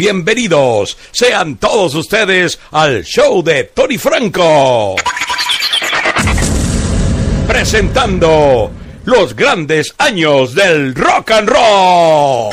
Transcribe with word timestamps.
Bienvenidos 0.00 0.96
sean 1.10 1.56
todos 1.56 1.94
ustedes 1.94 2.58
al 2.70 3.04
show 3.04 3.42
de 3.42 3.64
Tony 3.64 3.98
Franco. 3.98 4.96
Presentando 7.46 8.70
los 9.04 9.36
grandes 9.36 9.94
años 9.98 10.54
del 10.54 10.94
rock 10.94 11.32
and 11.32 11.50
roll. 11.50 12.50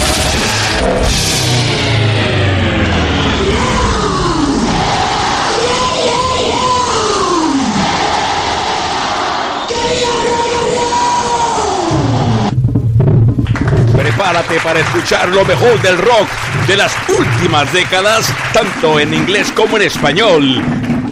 Prepárate 14.28 14.60
para 14.60 14.82
escuchar 14.82 15.30
lo 15.30 15.46
mejor 15.46 15.82
del 15.82 15.98
rock 15.98 16.28
de 16.68 16.76
las 16.76 16.94
últimas 17.18 17.72
décadas, 17.72 18.28
tanto 18.52 19.00
en 19.00 19.14
inglés 19.14 19.54
como 19.54 19.78
en 19.78 19.84
español. 19.84 20.62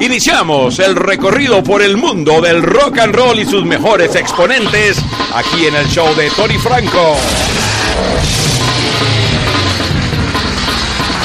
Iniciamos 0.02 0.80
el 0.80 0.98
recorrido 0.98 1.64
por 1.64 1.82
el 1.82 1.96
mundo 1.96 2.42
del 2.42 2.62
rock 2.62 3.00
and 3.00 3.16
roll 3.16 3.40
y 3.40 3.46
sus 3.46 3.64
mejores 3.64 4.16
exponentes 4.16 4.98
aquí 5.34 5.66
en 5.66 5.76
el 5.76 5.88
show 5.88 6.14
de 6.14 6.30
Tony 6.32 6.58
Franco. 6.58 7.16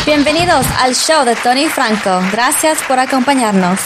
Bienvenidos 0.06 0.66
al 0.78 0.94
show 0.94 1.25
de 1.25 1.34
Tony 1.34 1.66
Franco. 1.66 2.20
Gracias 2.30 2.78
por 2.86 3.00
acompañarnos. 3.00 3.80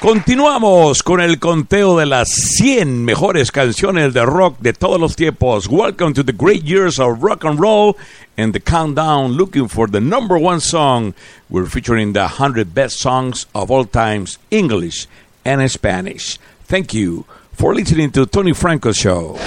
Continuamos 0.00 1.02
con 1.02 1.20
el 1.22 1.38
conteo 1.38 1.96
de 1.96 2.04
las 2.04 2.28
100 2.28 3.02
mejores 3.02 3.50
canciones 3.50 4.12
de 4.12 4.26
rock 4.26 4.58
de 4.60 4.74
todos 4.74 5.00
los 5.00 5.16
tiempos. 5.16 5.68
Welcome 5.68 6.12
to 6.12 6.22
the 6.22 6.34
great 6.34 6.62
years 6.64 7.00
of 7.00 7.22
rock 7.22 7.44
and 7.44 7.58
roll 7.58 7.96
and 8.36 8.52
the 8.52 8.60
countdown 8.60 9.32
looking 9.32 9.68
for 9.68 9.90
the 9.90 10.00
number 10.00 10.36
one 10.38 10.60
song. 10.60 11.14
We're 11.48 11.66
featuring 11.66 12.12
the 12.12 12.28
100 12.28 12.74
best 12.74 12.98
songs 12.98 13.46
of 13.54 13.70
all 13.70 13.86
times, 13.86 14.38
English 14.50 15.06
and 15.46 15.68
Spanish. 15.70 16.38
Thank 16.64 16.92
you 16.92 17.24
for 17.52 17.74
listening 17.74 18.10
to 18.12 18.26
Tony 18.26 18.52
Franco's 18.52 18.98
show. 18.98 19.38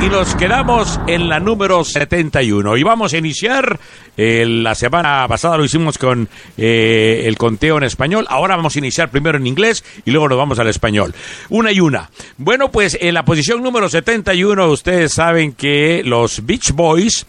Y 0.00 0.08
nos 0.10 0.36
quedamos 0.36 1.00
en 1.08 1.28
la 1.28 1.40
número 1.40 1.82
71. 1.82 2.76
Y 2.76 2.82
vamos 2.84 3.12
a 3.12 3.18
iniciar. 3.18 3.80
eh, 4.16 4.44
la 4.46 4.74
semana 4.74 5.26
pasada 5.28 5.56
lo 5.56 5.64
hicimos 5.64 5.98
con 5.98 6.28
eh, 6.56 7.22
el 7.26 7.36
conteo 7.36 7.78
en 7.78 7.84
español. 7.84 8.26
Ahora 8.28 8.56
vamos 8.56 8.76
a 8.76 8.78
iniciar 8.78 9.10
primero 9.10 9.38
en 9.38 9.46
inglés 9.46 9.84
y 10.04 10.10
luego 10.10 10.28
nos 10.28 10.38
vamos 10.38 10.58
al 10.58 10.68
español. 10.68 11.14
Una 11.48 11.72
y 11.72 11.80
una. 11.80 12.10
Bueno, 12.36 12.70
pues 12.70 12.96
en 13.00 13.14
la 13.14 13.24
posición 13.24 13.62
número 13.62 13.88
71 13.88 14.68
ustedes 14.68 15.12
saben 15.12 15.52
que 15.52 16.02
los 16.04 16.46
Beach 16.46 16.72
Boys 16.72 17.26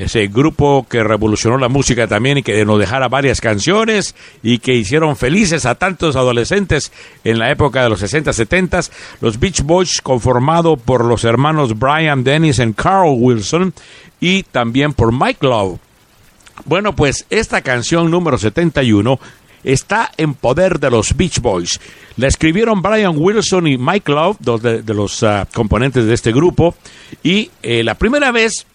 ese 0.00 0.28
grupo 0.28 0.86
que 0.88 1.04
revolucionó 1.04 1.58
la 1.58 1.68
música 1.68 2.06
también 2.06 2.38
y 2.38 2.42
que 2.42 2.64
nos 2.64 2.78
dejara 2.78 3.08
varias 3.08 3.38
canciones 3.42 4.14
y 4.42 4.58
que 4.58 4.74
hicieron 4.74 5.14
felices 5.14 5.66
a 5.66 5.74
tantos 5.74 6.16
adolescentes 6.16 6.90
en 7.22 7.38
la 7.38 7.50
época 7.50 7.82
de 7.82 7.90
los 7.90 8.00
60, 8.00 8.32
70, 8.32 8.80
los 9.20 9.38
Beach 9.38 9.60
Boys 9.60 10.00
conformado 10.00 10.78
por 10.78 11.04
los 11.04 11.24
hermanos 11.24 11.78
Brian 11.78 12.24
Dennis 12.24 12.60
y 12.60 12.72
Carl 12.72 13.14
Wilson 13.18 13.74
y 14.20 14.42
también 14.44 14.94
por 14.94 15.12
Mike 15.12 15.46
Love. 15.46 15.78
Bueno, 16.64 16.96
pues 16.96 17.26
esta 17.28 17.60
canción 17.60 18.10
número 18.10 18.38
71 18.38 19.20
está 19.64 20.10
en 20.16 20.32
poder 20.32 20.80
de 20.80 20.90
los 20.90 21.14
Beach 21.14 21.40
Boys. 21.40 21.78
La 22.16 22.26
escribieron 22.26 22.80
Brian 22.80 23.16
Wilson 23.18 23.66
y 23.66 23.76
Mike 23.76 24.10
Love, 24.10 24.38
dos 24.40 24.62
de, 24.62 24.82
los 24.94 25.22
ah, 25.22 25.46
componentes 25.52 26.06
de 26.06 26.14
este 26.14 26.32
grupo, 26.32 26.74
y 27.22 27.50
eh, 27.62 27.84
la 27.84 27.96
primera 27.96 28.32
vez 28.32 28.66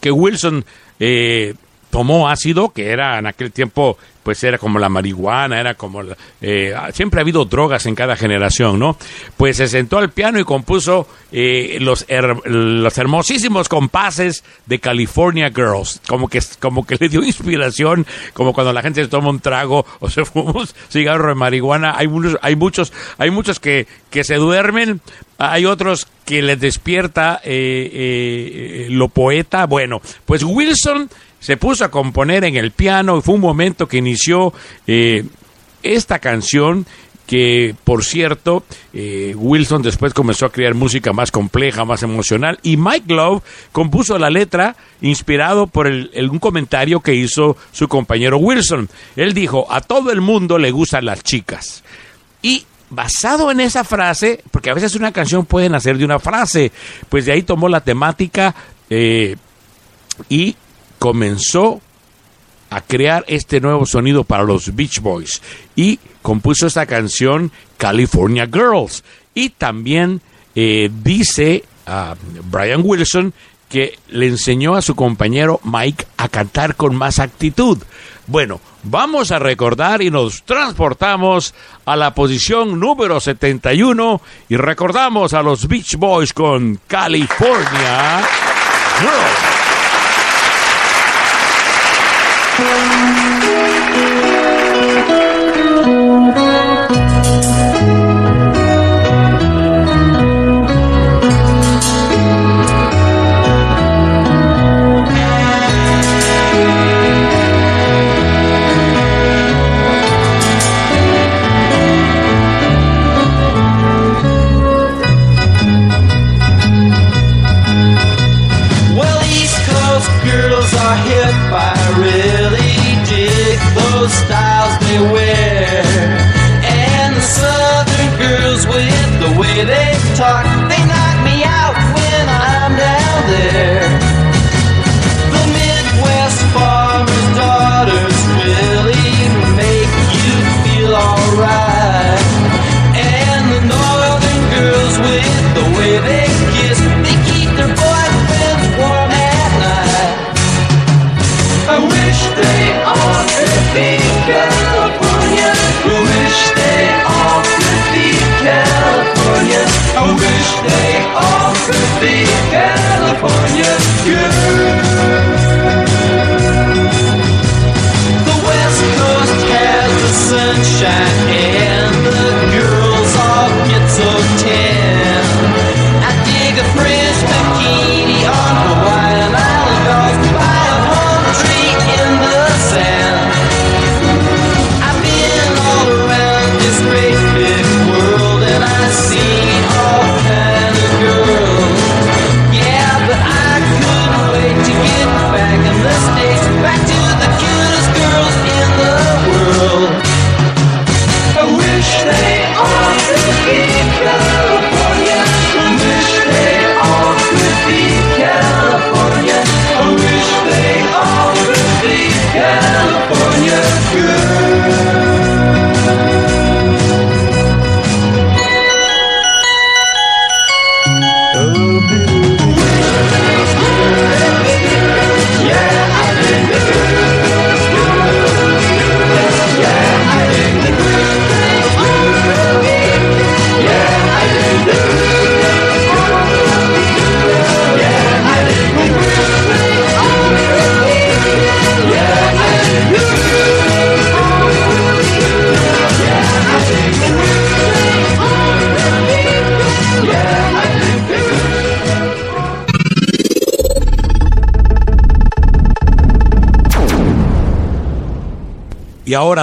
que 0.00 0.10
Wilson 0.10 0.64
eh, 0.98 1.54
tomó 1.90 2.28
ácido, 2.28 2.70
que 2.70 2.90
era 2.90 3.18
en 3.18 3.26
aquel 3.26 3.52
tiempo, 3.52 3.98
pues 4.22 4.42
era 4.44 4.58
como 4.58 4.78
la 4.78 4.88
marihuana, 4.88 5.60
era 5.60 5.74
como... 5.74 6.02
eh, 6.40 6.74
siempre 6.92 7.20
ha 7.20 7.22
habido 7.22 7.44
drogas 7.44 7.86
en 7.86 7.94
cada 7.94 8.16
generación, 8.16 8.78
¿no? 8.78 8.96
Pues 9.36 9.56
se 9.56 9.68
sentó 9.68 9.98
al 9.98 10.10
piano 10.10 10.38
y 10.38 10.44
compuso 10.44 11.06
eh, 11.32 11.78
los, 11.80 12.06
los 12.44 12.98
hermosísimos 12.98 13.68
compases 13.68 14.44
de 14.66 14.78
California 14.78 15.50
Girls, 15.54 16.00
como 16.06 16.28
que, 16.28 16.40
como 16.58 16.86
que 16.86 16.96
le 16.98 17.08
dio 17.08 17.22
inspiración, 17.24 18.06
como 18.32 18.52
cuando 18.52 18.72
la 18.72 18.82
gente 18.82 19.02
se 19.02 19.08
toma 19.08 19.30
un 19.30 19.40
trago 19.40 19.86
o 20.00 20.10
se 20.10 20.24
fuma 20.24 20.52
un 20.52 20.68
cigarro 20.88 21.28
de 21.28 21.34
marihuana, 21.34 21.94
hay 21.96 22.08
muchos, 22.08 22.38
hay 22.42 22.56
muchos, 22.56 22.92
hay 23.18 23.30
muchos 23.30 23.60
que, 23.60 23.86
que 24.10 24.24
se 24.24 24.36
duermen, 24.36 25.00
hay 25.38 25.64
otros 25.64 26.06
que 26.26 26.42
les 26.42 26.60
despierta 26.60 27.40
eh, 27.42 27.90
eh, 27.92 28.86
lo 28.90 29.08
poeta. 29.08 29.66
Bueno, 29.66 30.02
pues 30.26 30.42
Wilson 30.44 31.08
se 31.40 31.56
puso 31.56 31.84
a 31.84 31.90
componer 31.90 32.44
en 32.44 32.56
el 32.56 32.70
piano 32.70 33.18
y 33.18 33.22
fue 33.22 33.34
un 33.34 33.40
momento 33.40 33.88
que 33.88 33.96
inició 33.98 34.52
eh, 34.86 35.24
esta 35.82 36.18
canción 36.20 36.86
que 37.26 37.76
por 37.84 38.02
cierto 38.04 38.64
eh, 38.92 39.34
Wilson 39.36 39.82
después 39.82 40.12
comenzó 40.12 40.46
a 40.46 40.52
crear 40.52 40.74
música 40.74 41.12
más 41.12 41.30
compleja, 41.30 41.84
más 41.84 42.02
emocional 42.02 42.58
y 42.64 42.76
Mike 42.76 43.14
Love 43.14 43.42
compuso 43.70 44.18
la 44.18 44.30
letra 44.30 44.74
inspirado 45.00 45.66
por 45.68 45.86
el- 45.86 46.10
un 46.30 46.40
comentario 46.40 46.98
que 47.00 47.14
hizo 47.14 47.56
su 47.72 47.86
compañero 47.88 48.38
Wilson. 48.38 48.88
Él 49.16 49.32
dijo, 49.32 49.66
a 49.72 49.80
todo 49.80 50.10
el 50.10 50.20
mundo 50.20 50.58
le 50.58 50.72
gustan 50.72 51.04
las 51.04 51.22
chicas. 51.22 51.84
Y 52.42 52.64
basado 52.90 53.52
en 53.52 53.60
esa 53.60 53.84
frase, 53.84 54.42
porque 54.50 54.70
a 54.70 54.74
veces 54.74 54.96
una 54.96 55.12
canción 55.12 55.46
puede 55.46 55.68
nacer 55.68 55.96
de 55.98 56.04
una 56.04 56.18
frase, 56.18 56.72
pues 57.08 57.26
de 57.26 57.32
ahí 57.32 57.42
tomó 57.42 57.68
la 57.68 57.80
temática 57.82 58.56
eh, 58.90 59.36
y 60.28 60.56
comenzó 61.00 61.80
a 62.68 62.82
crear 62.82 63.24
este 63.26 63.60
nuevo 63.60 63.84
sonido 63.84 64.22
para 64.22 64.44
los 64.44 64.76
Beach 64.76 65.00
Boys 65.00 65.42
y 65.74 65.98
compuso 66.22 66.68
esta 66.68 66.86
canción 66.86 67.50
California 67.78 68.46
Girls 68.46 69.02
y 69.34 69.50
también 69.50 70.20
eh, 70.54 70.88
dice 71.02 71.64
a 71.86 72.14
Brian 72.44 72.82
Wilson 72.84 73.34
que 73.68 73.98
le 74.08 74.26
enseñó 74.26 74.74
a 74.74 74.82
su 74.82 74.94
compañero 74.94 75.60
Mike 75.64 76.06
a 76.16 76.28
cantar 76.28 76.76
con 76.76 76.94
más 76.94 77.18
actitud. 77.18 77.78
Bueno, 78.26 78.60
vamos 78.82 79.32
a 79.32 79.38
recordar 79.38 80.02
y 80.02 80.10
nos 80.10 80.42
transportamos 80.42 81.54
a 81.86 81.96
la 81.96 82.14
posición 82.14 82.78
número 82.78 83.20
71 83.20 84.20
y 84.48 84.56
recordamos 84.56 85.32
a 85.34 85.42
los 85.42 85.66
Beach 85.66 85.96
Boys 85.96 86.32
con 86.32 86.78
California 86.86 88.20
Girls. 89.00 89.49
Thank 92.60 93.14
you. 93.14 93.19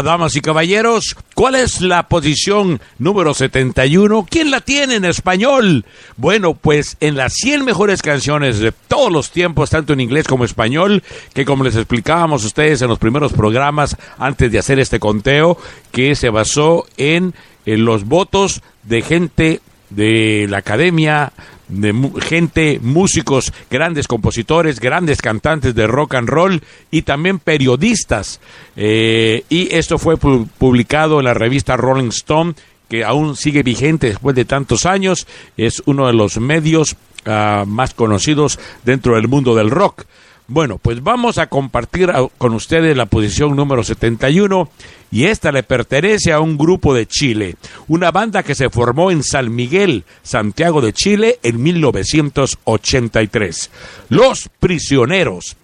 Damas 0.01 0.35
y 0.35 0.41
caballeros, 0.41 1.15
¿cuál 1.33 1.55
es 1.55 1.81
la 1.81 2.07
posición 2.07 2.81
número 2.99 3.33
71? 3.33 4.25
¿Quién 4.29 4.51
la 4.51 4.61
tiene 4.61 4.95
en 4.95 5.05
español? 5.05 5.85
Bueno, 6.15 6.53
pues 6.53 6.97
en 6.99 7.15
las 7.15 7.33
100 7.33 7.65
mejores 7.65 8.01
canciones 8.01 8.59
de 8.59 8.71
todos 8.71 9.11
los 9.11 9.31
tiempos, 9.31 9.69
tanto 9.69 9.93
en 9.93 10.01
inglés 10.01 10.27
como 10.27 10.45
español, 10.45 11.03
que 11.33 11.45
como 11.45 11.63
les 11.63 11.75
explicábamos 11.75 12.43
ustedes 12.45 12.81
en 12.81 12.89
los 12.89 12.99
primeros 12.99 13.33
programas 13.33 13.97
antes 14.17 14.51
de 14.51 14.59
hacer 14.59 14.79
este 14.79 14.99
conteo, 14.99 15.57
que 15.91 16.15
se 16.15 16.29
basó 16.29 16.85
en 16.97 17.33
los 17.65 18.05
votos 18.05 18.61
de 18.83 19.01
gente 19.01 19.61
de 19.89 20.47
la 20.49 20.57
academia, 20.57 21.31
de 21.67 21.93
gente, 22.21 22.79
músicos, 22.81 23.51
grandes 23.69 24.07
compositores, 24.07 24.79
grandes 24.79 25.21
cantantes 25.21 25.75
de 25.75 25.87
rock 25.87 26.15
and 26.15 26.29
roll 26.29 26.61
y 26.91 27.01
también 27.01 27.39
periodistas. 27.39 28.39
Eh, 28.75 29.43
y 29.49 29.73
esto 29.75 29.97
fue 29.97 30.15
pu- 30.17 30.47
publicado 30.57 31.19
en 31.19 31.25
la 31.25 31.33
revista 31.33 31.75
Rolling 31.77 32.09
Stone, 32.09 32.53
que 32.89 33.03
aún 33.03 33.35
sigue 33.35 33.63
vigente 33.63 34.07
después 34.07 34.35
de 34.35 34.45
tantos 34.45 34.85
años. 34.85 35.27
Es 35.57 35.83
uno 35.85 36.07
de 36.07 36.13
los 36.13 36.37
medios 36.39 36.95
ah, 37.25 37.65
más 37.67 37.93
conocidos 37.93 38.59
dentro 38.85 39.15
del 39.15 39.27
mundo 39.27 39.55
del 39.55 39.69
rock. 39.69 40.05
Bueno, 40.49 40.77
pues 40.77 41.03
vamos 41.03 41.39
a 41.39 41.47
compartir 41.47 42.09
con 42.37 42.53
ustedes 42.53 42.95
la 42.95 43.05
posición 43.05 43.53
número 43.53 43.83
71 43.83 44.69
y 45.11 45.25
esta 45.25 45.51
le 45.51 45.61
pertenece 45.61 46.31
a 46.31 46.39
un 46.39 46.57
grupo 46.57 46.93
de 46.93 47.05
Chile, 47.05 47.57
una 47.89 48.11
banda 48.11 48.43
que 48.43 48.55
se 48.55 48.69
formó 48.69 49.11
en 49.11 49.23
San 49.23 49.53
Miguel, 49.53 50.05
Santiago 50.23 50.79
de 50.79 50.93
Chile 50.93 51.37
en 51.43 51.61
1983. 51.61 53.71
Los 54.07 54.49
Prisioneros. 54.61 55.57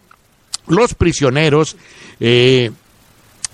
Los 0.68 0.96
Prisioneros, 0.96 1.78
eh, 2.20 2.72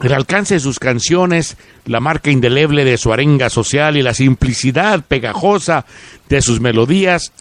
el 0.01 0.13
alcance 0.13 0.55
de 0.55 0.61
sus 0.61 0.79
canciones, 0.79 1.57
la 1.85 1.99
marca 1.99 2.31
indeleble 2.31 2.85
de 2.85 2.97
su 2.97 3.13
arenga 3.13 3.51
social 3.51 3.97
y 3.97 4.01
la 4.01 4.15
simplicidad 4.15 5.05
pegajosa 5.07 5.85
de 6.27 6.41
sus 6.41 6.59
melodías 6.59 7.31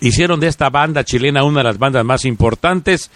hicieron 0.00 0.40
de 0.40 0.48
esta 0.48 0.70
banda 0.70 1.04
chilena 1.04 1.44
una 1.44 1.60
de 1.60 1.64
las 1.64 1.78
bandas 1.78 2.04
más 2.04 2.24
importantes 2.24 3.10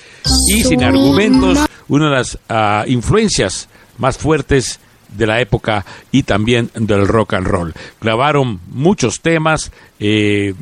y 0.49 0.65
sin 0.65 0.83
argumentos 0.83 1.59
una 1.89 2.07
de 2.07 2.11
las 2.11 2.39
ah, 2.49 2.85
influencias 2.87 3.69
más 3.99 4.19
fuertes 4.19 4.81
de 5.17 5.27
la 5.27 5.41
época 5.41 5.85
y 6.11 6.25
también 6.25 6.71
del 6.75 7.07
rock 7.07 7.35
and 7.35 7.47
roll. 7.47 7.75
Grabaron 8.01 8.61
muchos 8.69 9.21
temas 9.21 9.71
eh, 10.01 10.55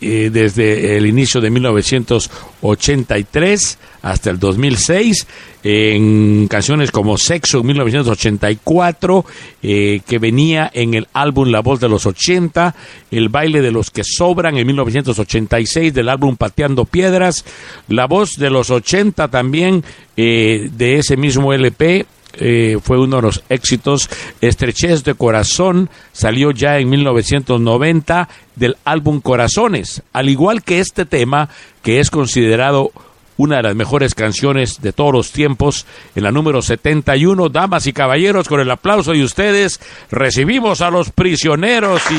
eh, 0.00 0.30
desde 0.32 0.96
el 0.96 1.06
inicio 1.06 1.40
de 1.40 1.50
1983 1.50 3.78
hasta 4.02 4.30
el 4.30 4.38
2006 4.38 5.26
en 5.62 6.48
canciones 6.48 6.90
como 6.90 7.16
Sexo 7.16 7.60
en 7.60 7.66
1984 7.66 9.24
eh, 9.62 10.00
que 10.06 10.18
venía 10.18 10.70
en 10.72 10.94
el 10.94 11.06
álbum 11.12 11.48
La 11.48 11.60
Voz 11.60 11.78
de 11.80 11.88
los 11.88 12.04
80 12.04 12.74
El 13.10 13.30
Baile 13.30 13.62
de 13.62 13.72
los 13.72 13.90
que 13.90 14.04
Sobran 14.04 14.58
en 14.58 14.66
1986 14.66 15.94
del 15.94 16.10
álbum 16.10 16.36
Pateando 16.36 16.84
Piedras 16.84 17.44
La 17.88 18.06
Voz 18.06 18.36
de 18.36 18.50
los 18.50 18.70
80 18.70 19.28
también 19.28 19.82
eh, 20.16 20.68
de 20.72 20.98
ese 20.98 21.16
mismo 21.16 21.52
LP 21.52 22.06
eh, 22.38 22.78
fue 22.82 22.98
uno 22.98 23.16
de 23.16 23.22
los 23.22 23.42
éxitos. 23.48 24.08
Estrechez 24.40 25.04
de 25.04 25.14
Corazón 25.14 25.90
salió 26.12 26.50
ya 26.50 26.78
en 26.78 26.88
1990 26.90 28.28
del 28.54 28.76
álbum 28.84 29.20
Corazones, 29.20 30.02
al 30.12 30.28
igual 30.28 30.62
que 30.62 30.80
este 30.80 31.04
tema 31.04 31.48
que 31.82 32.00
es 32.00 32.10
considerado 32.10 32.90
una 33.36 33.56
de 33.56 33.62
las 33.64 33.76
mejores 33.76 34.14
canciones 34.14 34.80
de 34.80 34.92
todos 34.92 35.12
los 35.12 35.30
tiempos, 35.30 35.86
en 36.14 36.22
la 36.22 36.32
número 36.32 36.62
71, 36.62 37.48
damas 37.50 37.86
y 37.86 37.92
caballeros, 37.92 38.48
con 38.48 38.60
el 38.60 38.70
aplauso 38.70 39.12
de 39.12 39.22
ustedes, 39.22 39.80
recibimos 40.10 40.80
a 40.80 40.90
los 40.90 41.10
prisioneros 41.10 42.02
y 42.10 42.14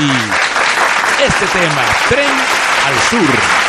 este 1.25 1.45
tema, 1.47 1.83
Tren 2.09 2.29
al 2.85 2.99
Sur. 3.09 3.66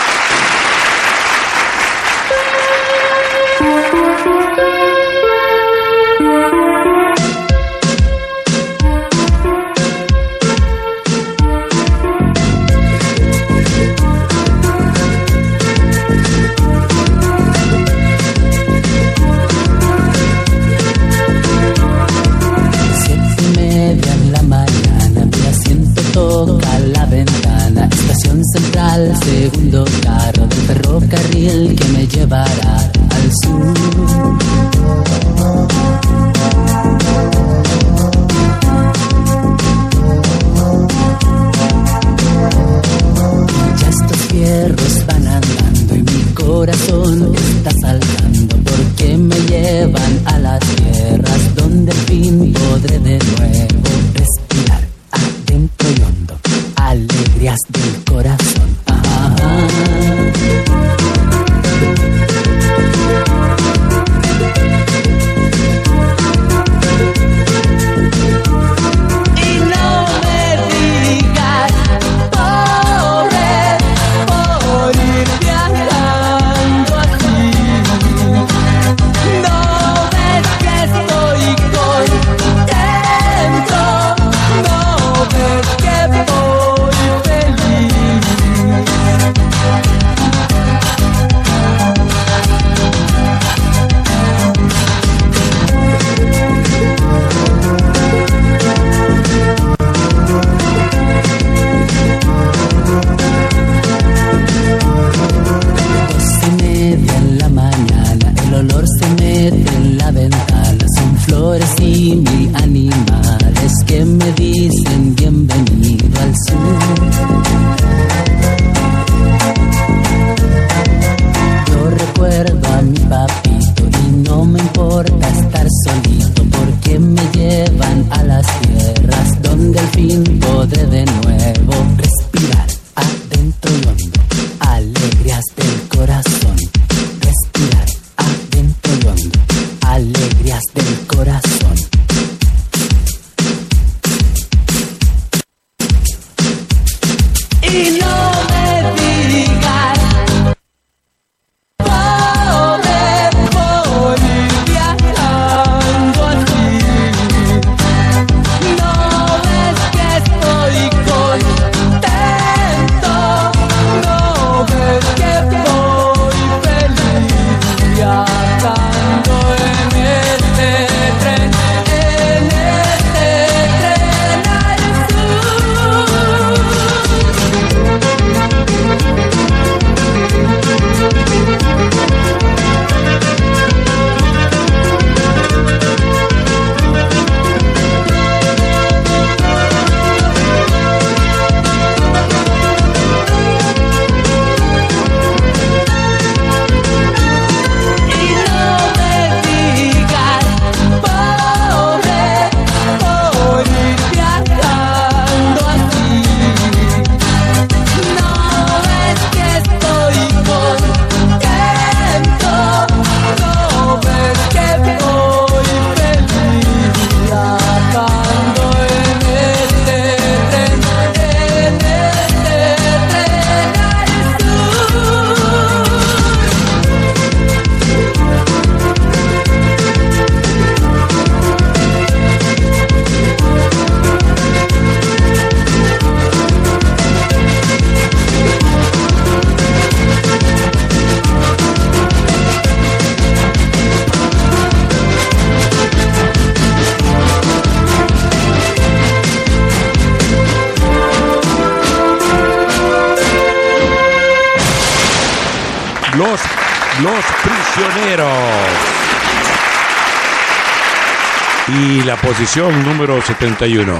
Número 262.58 263.22
71. 263.22 263.94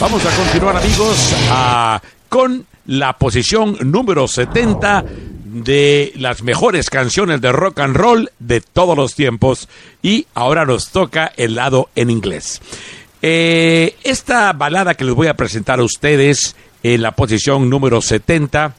Vamos 0.00 0.26
a 0.26 0.36
continuar 0.36 0.76
amigos 0.76 1.32
con 2.28 2.66
la 2.86 3.16
posición 3.16 3.78
número 3.82 4.26
70 4.26 5.04
de 5.44 6.12
las 6.16 6.42
mejores 6.42 6.90
canciones 6.90 7.40
de 7.40 7.52
rock 7.52 7.78
and 7.78 7.96
roll 7.96 8.32
de 8.40 8.60
todos 8.60 8.96
los 8.96 9.14
tiempos. 9.14 9.68
Y 10.02 10.26
ahora 10.34 10.66
nos 10.66 10.88
toca 10.88 11.32
el 11.36 11.54
lado 11.54 11.90
en 11.94 12.10
inglés. 12.10 12.60
Eh, 13.22 13.94
esta 14.02 14.52
balada 14.54 14.94
que 14.94 15.04
les 15.04 15.14
voy 15.14 15.28
a 15.28 15.34
presentar 15.34 15.78
a 15.78 15.84
ustedes 15.84 16.56
en 16.82 17.00
la 17.00 17.12
posición 17.12 17.70
número 17.70 18.02
70 18.02 18.74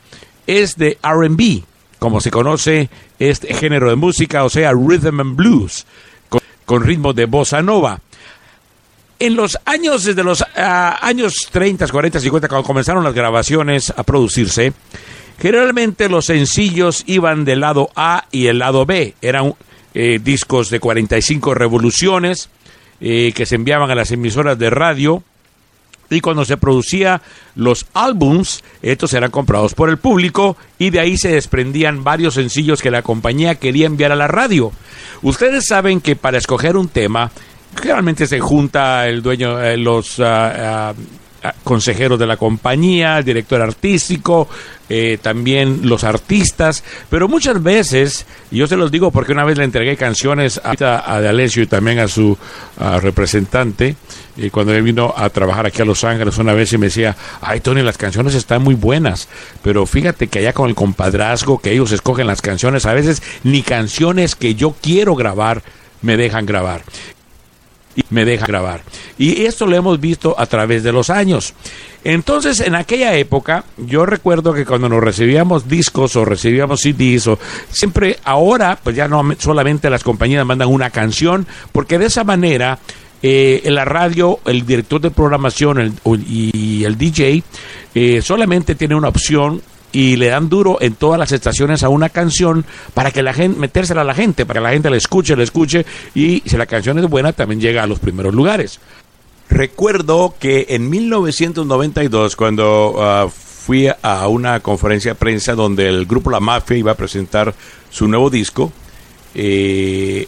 es 0.46 0.76
de 0.76 0.98
RB, 1.02 1.64
como 2.06 2.22
se 2.22 2.30
conoce 2.30 2.88
este 3.18 3.52
género 3.56 3.90
de 3.90 3.96
música, 3.96 4.44
o 4.44 4.50
sea, 4.52 4.74
rhythm 4.74 5.22
and 5.22 5.36
blues, 5.36 5.88
con, 6.30 6.40
con 6.64 6.84
ritmo 6.84 7.14
de 7.14 7.26
bossa 7.26 7.64
nova. 7.64 8.00
En 9.18 9.36
los 9.36 9.58
años, 9.66 10.04
desde 10.04 10.24
los 10.24 10.46
ah, 10.56 11.00
años 11.02 11.34
30, 11.52 11.88
40, 11.88 12.20
50, 12.20 12.48
cuando 12.48 12.68
comenzaron 12.68 13.04
las 13.04 13.16
grabaciones 13.16 13.92
a 13.98 14.04
producirse, 14.04 14.74
generalmente 15.40 16.08
los 16.08 16.26
sencillos 16.26 17.04
iban 17.08 17.44
del 17.44 17.62
lado 17.62 17.90
A 17.96 18.26
y 18.30 18.46
el 18.46 18.60
lado 18.60 18.86
B. 18.86 19.16
Eran 19.20 19.56
eh, 19.96 20.20
discos 20.24 20.70
de 20.70 20.80
45 20.80 21.56
revoluciones 21.56 22.52
eh, 23.02 23.34
que 23.36 23.48
se 23.48 23.56
enviaban 23.56 23.90
a 23.90 23.96
las 23.96 24.12
emisoras 24.12 24.60
de 24.60 24.70
radio. 24.70 25.24
Y 26.10 26.22
cuando 26.22 26.46
se 26.46 26.58
producía 26.58 27.22
los 27.56 27.88
álbums, 27.94 28.64
estos 28.82 29.14
eran 29.14 29.32
comprados 29.32 29.74
por 29.74 29.90
el 29.90 29.98
público 29.98 30.56
y 30.78 30.92
de 30.92 31.00
ahí 31.00 31.18
se 31.18 31.30
desprendían 31.30 32.04
varios 32.04 32.36
sencillos 32.36 32.82
que 32.82 32.92
la 32.92 33.02
compañía 33.02 33.56
quería 33.56 33.88
enviar 33.88 34.12
a 34.12 34.16
la 34.16 34.28
radio. 34.28 34.72
Ustedes 35.22 35.66
saben 35.66 36.02
que 36.02 36.16
para 36.16 36.38
escoger 36.38 36.78
un 36.78 36.90
tema, 36.90 37.32
generalmente 37.76 38.28
se 38.28 38.40
junta 38.40 39.08
el 39.08 39.22
dueño, 39.22 39.62
eh, 39.62 39.78
los 39.78 40.20
ah, 40.20 40.94
consejeros 41.64 42.18
de 42.20 42.28
la 42.28 42.38
compañía, 42.38 43.22
director 43.22 43.62
artístico, 43.62 44.48
eh, 44.88 45.18
también 45.22 45.82
los 45.84 46.04
artistas, 46.04 46.84
pero 47.10 47.28
muchas 47.28 47.62
veces, 47.62 48.26
y 48.52 48.58
yo 48.58 48.68
se 48.68 48.78
los 48.78 48.92
digo 48.92 49.12
porque 49.12 49.32
una 49.32 49.44
vez 49.44 49.58
le 49.58 49.64
entregué 49.64 49.98
canciones 49.98 50.62
a, 50.64 51.14
a 51.14 51.22
de 51.22 51.28
Alessio 51.28 51.64
y 51.64 51.68
también 51.68 52.00
a 52.00 52.08
su 52.08 52.38
representante, 53.02 53.96
y 54.38 54.50
cuando 54.50 54.74
él 54.74 54.84
vino 54.84 55.14
a 55.16 55.30
trabajar 55.30 55.66
aquí 55.66 55.82
a 55.82 55.86
Los 55.86 56.04
Ángeles 56.04 56.38
una 56.38 56.54
vez 56.54 56.72
y 56.74 56.78
me 56.78 56.88
decía, 56.88 57.16
ay 57.42 57.62
Tony, 57.62 57.82
las 57.82 57.98
canciones 57.98 58.36
están 58.36 58.62
muy 58.62 58.76
buenas, 58.76 59.28
pero 59.64 59.86
fíjate 59.86 60.28
que 60.28 60.40
allá 60.40 60.54
con 60.54 60.70
el 60.70 60.76
compadrazgo 60.76 61.60
que 61.60 61.72
ellos 61.72 61.92
escogen 61.92 62.28
las 62.28 62.42
canciones, 62.42 62.86
a 62.86 62.94
veces 62.94 63.24
ni 63.44 63.64
canciones 63.64 64.36
que 64.36 64.56
yo 64.56 64.76
quiero 64.82 65.16
grabar 65.16 65.64
me 66.02 66.18
dejan 66.18 66.46
grabar 66.46 66.84
y 67.96 68.04
me 68.10 68.26
deja 68.26 68.46
grabar. 68.46 68.82
Y 69.18 69.44
esto 69.46 69.66
lo 69.66 69.76
hemos 69.76 70.00
visto 70.00 70.36
a 70.38 70.46
través 70.46 70.84
de 70.84 70.92
los 70.92 71.10
años. 71.10 71.54
Entonces, 72.04 72.60
en 72.60 72.76
aquella 72.76 73.16
época, 73.16 73.64
yo 73.78 74.06
recuerdo 74.06 74.54
que 74.54 74.66
cuando 74.66 74.88
nos 74.90 75.04
recibíamos 75.04 75.68
discos 75.68 76.16
o 76.16 76.26
recibíamos 76.26 76.82
CDs, 76.82 77.28
o 77.28 77.40
siempre 77.70 78.20
ahora, 78.24 78.78
pues 78.84 78.96
ya 78.96 79.08
no 79.08 79.24
solamente 79.40 79.90
las 79.90 80.04
compañías 80.04 80.46
mandan 80.46 80.68
una 80.68 80.90
canción, 80.92 81.48
porque 81.72 81.98
de 81.98 82.06
esa 82.08 82.24
manera 82.24 82.80
eh, 83.24 83.62
en 83.64 83.74
la 83.74 83.86
radio, 83.86 84.40
el 84.46 84.66
director 84.68 85.02
de 85.02 85.10
programación 85.10 85.80
el- 85.80 85.94
y 86.28 86.84
el 86.84 86.96
DJ 86.98 87.42
eh, 87.96 88.22
solamente 88.22 88.76
tiene 88.76 88.94
una 88.94 89.08
opción 89.08 89.62
y 89.96 90.18
le 90.18 90.28
dan 90.28 90.50
duro 90.50 90.78
en 90.82 90.96
todas 90.96 91.18
las 91.18 91.32
estaciones 91.32 91.82
a 91.82 91.88
una 91.88 92.10
canción 92.10 92.66
para 92.94 93.12
que 93.12 93.24
la 93.24 93.34
gente, 93.34 93.58
metérsela 93.58 94.02
a 94.02 94.04
la 94.04 94.14
gente, 94.14 94.46
para 94.46 94.60
que 94.60 94.64
la 94.66 94.72
gente 94.74 94.90
la 94.90 94.98
escuche, 94.98 95.38
la 95.38 95.44
escuche 95.44 95.86
y 96.14 96.44
si 96.46 96.58
la 96.58 96.66
canción 96.66 97.00
es 97.00 97.10
buena 97.10 97.32
también 97.32 97.62
llega 97.62 97.82
a 97.82 97.88
los 97.88 98.00
primeros 98.00 98.34
lugares. 98.34 98.82
Recuerdo 99.50 100.36
que 100.38 100.66
en 100.68 100.90
1992 100.90 102.36
cuando 102.36 102.98
ah, 103.00 103.30
fui 103.30 103.88
a 103.88 104.28
una 104.28 104.60
conferencia 104.60 105.12
de 105.12 105.16
prensa 105.16 105.56
donde 105.56 105.88
el 105.88 106.06
grupo 106.06 106.30
La 106.30 106.42
Mafia 106.42 106.76
iba 106.76 106.92
a 106.92 106.96
presentar 106.96 107.56
su 107.90 108.10
nuevo 108.10 108.30
disco, 108.30 108.74
eh, 109.34 110.28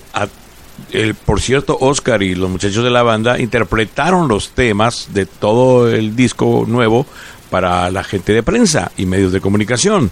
el, 0.94 1.14
por 1.16 1.42
cierto, 1.42 1.78
Oscar 1.82 2.24
y 2.24 2.36
los 2.36 2.50
muchachos 2.50 2.86
de 2.86 2.90
la 2.90 3.04
banda 3.04 3.38
interpretaron 3.38 4.30
los 4.30 4.52
temas 4.52 5.10
de 5.14 5.26
todo 5.26 5.90
el 5.90 6.16
disco 6.16 6.64
nuevo 6.66 7.06
para 7.50 7.90
la 7.90 8.04
gente 8.04 8.34
de 8.34 8.44
prensa 8.44 8.92
y 8.98 9.06
medios 9.06 9.32
de 9.32 9.42
comunicación. 9.42 10.12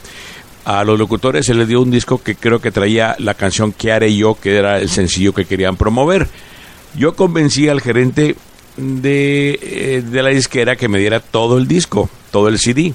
A 0.65 0.83
los 0.83 0.97
locutores 0.97 1.45
se 1.45 1.53
les 1.53 1.67
dio 1.67 1.81
un 1.81 1.91
disco 1.91 2.23
que 2.23 2.35
creo 2.35 2.59
que 2.59 2.71
traía 2.71 3.15
la 3.19 3.35
canción 3.35 3.71
¿Qué 3.71 3.91
haré 3.91 4.15
yo? 4.15 4.35
que 4.35 4.57
era 4.57 4.79
el 4.79 4.89
sencillo 4.89 5.33
que 5.33 5.45
querían 5.45 5.77
promover. 5.77 6.27
Yo 6.95 7.15
convencí 7.15 7.69
al 7.69 7.81
gerente 7.81 8.35
de, 8.77 9.59
eh, 9.61 10.03
de 10.03 10.23
la 10.23 10.29
disquera 10.29 10.75
que 10.75 10.87
me 10.87 10.99
diera 10.99 11.19
todo 11.19 11.57
el 11.57 11.67
disco, 11.67 12.09
todo 12.31 12.47
el 12.47 12.57
CD. 12.57 12.93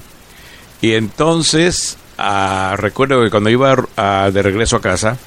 Y 0.81 0.93
entonces, 0.93 1.97
ah, 2.17 2.75
recuerdo 2.77 3.23
que 3.23 3.29
cuando 3.29 3.49
iba 3.49 3.75
ah, 3.95 4.29
de 4.33 4.41
regreso 4.41 4.75
a 4.75 4.81
casa, 4.81 5.17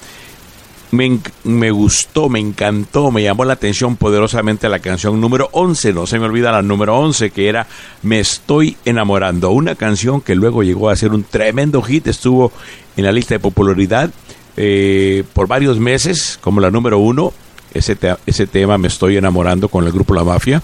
me, 0.97 1.71
gustó, 1.71 2.29
me 2.29 2.39
encantó, 2.41 3.11
me 3.11 3.23
llamó 3.23 3.45
la 3.45 3.55
atención 3.55 3.97
poderosamente 3.97 4.69
la 4.69 4.79
canción 4.79 5.21
número 5.21 5.49
11, 5.53 5.93
no 5.93 6.07
se 6.07 6.19
me 6.19 6.27
olvida 6.27 6.53
la 6.53 6.63
número 6.63 6.97
11, 6.99 7.31
que 7.31 7.49
era 7.49 7.67
Me 8.03 8.21
estoy 8.21 8.77
enamorando, 8.85 9.51
una 9.51 9.75
canción 9.75 10.21
que 10.21 10.35
luego 10.35 10.63
llegó 10.63 10.91
a 10.91 10.97
ser 10.97 11.13
un 11.13 11.25
tremendo 11.25 11.83
hit, 11.83 12.07
estuvo 12.07 12.53
en 12.97 13.05
la 13.05 13.13
lista 13.13 13.35
de 13.35 13.41
popularidad 13.41 14.11
eh, 14.57 15.25
por 15.33 15.47
varios 15.49 15.79
meses 15.79 16.39
como 16.41 16.61
la 16.61 16.71
número 16.71 16.99
uno, 16.99 17.33
ese, 17.73 17.97
te- 17.97 18.17
ese 18.27 18.47
tema 18.47 18.79
Me 18.79 18.89
estoy 18.89 19.17
enamorando 19.17 19.69
con 19.69 19.85
el 19.85 19.93
grupo 19.93 20.15
La 20.15 20.23
Mafia, 20.25 20.63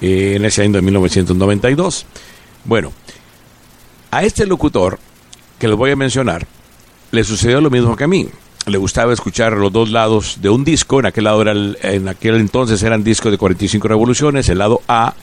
eh, 0.00 0.34
en 0.36 0.44
ese 0.44 0.62
año 0.62 0.72
de 0.72 0.82
1992. 0.82 2.06
Bueno, 2.64 2.92
a 4.10 4.22
este 4.24 4.46
locutor 4.46 4.98
que 5.58 5.68
les 5.68 5.76
voy 5.76 5.90
a 5.90 5.96
mencionar, 5.96 6.46
le 7.12 7.22
sucedió 7.24 7.60
lo 7.60 7.70
mismo 7.70 7.94
que 7.96 8.04
a 8.04 8.08
mí. 8.08 8.28
Le 8.66 8.78
gustaba 8.78 9.12
escuchar 9.12 9.52
los 9.54 9.72
dos 9.72 9.90
lados 9.90 10.38
de 10.40 10.50
un 10.50 10.64
disco. 10.64 11.00
En 11.00 11.06
aquel 11.06 11.24
lado 11.24 11.42
era 11.42 11.52
el- 11.52 11.78
en 11.82 12.08
aquel 12.08 12.36
entonces 12.36 12.82
eran 12.82 13.02
discos 13.02 13.32
de 13.32 13.38
45 13.38 13.88
revoluciones, 13.88 14.48
el 14.48 14.58
lado 14.58 14.82
A 14.86 15.14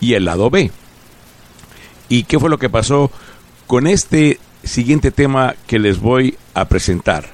y 0.00 0.14
el 0.14 0.24
lado 0.26 0.50
B. 0.50 0.70
¿Y 2.08 2.24
qué 2.24 2.38
fue 2.38 2.50
lo 2.50 2.58
que 2.58 2.68
pasó 2.68 3.10
con 3.66 3.86
este 3.86 4.38
siguiente 4.62 5.10
tema 5.10 5.54
que 5.66 5.78
les 5.78 5.98
voy 6.00 6.36
a 6.54 6.66
presentar? 6.66 7.30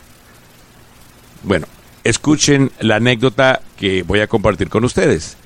Bueno, 1.42 1.66
escuchen 2.04 2.70
la 2.80 2.96
anécdota 2.96 3.60
que 3.76 4.02
voy 4.04 4.20
a 4.20 4.28
compartir 4.28 4.68
con 4.68 4.84
ustedes. 4.84 5.36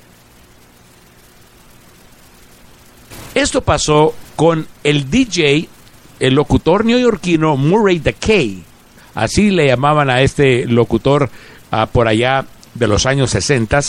Esto 3.35 3.62
pasó 3.62 4.14
con 4.37 4.66
el 4.85 5.11
DJ, 5.11 5.68
el 6.20 6.35
locutor 6.35 6.85
neoyorquino 6.85 7.57
Murray 7.57 7.98
DeKay. 7.98 8.62
Así 9.14 9.51
le 9.51 9.66
llamaban 9.66 10.11
a 10.11 10.22
este 10.22 10.66
locutor 10.66 11.29
ah, 11.70 11.87
por 11.87 12.09
allá 12.09 12.44
de 12.75 12.87
los 12.87 13.07
años 13.07 13.31
60. 13.31 13.81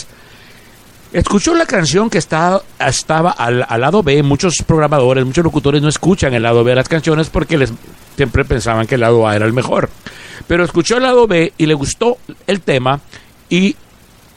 Escuchó 1.12 1.54
la 1.54 1.66
canción 1.66 2.10
que 2.10 2.18
estaba 2.18 3.30
al, 3.30 3.64
al 3.68 3.80
lado 3.80 4.02
B. 4.02 4.22
Muchos 4.22 4.56
programadores, 4.66 5.24
muchos 5.24 5.44
locutores 5.44 5.80
no 5.80 5.88
escuchan 5.88 6.34
el 6.34 6.42
lado 6.42 6.64
B 6.64 6.72
de 6.72 6.76
las 6.76 6.88
canciones 6.88 7.30
porque 7.30 7.56
les, 7.56 7.72
siempre 8.16 8.44
pensaban 8.44 8.86
que 8.86 8.96
el 8.96 9.02
lado 9.02 9.26
A 9.26 9.36
era 9.36 9.46
el 9.46 9.52
mejor. 9.52 9.90
Pero 10.46 10.64
escuchó 10.64 10.96
el 10.96 11.04
lado 11.04 11.26
B 11.26 11.52
y 11.56 11.66
le 11.66 11.74
gustó 11.74 12.18
el 12.46 12.60
tema 12.60 13.00
y 13.48 13.76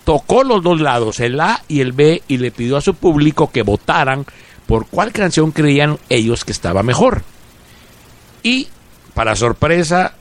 tocó 0.03 0.43
los 0.43 0.63
dos 0.63 0.79
lados, 0.79 1.19
el 1.19 1.39
A 1.39 1.63
y 1.67 1.81
el 1.81 1.91
B, 1.91 2.21
y 2.27 2.37
le 2.37 2.51
pidió 2.51 2.77
a 2.77 2.81
su 2.81 2.93
público 2.93 3.51
que 3.51 3.63
votaran 3.63 4.25
por 4.65 4.87
cuál 4.87 5.11
canción 5.11 5.51
creían 5.51 5.97
ellos 6.09 6.45
que 6.45 6.51
estaba 6.51 6.83
mejor. 6.83 7.23
Y, 8.43 8.67
para 9.13 9.35
sorpresa, 9.35 10.13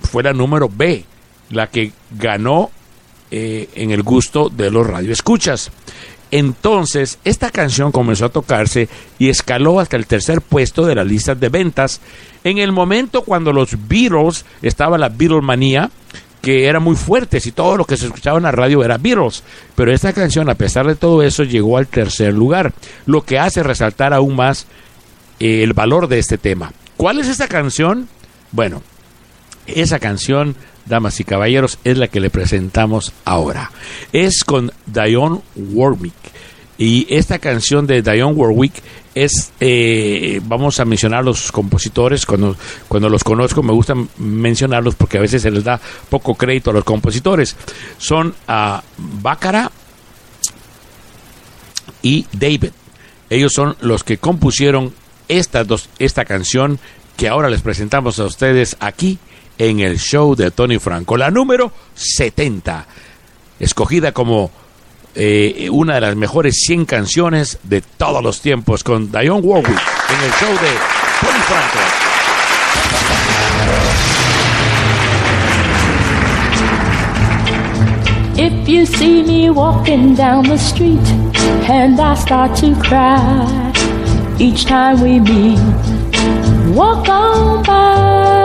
fue 0.00 0.22
la 0.22 0.32
número 0.32 0.68
B, 0.68 1.04
la 1.50 1.68
que 1.68 1.92
ganó 2.10 2.70
eh, 3.30 3.68
en 3.74 3.90
el 3.90 4.02
gusto 4.02 4.48
de 4.48 4.70
los 4.70 4.86
radioescuchas. 4.86 5.70
Entonces, 6.30 7.18
esta 7.24 7.50
canción 7.50 7.90
comenzó 7.90 8.26
a 8.26 8.30
tocarse 8.30 8.88
y 9.18 9.28
escaló 9.28 9.80
hasta 9.80 9.96
el 9.96 10.06
tercer 10.06 10.40
puesto 10.40 10.86
de 10.86 10.94
las 10.94 11.06
listas 11.06 11.38
de 11.40 11.48
ventas. 11.48 12.00
En 12.44 12.58
el 12.58 12.72
momento 12.72 13.22
cuando 13.22 13.52
los 13.52 13.88
Beatles, 13.88 14.44
estaba 14.62 14.96
la 14.96 15.08
Beatlemanía, 15.08 15.90
que 16.40 16.66
era 16.66 16.80
muy 16.80 16.96
fuerte, 16.96 17.40
y 17.44 17.52
todo 17.52 17.76
lo 17.76 17.84
que 17.84 17.96
se 17.96 18.06
escuchaba 18.06 18.38
en 18.38 18.44
la 18.44 18.52
radio 18.52 18.84
era 18.84 18.96
Beatles. 18.96 19.42
Pero 19.74 19.92
esta 19.92 20.12
canción, 20.12 20.48
a 20.48 20.54
pesar 20.54 20.86
de 20.86 20.94
todo 20.94 21.22
eso, 21.22 21.42
llegó 21.42 21.76
al 21.76 21.88
tercer 21.88 22.32
lugar, 22.32 22.72
lo 23.06 23.22
que 23.22 23.38
hace 23.38 23.62
resaltar 23.62 24.14
aún 24.14 24.36
más 24.36 24.66
eh, 25.40 25.62
el 25.64 25.72
valor 25.72 26.06
de 26.06 26.20
este 26.20 26.38
tema. 26.38 26.72
¿Cuál 26.96 27.18
es 27.18 27.28
esta 27.28 27.48
canción? 27.48 28.08
Bueno, 28.52 28.82
esa 29.76 29.98
canción, 29.98 30.56
damas 30.86 31.20
y 31.20 31.24
caballeros, 31.24 31.78
es 31.84 31.98
la 31.98 32.08
que 32.08 32.20
le 32.20 32.30
presentamos 32.30 33.12
ahora. 33.24 33.70
Es 34.12 34.44
con 34.44 34.72
Dionne 34.86 35.40
Warwick. 35.56 36.14
Y 36.78 37.06
esta 37.10 37.38
canción 37.38 37.86
de 37.86 38.02
Dionne 38.02 38.34
Warwick 38.34 38.72
es, 39.14 39.52
eh, 39.60 40.40
vamos 40.44 40.80
a 40.80 40.84
mencionar 40.84 41.24
los 41.24 41.52
compositores, 41.52 42.24
cuando, 42.24 42.56
cuando 42.88 43.08
los 43.08 43.24
conozco 43.24 43.62
me 43.62 43.72
gusta 43.72 43.94
mencionarlos 44.18 44.94
porque 44.94 45.18
a 45.18 45.20
veces 45.20 45.42
se 45.42 45.50
les 45.50 45.64
da 45.64 45.80
poco 46.08 46.34
crédito 46.34 46.70
a 46.70 46.74
los 46.74 46.84
compositores. 46.84 47.56
Son 47.98 48.34
a 48.48 48.82
Bácara 48.96 49.70
y 52.02 52.26
David. 52.32 52.70
Ellos 53.28 53.52
son 53.52 53.76
los 53.80 54.02
que 54.04 54.18
compusieron 54.18 54.92
estas 55.28 55.66
dos, 55.66 55.88
esta 55.98 56.24
canción 56.24 56.78
que 57.16 57.28
ahora 57.28 57.50
les 57.50 57.62
presentamos 57.62 58.18
a 58.18 58.24
ustedes 58.24 58.76
aquí 58.80 59.18
en 59.60 59.80
el 59.80 59.98
show 59.98 60.34
de 60.34 60.50
Tony 60.50 60.78
Franco, 60.78 61.18
la 61.18 61.30
número 61.30 61.70
70, 61.94 62.86
escogida 63.60 64.12
como 64.12 64.50
eh, 65.14 65.68
una 65.70 65.96
de 65.96 66.00
las 66.00 66.16
mejores 66.16 66.56
100 66.64 66.86
canciones 66.86 67.58
de 67.64 67.82
todos 67.82 68.22
los 68.22 68.40
tiempos 68.40 68.82
con 68.82 69.12
Dionne 69.12 69.42
Warwick 69.42 69.68
en 69.68 70.24
el 70.24 70.30
show 70.32 70.50
de 70.50 70.72
Tony 71.20 71.40
Franco. 71.46 71.78
If 78.38 78.66
you 78.66 78.86
see 78.86 79.22
me 79.22 79.50
walking 79.50 80.14
down 80.14 80.44
the 80.44 80.56
street 80.56 81.06
and 81.68 82.00
I 82.00 82.14
start 82.14 82.56
to 82.60 82.74
cry 82.76 83.72
each 84.38 84.64
time 84.64 85.02
we 85.02 85.20
meet, 85.20 85.60
walk 86.74 87.06
on 87.10 87.62
by. 87.62 88.39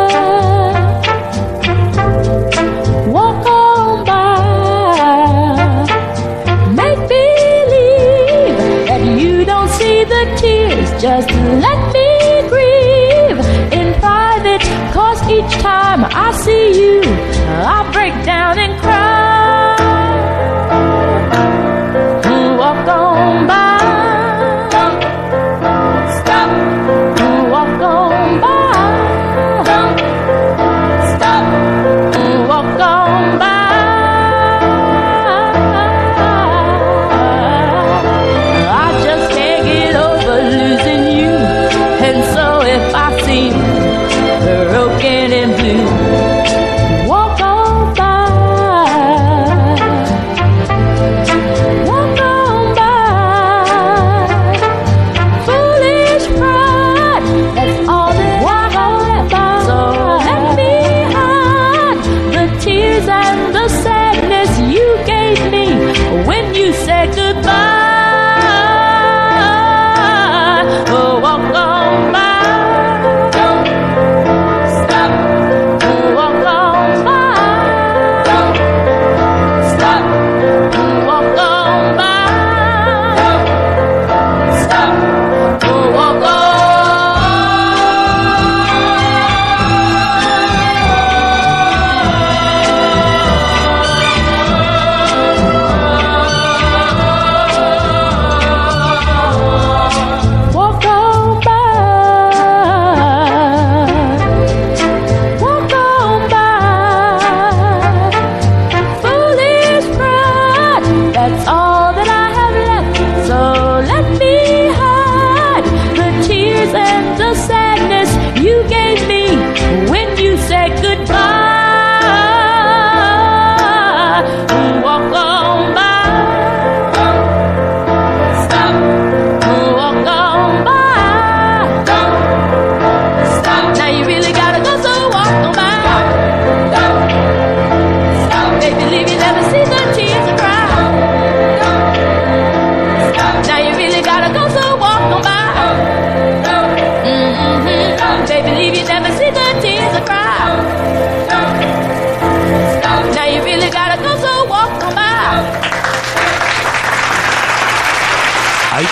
Just 10.99 11.29
let 11.29 11.93
me 11.93 12.47
grieve 12.47 13.39
in 13.73 13.93
private. 13.99 14.61
Cause 14.93 15.21
each 15.29 15.51
time 15.61 16.05
I 16.05 16.31
see 16.43 16.79
you, 16.81 17.01
I 17.03 17.89
break 17.91 18.13
down 18.25 18.57
and 18.57 18.74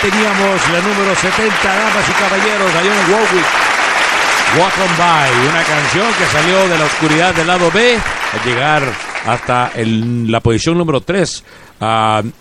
teníamos 0.03 0.69
la 0.69 0.81
número 0.81 1.15
70, 1.15 1.49
damas 1.63 2.09
y 2.09 2.13
caballeros, 2.21 2.71
Dionne 2.73 3.13
Warwick. 3.13 3.45
Walk 4.59 4.73
on 4.77 4.97
By, 4.97 5.31
una 5.47 5.63
canción 5.63 6.05
que 6.19 6.25
salió 6.25 6.67
de 6.67 6.77
la 6.77 6.85
oscuridad 6.85 7.33
del 7.33 7.47
lado 7.47 7.71
B 7.71 7.95
a 7.95 8.45
llegar 8.45 8.83
hasta 9.25 9.71
la 9.77 10.41
posición 10.41 10.77
número 10.77 10.99
3 10.99 11.43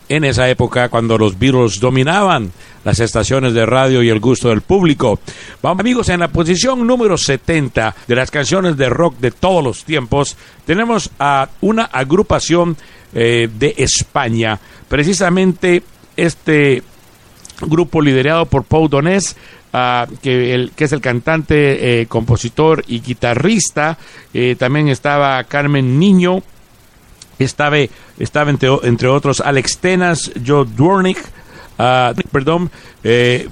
en 0.08 0.24
esa 0.24 0.48
época 0.50 0.88
cuando 0.88 1.16
los 1.16 1.38
Beatles 1.38 1.78
dominaban 1.78 2.50
las 2.84 2.98
estaciones 2.98 3.54
de 3.54 3.64
radio 3.64 4.02
y 4.02 4.08
el 4.08 4.18
gusto 4.18 4.48
del 4.48 4.62
público. 4.62 5.20
Vamos 5.62 5.80
amigos, 5.80 6.08
en 6.08 6.20
la 6.20 6.28
posición 6.28 6.84
número 6.84 7.16
70 7.16 7.94
de 8.08 8.16
las 8.16 8.32
canciones 8.32 8.76
de 8.76 8.88
rock 8.90 9.18
de 9.20 9.30
todos 9.30 9.62
los 9.62 9.84
tiempos 9.84 10.36
tenemos 10.66 11.10
a 11.20 11.48
una 11.60 11.84
agrupación 11.84 12.76
eh, 13.14 13.48
de 13.52 13.74
España. 13.78 14.58
Precisamente 14.88 15.84
este 16.16 16.82
grupo 17.68 18.00
liderado 18.00 18.46
por 18.46 18.64
Paul 18.64 18.88
Donés, 18.88 19.36
ah, 19.72 20.06
que, 20.22 20.54
el, 20.54 20.72
que 20.72 20.84
es 20.84 20.92
el 20.92 21.00
cantante, 21.00 22.00
eh, 22.00 22.06
compositor 22.06 22.84
y 22.86 23.00
guitarrista. 23.00 23.98
Eh, 24.34 24.56
también 24.58 24.88
estaba 24.88 25.42
Carmen 25.44 25.98
Niño, 25.98 26.42
estaba, 27.38 27.76
estaba 28.18 28.50
entre, 28.50 29.08
otros 29.08 29.40
Alex 29.40 29.78
Tenas, 29.78 30.30
Joe 30.44 30.66
Dwornik, 30.66 31.18
ah, 31.78 32.12
perdón, 32.30 32.70
eh, 33.04 33.48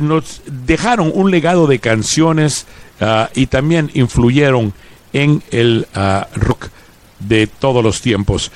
nos 0.00 0.42
dejaron 0.46 1.10
un 1.12 1.30
legado 1.30 1.66
de 1.66 1.78
canciones 1.78 2.66
ah, 3.00 3.30
y 3.34 3.46
también 3.46 3.90
influyeron 3.94 4.72
en 5.12 5.42
el 5.50 5.86
rock 6.36 6.68
de 7.18 7.48
todos 7.48 7.82
los 7.82 8.00
tiempos. 8.00 8.52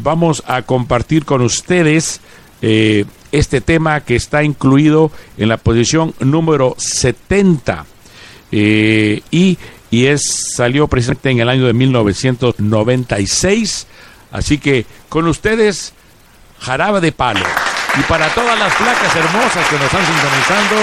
Vamos 0.00 0.42
a 0.46 0.62
compartir 0.62 1.24
con 1.24 1.40
ustedes 1.40 2.20
eh, 2.66 3.04
este 3.30 3.60
tema 3.60 4.00
que 4.00 4.16
está 4.16 4.42
incluido 4.42 5.12
en 5.36 5.50
la 5.50 5.58
posición 5.58 6.14
número 6.18 6.74
70 6.78 7.84
eh, 8.52 9.20
y, 9.30 9.58
y 9.90 10.06
es 10.06 10.54
salió 10.56 10.88
precisamente 10.88 11.28
en 11.28 11.40
el 11.40 11.50
año 11.50 11.66
de 11.66 11.74
1996. 11.74 13.86
Así 14.32 14.56
que 14.56 14.86
con 15.10 15.28
ustedes, 15.28 15.92
Jarabe 16.58 17.02
de 17.02 17.12
Palo. 17.12 17.44
Y 17.98 18.02
para 18.04 18.30
todas 18.30 18.58
las 18.58 18.74
placas 18.76 19.14
hermosas 19.14 19.68
que 19.68 19.76
nos 19.76 19.84
están 19.84 20.06
sintonizando, 20.06 20.76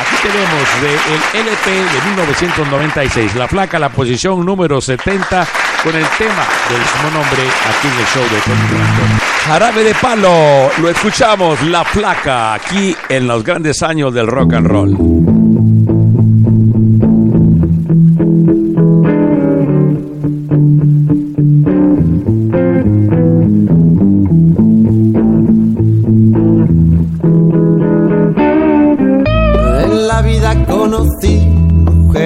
aquí 0.00 0.16
tenemos 0.22 0.80
de 0.80 0.94
el 0.94 1.20
LP 1.46 1.70
de 1.70 2.00
1996, 2.08 3.34
la 3.34 3.48
placa, 3.48 3.78
la 3.78 3.90
posición 3.90 4.46
número 4.46 4.80
70, 4.80 5.46
con 5.82 5.94
el 5.94 6.04
tema 6.18 6.44
del 6.68 6.80
mismo 6.80 7.10
nombre 7.12 7.42
aquí 7.42 7.88
en 7.88 7.98
el 7.98 8.06
show 8.06 8.22
de 8.22 8.40
Tony. 8.40 9.18
Jarabe 9.46 9.84
de 9.84 9.94
Palo, 9.94 10.70
lo 10.80 10.88
escuchamos, 10.88 11.62
la 11.62 11.84
placa, 11.84 12.54
aquí 12.54 12.96
en 13.08 13.26
los 13.26 13.44
grandes 13.44 13.82
años 13.82 14.12
del 14.12 14.26
rock 14.26 14.54
and 14.54 14.66
roll. 14.66 15.35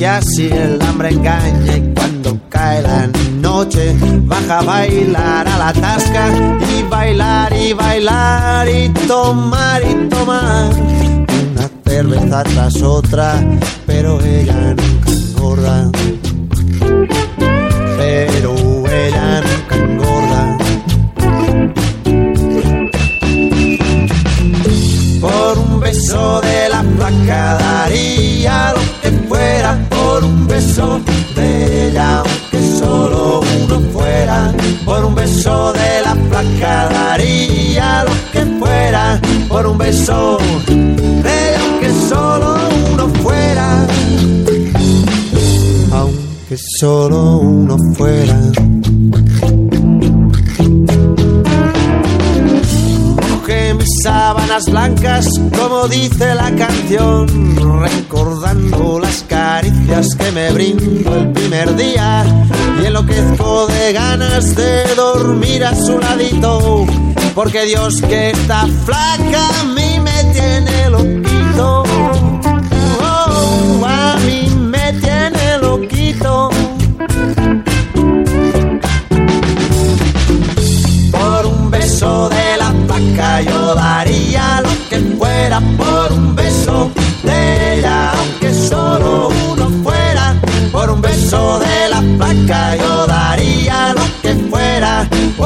que 0.00 0.06
así 0.06 0.46
el 0.46 0.80
hambre 0.80 1.10
engaña 1.10 1.76
y 1.76 1.92
cuando 1.94 2.38
cae 2.48 2.80
la 2.80 3.06
noche 3.38 3.94
baja 4.22 4.60
a 4.60 4.62
bailar 4.62 5.46
a 5.46 5.58
la 5.58 5.72
tasca 5.74 6.32
y 6.74 6.82
bailar 6.84 7.52
y 7.54 7.74
bailar 7.74 8.66
y 8.66 8.88
tomar 9.06 9.82
y 9.82 10.08
tomar 10.08 10.72
una 10.72 11.68
cerveza 11.84 12.42
tras 12.44 12.82
otra, 12.82 13.44
pero 13.86 14.18
ella 14.22 14.74
nunca 14.74 15.10
engorda. 15.10 15.90
Pero 17.98 18.54
ella 18.88 19.42
nunca 19.42 19.76
engorda. 19.76 20.58
Por 25.20 25.58
un 25.58 25.80
beso 25.80 26.40
de 26.40 26.68
la 26.70 26.82
placa 26.82 27.58
daría 27.58 28.72
beso 30.60 31.00
de 31.34 31.88
ella, 31.88 32.18
aunque 32.18 32.78
solo 32.78 33.40
uno 33.64 33.80
fuera. 33.92 34.52
Por 34.84 35.04
un 35.04 35.14
beso 35.14 35.72
de 35.72 36.02
la 36.04 36.14
placa 36.28 36.88
daría 36.90 38.04
lo 38.04 38.12
que 38.32 38.44
fuera 38.58 39.20
por 39.48 39.66
un 39.66 39.78
beso 39.78 40.38
de 40.66 41.32
ella, 41.48 41.60
aunque 41.64 41.90
solo 42.08 42.58
uno 42.92 43.08
fuera. 43.22 43.86
Aunque 45.92 46.56
solo 46.78 47.38
uno 47.38 47.76
fuera. 47.96 48.38
Sábanas 54.02 54.64
blancas, 54.64 55.26
como 55.58 55.86
dice 55.86 56.34
la 56.34 56.50
canción, 56.54 57.26
recordando 57.82 58.98
las 58.98 59.22
caricias 59.90 60.14
que 60.16 60.32
me 60.32 60.52
brindo 60.52 61.16
el 61.16 61.32
primer 61.32 61.74
día 61.76 62.24
y 62.80 62.86
enloquezco 62.86 63.66
de 63.66 63.92
ganas 63.92 64.54
de 64.54 64.84
dormir 64.94 65.64
a 65.64 65.74
su 65.74 65.98
ladito, 65.98 66.86
porque 67.34 67.64
Dios 67.64 68.00
que 68.00 68.30
está 68.30 68.66
flaca 68.84 69.48
a 69.60 69.64
mí 69.64 69.98
me 70.00 70.32
tiene 70.32 70.90
loquito. 70.90 71.19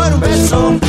Fuera 0.05 0.11
por 0.11 0.15
un 0.15 0.21
beso 0.21 0.84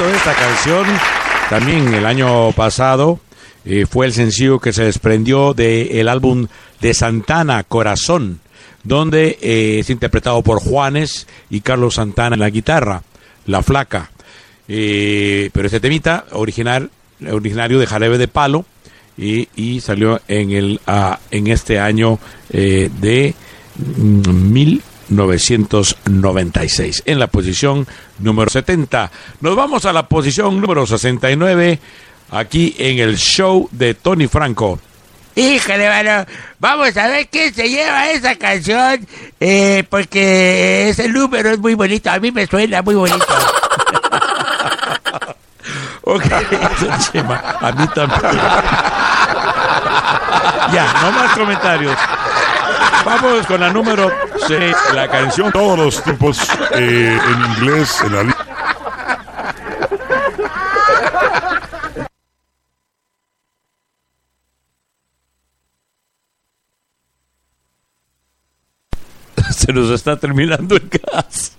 De 0.00 0.16
esta 0.16 0.34
canción, 0.34 0.86
también 1.50 1.92
el 1.92 2.06
año 2.06 2.52
pasado 2.52 3.20
eh, 3.66 3.84
fue 3.84 4.06
el 4.06 4.14
sencillo 4.14 4.58
que 4.58 4.72
se 4.72 4.84
desprendió 4.84 5.52
del 5.52 6.08
álbum 6.08 6.46
de 6.80 6.94
Santana, 6.94 7.64
Corazón, 7.64 8.40
donde 8.82 9.38
eh, 9.42 9.80
es 9.80 9.90
interpretado 9.90 10.40
por 10.40 10.58
Juanes 10.58 11.26
y 11.50 11.60
Carlos 11.60 11.96
Santana 11.96 12.34
en 12.34 12.40
la 12.40 12.48
guitarra, 12.48 13.02
La 13.44 13.62
Flaca. 13.62 14.10
Eh, 14.68 15.50
pero 15.52 15.66
este 15.66 15.80
temita, 15.80 16.24
original, 16.32 16.90
originario 17.30 17.78
de 17.78 17.86
Jarebe 17.86 18.16
de 18.16 18.28
Palo, 18.28 18.64
y, 19.18 19.48
y 19.54 19.82
salió 19.82 20.22
en, 20.28 20.52
el, 20.52 20.80
ah, 20.86 21.18
en 21.30 21.48
este 21.48 21.78
año 21.78 22.18
eh, 22.48 22.88
de 23.02 23.34
mm, 23.76 24.30
1996, 25.10 27.02
en 27.06 27.18
la 27.18 27.26
posición 27.26 27.86
número 28.18 28.50
70. 28.50 29.10
Nos 29.40 29.56
vamos 29.56 29.84
a 29.84 29.92
la 29.92 30.06
posición 30.06 30.60
número 30.60 30.86
69, 30.86 31.78
aquí 32.30 32.74
en 32.78 32.98
el 32.98 33.18
show 33.18 33.68
de 33.72 33.94
Tony 33.94 34.28
Franco. 34.28 34.78
Híjole, 35.34 35.88
mano, 35.88 36.26
vamos 36.58 36.96
a 36.96 37.08
ver 37.08 37.28
quién 37.28 37.54
se 37.54 37.68
lleva 37.68 38.10
esa 38.10 38.36
canción, 38.36 39.06
eh, 39.38 39.84
porque 39.88 40.90
ese 40.90 41.08
número 41.08 41.50
es 41.50 41.58
muy 41.58 41.74
bonito, 41.74 42.10
a 42.10 42.18
mí 42.18 42.32
me 42.32 42.46
suena 42.46 42.82
muy 42.82 42.94
bonito. 42.94 43.24
Ok, 46.02 46.24
a 46.24 47.72
mí 47.72 47.86
también. 47.94 48.20
ya, 50.72 50.92
no 51.02 51.12
más 51.12 51.38
comentarios. 51.38 51.96
Vamos 53.04 53.46
con 53.46 53.60
la 53.60 53.70
número 53.70 54.10
6, 54.46 54.76
la 54.94 55.08
canción 55.08 55.50
Todos 55.52 55.78
los 55.78 56.02
tiempos 56.02 56.38
eh, 56.72 57.18
en 57.18 57.52
inglés 57.52 58.00
en 58.04 58.12
la 58.12 58.36
se 69.60 69.72
nos 69.72 69.90
está 69.90 70.16
terminando 70.16 70.76
el 70.76 70.88
gas. 70.88 71.56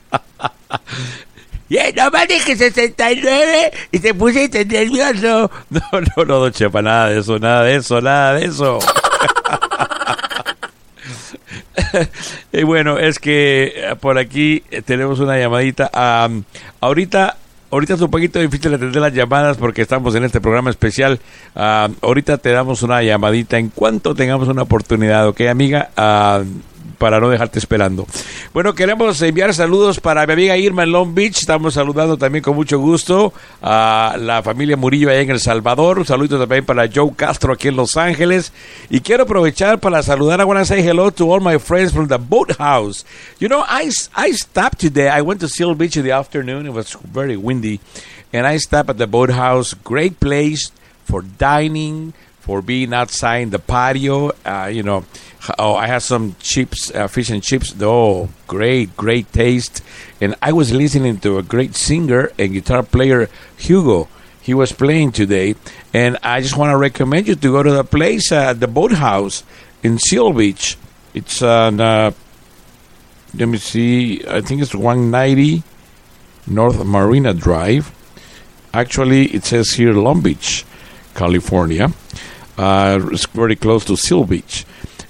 Yeah, 1.69 1.91
nomás 1.93 2.28
dije 2.28 2.56
69 2.58 3.71
y 3.91 4.00
te 4.00 4.13
pusiste 4.13 4.65
nervioso. 4.65 5.50
No, 5.69 5.82
no, 5.93 6.26
no, 6.26 6.39
don 6.39 6.52
Chepa, 6.52 6.82
nada 6.82 7.08
de 7.10 7.19
eso, 7.19 7.39
nada 7.39 7.63
de 7.63 7.76
eso, 7.76 8.02
nada 8.02 8.34
de 8.34 8.45
eso. 8.45 8.80
y 12.54 12.63
bueno, 12.63 12.98
es 12.98 13.20
que 13.20 13.74
eh, 13.76 13.96
por 14.00 14.17
aquí 14.17 14.63
eh, 14.72 14.82
tenemos 14.82 15.20
una 15.20 15.38
llamadita. 15.38 15.89
Am, 15.94 16.44
ahorita, 16.80 17.38
ahorita 17.70 17.94
es 17.96 18.02
un 18.02 18.12
poquito 18.12 18.39
difícil 18.39 18.74
atender 18.74 19.02
las 19.02 19.13
llamadas 19.13 19.58
porque 19.58 19.82
estamos 19.82 20.15
en 20.15 20.24
este 20.24 20.41
programa 20.41 20.70
especial. 20.70 21.20
Am, 21.56 21.96
ahorita 22.02 22.38
te 22.38 22.52
damos 22.52 22.84
una 22.84 23.02
llamadita 23.04 23.58
en 23.58 23.70
cuanto 23.70 24.15
tengamos 24.15 24.48
una 24.48 24.63
oportunidad, 24.63 25.28
¿ok, 25.28 25.41
amiga? 25.41 25.89
Am, 25.96 26.62
para 27.02 27.20
no 27.20 27.30
dejarte 27.30 27.58
esperando. 27.58 28.06
Bueno, 28.54 28.76
queremos 28.76 29.20
enviar 29.24 29.56
saludos 29.56 30.00
para 30.00 30.28
mi 30.28 30.34
amiga 30.34 30.56
Irma 30.56 30.84
en 30.84 30.92
Long 30.92 31.16
Beach. 31.16 31.40
Estamos 31.40 31.74
saludando 31.74 32.16
también 32.16 32.44
con 32.44 32.56
mucho 32.56 32.78
gusto 32.78 33.34
a 33.60 34.18
la 34.20 34.44
familia 34.44 34.78
Murillo 34.78 35.10
allá 35.10 35.22
en 35.22 35.32
El 35.32 35.40
Salvador. 35.40 35.98
Un 35.98 36.06
saludo 36.06 36.38
también 36.38 36.64
para 36.64 36.88
Joe 36.94 37.12
Castro 37.16 37.54
aquí 37.54 37.70
en 37.70 37.76
Los 37.76 37.98
Ángeles. 37.98 38.54
Y 38.92 39.02
quiero 39.02 39.24
aprovechar 39.24 39.80
para 39.80 40.04
saludar. 40.04 40.42
I 40.42 40.44
want 40.44 40.68
to 40.68 40.76
hello 40.76 41.10
to 41.10 41.34
all 41.34 41.42
my 41.42 41.58
friends 41.58 41.92
from 41.92 42.08
the 42.08 42.20
boathouse. 42.20 43.04
You 43.40 43.48
know, 43.48 43.66
I, 43.68 43.90
I 44.16 44.32
stopped 44.34 44.80
today. 44.80 45.10
I 45.10 45.24
went 45.24 45.40
to 45.42 45.50
Seal 45.50 45.74
Beach 45.74 45.98
in 45.98 46.04
the 46.04 46.12
afternoon. 46.12 46.68
It 46.68 46.74
was 46.74 46.96
very 47.02 47.36
windy. 47.36 47.80
And 48.32 48.46
I 48.46 48.58
stopped 48.58 48.92
at 48.92 49.00
the 49.00 49.08
boathouse. 49.08 49.74
Great 49.74 50.20
place 50.20 50.72
for 51.06 51.24
dining, 51.24 52.14
for 52.41 52.62
being 52.62 52.93
outside 52.93 53.38
in 53.38 53.49
the 53.51 53.60
patio. 53.60 54.32
Uh, 54.45 54.69
you 54.71 54.84
know, 54.84 55.06
oh, 55.58 55.75
I 55.75 55.88
had 55.88 56.01
some 56.01 56.36
chips, 56.39 56.91
uh, 56.93 57.08
fish 57.08 57.30
and 57.30 57.41
chips. 57.41 57.73
Oh, 57.80 58.30
great, 58.47 58.97
great 58.97 59.32
taste. 59.32 59.82
And 60.19 60.36
I 60.41 60.51
was 60.51 60.73
listening 60.73 61.19
to 61.19 61.38
a 61.38 61.43
great 61.43 61.75
singer 61.75 62.32
and 62.38 62.54
guitar 62.54 62.84
player, 62.84 63.30
Hugo. 63.58 64.10
He 64.41 64.54
was 64.54 64.71
playing 64.71 65.12
today. 65.13 65.56
And 65.93 66.17
I 66.23 66.41
just 66.41 66.58
want 66.58 66.71
to 66.71 66.77
recommend 66.77 67.27
you 67.27 67.36
to 67.36 67.51
go 67.51 67.63
to 67.63 67.71
the 67.71 67.84
place 67.84 68.32
uh, 68.32 68.51
at 68.51 68.60
the 68.60 68.67
boathouse 68.67 69.43
in 69.84 69.99
Seal 69.99 70.34
Beach. 70.34 70.77
It's 71.13 71.41
on, 71.41 71.80
uh, 71.80 72.12
let 73.36 73.47
me 73.47 73.58
see, 73.58 74.25
I 74.27 74.41
think 74.41 74.62
it's 74.62 74.73
190 74.73 75.63
North 76.47 76.84
Marina 76.84 77.34
Drive. 77.34 77.91
Actually, 78.73 79.25
it 79.27 79.43
says 79.43 79.71
here 79.71 79.93
Long 79.93 80.21
Beach, 80.21 80.65
California. 81.13 81.91
Uh, 82.58 83.00
it's 83.12 83.26
very 83.28 83.56
close 83.56 83.86
to 83.86 83.96
Seal 83.98 84.26
Beach. 84.26 84.66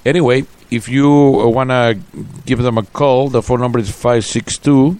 Anyway, 0.06 0.46
if 0.70 0.88
you 0.88 1.10
want 1.10 1.70
to 1.70 2.00
give 2.46 2.60
them 2.60 2.78
a 2.78 2.84
call, 2.84 3.30
the 3.30 3.42
phone 3.42 3.60
number 3.60 3.80
is 3.80 3.90
562 3.92 5.00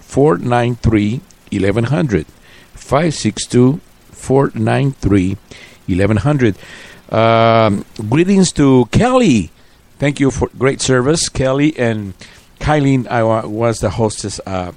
493 0.00 1.20
1100. 1.52 2.26
562 2.74 3.80
493 4.10 5.36
1100. 5.86 6.56
Um, 7.10 7.84
greetings 8.08 8.52
to 8.52 8.86
Kelly. 8.86 9.50
Thank 9.98 10.18
you 10.18 10.30
for 10.30 10.48
great 10.58 10.80
service, 10.80 11.28
Kelly. 11.28 11.78
And 11.78 12.14
Kylie 12.58 13.06
I 13.08 13.22
wa- 13.22 13.46
was 13.46 13.78
the 13.80 13.90
hostess. 13.90 14.40
Uh, 14.46 14.72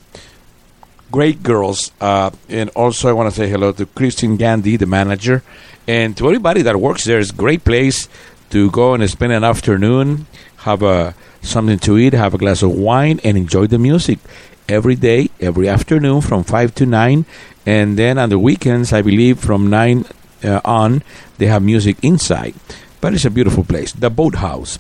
great 1.12 1.44
girls. 1.44 1.92
Uh, 2.02 2.32
and 2.50 2.70
also, 2.72 3.10
I 3.10 3.14
want 3.14 3.34
to 3.34 3.36
say 3.36 3.50
hello 3.50 3.72
to 3.74 3.86
Christine 3.86 4.38
Gandhi, 4.38 4.78
the 4.78 4.86
manager, 4.86 5.44
and 5.88 6.16
to 6.18 6.26
everybody 6.26 6.62
that 6.64 6.76
works 6.78 7.06
there. 7.06 7.20
It's 7.20 7.32
a 7.32 7.36
great 7.36 7.64
place 7.64 8.10
to 8.50 8.72
go 8.72 8.94
and 8.94 9.10
spend 9.10 9.34
an 9.34 9.44
afternoon, 9.44 10.28
have 10.58 10.82
a 10.84 11.16
something 11.42 11.80
to 11.80 11.98
eat, 11.98 12.14
have 12.14 12.34
a 12.34 12.38
glass 12.38 12.64
of 12.64 12.72
wine, 12.72 13.20
and 13.24 13.38
enjoy 13.38 13.68
the 13.68 13.78
music 13.78 14.20
every 14.68 14.96
day, 14.96 15.30
every 15.40 15.70
afternoon 15.70 16.22
from 16.22 16.44
five 16.44 16.74
to 16.76 16.86
nine, 16.86 17.26
and 17.66 17.98
then 17.98 18.18
on 18.18 18.30
the 18.30 18.40
weekends, 18.40 18.94
I 18.94 19.02
believe 19.02 19.40
from 19.40 19.70
nine 19.70 20.06
uh, 20.44 20.62
on, 20.66 21.04
they 21.38 21.48
have 21.48 21.64
music 21.64 21.98
inside. 22.04 22.56
But 23.02 23.14
it's 23.14 23.26
a 23.26 23.30
beautiful 23.30 23.64
place, 23.64 23.92
the 23.92 24.10
Boathouse. 24.10 24.80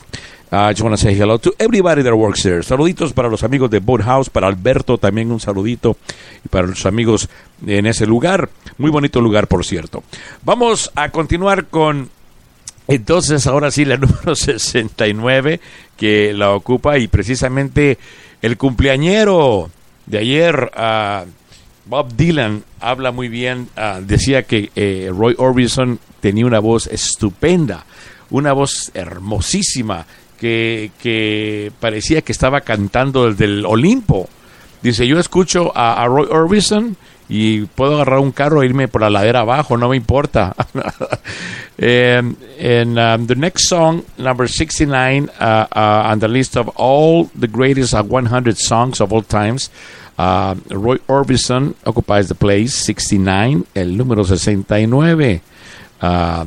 I 0.52 0.72
just 0.72 0.82
want 0.82 0.94
to 0.94 1.02
say 1.02 1.16
hello 1.16 1.38
to 1.40 1.54
everybody 1.58 2.04
that 2.04 2.14
works 2.14 2.44
there. 2.44 2.62
Saluditos 2.64 3.14
para 3.14 3.30
los 3.30 3.44
amigos 3.44 3.70
de 3.72 3.80
Boathouse, 3.80 4.30
para 4.30 4.48
Alberto 4.48 4.98
también 4.98 5.32
un 5.32 5.40
saludito 5.40 5.98
y 6.44 6.50
para 6.50 6.68
los 6.68 6.86
amigos 6.86 7.28
en 7.66 7.86
ese 7.86 8.06
lugar. 8.06 8.50
Muy 8.78 8.92
bonito 8.92 9.22
lugar, 9.22 9.48
por 9.48 9.66
cierto. 9.66 10.04
Vamos 10.44 10.92
a 10.96 11.10
continuar 11.10 11.66
con 11.66 12.10
entonces, 12.88 13.48
ahora 13.48 13.72
sí, 13.72 13.86
la 13.86 13.98
número 13.98 14.36
69 14.36 15.60
que 15.98 16.34
la 16.34 16.52
ocupa 16.52 16.98
y 16.98 17.08
precisamente 17.08 17.98
el 18.42 18.58
cumpleañero 18.58 19.72
de 20.06 20.20
ayer, 20.20 20.72
ah, 20.76 21.26
Bob 21.86 22.16
Dylan, 22.16 22.64
habla 22.80 23.12
muy 23.12 23.28
bien, 23.28 23.70
ah, 23.76 24.00
decía 24.02 24.44
que 24.44 24.72
eh, 24.76 25.10
Roy 25.12 25.36
Orbison 25.38 26.00
tenía 26.20 26.46
una 26.46 26.60
voz 26.60 26.88
estupenda, 26.88 27.86
una 28.30 28.54
voz 28.54 28.92
hermosísima, 28.94 30.06
que, 30.40 31.72
parecía 31.80 32.22
que 32.22 32.32
estaba 32.32 32.62
cantando 32.62 33.30
desde 33.30 33.46
el 33.46 33.66
Olimpo. 33.66 34.30
Dice, 34.82 35.08
yo 35.08 35.20
escucho 35.20 35.72
a, 35.76 36.06
Roy 36.08 36.28
Orbison 36.30 36.96
y 37.28 37.62
puedo 37.62 37.96
agarrar 37.96 38.20
un 38.20 38.32
carro 38.32 38.62
e 38.62 38.68
irme 38.68 38.88
por 38.88 39.02
la 39.02 39.10
ladera 39.10 39.42
abajo, 39.42 39.78
no 39.78 39.90
me 39.90 39.98
importa. 39.98 40.56
And 41.78 42.38
um, 43.00 43.28
the 43.28 43.36
next 43.36 43.68
song, 43.68 44.06
number 44.18 44.48
69, 44.48 45.30
uh, 45.40 45.68
uh, 45.76 46.04
on 46.12 46.20
the 46.20 46.28
list 46.28 46.56
of 46.56 46.70
all 46.76 47.26
the 47.36 47.48
greatest 47.48 47.94
uh, 47.94 48.04
100 48.04 48.58
songs 48.58 49.02
of 49.02 49.12
all 49.12 49.24
times, 49.24 49.70
uh, 50.18 50.56
Roy 50.70 50.98
Orbison 51.08 51.76
occupies 51.86 52.30
the 52.30 52.36
place 52.36 52.74
69, 52.74 53.66
el 53.76 53.98
número 53.98 54.24
69. 54.24 55.42
Uh, 56.02 56.46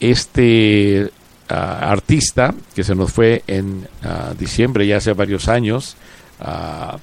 este 0.00 1.10
artista 1.54 2.54
que 2.74 2.84
se 2.84 2.94
nos 2.94 3.12
fue 3.12 3.42
en 3.46 3.88
uh, 4.04 4.34
diciembre, 4.38 4.86
ya 4.86 4.98
hace 4.98 5.12
varios 5.12 5.48
años, 5.48 5.96
uh, 6.40 6.96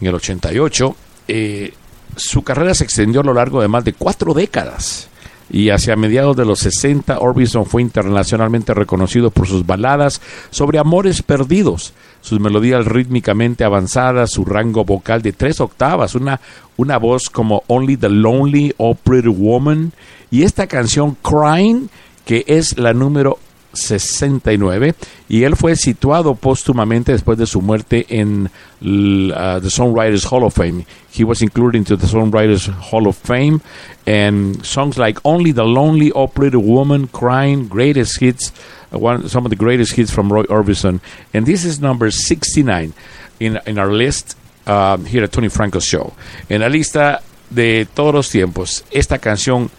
en 0.00 0.06
el 0.06 0.14
88, 0.14 0.96
eh, 1.28 1.72
su 2.16 2.42
carrera 2.42 2.74
se 2.74 2.84
extendió 2.84 3.20
a 3.20 3.24
lo 3.24 3.34
largo 3.34 3.60
de 3.60 3.68
más 3.68 3.84
de 3.84 3.92
cuatro 3.92 4.34
décadas. 4.34 5.08
y 5.50 5.70
hacia 5.70 5.96
mediados 5.96 6.36
de 6.36 6.44
los 6.44 6.58
60 6.58 7.20
Orbison 7.20 7.64
fue 7.64 7.80
internacionalmente 7.80 8.74
reconocido 8.74 9.30
por 9.30 9.48
sus 9.48 9.64
baladas 9.64 10.20
sobre 10.50 10.78
amores 10.78 11.22
perdidos, 11.22 11.94
sus 12.20 12.38
melodías 12.38 12.84
rítmicamente 12.84 13.64
avanzadas, 13.64 14.30
su 14.30 14.44
rango 14.44 14.84
vocal 14.84 15.22
de 15.22 15.32
tres 15.32 15.60
octavas, 15.60 16.14
una, 16.14 16.38
una 16.76 16.98
voz 16.98 17.30
como 17.30 17.62
Only 17.66 17.96
the 17.96 18.10
Lonely 18.10 18.74
o 18.76 18.94
Pretty 18.94 19.28
Woman 19.28 19.92
y 20.30 20.42
esta 20.42 20.66
canción 20.66 21.16
Crying 21.22 21.88
que 22.28 22.44
es 22.46 22.76
la 22.76 22.92
número 22.92 23.38
69 23.72 24.94
y 25.30 25.44
él 25.44 25.56
fue 25.56 25.76
situado 25.76 26.34
póstumamente 26.34 27.12
después 27.12 27.38
de 27.38 27.46
su 27.46 27.62
muerte 27.62 28.04
en 28.10 28.50
uh, 28.82 29.60
the 29.62 29.70
Songwriters 29.70 30.26
Hall 30.30 30.44
of 30.44 30.52
Fame. 30.52 30.84
He 31.10 31.24
was 31.24 31.40
included 31.40 31.78
into 31.78 31.96
the 31.96 32.06
Songwriters 32.06 32.68
Hall 32.68 33.06
of 33.06 33.16
Fame 33.16 33.62
and 34.06 34.62
songs 34.62 34.98
like 34.98 35.18
Only 35.24 35.52
the 35.52 35.64
Lonely, 35.64 36.12
Pretty 36.34 36.58
Woman, 36.58 37.08
Crying, 37.08 37.66
Greatest 37.66 38.20
Hits, 38.20 38.52
uh, 38.92 38.98
one, 38.98 39.26
some 39.26 39.46
of 39.46 39.50
the 39.50 39.56
greatest 39.56 39.94
hits 39.94 40.10
from 40.10 40.30
Roy 40.30 40.42
Orbison. 40.50 41.00
And 41.32 41.46
this 41.46 41.64
is 41.64 41.80
number 41.80 42.10
69 42.10 42.92
in, 43.40 43.58
in 43.66 43.78
our 43.78 43.90
list 43.90 44.36
um, 44.66 45.06
here 45.06 45.24
at 45.24 45.32
Tony 45.32 45.48
Franco's 45.48 45.86
show. 45.86 46.12
En 46.50 46.60
la 46.60 46.68
lista 46.68 47.22
de 47.48 47.86
todos 47.86 48.12
los 48.12 48.28
tiempos, 48.28 48.84
esta 48.90 49.18
canción 49.18 49.70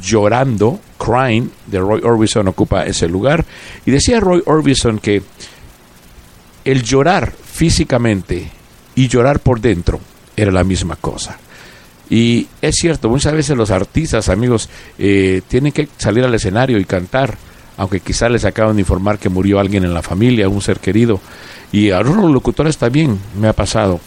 Llorando, 0.00 0.78
Crying, 1.00 1.50
de 1.66 1.80
Roy 1.80 2.00
Orbison 2.04 2.46
ocupa 2.48 2.84
ese 2.84 3.08
lugar. 3.08 3.44
Y 3.86 3.90
decía 3.90 4.20
Roy 4.20 4.42
Orbison 4.44 4.98
que 4.98 5.22
el 6.64 6.82
llorar 6.82 7.32
físicamente 7.32 8.50
y 8.94 9.08
llorar 9.08 9.40
por 9.40 9.60
dentro 9.60 9.98
era 10.36 10.52
la 10.52 10.62
misma 10.62 10.96
cosa. 10.96 11.38
Y 12.10 12.48
es 12.60 12.76
cierto, 12.76 13.08
muchas 13.08 13.32
veces 13.32 13.56
los 13.56 13.70
artistas, 13.70 14.28
amigos, 14.28 14.68
eh, 14.98 15.42
tienen 15.48 15.72
que 15.72 15.88
salir 15.96 16.24
al 16.24 16.34
escenario 16.34 16.78
y 16.78 16.84
cantar, 16.84 17.36
aunque 17.76 18.00
quizá 18.00 18.28
les 18.28 18.44
acaban 18.44 18.76
de 18.76 18.82
informar 18.82 19.18
que 19.18 19.28
murió 19.28 19.60
alguien 19.60 19.84
en 19.84 19.94
la 19.94 20.02
familia, 20.02 20.48
un 20.48 20.60
ser 20.60 20.80
querido. 20.80 21.20
Y 21.72 21.90
a 21.90 21.98
algunos 21.98 22.30
locutores 22.30 22.76
también 22.78 23.18
me 23.40 23.48
ha 23.48 23.52
pasado 23.52 24.00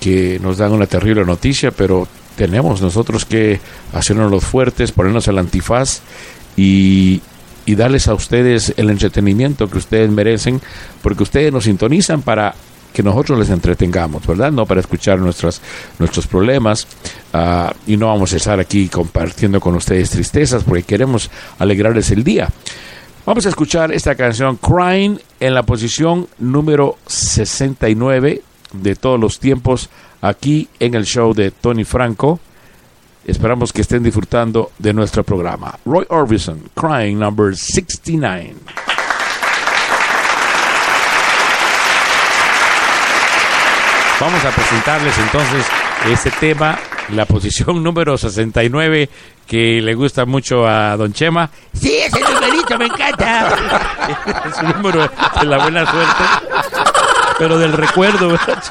que 0.00 0.40
nos 0.42 0.56
dan 0.56 0.72
una 0.72 0.86
terrible 0.86 1.24
noticia, 1.24 1.70
pero 1.70 2.08
tenemos 2.42 2.82
nosotros 2.82 3.24
que 3.24 3.60
hacernos 3.92 4.28
los 4.28 4.42
fuertes, 4.42 4.90
ponernos 4.90 5.28
el 5.28 5.38
antifaz 5.38 6.00
y, 6.56 7.22
y 7.66 7.76
darles 7.76 8.08
a 8.08 8.14
ustedes 8.14 8.74
el 8.76 8.90
entretenimiento 8.90 9.70
que 9.70 9.78
ustedes 9.78 10.10
merecen, 10.10 10.60
porque 11.02 11.22
ustedes 11.22 11.52
nos 11.52 11.62
sintonizan 11.62 12.20
para 12.20 12.56
que 12.92 13.04
nosotros 13.04 13.38
les 13.38 13.48
entretengamos, 13.48 14.26
¿verdad? 14.26 14.50
No 14.50 14.66
para 14.66 14.80
escuchar 14.80 15.20
nuestras, 15.20 15.62
nuestros 16.00 16.26
problemas 16.26 16.88
ah, 17.32 17.72
y 17.86 17.96
no 17.96 18.08
vamos 18.08 18.32
a 18.32 18.38
estar 18.38 18.58
aquí 18.58 18.88
compartiendo 18.88 19.60
con 19.60 19.76
ustedes 19.76 20.10
tristezas 20.10 20.64
porque 20.64 20.82
queremos 20.82 21.30
alegrarles 21.60 22.10
el 22.10 22.24
día. 22.24 22.48
Vamos 23.24 23.46
a 23.46 23.50
escuchar 23.50 23.92
esta 23.92 24.16
canción 24.16 24.56
Crying 24.56 25.16
en 25.38 25.54
la 25.54 25.62
posición 25.62 26.26
número 26.40 26.98
69 27.06 28.42
de 28.72 28.96
todos 28.96 29.20
los 29.20 29.38
tiempos 29.38 29.90
aquí 30.22 30.68
en 30.78 30.94
el 30.94 31.04
show 31.04 31.34
de 31.34 31.50
Tony 31.50 31.84
Franco. 31.84 32.40
Esperamos 33.26 33.72
que 33.72 33.82
estén 33.82 34.02
disfrutando 34.02 34.72
de 34.78 34.92
nuestro 34.92 35.22
programa. 35.22 35.78
Roy 35.84 36.06
Orbison, 36.08 36.70
Crying 36.74 37.18
number 37.18 37.54
69. 37.54 38.54
Vamos 44.18 44.44
a 44.44 44.50
presentarles 44.50 45.18
entonces 45.18 45.66
este 46.08 46.30
tema, 46.30 46.78
la 47.10 47.26
posición 47.26 47.82
número 47.84 48.16
69, 48.16 49.08
que 49.46 49.80
le 49.80 49.94
gusta 49.94 50.24
mucho 50.24 50.66
a 50.66 50.96
Don 50.96 51.12
Chema. 51.12 51.50
Sí, 51.72 51.96
ese 51.96 52.20
numerito 52.20 52.78
me 52.78 52.86
encanta. 52.86 53.48
es 54.48 54.62
un 54.62 54.72
número 54.72 55.02
de 55.40 55.46
la 55.46 55.58
buena 55.58 55.90
suerte, 55.90 56.24
pero 57.38 57.58
del 57.58 57.72
recuerdo, 57.72 58.28
¿verdad? 58.28 58.62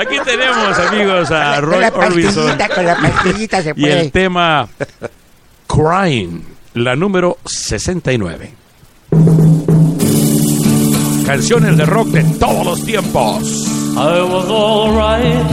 Aquí 0.00 0.16
tenemos, 0.24 0.78
amigos, 0.78 1.30
a 1.30 1.60
Roy 1.60 1.84
Orbison 1.84 2.56
con 2.74 2.86
la 2.86 2.96
pastillita 2.96 3.62
se 3.62 3.74
y 3.76 3.84
el 3.84 3.98
puede. 3.98 4.10
tema 4.10 4.66
Crying, 5.66 6.42
la 6.74 6.96
número 6.96 7.36
69. 7.44 8.54
Canciones 11.26 11.76
de 11.76 11.84
rock 11.84 12.08
de 12.08 12.24
todos 12.38 12.64
los 12.64 12.84
tiempos. 12.84 13.42
I 13.94 14.22
was 14.22 14.48
alright 14.48 15.46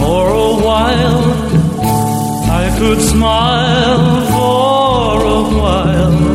for 0.00 0.28
a 0.28 0.54
while. 0.56 1.22
I 2.50 2.76
could 2.76 3.00
smile 3.00 4.26
for 4.32 5.22
a 5.22 5.42
while. 5.60 6.31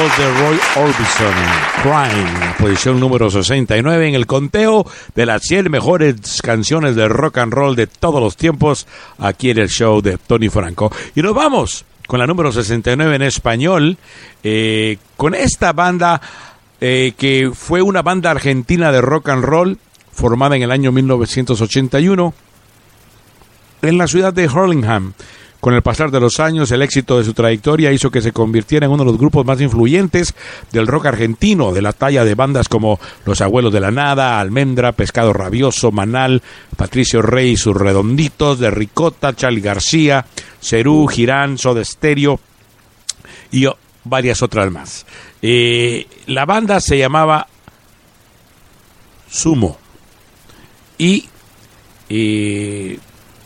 De 0.00 0.32
Roy 0.32 0.58
Orbison, 0.76 1.34
Crying, 1.82 2.54
posición 2.58 2.98
número 2.98 3.30
69 3.30 4.08
en 4.08 4.14
el 4.14 4.26
conteo 4.26 4.86
de 5.14 5.26
las 5.26 5.42
100 5.42 5.70
mejores 5.70 6.40
canciones 6.40 6.96
de 6.96 7.06
rock 7.06 7.36
and 7.36 7.52
roll 7.52 7.76
de 7.76 7.86
todos 7.86 8.18
los 8.18 8.34
tiempos, 8.34 8.86
aquí 9.18 9.50
en 9.50 9.58
el 9.58 9.68
show 9.68 10.00
de 10.00 10.16
Tony 10.16 10.48
Franco. 10.48 10.90
Y 11.14 11.20
nos 11.20 11.34
vamos 11.34 11.84
con 12.06 12.18
la 12.18 12.26
número 12.26 12.50
69 12.50 13.16
en 13.16 13.22
español, 13.22 13.98
eh, 14.42 14.96
con 15.18 15.34
esta 15.34 15.74
banda 15.74 16.22
eh, 16.80 17.12
que 17.18 17.50
fue 17.54 17.82
una 17.82 18.00
banda 18.00 18.30
argentina 18.30 18.90
de 18.92 19.02
rock 19.02 19.28
and 19.28 19.44
roll 19.44 19.78
formada 20.12 20.56
en 20.56 20.62
el 20.62 20.70
año 20.70 20.92
1981 20.92 22.32
en 23.82 23.98
la 23.98 24.06
ciudad 24.06 24.32
de 24.32 24.48
Hurlingham. 24.48 25.12
Con 25.60 25.74
el 25.74 25.82
pasar 25.82 26.10
de 26.10 26.20
los 26.20 26.40
años, 26.40 26.70
el 26.70 26.80
éxito 26.80 27.18
de 27.18 27.24
su 27.24 27.34
trayectoria 27.34 27.92
hizo 27.92 28.10
que 28.10 28.22
se 28.22 28.32
convirtiera 28.32 28.86
en 28.86 28.92
uno 28.92 29.04
de 29.04 29.10
los 29.10 29.20
grupos 29.20 29.44
más 29.44 29.60
influyentes 29.60 30.34
del 30.72 30.86
rock 30.86 31.06
argentino, 31.06 31.72
de 31.72 31.82
la 31.82 31.92
talla 31.92 32.24
de 32.24 32.34
bandas 32.34 32.68
como 32.68 32.98
Los 33.26 33.42
Abuelos 33.42 33.72
de 33.72 33.80
la 33.80 33.90
Nada, 33.90 34.40
Almendra, 34.40 34.92
Pescado 34.92 35.34
Rabioso, 35.34 35.92
Manal, 35.92 36.42
Patricio 36.76 37.20
Rey 37.20 37.58
sus 37.58 37.76
Redonditos, 37.76 38.58
de 38.58 38.70
Ricota, 38.70 39.36
Charlie 39.36 39.60
García, 39.60 40.24
Cerú, 40.62 41.06
Girán, 41.06 41.58
Soda 41.58 41.84
Stereo 41.84 42.40
y 43.52 43.66
varias 44.04 44.42
otras 44.42 44.70
más. 44.70 45.04
Eh, 45.42 46.06
la 46.26 46.46
banda 46.46 46.80
se 46.80 46.96
llamaba 46.96 47.46
Sumo 49.28 49.78
y 50.96 51.28
eh, 52.08 52.98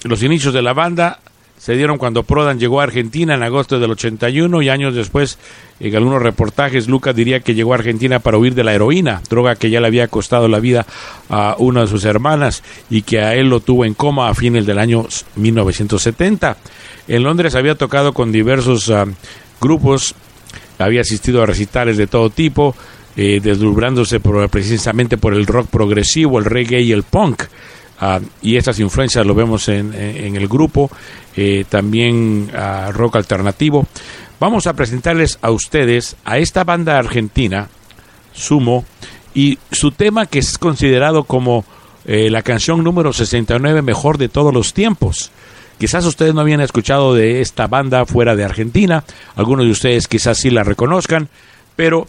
los 0.05 0.23
inicios 0.23 0.55
de 0.55 0.63
la 0.63 0.73
banda 0.73 1.21
se 1.65 1.73
dieron 1.77 1.97
cuando 1.97 2.25
Prodan 2.25 2.59
llegó 2.61 2.81
a 2.81 2.85
Argentina 2.85 3.35
en 3.35 3.43
agosto 3.43 3.81
del 3.81 3.91
81 3.93 4.61
y 4.61 4.69
años 4.69 4.95
después, 4.95 5.39
en 5.81 5.97
algunos 5.97 6.21
reportajes, 6.21 6.89
Lucas 6.89 7.17
diría 7.17 7.41
que 7.41 7.55
llegó 7.55 7.73
a 7.73 7.77
Argentina 7.77 8.19
para 8.19 8.37
huir 8.37 8.55
de 8.55 8.65
la 8.65 8.75
heroína, 8.75 9.23
droga 9.31 9.57
que 9.57 9.71
ya 9.71 9.81
le 9.81 9.87
había 9.87 10.09
costado 10.09 10.47
la 10.47 10.61
vida 10.61 10.85
a 11.31 11.57
una 11.59 11.81
de 11.81 11.87
sus 11.87 12.05
hermanas 12.05 12.63
y 12.91 13.01
que 13.01 13.21
a 13.21 13.35
él 13.35 13.49
lo 13.49 13.61
tuvo 13.61 13.87
en 13.87 13.95
coma 13.95 14.29
a 14.29 14.35
fines 14.35 14.67
del 14.67 14.79
año 14.79 15.07
1970. 15.37 16.57
En 17.09 17.23
Londres 17.23 17.55
había 17.55 17.75
tocado 17.77 18.13
con 18.13 18.31
diversos 18.31 18.91
ah, 18.91 19.07
grupos, 19.61 20.15
había 20.79 21.01
asistido 21.01 21.43
a 21.43 21.47
recitales 21.47 21.97
de 21.97 22.07
todo 22.07 22.29
tipo, 22.31 22.75
eh, 23.17 23.41
deslumbrándose 23.43 24.21
por- 24.21 24.49
precisamente 24.51 25.17
por 25.17 25.33
el 25.35 25.47
rock 25.47 25.69
progresivo, 25.69 26.39
el 26.39 26.45
reggae 26.45 26.83
y 26.83 26.93
el 26.93 27.05
punk. 27.05 27.45
Ah, 28.01 28.21
y 28.43 28.57
estas 28.57 28.81
influencias 28.81 29.25
lo 29.25 29.35
vemos 29.35 29.69
en, 29.69 29.95
en- 29.95 30.35
el 30.37 30.49
grupo, 30.49 30.91
eh, 31.37 31.65
también 31.69 32.51
ah, 32.55 32.91
rock 32.93 33.17
alternativo. 33.17 33.87
Vamos 34.41 34.67
a 34.67 34.73
presentarles 34.75 35.39
a 35.43 35.51
ustedes 35.53 36.17
a 36.25 36.39
esta 36.39 36.65
banda 36.65 36.99
argentina, 36.99 37.69
Sumo, 38.33 38.85
y 39.33 39.59
su 39.71 39.93
tema 39.93 40.27
que 40.27 40.41
es 40.41 40.59
considerado 40.59 41.25
como 41.25 41.65
eh, 42.05 42.31
la 42.31 42.43
canción 42.43 42.83
número 42.83 43.13
69 43.13 43.81
mejor 43.83 44.19
de 44.19 44.29
todos 44.29 44.53
los 44.53 44.75
tiempos. 44.75 45.31
Quizás 45.79 46.05
ustedes 46.05 46.35
no 46.35 46.41
habían 46.41 46.61
escuchado 46.61 47.15
de 47.15 47.41
esta 47.41 47.67
banda 47.69 48.07
fuera 48.07 48.37
de 48.37 48.45
Argentina, 48.45 49.05
algunos 49.37 49.67
de 49.67 49.73
ustedes 49.73 50.09
quizás 50.09 50.39
sí 50.39 50.51
la 50.51 50.63
reconozcan, 50.65 51.29
pero 51.77 52.07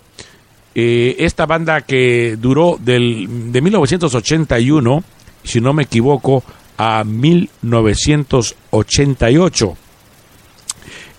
eh, 0.76 1.16
esta 1.20 1.46
banda 1.46 1.82
que 1.82 2.38
duró 2.40 2.78
del, 2.80 3.52
de 3.52 3.62
1981, 3.62 5.04
si 5.46 5.62
no 5.62 5.72
me 5.74 5.84
equivoco, 5.84 6.44
a 6.78 7.06
1988. 7.06 9.78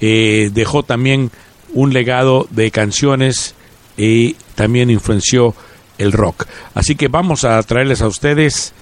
Eh, 0.00 0.50
dejó 0.52 0.82
también 0.82 1.30
un 1.72 1.94
legado 1.94 2.46
de 2.50 2.70
canciones 2.70 3.54
y 3.96 4.34
también 4.54 4.90
influenció 4.90 5.54
el 5.98 6.12
rock. 6.12 6.46
Así 6.74 6.94
que 6.96 7.08
vamos 7.08 7.44
a 7.44 7.62
traerles 7.62 8.02
a 8.02 8.08
ustedes 8.08 8.74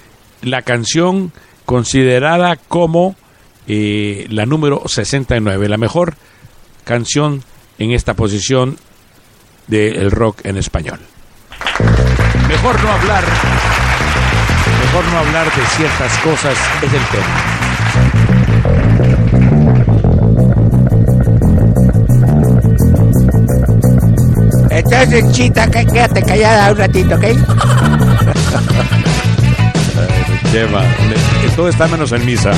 la 0.43 0.63
canción 0.63 1.33
considerada 1.65 2.57
como 2.57 3.15
eh, 3.67 4.27
la 4.31 4.47
número 4.47 4.83
69, 4.87 5.69
la 5.69 5.77
mejor 5.77 6.15
canción 6.85 7.43
en 7.79 7.93
esta 7.93 8.15
posición 8.15 8.79
del 9.67 10.11
rock 10.11 10.45
en 10.45 10.57
español. 10.57 11.01
Mejor 12.49 12.83
no 12.83 12.91
hablar, 12.91 13.25
mejor 14.95 15.13
no 15.13 15.19
hablar 15.19 15.47
de 15.47 15.67
ciertas 15.77 16.13
cosas 16.19 16.57
es 16.83 16.93
el 16.93 17.05
tema. 17.07 18.45
Entonces, 24.71 25.31
chita, 25.33 25.69
quédate 25.71 26.23
callada 26.23 26.73
un 26.73 26.79
ratito, 26.79 27.15
¿ok? 27.15 27.25
Lleva, 30.53 30.83
le- 30.83 31.51
todo 31.57 31.69
está 31.69 31.87
menos 31.89 32.13
en 32.13 32.25
misa. 32.27 32.53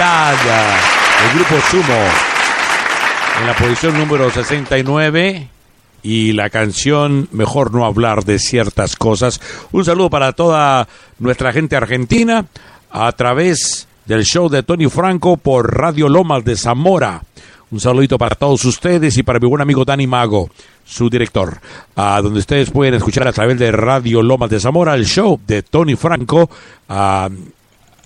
El 0.00 1.34
grupo 1.34 1.56
Sumo, 1.72 1.98
en 3.40 3.46
la 3.48 3.56
posición 3.56 3.98
número 3.98 4.30
69 4.30 5.48
y 6.04 6.32
la 6.34 6.50
canción 6.50 7.28
Mejor 7.32 7.74
no 7.74 7.84
hablar 7.84 8.24
de 8.24 8.38
ciertas 8.38 8.94
cosas. 8.94 9.40
Un 9.72 9.84
saludo 9.84 10.08
para 10.08 10.34
toda 10.34 10.86
nuestra 11.18 11.52
gente 11.52 11.74
argentina 11.74 12.46
a 12.92 13.10
través 13.10 13.88
del 14.06 14.24
show 14.24 14.48
de 14.48 14.62
Tony 14.62 14.88
Franco 14.88 15.36
por 15.36 15.76
Radio 15.76 16.08
Lomas 16.08 16.44
de 16.44 16.54
Zamora. 16.54 17.24
Un 17.72 17.80
saludito 17.80 18.18
para 18.18 18.36
todos 18.36 18.64
ustedes 18.66 19.18
y 19.18 19.24
para 19.24 19.40
mi 19.40 19.48
buen 19.48 19.62
amigo 19.62 19.84
Dani 19.84 20.06
Mago, 20.06 20.48
su 20.84 21.10
director, 21.10 21.58
a 21.96 22.22
donde 22.22 22.38
ustedes 22.38 22.70
pueden 22.70 22.94
escuchar 22.94 23.26
a 23.26 23.32
través 23.32 23.58
de 23.58 23.72
Radio 23.72 24.22
Lomas 24.22 24.48
de 24.48 24.60
Zamora 24.60 24.94
el 24.94 25.06
show 25.06 25.40
de 25.44 25.64
Tony 25.64 25.96
Franco. 25.96 26.48
ah, 26.88 27.28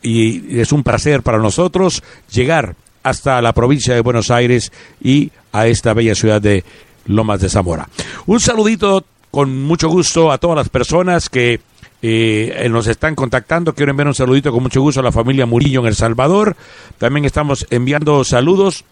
y 0.03 0.61
es 0.61 0.73
un 0.73 0.83
placer 0.83 1.23
para 1.23 1.39
nosotros 1.39 2.03
llegar 2.31 2.75
hasta 3.03 3.41
la 3.43 3.53
provincia 3.53 3.95
de 3.95 4.01
Buenos 4.01 4.31
Aires 4.31 4.73
y 5.03 5.31
a 5.53 5.67
esta 5.67 5.95
bella 5.95 6.15
ciudad 6.15 6.41
de 6.41 6.65
Lomas 7.07 7.41
de 7.41 7.49
Zamora. 7.49 7.89
Un 8.27 8.41
saludito 8.41 9.05
con 9.31 9.63
mucho 9.63 9.89
gusto 9.89 10.31
a 10.31 10.39
todas 10.39 10.57
las 10.57 10.69
personas 10.69 11.29
que 11.29 11.61
eh, 12.03 12.67
nos 12.71 12.87
están 12.87 13.15
contactando. 13.15 13.75
Quiero 13.75 13.91
enviar 13.91 14.09
un 14.09 14.15
saludito 14.15 14.53
con 14.53 14.63
mucho 14.63 14.81
gusto 14.81 15.01
a 15.01 15.05
la 15.05 15.13
familia 15.13 15.47
Murillo 15.47 15.81
en 15.81 15.87
El 15.87 15.95
Salvador. 15.95 16.57
También 16.99 17.25
estamos 17.25 17.67
enviando 17.71 18.25
saludos 18.25 18.85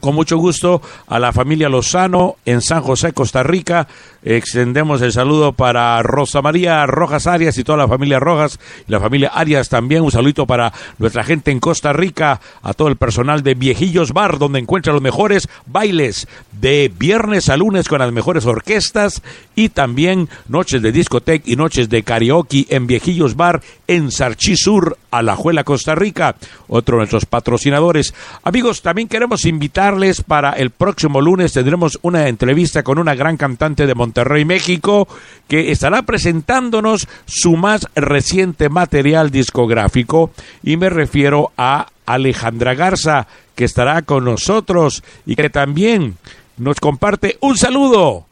con 0.00 0.14
mucho 0.14 0.36
gusto 0.36 0.82
a 1.06 1.18
la 1.18 1.32
familia 1.32 1.68
Lozano 1.68 2.36
en 2.44 2.60
San 2.60 2.82
José, 2.82 3.12
Costa 3.12 3.42
Rica. 3.42 3.86
Extendemos 4.26 5.02
el 5.02 5.12
saludo 5.12 5.52
para 5.52 6.02
Rosa 6.02 6.40
María 6.40 6.86
Rojas 6.86 7.26
Arias 7.26 7.58
y 7.58 7.64
toda 7.64 7.76
la 7.76 7.88
familia 7.88 8.18
Rojas 8.18 8.58
y 8.88 8.90
la 8.90 8.98
familia 8.98 9.28
Arias 9.28 9.68
también. 9.68 10.02
Un 10.02 10.10
saludito 10.10 10.46
para 10.46 10.72
nuestra 10.98 11.24
gente 11.24 11.50
en 11.50 11.60
Costa 11.60 11.92
Rica, 11.92 12.40
a 12.62 12.72
todo 12.72 12.88
el 12.88 12.96
personal 12.96 13.42
de 13.42 13.54
Viejillos 13.54 14.12
Bar, 14.12 14.38
donde 14.38 14.60
encuentra 14.60 14.94
los 14.94 15.02
mejores 15.02 15.46
bailes 15.66 16.26
de 16.52 16.90
viernes 16.98 17.50
a 17.50 17.58
lunes 17.58 17.86
con 17.86 17.98
las 17.98 18.12
mejores 18.12 18.46
orquestas 18.46 19.22
y 19.54 19.68
también 19.68 20.30
noches 20.48 20.80
de 20.80 20.90
discoteca 20.90 21.44
y 21.50 21.56
noches 21.56 21.90
de 21.90 22.02
karaoke 22.02 22.66
en 22.70 22.86
Viejillos 22.86 23.36
Bar 23.36 23.60
en 23.86 24.10
Sarchí 24.10 24.56
Sur, 24.56 24.96
Alajuela, 25.10 25.64
Costa 25.64 25.94
Rica. 25.94 26.34
Otro 26.68 26.96
de 26.96 27.00
nuestros 27.00 27.26
patrocinadores. 27.26 28.14
Amigos, 28.42 28.82
también 28.82 29.08
queremos 29.08 29.44
invitarles 29.44 30.22
para 30.22 30.52
el 30.52 30.70
próximo 30.70 31.20
lunes. 31.20 31.52
Tendremos 31.52 31.98
una 32.02 32.28
entrevista 32.28 32.82
con 32.82 32.98
una 32.98 33.14
gran 33.14 33.36
cantante 33.36 33.86
de 33.86 33.94
Monterrey, 33.94 34.13
México, 34.44 35.08
que 35.48 35.70
estará 35.72 36.02
presentándonos 36.02 37.08
su 37.26 37.56
más 37.56 37.88
reciente 37.94 38.68
material 38.68 39.30
discográfico. 39.30 40.30
Y 40.62 40.76
me 40.76 40.90
refiero 40.90 41.52
a 41.56 41.88
Alejandra 42.06 42.74
Garza, 42.74 43.26
que 43.54 43.64
estará 43.64 44.02
con 44.02 44.24
nosotros 44.24 45.02
y 45.26 45.36
que 45.36 45.50
también 45.50 46.16
nos 46.56 46.80
comparte 46.80 47.38
un 47.40 47.56
saludo. 47.56 48.26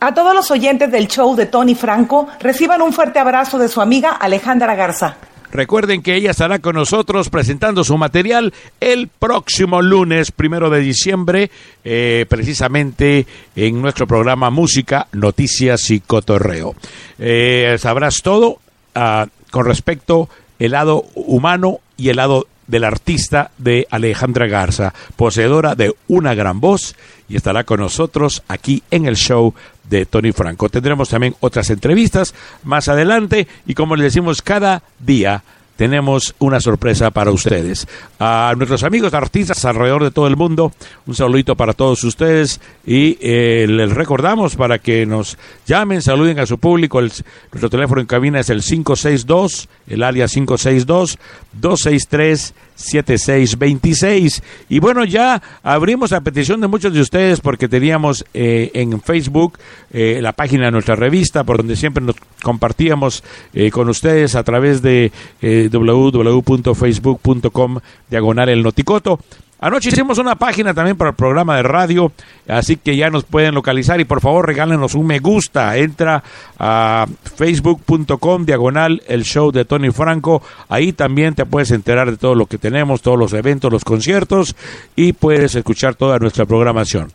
A 0.00 0.12
todos 0.12 0.34
los 0.34 0.50
oyentes 0.50 0.90
del 0.90 1.08
show 1.08 1.34
de 1.34 1.46
Tony 1.46 1.74
Franco, 1.74 2.28
reciban 2.40 2.82
un 2.82 2.92
fuerte 2.92 3.18
abrazo 3.18 3.58
de 3.58 3.68
su 3.68 3.80
amiga 3.80 4.10
Alejandra 4.10 4.74
Garza. 4.74 5.16
Recuerden 5.56 6.02
que 6.02 6.14
ella 6.14 6.32
estará 6.32 6.58
con 6.58 6.74
nosotros 6.74 7.30
presentando 7.30 7.82
su 7.82 7.96
material 7.96 8.52
el 8.78 9.08
próximo 9.08 9.80
lunes, 9.80 10.30
primero 10.30 10.68
de 10.68 10.80
diciembre, 10.80 11.50
eh, 11.82 12.26
precisamente 12.28 13.26
en 13.56 13.80
nuestro 13.80 14.06
programa 14.06 14.50
Música, 14.50 15.08
Noticias 15.12 15.90
y 15.90 16.00
Cotorreo. 16.00 16.74
Eh, 17.18 17.78
sabrás 17.80 18.16
todo 18.22 18.58
ah, 18.94 19.28
con 19.50 19.64
respecto 19.64 20.28
el 20.58 20.72
lado 20.72 21.06
humano 21.14 21.80
y 21.96 22.10
el 22.10 22.16
lado 22.16 22.48
del 22.66 22.84
artista 22.84 23.50
de 23.56 23.86
Alejandra 23.90 24.48
Garza, 24.48 24.92
poseedora 25.16 25.74
de 25.74 25.94
una 26.06 26.34
gran 26.34 26.60
voz 26.60 26.94
y 27.28 27.36
estará 27.36 27.64
con 27.64 27.80
nosotros 27.80 28.42
aquí 28.48 28.82
en 28.90 29.06
el 29.06 29.16
show 29.16 29.54
de 29.88 30.06
Tony 30.06 30.32
Franco. 30.32 30.68
Tendremos 30.68 31.08
también 31.08 31.34
otras 31.40 31.70
entrevistas 31.70 32.34
más 32.64 32.88
adelante 32.88 33.46
y 33.66 33.74
como 33.74 33.96
les 33.96 34.04
decimos 34.04 34.42
cada 34.42 34.82
día 34.98 35.42
tenemos 35.76 36.34
una 36.38 36.60
sorpresa 36.60 37.10
para 37.10 37.30
ustedes. 37.30 37.86
A 38.18 38.54
nuestros 38.56 38.82
amigos 38.82 39.12
artistas 39.14 39.64
alrededor 39.64 40.02
de 40.02 40.10
todo 40.10 40.26
el 40.26 40.36
mundo, 40.36 40.72
un 41.06 41.14
saludito 41.14 41.54
para 41.54 41.74
todos 41.74 42.02
ustedes 42.04 42.60
y 42.86 43.18
eh, 43.20 43.66
les 43.68 43.92
recordamos 43.92 44.56
para 44.56 44.78
que 44.78 45.06
nos 45.06 45.38
llamen, 45.66 46.02
saluden 46.02 46.38
a 46.38 46.46
su 46.46 46.58
público. 46.58 47.00
Nuestro 47.00 47.70
teléfono 47.70 48.00
en 48.00 48.06
cabina 48.06 48.40
es 48.40 48.50
el 48.50 48.62
562, 48.62 49.68
el 49.88 50.02
área 50.02 50.26
562 50.26 51.18
263 51.52 52.54
7626. 52.76 54.42
Y 54.68 54.78
bueno, 54.78 55.04
ya 55.04 55.42
abrimos 55.62 56.12
a 56.12 56.20
petición 56.20 56.60
de 56.60 56.68
muchos 56.68 56.92
de 56.92 57.00
ustedes 57.00 57.40
porque 57.40 57.68
teníamos 57.68 58.24
eh, 58.34 58.70
en 58.74 59.00
Facebook 59.00 59.58
eh, 59.92 60.20
la 60.22 60.32
página 60.32 60.66
de 60.66 60.70
nuestra 60.70 60.94
revista 60.94 61.42
por 61.44 61.56
donde 61.56 61.74
siempre 61.74 62.04
nos 62.04 62.14
compartíamos 62.42 63.24
eh, 63.54 63.70
con 63.70 63.88
ustedes 63.88 64.34
a 64.34 64.44
través 64.44 64.82
de 64.82 65.10
eh, 65.40 65.70
www.facebook.com 65.72 67.78
diagonal 68.08 68.50
el 68.50 68.62
noticoto. 68.62 69.18
Anoche 69.58 69.88
hicimos 69.88 70.18
una 70.18 70.34
página 70.34 70.74
también 70.74 70.98
para 70.98 71.10
el 71.10 71.16
programa 71.16 71.56
de 71.56 71.62
radio, 71.62 72.12
así 72.46 72.76
que 72.76 72.94
ya 72.94 73.08
nos 73.08 73.24
pueden 73.24 73.54
localizar 73.54 73.98
y 74.00 74.04
por 74.04 74.20
favor 74.20 74.46
regálenos 74.46 74.94
un 74.94 75.06
me 75.06 75.18
gusta. 75.18 75.76
Entra 75.78 76.22
a 76.58 77.06
facebook.com 77.36 78.44
diagonal 78.44 79.02
el 79.08 79.24
show 79.24 79.50
de 79.50 79.64
Tony 79.64 79.90
Franco. 79.92 80.42
Ahí 80.68 80.92
también 80.92 81.34
te 81.34 81.46
puedes 81.46 81.70
enterar 81.70 82.10
de 82.10 82.18
todo 82.18 82.34
lo 82.34 82.44
que 82.44 82.58
tenemos, 82.58 83.00
todos 83.00 83.18
los 83.18 83.32
eventos, 83.32 83.72
los 83.72 83.84
conciertos 83.84 84.54
y 84.94 85.14
puedes 85.14 85.54
escuchar 85.54 85.94
toda 85.94 86.18
nuestra 86.18 86.44
programación. 86.44 87.10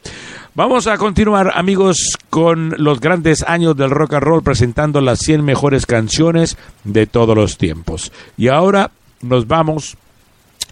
Vamos 0.56 0.88
a 0.88 0.98
continuar, 0.98 1.52
amigos, 1.54 2.18
con 2.30 2.74
los 2.78 3.00
grandes 3.00 3.44
años 3.44 3.78
del 3.78 3.92
rock 3.92 4.16
and 4.16 4.24
roll 4.24 4.44
presentando 4.44 5.00
las 5.00 5.20
100 5.20 5.46
mejores 5.46 5.86
canciones 5.86 6.58
de 6.84 7.06
todos 7.06 7.38
los 7.38 7.58
tiempos. 7.58 8.12
Y 8.36 8.48
ahora 8.48 8.92
nos 9.22 9.48
vamos 9.48 9.96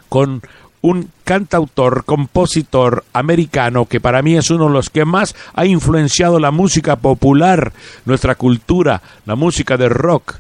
con 0.10 0.42
un 0.82 1.10
cantautor, 1.24 2.06
compositor 2.06 3.04
americano 3.14 3.86
que 3.86 4.00
para 4.00 4.22
mí 4.22 4.36
es 4.36 4.50
uno 4.50 4.68
de 4.68 4.74
los 4.74 4.90
que 4.90 5.06
más 5.06 5.36
ha 5.54 5.66
influenciado 5.66 6.40
la 6.40 6.52
música 6.52 6.96
popular, 6.96 7.74
nuestra 8.06 8.36
cultura, 8.36 9.02
la 9.26 9.36
música 9.36 9.78
de 9.78 9.90
rock, 9.90 10.36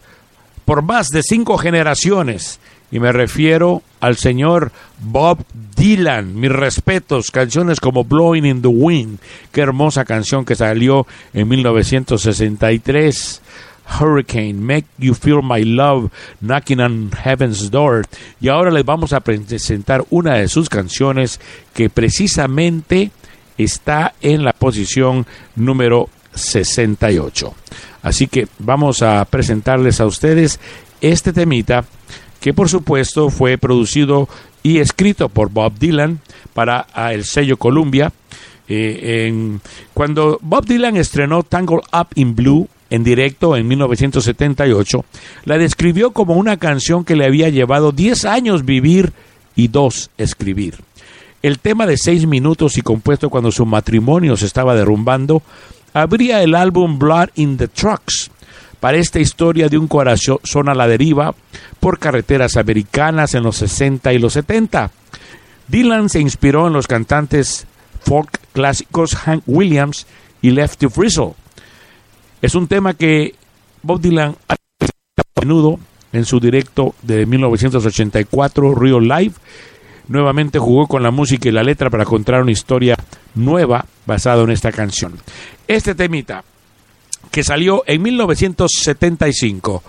por 0.66 0.82
más 0.82 1.08
de 1.08 1.24
cinco 1.24 1.58
generaciones. 1.58 2.60
Y 2.92 3.00
me 3.00 3.12
refiero 3.12 3.84
al 4.00 4.18
señor 4.18 4.72
Bob 5.00 5.46
Dylan. 5.76 6.40
Mis 6.40 6.52
respetos, 6.52 7.30
canciones 7.30 7.80
como 7.80 8.04
Blowing 8.04 8.46
in 8.46 8.62
the 8.62 8.68
Wind, 8.68 9.20
qué 9.52 9.62
hermosa 9.62 10.06
canción 10.06 10.44
que 10.44 10.56
salió 10.56 11.06
en 11.34 11.48
1963. 11.48 13.42
Hurricane, 14.00 14.54
Make 14.54 14.86
You 14.98 15.14
Feel 15.14 15.42
My 15.42 15.64
Love, 15.64 16.12
Knocking 16.42 16.80
on 16.80 17.12
Heaven's 17.12 17.72
Door. 17.72 18.06
Y 18.40 18.50
ahora 18.50 18.72
les 18.72 18.86
vamos 18.86 19.14
a 19.14 19.20
presentar 19.20 20.06
una 20.10 20.36
de 20.36 20.48
sus 20.48 20.70
canciones 20.70 21.40
que 21.74 21.90
precisamente 21.90 23.12
está 23.58 24.14
en 24.22 24.44
la 24.44 24.54
posición 24.54 25.26
número 25.56 26.10
68. 26.34 27.54
Así 28.02 28.28
que 28.28 28.48
vamos 28.60 29.02
a 29.02 29.26
presentarles 29.26 30.00
a 30.00 30.06
ustedes 30.06 30.60
este 31.02 31.34
temita 31.34 31.86
que 32.40 32.54
por 32.54 32.70
supuesto 32.70 33.30
fue 33.30 33.58
producido 33.58 34.30
y 34.64 34.80
escrito 34.80 35.30
por 35.30 35.50
Bob 35.50 35.78
Dylan 35.78 36.20
para 36.54 36.88
ah, 36.94 37.14
el 37.14 37.26
sello 37.26 37.58
Columbia. 37.58 38.12
Eh, 38.68 39.58
cuando 39.94 40.38
Bob 40.42 40.66
Dylan 40.66 40.96
estrenó 40.96 41.44
Tangle 41.44 41.82
Up 41.92 42.08
in 42.16 42.36
Blue 42.36 42.70
en 42.90 43.04
directo 43.04 43.56
en 43.56 43.68
1978, 43.68 45.06
la 45.46 45.58
describió 45.58 46.12
como 46.12 46.36
una 46.36 46.58
canción 46.58 47.06
que 47.06 47.16
le 47.16 47.26
había 47.26 47.50
llevado 47.50 47.92
10 47.92 48.26
años 48.26 48.66
vivir 48.66 49.14
y 49.56 49.68
dos 49.68 50.10
escribir. 50.18 50.76
El 51.42 51.60
tema 51.60 51.86
de 51.86 51.98
seis 51.98 52.26
minutos 52.26 52.78
y 52.78 52.82
compuesto 52.82 53.30
cuando 53.30 53.52
su 53.52 53.66
matrimonio 53.66 54.36
se 54.36 54.46
estaba 54.46 54.76
derrumbando, 54.76 55.42
abría 55.94 56.44
el 56.44 56.56
álbum 56.56 57.00
Blood 57.00 57.30
in 57.36 57.58
the 57.58 57.68
Trucks 57.68 58.30
para 58.80 58.98
esta 58.98 59.20
historia 59.20 59.70
de 59.70 59.78
un 59.78 59.88
corazón 59.88 60.70
a 60.70 60.74
la 60.74 60.88
deriva 60.88 61.34
por 61.80 62.00
carreteras 62.00 62.58
americanas 62.58 63.36
en 63.36 63.44
los 63.44 63.58
60 63.58 64.14
y 64.14 64.20
los 64.20 64.34
70. 64.34 64.92
Dylan 65.68 66.10
se 66.10 66.20
inspiró 66.20 66.68
en 66.68 66.74
los 66.74 66.88
cantantes 66.88 67.68
folk 68.02 68.40
clásicos 68.54 69.16
Hank 69.16 69.44
Williams 69.46 70.08
y 70.42 70.52
Lefty 70.52 70.88
Frizzle. 70.88 71.34
Es 72.42 72.56
un 72.56 72.68
tema 72.68 72.94
que 72.94 73.36
Bob 73.84 74.00
Dylan 74.00 74.36
ha 74.48 74.54
a 74.54 75.42
menudo 75.42 75.80
en 76.14 76.26
su 76.26 76.40
directo 76.40 76.96
de 77.02 77.26
1984 77.26 78.76
Real 78.76 79.08
Live. 79.08 79.34
Nuevamente 80.08 80.58
jugó 80.58 80.88
con 80.88 81.04
la 81.04 81.12
música 81.12 81.50
y 81.50 81.52
la 81.52 81.64
letra 81.64 81.90
para 81.90 82.06
contar 82.06 82.42
una 82.42 82.52
historia 82.52 82.96
nueva 83.36 83.86
basada 84.06 84.44
en 84.44 84.52
esta 84.52 84.72
canción. 84.72 85.20
Este 85.68 85.96
temita 85.96 86.44
que 87.30 87.44
salió 87.44 87.84
en 87.86 88.02
1975. 88.02 89.84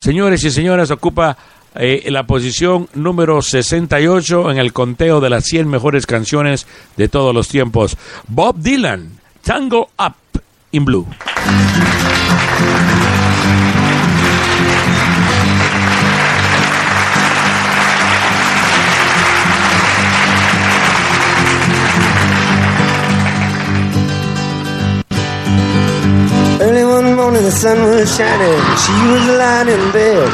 Señores 0.00 0.42
y 0.44 0.50
señoras, 0.50 0.90
ocupa 0.90 1.36
eh, 1.74 2.10
la 2.10 2.26
posición 2.26 2.88
número 2.94 3.42
68 3.42 4.50
en 4.50 4.58
el 4.58 4.72
conteo 4.72 5.20
de 5.20 5.30
las 5.30 5.44
100 5.44 5.68
mejores 5.68 6.06
canciones 6.06 6.66
de 6.96 7.08
todos 7.08 7.34
los 7.34 7.48
tiempos. 7.48 7.96
Bob 8.28 8.56
Dylan, 8.58 9.20
Tango 9.42 9.90
Up 9.98 10.14
in 10.76 10.84
Blue. 10.84 11.06
Early 26.60 26.84
one 26.84 27.16
morning 27.16 27.42
the 27.42 27.50
sun 27.50 27.78
was 27.82 28.14
shining. 28.14 28.60
She 28.84 28.92
was 29.10 29.26
lying 29.38 29.68
in 29.68 29.92
bed, 29.92 30.28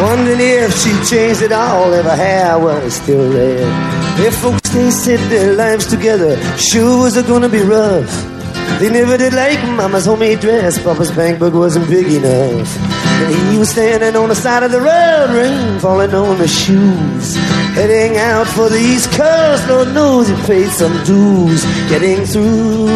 wondering 0.00 0.40
if 0.40 0.74
she'd 0.78 1.04
changed 1.04 1.42
it 1.42 1.52
all, 1.52 1.92
if 1.92 2.06
her 2.06 2.16
hair 2.16 2.58
was 2.58 2.94
still 2.94 3.32
red. 3.32 3.98
If 4.20 4.34
folks 4.38 4.70
they 4.70 4.90
said 4.90 5.20
their 5.30 5.52
lives 5.54 5.86
together 5.86 6.36
sure 6.56 7.02
was 7.02 7.20
gonna 7.22 7.48
be 7.50 7.60
rough. 7.60 8.37
They 8.78 8.90
never 8.90 9.16
did 9.16 9.32
like 9.32 9.58
Mama's 9.76 10.06
homemade 10.06 10.40
dress. 10.40 10.82
Papa's 10.82 11.10
bank 11.10 11.38
book 11.38 11.54
wasn't 11.54 11.88
big 11.88 12.06
enough. 12.06 12.76
And 12.78 13.52
he 13.52 13.58
was 13.58 13.70
standing 13.70 14.14
on 14.14 14.28
the 14.28 14.34
side 14.34 14.62
of 14.62 14.70
the 14.70 14.80
road, 14.80 15.30
rain 15.34 15.80
falling 15.80 16.14
on 16.14 16.38
the 16.38 16.48
shoes. 16.48 17.36
Heading 17.74 18.16
out 18.16 18.46
for 18.46 18.68
the 18.68 18.78
East 18.78 19.10
Coast, 19.12 19.68
Lord 19.68 19.88
knows 19.94 20.28
he 20.28 20.36
paid 20.46 20.70
some 20.70 20.92
dues. 21.04 21.64
Getting 21.88 22.24
through 22.24 22.88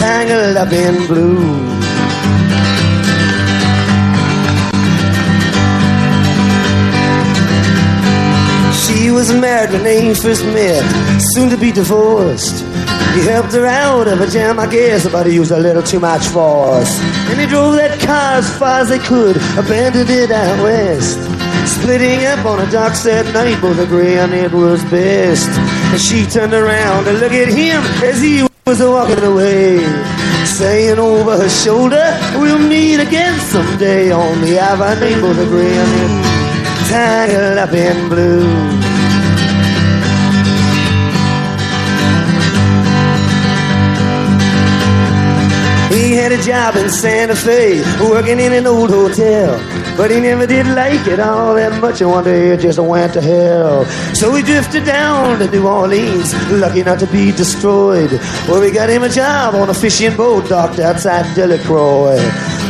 tangled 0.00 0.56
up 0.56 0.72
in 0.72 1.06
blue. 1.06 1.80
She 8.82 9.10
was 9.10 9.30
married 9.32 9.72
when 9.72 9.82
they 9.82 10.14
first 10.14 10.42
met, 10.46 10.82
soon 11.34 11.50
to 11.50 11.58
be 11.58 11.70
divorced. 11.70 12.64
He 13.14 13.26
helped 13.26 13.52
her 13.52 13.66
out 13.66 14.06
of 14.06 14.20
a 14.20 14.26
jam, 14.30 14.58
I 14.58 14.66
guess, 14.66 15.08
but 15.08 15.26
he 15.26 15.34
used 15.34 15.50
a 15.50 15.58
little 15.58 15.82
too 15.82 16.00
much 16.00 16.26
force. 16.28 17.00
And 17.28 17.40
he 17.40 17.46
drove 17.46 17.74
that 17.74 17.98
car 18.00 18.38
as 18.38 18.48
far 18.58 18.80
as 18.80 18.88
they 18.88 18.98
could, 18.98 19.36
abandoned 19.58 20.10
it 20.10 20.30
out 20.30 20.62
west. 20.62 21.18
Splitting 21.66 22.24
up 22.26 22.44
on 22.46 22.60
a 22.60 22.70
docks 22.70 23.02
that 23.04 23.26
night, 23.34 23.60
both 23.60 23.78
agreeing 23.78 24.32
it 24.32 24.52
was 24.52 24.82
best. 24.84 25.50
And 25.92 26.00
she 26.00 26.24
turned 26.24 26.54
around 26.54 27.04
to 27.04 27.12
look 27.12 27.32
at 27.32 27.48
him 27.48 27.82
as 28.02 28.20
he 28.20 28.46
was 28.66 28.80
walking 28.80 29.22
away, 29.24 29.78
saying 30.44 30.98
over 30.98 31.36
her 31.36 31.48
shoulder, 31.48 32.06
"We'll 32.36 32.58
meet 32.58 33.00
again 33.00 33.38
someday 33.40 34.12
on 34.12 34.40
the 34.40 34.58
avenue." 34.58 35.20
Both 35.20 35.38
agreeing 35.38 35.92
it, 36.04 36.12
tangled 36.88 37.58
up 37.58 37.72
in 37.72 38.08
blue. 38.08 38.99
Had 46.20 46.32
a 46.32 46.42
job 46.42 46.76
in 46.76 46.90
Santa 46.90 47.34
Fe, 47.34 47.80
working 48.00 48.38
in 48.40 48.52
an 48.52 48.66
old 48.66 48.90
hotel. 48.90 49.56
But 49.96 50.10
he 50.10 50.20
never 50.20 50.46
did 50.46 50.66
like 50.66 51.06
it 51.06 51.18
all 51.18 51.54
that 51.54 51.80
much, 51.80 52.02
and 52.02 52.10
one 52.10 52.24
day 52.24 52.50
it 52.50 52.60
just 52.60 52.78
went 52.78 53.14
to 53.14 53.22
hell. 53.22 53.86
So 54.14 54.34
he 54.34 54.42
drifted 54.42 54.84
down 54.84 55.38
to 55.38 55.50
New 55.50 55.66
Orleans, 55.66 56.34
lucky 56.52 56.82
not 56.82 56.98
to 57.00 57.06
be 57.06 57.32
destroyed. 57.32 58.12
Well, 58.46 58.60
we 58.60 58.70
got 58.70 58.90
him 58.90 59.02
a 59.02 59.08
job 59.08 59.54
on 59.54 59.70
a 59.70 59.74
fishing 59.74 60.14
boat 60.14 60.48
docked 60.48 60.78
outside 60.78 61.34
Delacroix. 61.34 62.20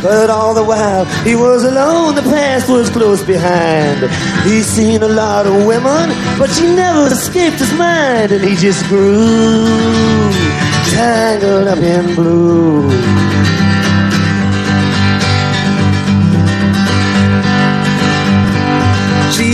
But 0.02 0.30
all 0.30 0.54
the 0.54 0.64
while 0.64 1.04
he 1.24 1.34
was 1.34 1.64
alone, 1.64 2.14
the 2.14 2.22
past 2.22 2.70
was 2.70 2.88
close 2.88 3.22
behind. 3.22 3.98
He's 4.44 4.66
seen 4.66 5.02
a 5.02 5.08
lot 5.08 5.46
of 5.46 5.66
women, 5.66 6.10
but 6.38 6.50
she 6.50 6.66
never 6.72 7.06
escaped 7.12 7.58
his 7.58 7.72
mind, 7.74 8.30
and 8.32 8.44
he 8.44 8.54
just 8.54 8.86
grew 8.86 10.30
tangled 10.94 11.68
up 11.68 11.78
in 11.78 12.14
blue. 12.14 13.29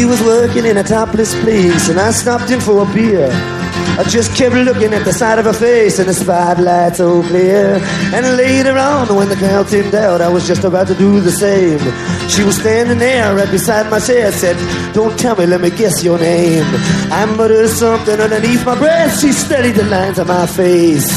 Was 0.07 0.23
working 0.23 0.65
in 0.65 0.77
a 0.77 0.83
topless 0.83 1.35
place, 1.41 1.89
and 1.89 1.99
I 1.99 2.11
stopped 2.11 2.51
in 2.51 2.61
for 2.61 2.83
a 2.83 2.95
beer. 2.95 3.31
I 3.99 4.05
just 4.05 4.37
kept 4.37 4.55
looking 4.55 4.93
at 4.93 5.07
the 5.07 5.13
side 5.13 5.39
of 5.39 5.47
her 5.47 5.55
face 5.55 5.99
and 5.99 6.07
the 6.07 6.13
spotlight 6.13 6.97
so 6.97 7.23
clear. 7.23 7.81
And 8.13 8.37
later 8.37 8.77
on, 8.77 9.15
when 9.15 9.31
the 9.31 9.37
girl 9.37 9.65
thinned 9.65 9.95
out, 9.95 10.21
I 10.21 10.29
was 10.29 10.47
just 10.47 10.65
about 10.65 10.87
to 10.89 10.95
do 10.95 11.21
the 11.21 11.33
same. 11.33 11.81
She 12.29 12.45
was 12.45 12.57
standing 12.57 12.99
there 12.99 13.35
right 13.35 13.51
beside 13.51 13.91
my 13.91 13.99
chair, 13.99 14.31
said, 14.33 14.57
Don't 14.93 15.19
tell 15.19 15.35
me, 15.37 15.47
let 15.47 15.63
me 15.63 15.71
guess 15.71 16.05
your 16.05 16.19
name. 16.19 16.65
I 17.11 17.25
muttered 17.25 17.71
something 17.71 18.21
underneath 18.21 18.67
my 18.67 18.79
breath. 18.79 19.19
She 19.19 19.33
studied 19.33 19.77
the 19.77 19.85
lines 19.85 20.19
of 20.19 20.27
my 20.29 20.47
face. 20.47 21.09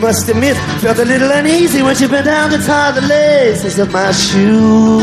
Must 0.00 0.28
admit, 0.28 0.56
felt 0.82 0.98
a 0.98 1.04
little 1.04 1.30
uneasy 1.30 1.82
when 1.82 1.94
she 1.94 2.08
bent 2.08 2.26
down 2.26 2.50
to 2.50 2.58
tie 2.58 2.90
the 2.90 3.02
laces 3.02 3.78
of 3.78 3.92
my 3.92 4.10
shoes. 4.10 5.02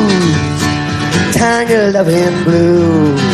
Tangled 1.33 1.95
up 1.95 2.07
in 2.07 2.43
blue. 2.43 3.30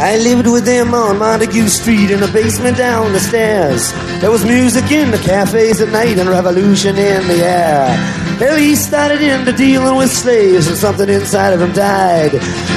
I 0.00 0.16
lived 0.16 0.46
with 0.46 0.64
them 0.64 0.94
on 0.94 1.18
Montague 1.18 1.68
Street 1.68 2.10
in 2.10 2.20
the 2.20 2.28
basement 2.28 2.78
down 2.78 3.12
the 3.12 3.20
stairs. 3.20 3.92
There 4.22 4.30
was 4.30 4.46
music 4.46 4.90
in 4.90 5.10
the 5.10 5.18
cafes 5.18 5.82
at 5.82 5.90
night 5.90 6.18
and 6.18 6.26
revolution 6.26 6.96
in 6.96 7.28
the 7.28 7.44
air. 7.44 7.84
Well, 8.40 8.56
he 8.56 8.76
started 8.76 9.20
into 9.20 9.52
dealing 9.52 9.96
with 9.98 10.10
slaves 10.10 10.68
and 10.68 10.76
something 10.78 11.06
inside 11.06 11.52
of 11.52 11.60
him 11.60 11.72
died. 11.72 12.32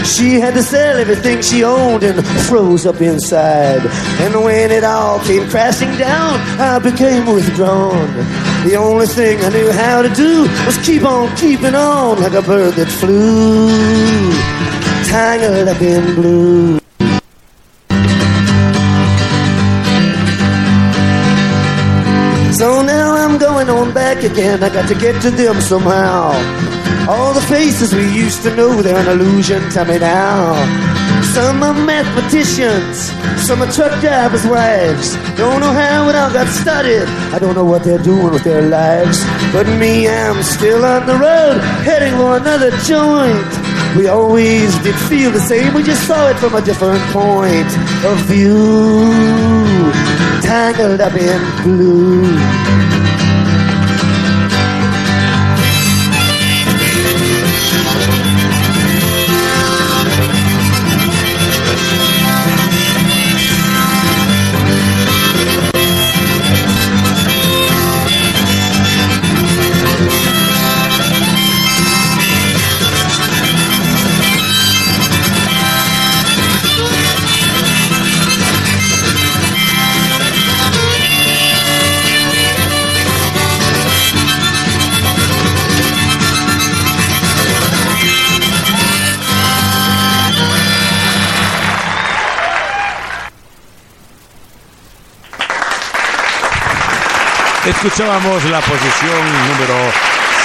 She 0.05 0.41
had 0.41 0.53
to 0.55 0.61
sell 0.61 0.97
everything 0.97 1.41
she 1.41 1.63
owned 1.63 2.03
and 2.03 2.27
froze 2.47 2.85
up 2.85 2.99
inside. 2.99 3.79
And 4.19 4.43
when 4.43 4.69
it 4.69 4.83
all 4.83 5.19
came 5.19 5.47
crashing 5.47 5.95
down, 5.97 6.41
I 6.59 6.77
became 6.79 7.25
withdrawn. 7.33 8.13
The 8.67 8.75
only 8.75 9.07
thing 9.07 9.39
I 9.39 9.47
knew 9.47 9.71
how 9.71 10.01
to 10.01 10.09
do 10.13 10.41
was 10.65 10.77
keep 10.85 11.03
on 11.03 11.33
keeping 11.37 11.73
on 11.73 12.21
like 12.21 12.33
a 12.33 12.41
bird 12.41 12.73
that 12.73 12.89
flew 12.89 13.71
tangled 15.09 15.69
up 15.69 15.81
in 15.81 16.15
blue. 16.15 16.82
On 23.83 23.93
back 23.93 24.23
again. 24.23 24.63
I 24.63 24.69
got 24.69 24.87
to 24.87 24.95
get 24.95 25.21
to 25.23 25.31
them 25.31 25.59
somehow. 25.61 26.31
All 27.09 27.33
the 27.33 27.41
faces 27.41 27.93
we 27.93 28.05
used 28.13 28.41
to 28.43 28.55
know, 28.55 28.81
they're 28.81 28.97
an 28.97 29.07
illusion 29.07 29.61
to 29.71 29.85
me 29.85 29.99
now. 29.99 30.55
Some 31.33 31.63
are 31.63 31.73
mathematicians, 31.73 33.11
some 33.47 33.61
are 33.61 33.71
truck 33.71 33.99
drivers' 33.99 34.45
wives. 34.45 35.15
Don't 35.35 35.59
know 35.59 35.73
how 35.73 36.07
it 36.09 36.15
all 36.15 36.31
got 36.31 36.47
started. 36.47 37.07
I 37.35 37.39
don't 37.39 37.55
know 37.55 37.65
what 37.65 37.83
they're 37.83 38.05
doing 38.11 38.31
with 38.31 38.43
their 38.43 38.61
lives. 38.61 39.19
But 39.51 39.67
me, 39.79 40.07
I'm 40.07 40.41
still 40.43 40.85
on 40.85 41.05
the 41.05 41.17
road, 41.17 41.59
heading 41.83 42.13
for 42.15 42.37
another 42.37 42.71
joint. 42.91 43.51
We 43.97 44.07
always 44.07 44.71
did 44.79 44.95
feel 45.09 45.31
the 45.31 45.41
same, 45.41 45.73
we 45.73 45.83
just 45.83 46.07
saw 46.07 46.29
it 46.29 46.37
from 46.37 46.55
a 46.55 46.61
different 46.61 47.03
point 47.11 47.71
of 48.05 48.17
view. 48.31 49.11
Tangled 50.41 51.01
up 51.01 51.13
in 51.13 51.41
blue. 51.63 52.82
Escuchábamos 97.83 98.45
la 98.45 98.61
posición 98.61 99.25
número 99.49 99.75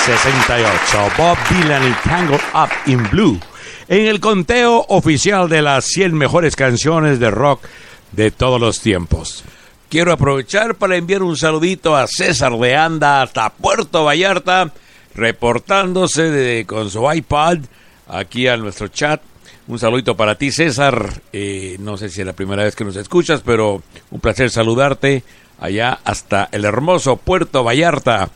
68, 0.07 1.13
Bob 1.17 1.39
Dylan 1.49 1.89
y 1.89 2.09
Tangled 2.09 2.41
Up 2.53 2.69
in 2.87 3.09
Blue, 3.11 3.39
en 3.87 4.07
el 4.07 4.19
conteo 4.19 4.85
oficial 4.89 5.49
de 5.49 5.63
las 5.63 5.85
100 5.85 6.15
mejores 6.15 6.57
canciones 6.57 7.21
de 7.21 7.31
rock 7.31 7.63
de 8.11 8.33
todos 8.33 8.61
los 8.61 8.81
tiempos. 8.81 9.45
Quiero 9.89 10.13
aprovechar 10.13 10.75
para 10.75 10.97
enviar 10.97 11.23
un 11.23 11.37
saludito 11.37 11.95
a 11.95 12.09
César 12.09 12.59
de 12.59 12.75
Anda 12.75 13.23
hasta 13.23 13.51
Puerto 13.51 14.03
Vallarta, 14.03 14.73
reportándose 15.15 16.65
con 16.67 16.91
su 16.91 17.09
iPad 17.09 17.59
aquí 18.09 18.49
a 18.49 18.57
nuestro 18.57 18.89
chat. 18.89 19.23
Un 19.69 19.79
saludito 19.79 20.17
para 20.17 20.35
ti, 20.35 20.51
César. 20.51 21.23
Eh, 21.33 21.77
no 21.79 21.97
sé 21.99 22.09
si 22.09 22.21
es 22.21 22.27
la 22.27 22.33
primera 22.33 22.65
vez 22.65 22.75
que 22.75 22.85
nos 22.85 22.97
escuchas, 22.97 23.43
pero 23.45 23.81
un 24.11 24.19
placer 24.19 24.51
saludarte 24.51 25.23
allá 25.59 25.99
hasta 26.05 26.49
el 26.53 26.65
hermoso 26.65 27.17
Puerto 27.17 27.65
Vallarta. 27.65 28.31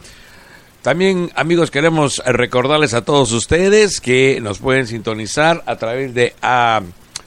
También, 0.82 1.30
amigos, 1.36 1.70
queremos 1.70 2.20
recordarles 2.26 2.92
a 2.92 3.04
todos 3.04 3.30
ustedes 3.30 4.00
que 4.00 4.40
nos 4.42 4.58
pueden 4.58 4.88
sintonizar 4.88 5.62
a 5.66 5.76
través 5.76 6.12
de 6.12 6.34
ah, 6.42 6.82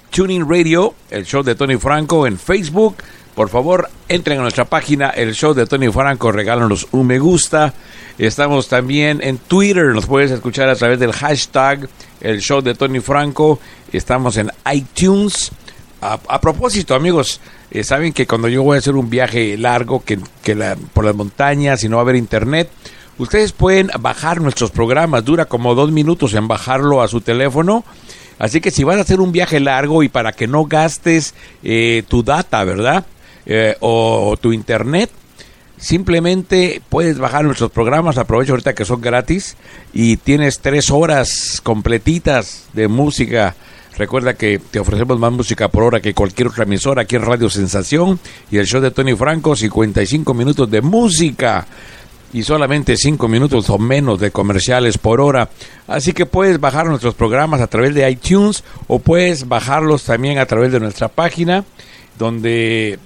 Tuning 0.10 0.50
Radio, 0.50 0.93
el 1.10 1.26
show 1.26 1.41
de 1.41 1.56
Tony 1.56 1.78
Franco 1.78 2.28
en 2.28 2.38
Facebook. 2.38 2.98
Por 3.34 3.50
favor, 3.50 3.89
entren 4.10 4.39
a 4.39 4.41
nuestra 4.41 4.66
página, 4.66 5.10
el 5.10 5.34
show 5.34 5.54
de 5.54 5.66
Tony 5.66 5.89
Franco, 5.89 6.32
regálanos 6.32 6.88
un 6.91 7.08
me 7.08 7.20
gusta. 7.20 7.74
Estamos 8.18 8.68
también 8.68 9.20
en 9.22 9.38
Twitter, 9.38 9.88
nos 9.88 10.06
puedes 10.06 10.32
escuchar 10.32 10.70
a 10.70 10.76
través 10.76 11.00
del 11.00 11.12
hashtag, 11.12 11.88
el 12.22 12.41
show 12.41 12.62
de 12.62 12.76
Tony 12.76 13.00
Franco. 13.00 13.60
Estamos 13.91 14.36
en 14.36 14.52
iTunes. 14.74 15.52
A, 16.02 16.20
a 16.28 16.41
propósito, 16.41 16.93
amigos, 16.93 17.39
eh, 17.76 17.84
saben 17.84 18.14
que 18.14 18.26
cuando 18.26 18.48
yo 18.48 18.64
voy 18.64 18.76
a 18.76 18.80
hacer 18.80 18.96
un 18.96 19.10
viaje 19.10 19.58
largo 19.58 20.04
que, 20.04 20.18
que 20.44 20.56
por 20.94 21.04
las 21.04 21.16
montañas 21.16 21.84
y 21.84 21.90
no 21.90 21.98
va 21.98 22.02
a 22.02 22.06
haber 22.06 22.16
internet, 22.16 22.70
ustedes 23.18 23.52
pueden 23.52 23.90
bajar 24.00 24.40
nuestros 24.40 24.72
programas. 24.72 25.26
Dura 25.26 25.46
como 25.46 25.76
dos 25.76 25.92
minutos 25.92 26.34
en 26.34 26.48
bajarlo 26.48 27.02
a 27.02 27.08
su 27.08 27.22
teléfono. 27.22 27.84
Así 28.40 28.62
que 28.62 28.72
si 28.72 28.84
vas 28.84 28.98
a 28.98 29.02
hacer 29.02 29.20
un 29.20 29.32
viaje 29.32 29.60
largo 29.60 30.04
y 30.04 30.10
para 30.10 30.32
que 30.32 30.48
no 30.48 30.66
gastes 30.66 31.34
eh, 31.64 32.04
tu 32.08 32.24
data, 32.24 32.64
¿verdad? 32.64 33.06
Eh, 33.46 33.76
o, 33.80 34.30
o 34.30 34.38
tu 34.38 34.54
internet, 34.54 35.10
simplemente 35.78 36.82
puedes 36.90 37.18
bajar 37.18 37.46
nuestros 37.46 37.72
programas. 37.72 38.18
Aprovecho 38.18 38.54
ahorita 38.54 38.74
que 38.74 38.86
son 38.86 39.02
gratis 39.02 39.58
y 39.94 40.18
tienes 40.18 40.60
tres 40.60 40.90
horas 40.92 41.60
completitas 41.64 42.66
de 42.74 42.88
música. 42.88 43.56
Recuerda 43.98 44.34
que 44.34 44.60
te 44.60 44.80
ofrecemos 44.80 45.18
más 45.20 45.32
música 45.32 45.70
por 45.70 45.84
hora 45.84 46.02
que 46.02 46.14
cualquier 46.14 46.50
otra 46.50 46.64
emisora 46.64 47.04
aquí 47.04 47.16
en 47.16 47.22
Radio 47.22 47.50
Sensación 47.50 48.20
y 48.52 48.58
el 48.58 48.66
show 48.66 48.82
de 48.82 48.91
Tony 48.91 49.16
Franco, 49.16 49.56
55 49.56 50.34
minutos 50.34 50.70
de 50.70 50.82
música 50.82 51.66
y 52.34 52.43
solamente 52.43 52.98
5 52.98 53.28
minutos 53.30 53.70
o 53.70 53.78
menos 53.78 54.20
de 54.20 54.32
comerciales 54.32 54.98
por 54.98 55.22
hora. 55.22 55.50
Así 55.88 56.12
que 56.12 56.26
puedes 56.26 56.60
bajar 56.60 56.88
nuestros 56.88 57.16
programas 57.16 57.62
a 57.62 57.68
través 57.68 57.96
de 57.96 58.10
iTunes 58.10 58.66
o 58.88 59.00
puedes 59.00 59.48
bajarlos 59.48 60.04
también 60.04 60.39
a 60.39 60.46
través 60.46 60.74
de 60.74 60.82
nuestra 60.82 61.08
página 61.08 61.64
donde 62.20 63.00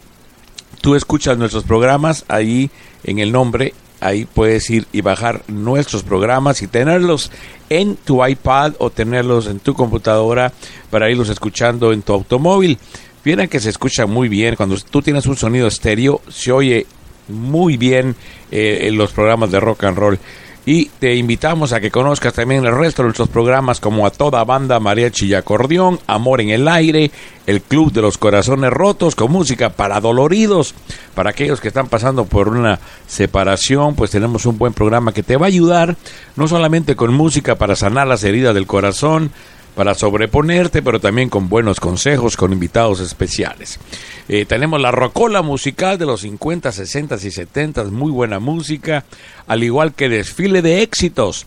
tú 0.82 0.96
escuchas 0.96 1.38
nuestros 1.38 1.64
programas 1.64 2.26
ahí 2.28 2.72
en 3.04 3.20
el 3.20 3.32
nombre. 3.32 3.76
Ahí 4.02 4.26
puedes 4.26 4.70
ir 4.70 4.88
y 4.91 5.02
bajar 5.02 5.43
nuestros 5.47 6.04
programas 6.04 6.62
y 6.62 6.68
tenerlos 6.68 7.32
en 7.70 7.95
tu 7.95 8.26
iPad 8.26 8.74
o 8.80 8.89
tenerlos 8.89 9.47
en 9.47 9.60
tu 9.60 9.74
computadora 9.74 10.54
para 10.89 11.10
irlos 11.10 11.30
escuchando 11.30 11.91
en 11.91 12.02
tu 12.02 12.14
automóvil. 12.14 12.78
Vieran 13.24 13.47
que 13.47 13.60
se 13.60 13.70
escucha 13.70 14.06
muy 14.06 14.30
bien. 14.30 14.56
Cuando 14.56 14.78
tú 14.78 15.02
tienes 15.02 15.26
un 15.26 15.36
sonido 15.36 15.68
estéreo, 15.68 16.22
se 16.30 16.52
oye 16.52 16.86
muy 17.28 17.78
bien 17.78 18.16
eh, 18.52 18.88
en 18.88 18.97
los 18.97 19.12
programas 19.12 19.52
de 19.52 19.60
rock 19.60 19.84
and 19.84 19.97
roll. 19.97 20.20
Y 20.66 20.86
te 20.99 21.16
invitamos 21.16 21.74
a 21.74 21.80
que 21.80 21.89
conozcas 21.89 22.34
también 22.34 22.66
el 22.66 22.76
resto 22.76 23.01
de 23.01 23.07
nuestros 23.07 23.30
programas 23.30 23.80
como 23.80 24.05
A 24.05 24.12
Toda 24.12 24.43
Banda, 24.43 24.80
Mariachi 24.80 25.28
y 25.28 25.34
Acordeón, 25.34 25.99
Amor 26.05 26.41
en 26.41 26.49
el 26.49 26.68
Aire, 26.68 27.12
El 27.47 27.62
Club 27.62 27.91
de 27.91 28.01
los 28.01 28.18
Corazones 28.18 28.70
Rotos, 28.70 29.16
con 29.16 29.32
música 29.32 29.70
para 29.70 29.99
doloridos. 29.99 30.76
Para 31.16 31.32
aquellos 31.32 31.60
que 31.60 31.70
están 31.70 31.88
pasando 31.88 32.26
por 32.26 32.49
una 32.49 32.80
separación, 33.07 33.95
pues 33.95 34.12
tenemos 34.12 34.45
un 34.45 34.57
buen 34.57 34.74
programa 34.74 35.14
que 35.14 35.24
te 35.24 35.38
va 35.38 35.47
a 35.47 35.49
ayudar, 35.49 35.95
no 36.36 36.47
solamente 36.47 36.95
con 36.95 37.14
música 37.14 37.55
para 37.55 37.76
sanar 37.76 38.07
las 38.07 38.24
heridas 38.24 38.53
del 38.53 38.68
corazón, 38.68 39.32
para 39.76 39.94
sobreponerte, 39.94 40.82
pero 40.82 41.00
también 41.00 41.30
con 41.30 41.50
buenos 41.50 41.80
consejos, 41.80 42.36
con 42.36 42.54
invitados 42.54 43.00
especiales. 43.00 43.80
Eh, 44.28 44.46
tenemos 44.46 44.82
la 44.82 44.92
rocola 44.92 45.42
musical 45.42 45.98
de 45.98 46.06
los 46.06 46.22
50, 46.22 46.72
60 46.72 47.16
y 47.16 47.32
70, 47.32 47.84
muy 47.86 48.12
buena 48.12 48.40
música, 48.40 49.06
al 49.48 49.64
igual 49.64 49.94
que 49.94 50.10
desfile 50.10 50.62
de 50.62 50.82
éxitos 50.82 51.46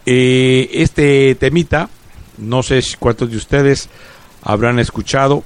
Eh, 0.06 0.68
este 0.72 1.36
temita, 1.36 1.88
no 2.38 2.62
sé 2.64 2.82
cuántos 2.98 3.30
de 3.30 3.36
ustedes 3.36 3.88
habrán 4.42 4.78
escuchado 4.78 5.44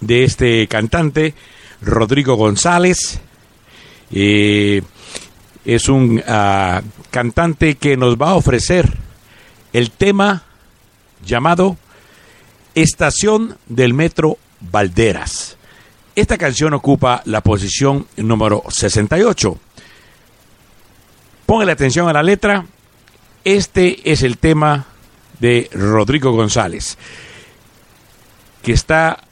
de 0.00 0.24
este 0.24 0.66
cantante, 0.68 1.34
Rodrigo 1.80 2.36
González. 2.36 3.20
Eh, 4.10 4.82
es 5.64 5.88
un 5.88 6.22
ah, 6.26 6.82
cantante 7.10 7.76
que 7.76 7.96
nos 7.96 8.16
va 8.16 8.30
a 8.30 8.36
ofrecer 8.36 8.96
el 9.72 9.90
tema 9.90 10.44
llamado 11.24 11.76
Estación 12.74 13.58
del 13.66 13.92
Metro 13.92 14.38
Valderas. 14.60 15.56
Esta 16.14 16.38
canción 16.38 16.74
ocupa 16.74 17.22
la 17.26 17.42
posición 17.42 18.06
número 18.16 18.64
68. 18.68 19.58
Póngale 21.46 21.72
atención 21.72 22.08
a 22.08 22.12
la 22.12 22.22
letra. 22.22 22.66
Este 23.44 24.10
es 24.10 24.22
el 24.22 24.38
tema 24.38 24.86
de 25.38 25.70
Rodrigo 25.72 26.32
González, 26.32 26.98
que 28.68 28.74
está 28.74 29.24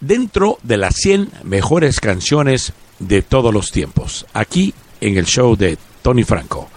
dentro 0.00 0.58
de 0.64 0.76
las 0.76 0.96
100 0.96 1.30
mejores 1.44 2.00
canciones 2.00 2.72
de 2.98 3.22
todos 3.22 3.54
los 3.54 3.70
tiempos, 3.70 4.26
aquí 4.32 4.74
en 5.00 5.16
el 5.16 5.26
show 5.26 5.54
de 5.54 5.78
Tony 6.02 6.24
Franco. 6.24 6.68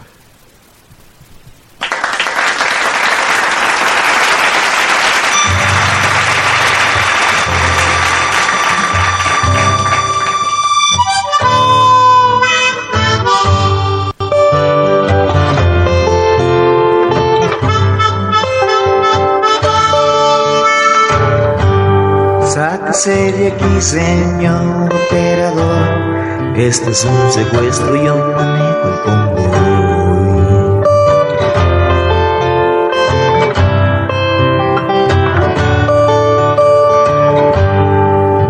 De 23.05 23.51
aquí, 23.51 23.81
señor 23.81 24.85
operador. 24.85 26.55
Este 26.55 26.91
es 26.91 27.03
un 27.03 27.31
secuestro 27.33 27.95
yo 27.97 28.15
manejo 28.15 28.87
el 28.87 29.01
convoy. 29.01 29.43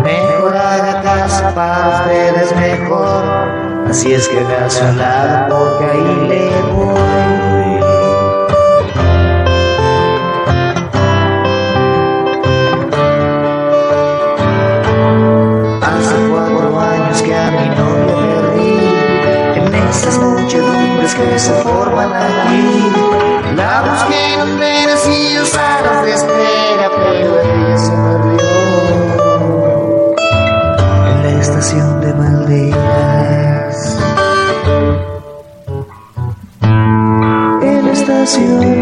Mejor 0.04 0.56
haga 0.56 1.52
para 1.52 2.06
mejor. 2.54 3.24
Así 3.90 4.12
es 4.12 4.28
que 4.28 4.38
haga 4.38 4.70
su 4.70 4.84
lado 4.96 5.48
porque 5.48 5.84
ahí 5.90 6.28
le 6.28 6.73
que 21.34 21.40
se 21.40 21.52
forman 21.64 22.12
aquí 22.12 22.92
La 23.56 23.82
busqué 23.82 24.34
en 24.34 24.56
merecidos 24.56 25.48
salas 25.48 26.04
de 26.04 26.12
espera 26.14 26.90
Pero 26.96 27.40
ella 27.40 27.78
se 27.78 27.90
perdió. 27.90 28.40
En 31.10 31.22
la 31.24 31.40
estación 31.40 32.00
de 32.02 32.12
Valderas 32.12 33.98
En 37.62 37.84
la 37.84 37.92
estación 37.92 38.73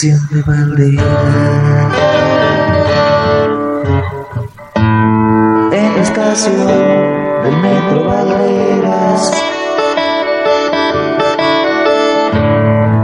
De 0.00 0.42
Valderas. 0.46 1.04
En 5.72 5.94
la 5.96 6.02
estación 6.02 6.66
del 7.42 7.56
metro 7.56 8.04
Valderas. 8.04 9.32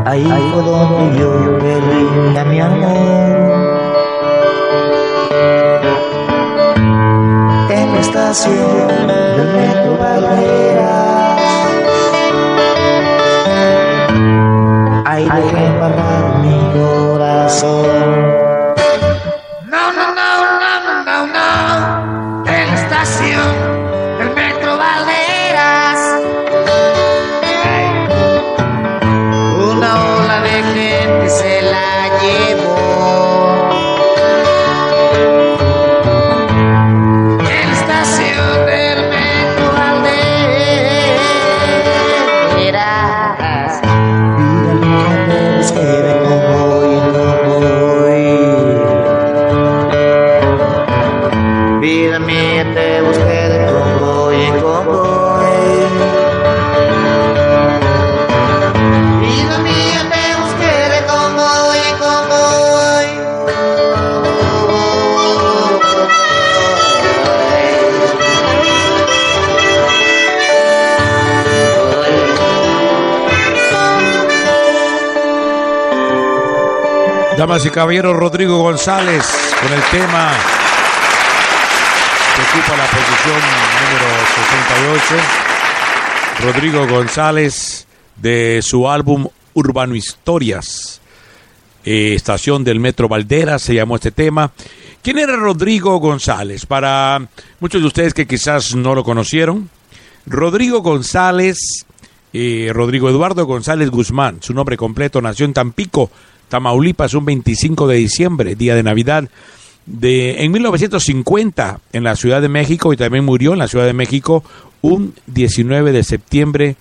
Ahí 0.04 0.22
fue 0.52 0.62
donde 0.62 1.18
yo 1.18 1.58
perdí 1.58 2.38
a 2.38 2.44
mi 2.44 2.60
amor. 2.60 3.34
En 7.70 7.92
la 7.92 8.00
estación 8.00 8.88
del 9.36 9.52
metro 9.52 9.98
Valderas. 9.98 11.40
Ahí 15.06 15.24
dejé 15.24 15.66
embarrar 15.66 16.23
mi 16.44 16.72
corazón. 16.72 18.33
Caballeros, 77.70 78.16
Rodrigo 78.16 78.58
González 78.58 79.24
con 79.60 79.72
el 79.72 79.82
tema 79.84 80.32
que 82.34 82.42
ocupa 82.42 82.76
la 82.76 82.84
posición 82.84 83.40
número 83.80 84.08
68. 85.10 85.14
Rodrigo 86.42 86.86
González 86.86 87.86
de 88.16 88.60
su 88.62 88.88
álbum 88.88 89.28
Urbano 89.54 89.94
Historias. 89.94 91.00
Eh, 91.84 92.14
estación 92.14 92.64
del 92.64 92.80
Metro 92.80 93.08
Valderas 93.08 93.62
se 93.62 93.74
llamó 93.74 93.96
este 93.96 94.10
tema. 94.10 94.52
¿Quién 95.02 95.18
era 95.18 95.36
Rodrigo 95.36 95.98
González? 95.98 96.66
Para 96.66 97.28
muchos 97.60 97.80
de 97.80 97.86
ustedes 97.86 98.14
que 98.14 98.26
quizás 98.26 98.74
no 98.74 98.94
lo 98.94 99.04
conocieron, 99.04 99.68
Rodrigo 100.26 100.80
González, 100.80 101.58
eh, 102.32 102.70
Rodrigo 102.72 103.10
Eduardo 103.10 103.46
González 103.46 103.90
Guzmán, 103.90 104.38
su 104.40 104.54
nombre 104.54 104.76
completo, 104.76 105.20
nació 105.20 105.44
en 105.46 105.52
Tampico, 105.52 106.10
Tamaulipas, 106.54 107.14
un 107.14 107.24
25 107.24 107.88
de 107.88 107.96
diciembre, 107.96 108.54
día 108.54 108.76
de 108.76 108.84
Navidad, 108.84 109.28
de, 109.86 110.44
en 110.44 110.52
1950 110.52 111.80
en 111.92 112.04
la 112.04 112.14
Ciudad 112.14 112.40
de 112.40 112.48
México 112.48 112.92
y 112.92 112.96
también 112.96 113.24
murió 113.24 113.54
en 113.54 113.58
la 113.58 113.66
Ciudad 113.66 113.86
de 113.86 113.92
México 113.92 114.44
un 114.80 115.14
19 115.26 115.90
de 115.90 116.04
septiembre 116.04 116.76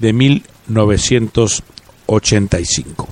de 0.00 0.12
1985. 0.12 3.08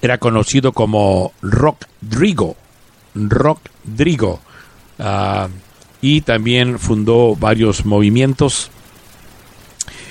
Era 0.00 0.16
conocido 0.16 0.72
como 0.72 1.34
Rock 1.42 1.84
Drigo, 2.00 2.56
Rock 3.14 3.60
Drigo, 3.84 4.40
ah, 4.98 5.48
y 6.00 6.22
también 6.22 6.78
fundó 6.78 7.36
varios 7.36 7.84
movimientos 7.84 8.70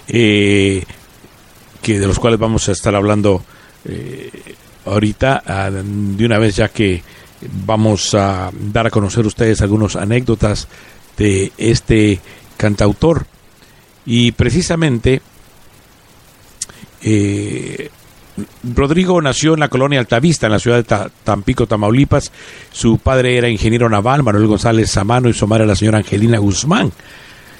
eh, 0.07 0.83
que 1.81 1.99
de 1.99 2.05
los 2.05 2.19
cuales 2.19 2.39
vamos 2.39 2.69
a 2.69 2.73
estar 2.73 2.93
hablando 2.93 3.43
eh, 3.85 4.29
ahorita 4.85 5.43
ah, 5.45 5.69
de 5.71 6.25
una 6.25 6.37
vez 6.37 6.55
ya 6.55 6.67
que 6.69 7.01
vamos 7.65 8.13
a 8.13 8.51
dar 8.53 8.87
a 8.87 8.91
conocer 8.91 9.25
a 9.25 9.27
ustedes 9.27 9.61
algunas 9.61 9.95
anécdotas 9.95 10.67
de 11.17 11.51
este 11.57 12.19
cantautor 12.57 13.25
y 14.05 14.31
precisamente 14.31 15.21
eh, 17.03 17.89
Rodrigo 18.75 19.21
nació 19.21 19.53
en 19.55 19.59
la 19.59 19.67
colonia 19.69 19.99
Altavista, 19.99 20.45
en 20.47 20.53
la 20.53 20.59
ciudad 20.59 20.77
de 20.77 20.83
Ta- 20.83 21.09
Tampico, 21.23 21.67
Tamaulipas. 21.67 22.31
Su 22.71 22.97
padre 22.97 23.37
era 23.37 23.49
ingeniero 23.49 23.89
naval, 23.89 24.23
Manuel 24.23 24.47
González 24.47 24.89
Samano, 24.89 25.29
y 25.29 25.33
su 25.33 25.47
madre 25.47 25.65
la 25.65 25.75
señora 25.75 25.97
Angelina 25.99 26.37
Guzmán. 26.37 26.91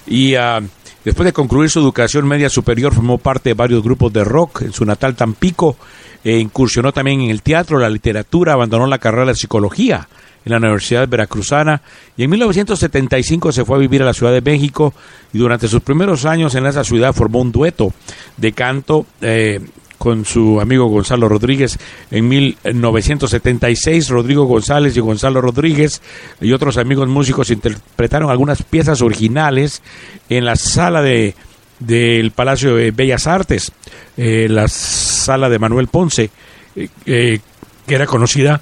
Y 0.08 0.36
ah, 0.36 0.62
después 1.04 1.26
de 1.26 1.34
concluir 1.34 1.70
su 1.70 1.80
educación 1.80 2.28
media 2.28 2.49
superior, 2.49 2.93
formó 2.93 3.18
parte 3.18 3.49
de 3.49 3.54
varios 3.54 3.84
grupos 3.84 4.12
de 4.14 4.24
rock 4.24 4.64
en 4.64 4.74
su 4.74 4.86
natal 4.86 5.16
Tampico. 5.16 5.78
E 6.24 6.38
incursionó 6.38 6.91
también 6.91 7.22
en 7.22 7.32
el 7.32 7.41
teatro, 7.41 7.80
la 7.80 7.89
literatura, 7.89 8.54
abandonó 8.54 8.86
la 8.86 8.99
carrera 8.99 9.26
de 9.26 9.36
psicología 9.36 10.08
en 10.45 10.52
la 10.52 10.58
Universidad 10.58 11.08
Veracruzana 11.08 11.82
y 12.18 12.24
en 12.24 12.30
1975 12.30 13.52
se 13.52 13.66
fue 13.66 13.78
a 13.78 13.80
vivir 13.80 14.02
a 14.02 14.06
la 14.06 14.14
Ciudad 14.14 14.32
de 14.32 14.41
México 14.41 14.93
y 15.34 15.38
durante 15.38 15.68
sus 15.68 15.82
primeros 15.82 16.26
años 16.26 16.56
en 16.56 16.66
esa 16.66 16.84
ciudad 16.84 17.14
formó 17.14 17.41
un 17.41 17.52
dueto 17.52 17.93
de 18.38 18.52
canto 18.52 19.06
eh, 19.22 19.60
con 20.02 20.26
su 20.26 20.60
amigo 20.60 20.88
Gonzalo 20.88 21.30
Rodríguez. 21.30 21.78
En 22.10 22.28
1976, 22.28 24.10
Rodrigo 24.10 24.45
González 24.45 24.97
y 24.97 24.99
Gonzalo 24.99 25.41
Rodríguez 25.41 26.02
y 26.41 26.54
otros 26.54 26.78
amigos 26.78 27.08
músicos 27.08 27.52
interpretaron 27.52 28.32
algunas 28.32 28.64
piezas 28.64 29.04
originales 29.04 29.84
en 30.28 30.45
la 30.45 30.56
sala 30.56 31.04
de 31.04 31.36
del 31.78 32.32
Palacio 32.32 32.76
de 32.78 32.89
Bellas 32.89 33.28
Artes, 33.28 33.72
eh, 34.18 34.47
la 34.49 34.68
sala 34.68 35.49
de 35.49 35.60
Manuel 35.60 35.88
Ponce, 35.88 36.32
eh, 36.76 36.88
eh, 37.06 37.39
que 37.86 37.93
era 37.93 38.08
conocida 38.08 38.60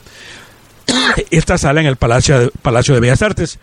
esta 1.31 1.57
sala 1.57 1.79
en 1.79 1.87
el 1.87 1.95
Palacio, 1.95 2.51
Palacio 2.61 2.93
de 2.95 2.99
Bellas 2.99 3.21
Artes. 3.21 3.59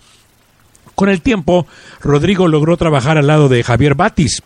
Con 0.95 1.11
el 1.11 1.21
tiempo, 1.21 1.67
Rodrigo 2.01 2.49
logró 2.49 2.79
trabajar 2.79 3.19
al 3.19 3.27
lado 3.27 3.51
de 3.51 3.63
Javier 3.63 3.97
Batis, 3.97 4.43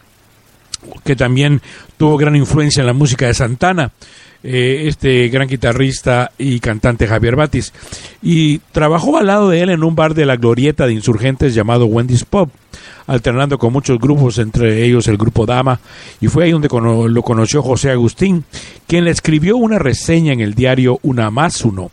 que 1.04 1.16
también 1.16 1.60
tuvo 1.96 2.16
gran 2.16 2.36
influencia 2.36 2.80
en 2.80 2.86
la 2.86 2.92
música 2.92 3.26
de 3.26 3.34
Santana, 3.34 3.90
eh, 4.42 4.84
este 4.86 5.28
gran 5.28 5.48
guitarrista 5.48 6.30
y 6.38 6.60
cantante 6.60 7.06
Javier 7.06 7.36
Batis. 7.36 7.72
Y 8.22 8.58
trabajó 8.72 9.18
al 9.18 9.26
lado 9.26 9.50
de 9.50 9.60
él 9.60 9.70
en 9.70 9.84
un 9.84 9.94
bar 9.94 10.14
de 10.14 10.24
la 10.26 10.36
glorieta 10.36 10.86
de 10.86 10.94
insurgentes 10.94 11.54
llamado 11.54 11.86
Wendy's 11.86 12.24
Pub, 12.24 12.48
alternando 13.06 13.58
con 13.58 13.72
muchos 13.72 13.98
grupos, 13.98 14.38
entre 14.38 14.84
ellos 14.84 15.08
el 15.08 15.16
grupo 15.18 15.44
Dama, 15.44 15.80
y 16.20 16.28
fue 16.28 16.44
ahí 16.44 16.52
donde 16.52 16.68
cono- 16.68 17.08
lo 17.08 17.22
conoció 17.22 17.62
José 17.62 17.90
Agustín, 17.90 18.44
quien 18.86 19.04
le 19.04 19.10
escribió 19.10 19.56
una 19.56 19.78
reseña 19.78 20.32
en 20.32 20.40
el 20.40 20.54
diario 20.54 20.98
Una 21.02 21.30
más 21.30 21.62
uno, 21.62 21.90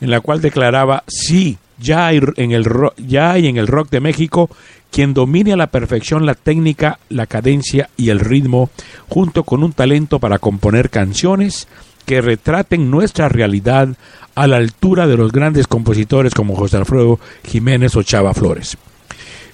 en 0.00 0.10
la 0.10 0.20
cual 0.20 0.42
declaraba, 0.42 1.02
sí, 1.06 1.56
ya 1.78 2.06
hay 2.06 2.20
en 2.36 2.52
el, 2.52 2.64
ro- 2.64 2.94
ya 2.96 3.32
hay 3.32 3.46
en 3.48 3.56
el 3.56 3.66
rock 3.66 3.90
de 3.90 4.00
México 4.00 4.48
quien 4.90 5.12
domine 5.14 5.52
a 5.52 5.56
la 5.56 5.66
perfección 5.66 6.24
la 6.24 6.34
técnica, 6.34 6.98
la 7.10 7.26
cadencia 7.26 7.90
y 7.96 8.08
el 8.10 8.20
ritmo, 8.20 8.70
junto 9.08 9.42
con 9.44 9.62
un 9.62 9.72
talento 9.72 10.18
para 10.20 10.38
componer 10.38 10.88
canciones 10.90 11.68
que 12.06 12.20
retraten 12.20 12.90
nuestra 12.90 13.28
realidad 13.28 13.88
a 14.36 14.46
la 14.46 14.56
altura 14.56 15.06
de 15.06 15.16
los 15.16 15.32
grandes 15.32 15.66
compositores 15.66 16.34
como 16.34 16.54
José 16.54 16.76
Alfredo 16.78 17.18
Jiménez 17.44 17.96
o 17.96 18.02
Chava 18.04 18.32
Flores. 18.32 18.76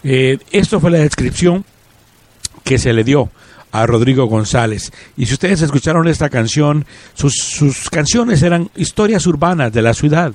Eh, 0.04 0.38
esto 0.50 0.78
fue 0.80 0.90
la 0.90 0.98
descripción 0.98 1.64
que 2.62 2.78
se 2.78 2.92
le 2.92 3.02
dio 3.02 3.30
a 3.72 3.86
Rodrigo 3.86 4.26
González. 4.26 4.92
Y 5.16 5.26
si 5.26 5.32
ustedes 5.34 5.62
escucharon 5.62 6.06
esta 6.08 6.28
canción, 6.28 6.84
sus 7.14 7.88
canciones 7.90 8.42
eran 8.42 8.68
historias 8.76 9.26
urbanas 9.26 9.72
de 9.72 9.82
la 9.82 9.94
ciudad 9.94 10.32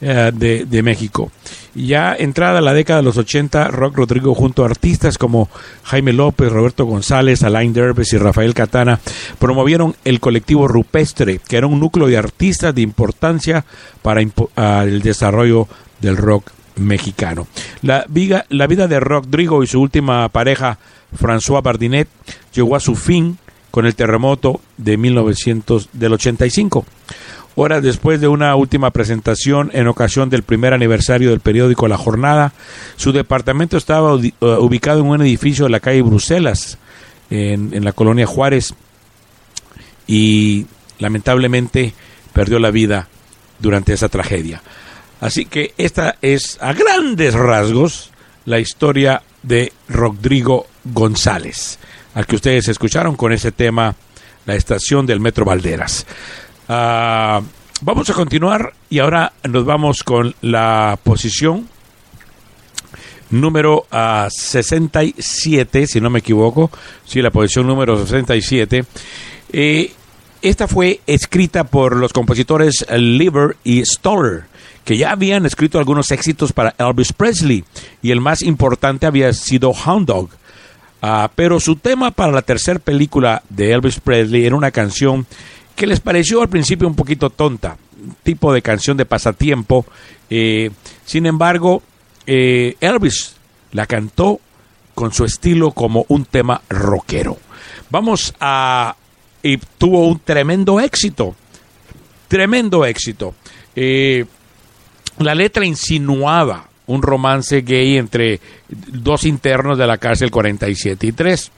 eh, 0.00 0.30
de, 0.34 0.64
de 0.64 0.82
México. 0.82 1.30
Ya 1.74 2.14
entrada 2.14 2.60
la 2.60 2.72
década 2.72 3.00
de 3.00 3.04
los 3.04 3.16
80, 3.16 3.68
Rock 3.68 3.96
Rodrigo 3.96 4.34
junto 4.34 4.62
a 4.62 4.66
artistas 4.66 5.18
como 5.18 5.48
Jaime 5.84 6.12
López, 6.12 6.50
Roberto 6.50 6.84
González, 6.84 7.42
Alain 7.42 7.72
Derbez 7.72 8.12
y 8.12 8.18
Rafael 8.18 8.54
Catana 8.54 9.00
promovieron 9.38 9.94
el 10.04 10.20
colectivo 10.20 10.66
Rupestre, 10.66 11.38
que 11.38 11.56
era 11.56 11.66
un 11.66 11.80
núcleo 11.80 12.06
de 12.06 12.16
artistas 12.16 12.74
de 12.74 12.82
importancia 12.82 13.64
para 14.02 14.20
el 14.20 15.02
desarrollo 15.02 15.68
del 16.00 16.16
rock 16.16 16.50
mexicano. 16.76 17.46
La 17.82 18.04
vida, 18.08 18.46
la 18.48 18.66
vida 18.66 18.88
de 18.88 19.00
Rodrigo 19.00 19.62
y 19.62 19.66
su 19.66 19.80
última 19.80 20.28
pareja, 20.28 20.78
François 21.16 21.62
Bardinet, 21.62 22.08
llegó 22.52 22.76
a 22.76 22.80
su 22.80 22.94
fin 22.94 23.38
con 23.70 23.86
el 23.86 23.94
terremoto 23.94 24.60
de 24.76 24.96
1900, 24.96 25.90
del 25.92 26.14
85. 26.14 26.86
Horas 27.60 27.82
después 27.82 28.20
de 28.20 28.28
una 28.28 28.54
última 28.54 28.92
presentación 28.92 29.72
en 29.74 29.88
ocasión 29.88 30.30
del 30.30 30.44
primer 30.44 30.74
aniversario 30.74 31.30
del 31.30 31.40
periódico 31.40 31.88
La 31.88 31.98
Jornada, 31.98 32.52
su 32.94 33.10
departamento 33.10 33.76
estaba 33.76 34.14
eh, 34.14 34.30
ubicado 34.40 35.00
en 35.00 35.06
un 35.06 35.22
edificio 35.22 35.64
de 35.64 35.72
la 35.72 35.80
calle 35.80 36.02
Bruselas, 36.02 36.78
en, 37.30 37.74
en 37.74 37.84
la 37.84 37.90
colonia 37.90 38.28
Juárez, 38.28 38.74
y 40.06 40.66
lamentablemente 41.00 41.94
perdió 42.32 42.60
la 42.60 42.70
vida 42.70 43.08
durante 43.58 43.92
esa 43.92 44.08
tragedia. 44.08 44.62
Así 45.20 45.44
que 45.44 45.74
esta 45.78 46.14
es 46.22 46.58
a 46.60 46.72
grandes 46.74 47.34
rasgos 47.34 48.12
la 48.44 48.60
historia 48.60 49.22
de 49.42 49.72
Rodrigo 49.88 50.68
González, 50.84 51.80
al 52.14 52.24
que 52.24 52.36
ustedes 52.36 52.68
escucharon 52.68 53.16
con 53.16 53.32
ese 53.32 53.50
tema, 53.50 53.96
la 54.46 54.54
estación 54.54 55.06
del 55.06 55.18
Metro 55.18 55.44
Valderas. 55.44 56.06
Ah, 56.68 57.40
vamos 57.80 58.10
a 58.10 58.14
continuar 58.14 58.74
y 58.90 58.98
ahora 58.98 59.32
nos 59.48 59.64
vamos 59.64 60.02
con 60.02 60.34
la 60.42 60.98
posición 61.02 61.66
número 63.30 63.86
ah, 63.90 64.28
67, 64.30 65.86
si 65.86 66.00
no 66.00 66.10
me 66.10 66.18
equivoco, 66.18 66.70
sí, 67.06 67.22
la 67.22 67.30
posición 67.30 67.66
número 67.66 67.98
67. 67.98 68.84
Eh, 69.52 69.92
esta 70.42 70.68
fue 70.68 71.00
escrita 71.06 71.64
por 71.64 71.96
los 71.96 72.12
compositores 72.12 72.86
Lever 72.90 73.56
y 73.64 73.82
Stoller, 73.84 74.44
que 74.84 74.98
ya 74.98 75.12
habían 75.12 75.46
escrito 75.46 75.78
algunos 75.78 76.10
éxitos 76.10 76.52
para 76.52 76.74
Elvis 76.78 77.14
Presley, 77.14 77.64
y 78.02 78.10
el 78.10 78.20
más 78.20 78.42
importante 78.42 79.06
había 79.06 79.32
sido 79.32 79.70
Hound 79.70 80.06
Dog. 80.06 80.28
Ah, 81.00 81.30
pero 81.34 81.60
su 81.60 81.76
tema 81.76 82.10
para 82.10 82.32
la 82.32 82.42
tercera 82.42 82.78
película 82.78 83.42
de 83.48 83.72
Elvis 83.72 84.00
Presley 84.00 84.44
era 84.44 84.56
una 84.56 84.70
canción 84.70 85.26
que 85.78 85.86
les 85.86 86.00
pareció 86.00 86.42
al 86.42 86.48
principio 86.48 86.88
un 86.88 86.96
poquito 86.96 87.30
tonta, 87.30 87.76
tipo 88.24 88.52
de 88.52 88.62
canción 88.62 88.96
de 88.96 89.06
pasatiempo. 89.06 89.86
eh, 90.28 90.70
sin 91.06 91.24
embargo, 91.24 91.82
eh, 92.26 92.76
Elvis 92.80 93.36
la 93.70 93.86
cantó 93.86 94.40
con 94.96 95.12
su 95.12 95.24
estilo 95.24 95.70
como 95.70 96.04
un 96.08 96.24
tema 96.24 96.60
rockero. 96.68 97.38
Vamos 97.90 98.34
a... 98.40 98.96
y 99.40 99.56
tuvo 99.78 100.08
un 100.08 100.18
tremendo 100.18 100.80
éxito, 100.80 101.36
tremendo 102.26 102.84
éxito. 102.84 103.36
Eh, 103.76 104.24
la 105.18 105.36
letra 105.36 105.64
insinuaba 105.64 106.68
un 106.88 107.02
romance 107.02 107.60
gay 107.60 107.98
entre 107.98 108.40
dos 108.68 109.24
internos 109.24 109.78
de 109.78 109.86
la 109.86 109.98
cárcel 109.98 110.32
47 110.32 111.06
y 111.06 111.12
3. 111.12 111.52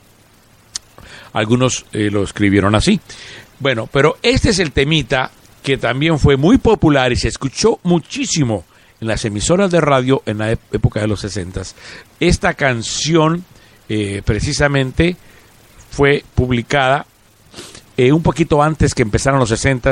Algunos 1.33 1.85
lo 1.93 2.23
escribieron 2.23 2.75
así. 2.75 2.99
Bueno, 3.61 3.87
pero 3.91 4.17
este 4.23 4.49
es 4.49 4.59
el 4.59 4.71
temita 4.71 5.31
que 5.63 5.77
también 5.77 6.17
fue 6.19 6.35
muy 6.35 6.57
popular 6.57 7.11
y 7.11 7.15
se 7.15 7.27
escuchó 7.27 7.79
muchísimo 7.83 8.65
en 8.99 9.07
las 9.07 9.23
emisoras 9.25 9.69
de 9.71 9.79
radio 9.79 10.23
en 10.25 10.39
la 10.39 10.51
ép- 10.51 10.59
época 10.71 10.99
de 10.99 11.07
los 11.07 11.21
60. 11.21 11.61
Esta 12.19 12.55
canción 12.55 13.45
eh, 13.87 14.21
precisamente 14.25 15.15
fue 15.91 16.23
publicada 16.33 17.05
eh, 17.97 18.11
un 18.11 18.23
poquito 18.23 18.63
antes 18.63 18.95
que 18.95 19.01
empezaron 19.03 19.39
los 19.39 19.49
60 19.49 19.91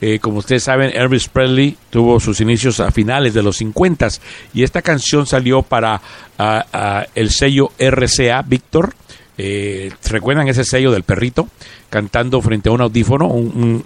eh, 0.00 0.18
como 0.20 0.38
ustedes 0.38 0.62
saben, 0.62 0.90
Elvis 0.96 1.28
Presley 1.28 1.76
tuvo 1.90 2.18
sus 2.20 2.40
inicios 2.40 2.80
a 2.80 2.90
finales 2.90 3.34
de 3.34 3.42
los 3.42 3.56
50 3.58 4.08
y 4.54 4.62
esta 4.62 4.80
canción 4.80 5.26
salió 5.26 5.60
para 5.62 6.00
el 7.14 7.30
sello 7.30 7.72
RCA 7.78 8.40
Victor. 8.46 8.94
Eh, 9.42 9.90
¿Recuerdan 10.10 10.48
ese 10.48 10.64
sello 10.64 10.90
del 10.90 11.02
perrito? 11.02 11.48
Cantando 11.88 12.42
frente 12.42 12.68
a 12.68 12.72
un 12.72 12.82
audífono, 12.82 13.26
un, 13.26 13.84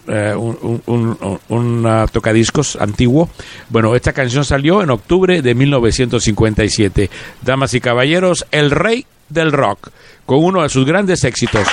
un, 0.86 1.86
eh, 1.86 2.06
tocadiscos 2.10 2.76
antiguo. 2.76 3.30
Bueno, 3.68 3.94
esta 3.94 4.12
canción 4.12 4.44
salió 4.44 4.82
en 4.82 4.90
octubre 4.90 5.42
de 5.42 5.54
1957. 5.54 7.08
Damas 7.42 7.72
y 7.74 7.80
caballeros, 7.80 8.46
el 8.50 8.72
rey 8.72 9.06
del 9.28 9.52
rock, 9.52 9.90
con 10.26 10.42
uno 10.42 10.62
de 10.62 10.68
sus 10.68 10.84
grandes 10.84 11.22
éxitos 11.22 11.68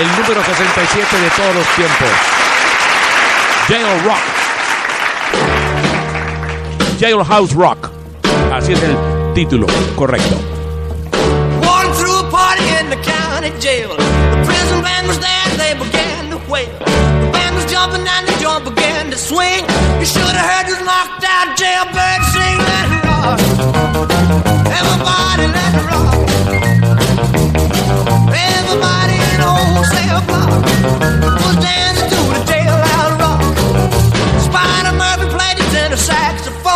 el 0.00 0.08
número 0.08 0.44
67 0.44 1.20
de 1.20 1.30
todos 1.30 1.54
los 1.54 1.66
tiempos. 1.74 2.08
Jail 3.68 4.04
Rock. 4.04 4.18
Jailhouse 7.00 7.52
Rock. 7.54 7.90
Así 8.52 8.72
es 8.72 8.82
el 8.82 8.96
título 9.34 9.66
correcto. 9.94 10.55
Band 14.86 15.06
was 15.10 15.18
there, 15.18 15.48
they 15.58 15.72
began 15.74 16.30
to 16.30 16.38
wail. 16.50 16.70
The 17.22 17.28
band 17.34 17.52
was 17.58 17.66
jumping 17.66 18.06
and 18.06 18.24
the 18.28 18.34
joint 18.42 18.64
began 18.70 19.10
to 19.10 19.18
swing. 19.18 19.62
You 20.00 20.06
should 20.06 20.34
have 20.38 20.46
heard 20.50 20.66
this 20.70 20.80
knocked 20.88 21.24
out 21.34 21.46
jailbird 21.60 22.22
sing. 22.32 22.58
Let 22.70 22.86
it 22.94 23.02
rock. 23.08 23.38
Everybody 24.78 25.44
let 25.58 25.72
it 25.80 25.86
rock. 25.90 26.14
Everybody 28.54 29.16
in 29.30 29.38
the 29.42 29.50
whole 29.58 29.84
cell 29.94 30.20
block 30.28 30.50
was 31.42 31.56
dancing 31.66 32.08
to 32.14 32.20
the 32.36 32.42
jailhouse 32.50 33.14
rock. 33.22 33.40
Spider 34.46 34.94
Murphy 35.02 35.26
played 35.34 35.56
his 35.58 35.68
tenor 35.74 36.00
saxophone. 36.10 36.75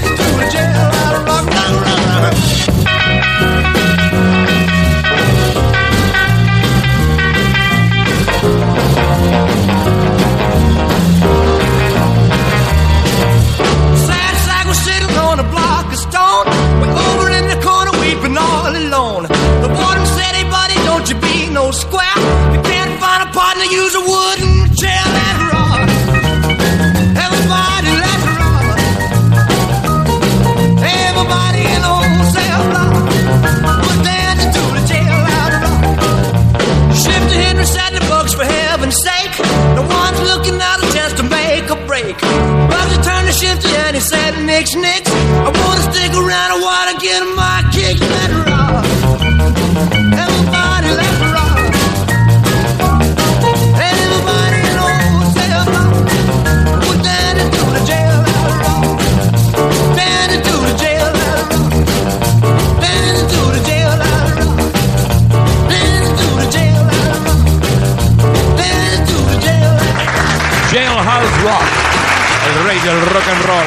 and 73.31 73.45
roll. 73.45 73.65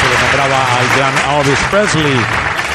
Se 0.00 0.08
le 0.08 0.18
nombraba 0.20 0.58
al 0.78 0.86
gran 0.96 1.38
Elvis 1.38 1.58
Presley. 1.70 2.16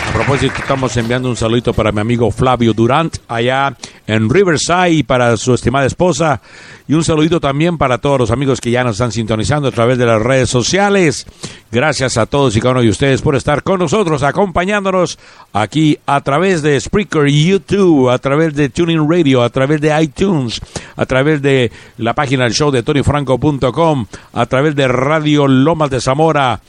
A 0.10 0.14
propósito, 0.14 0.54
estamos 0.58 0.96
enviando 0.98 1.30
un 1.30 1.36
saludito 1.36 1.74
para 1.74 1.92
mi 1.92 2.02
amigo 2.02 2.32
Flavio 2.32 2.74
Durant, 2.74 3.18
allá 3.28 3.76
en 4.08 4.30
Riverside, 4.30 5.04
para 5.06 5.38
su 5.38 5.54
estimada 5.54 5.86
esposa. 5.86 6.42
Y 6.88 6.94
un 6.94 7.04
saludito 7.04 7.40
también 7.40 7.78
para 7.78 8.00
todos 8.00 8.20
los 8.20 8.32
amigos 8.32 8.60
que 8.60 8.72
ya 8.72 8.84
nos 8.84 8.94
están 8.94 9.12
sintonizando 9.12 9.68
a 9.68 9.72
través 9.72 9.98
de 9.98 10.06
las 10.06 10.22
redes 10.22 10.50
sociales. 10.50 11.26
Gracias 11.72 12.18
a 12.18 12.26
todos 12.26 12.56
y 12.56 12.60
cada 12.60 12.74
uno 12.74 12.82
de 12.82 12.90
ustedes 12.90 13.22
por 13.22 13.36
estar 13.36 13.64
con 13.64 13.80
nosotros, 13.80 14.24
acompañándonos 14.24 15.18
aquí 15.54 15.98
a 16.06 16.20
través 16.22 16.62
de 16.62 16.80
Spreaker, 16.80 17.28
YouTube, 17.28 18.10
a 18.10 18.18
través 18.18 18.54
de 18.56 18.70
Tuning 18.70 19.10
Radio, 19.10 19.42
a 19.42 19.50
través 19.50 19.80
de 19.80 20.04
iTunes, 20.04 20.60
a 20.98 21.06
través 21.06 21.42
de 21.42 21.72
la 21.98 22.14
página 22.14 22.44
del 22.44 22.54
show 22.54 22.72
de 22.72 22.84
tonyfranco.com, 22.84 24.06
a 24.34 24.46
través 24.48 24.76
de 24.76 24.88
Radio 24.88 25.48
Lomas 25.48 25.90
de 25.90 26.02
Zamora, 26.02 26.60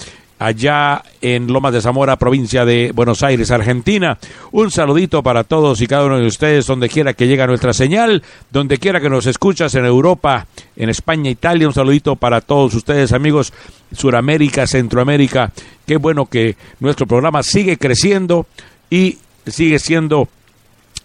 allá 0.47 1.03
en 1.21 1.47
Lomas 1.53 1.73
de 1.73 1.81
Zamora, 1.81 2.17
provincia 2.17 2.65
de 2.65 2.93
Buenos 2.93 3.23
Aires, 3.23 3.51
Argentina. 3.51 4.19
Un 4.51 4.71
saludito 4.71 5.23
para 5.23 5.45
todos 5.45 5.81
y 5.81 5.87
cada 5.87 6.05
uno 6.05 6.19
de 6.19 6.27
ustedes, 6.27 6.67
donde 6.67 6.89
quiera 6.89 7.15
que 7.15 7.27
llegue 7.27 7.47
nuestra 7.47 7.73
señal, 7.73 8.23
donde 8.51 8.79
quiera 8.79 9.01
que 9.01 9.09
nos 9.09 9.27
escuchas 9.27 9.75
en 9.75 9.85
Europa, 9.85 10.47
en 10.77 10.89
España, 10.89 11.31
Italia. 11.31 11.69
Un 11.69 11.75
saludito 11.75 12.17
para 12.17 12.41
todos 12.41 12.75
ustedes, 12.75 13.13
amigos, 13.13 13.53
Suramérica, 13.93 14.67
Centroamérica. 14.67 15.53
Qué 15.87 15.97
bueno 15.97 16.27
que 16.27 16.57
nuestro 16.81 17.07
programa 17.07 17.43
sigue 17.43 17.77
creciendo 17.77 18.47
y 18.91 19.19
sigue 19.47 19.79
siendo 19.79 20.29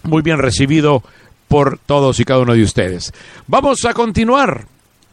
muy 0.03 0.21
bien 0.21 0.39
recibido 0.39 1.03
por 1.47 1.77
todos 1.77 2.19
y 2.19 2.25
cada 2.25 2.39
uno 2.39 2.53
de 2.53 2.63
ustedes. 2.63 3.13
Vamos 3.47 3.85
a 3.85 3.93
continuar 3.93 4.65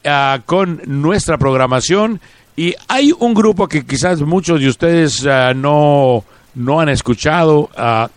ah, 0.05 0.41
con 0.47 0.81
nuestra 0.87 1.37
programación 1.39 2.21
y 2.57 2.75
hay 2.89 3.13
un 3.19 3.35
grupo 3.35 3.67
que 3.69 3.85
quizás 3.85 4.21
muchos 4.21 4.61
de 4.61 4.69
ustedes 4.69 5.25
ah, 5.27 5.53
no, 5.55 6.25
no 6.55 6.81
han 6.81 6.89
escuchado 6.89 7.69
ah, 7.77 8.09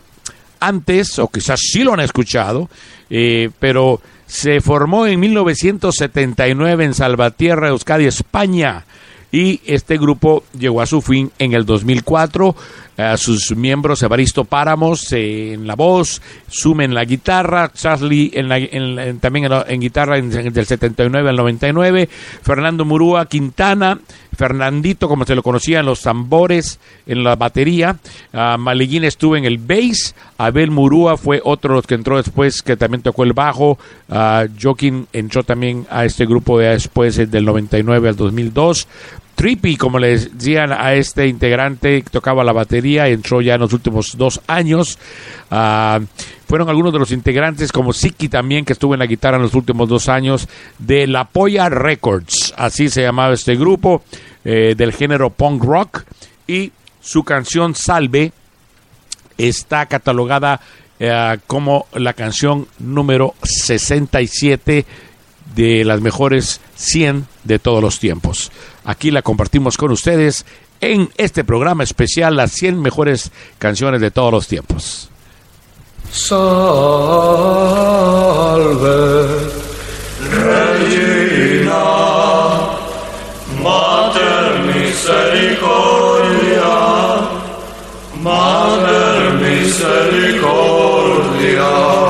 antes 0.60 1.18
o 1.20 1.28
quizás 1.28 1.60
sí 1.62 1.84
lo 1.84 1.94
han 1.94 2.00
escuchado, 2.02 2.70
eh, 3.10 3.50
pero 3.60 4.02
se 4.26 4.60
formó 4.62 5.06
en 5.08 5.20
1979 5.20 6.86
en 6.86 6.94
Salvatierra, 6.94 7.70
Euskadi, 7.70 8.06
España. 8.06 8.86
Y 9.30 9.60
este 9.66 9.98
grupo 9.98 10.46
llegó 10.58 10.82
a 10.82 10.86
su 10.86 11.02
fin 11.02 11.32
en 11.38 11.54
el 11.54 11.66
2004. 11.66 12.56
A 12.98 13.16
sus 13.18 13.56
miembros, 13.56 14.02
Evaristo 14.02 14.44
Páramos 14.46 15.12
eh, 15.14 15.54
en 15.54 15.68
la 15.68 15.76
voz, 15.76 16.20
Sume 16.48 16.86
en 16.86 16.96
la 16.96 17.06
guitarra, 17.06 17.70
Charlie 17.72 18.32
en 18.34 18.50
la- 18.50 18.58
en 18.58 18.98
en- 18.98 19.20
también 19.20 19.46
en, 19.46 19.52
la- 19.52 19.66
en 19.68 19.82
guitarra 19.82 20.16
del 20.20 20.66
79 20.66 21.30
al 21.30 21.36
99, 21.36 22.10
Fernando 22.42 22.86
Murúa 22.86 23.28
Quintana, 23.28 24.00
Fernandito, 24.38 25.10
como 25.10 25.26
se 25.26 25.36
lo 25.36 25.42
conocía, 25.42 25.80
en 25.80 25.88
los 25.88 26.02
tambores, 26.02 26.80
en 27.08 27.24
la 27.24 27.36
batería, 27.36 27.98
ah, 28.34 28.56
Maleguín 28.58 29.04
estuvo 29.04 29.36
en 29.36 29.46
el 29.46 29.58
bass, 29.58 30.16
Abel 30.38 30.70
Murúa 30.72 31.18
fue 31.18 31.42
otro 31.44 31.74
de 31.74 31.78
los 31.78 31.88
que 31.88 31.96
entró 31.96 32.18
después, 32.18 32.62
que 32.62 32.78
también 32.78 33.02
tocó 33.02 33.24
el 33.24 33.34
bajo, 33.34 33.80
ah, 34.10 34.46
Joaquín 34.62 35.08
entró 35.12 35.44
también 35.44 35.88
a 35.90 36.06
este 36.06 36.26
grupo 36.26 36.60
de 36.60 36.68
después 36.68 37.16
del 37.16 37.46
99 37.46 38.10
al 38.10 38.16
2002, 38.16 38.88
Trippy, 39.38 39.78
como 39.78 40.00
le 40.00 40.18
decían 40.18 40.72
a 40.72 40.96
este 40.96 41.28
integrante 41.28 42.02
que 42.02 42.10
tocaba 42.10 42.44
la 42.44 42.54
batería, 42.54 43.08
entró 43.08 43.40
ya 43.40 43.54
en 43.54 43.62
los 43.62 43.72
últimos 43.72 44.18
dos 44.18 44.42
años. 44.48 44.98
Ah, 45.52 46.00
fueron 46.48 46.70
algunos 46.70 46.92
de 46.92 46.98
los 46.98 47.12
integrantes, 47.12 47.72
como 47.72 47.94
Siki 47.94 48.30
también, 48.30 48.66
que 48.66 48.74
estuvo 48.74 48.96
en 48.96 49.00
la 49.00 49.06
guitarra 49.06 49.38
en 49.38 49.44
los 49.44 49.54
últimos 49.54 49.88
dos 49.90 50.10
años, 50.10 50.48
de 50.80 51.06
La 51.06 51.26
Polla 51.26 51.70
Records, 51.70 52.54
así 52.58 52.90
se 52.90 53.04
llamaba 53.04 53.34
este 53.34 53.56
grupo, 53.56 54.02
eh, 54.50 54.76
del 54.78 54.94
género 54.94 55.30
punk 55.30 55.62
rock. 55.62 56.06
Y 56.48 56.72
su 57.02 57.26
canción 57.26 57.76
Salve 57.76 58.32
está 59.38 59.88
catalogada 59.88 60.62
eh, 61.02 61.38
como 61.48 61.88
la 61.94 62.14
canción 62.14 62.66
número 62.80 63.36
67 63.44 64.86
de 65.54 65.84
las 65.84 66.00
mejores 66.00 66.62
100 66.76 67.28
de 67.44 67.60
todos 67.60 67.84
los 67.84 68.00
tiempos. 68.00 68.50
Aquí 68.86 69.12
la 69.12 69.22
compartimos 69.22 69.76
con 69.76 69.92
ustedes 69.92 70.46
en 70.80 71.10
este 71.18 71.44
programa 71.44 71.84
especial, 71.84 72.38
las 72.38 72.54
100 72.54 72.82
mejores 72.82 73.32
canciones 73.60 74.00
de 74.00 74.12
todos 74.12 74.32
los 74.32 74.48
tiempos. 74.48 75.10
Salve, 76.10 76.38
Regina, 80.32 81.27
Misericordia. 89.98 92.07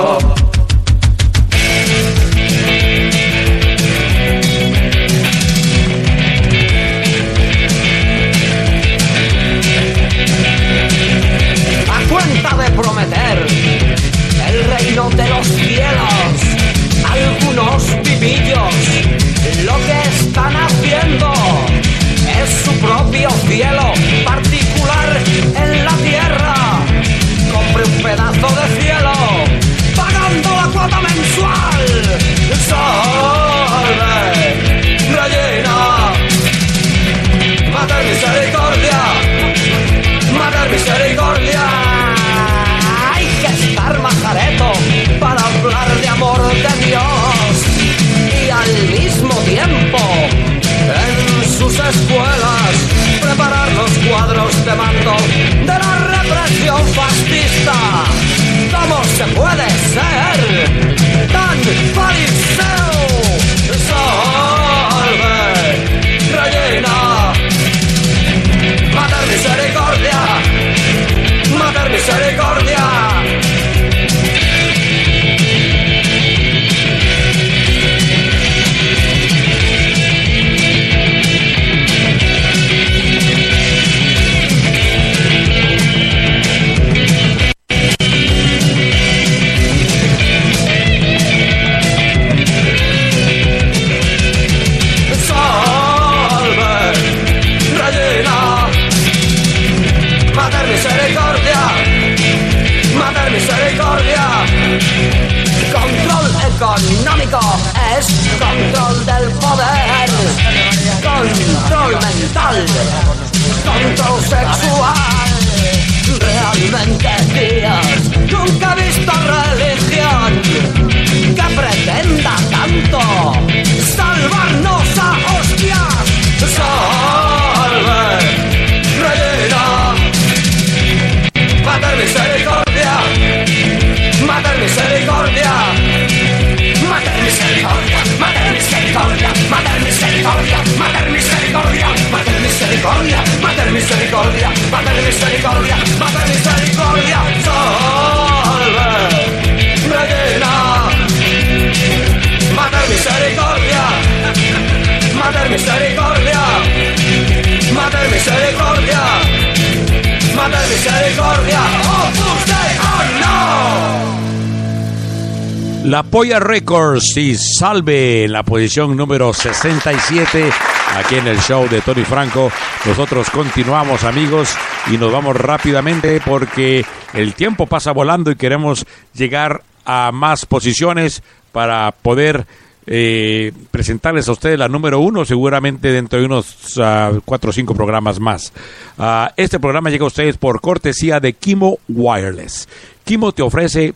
Polla 166.17 166.39
Records 166.39 167.15
y 167.15 167.35
Salve 167.35 168.23
en 168.23 168.31
la 168.31 168.41
posición 168.41 168.97
número 168.97 169.31
67 169.33 170.49
aquí 170.95 171.13
en 171.13 171.27
el 171.27 171.37
show 171.37 171.69
de 171.69 171.79
Tony 171.81 172.03
Franco. 172.03 172.51
Nosotros 172.87 173.29
continuamos 173.29 174.03
amigos 174.03 174.49
y 174.91 174.97
nos 174.97 175.11
vamos 175.11 175.35
rápidamente 175.35 176.19
porque 176.25 176.83
el 177.13 177.35
tiempo 177.35 177.67
pasa 177.67 177.91
volando 177.91 178.31
y 178.31 178.35
queremos 178.35 178.83
llegar 179.13 179.61
a 179.85 180.11
más 180.11 180.47
posiciones 180.47 181.21
para 181.51 181.91
poder 181.91 182.47
eh, 182.87 183.51
presentarles 183.69 184.27
a 184.27 184.31
ustedes 184.31 184.57
la 184.57 184.67
número 184.67 184.99
uno, 184.99 185.23
seguramente 185.23 185.91
dentro 185.91 186.17
de 186.17 186.25
unos 186.25 186.79
ah, 186.81 187.11
cuatro 187.25 187.51
o 187.51 187.53
cinco 187.53 187.75
programas 187.75 188.19
más. 188.19 188.53
Ah, 188.97 189.31
este 189.37 189.59
programa 189.59 189.91
llega 189.91 190.05
a 190.05 190.07
ustedes 190.07 190.39
por 190.39 190.61
cortesía 190.61 191.19
de 191.19 191.33
Kimo 191.33 191.77
Wireless. 191.87 192.67
Kimo 193.03 193.33
te 193.33 193.43
ofrece 193.43 193.93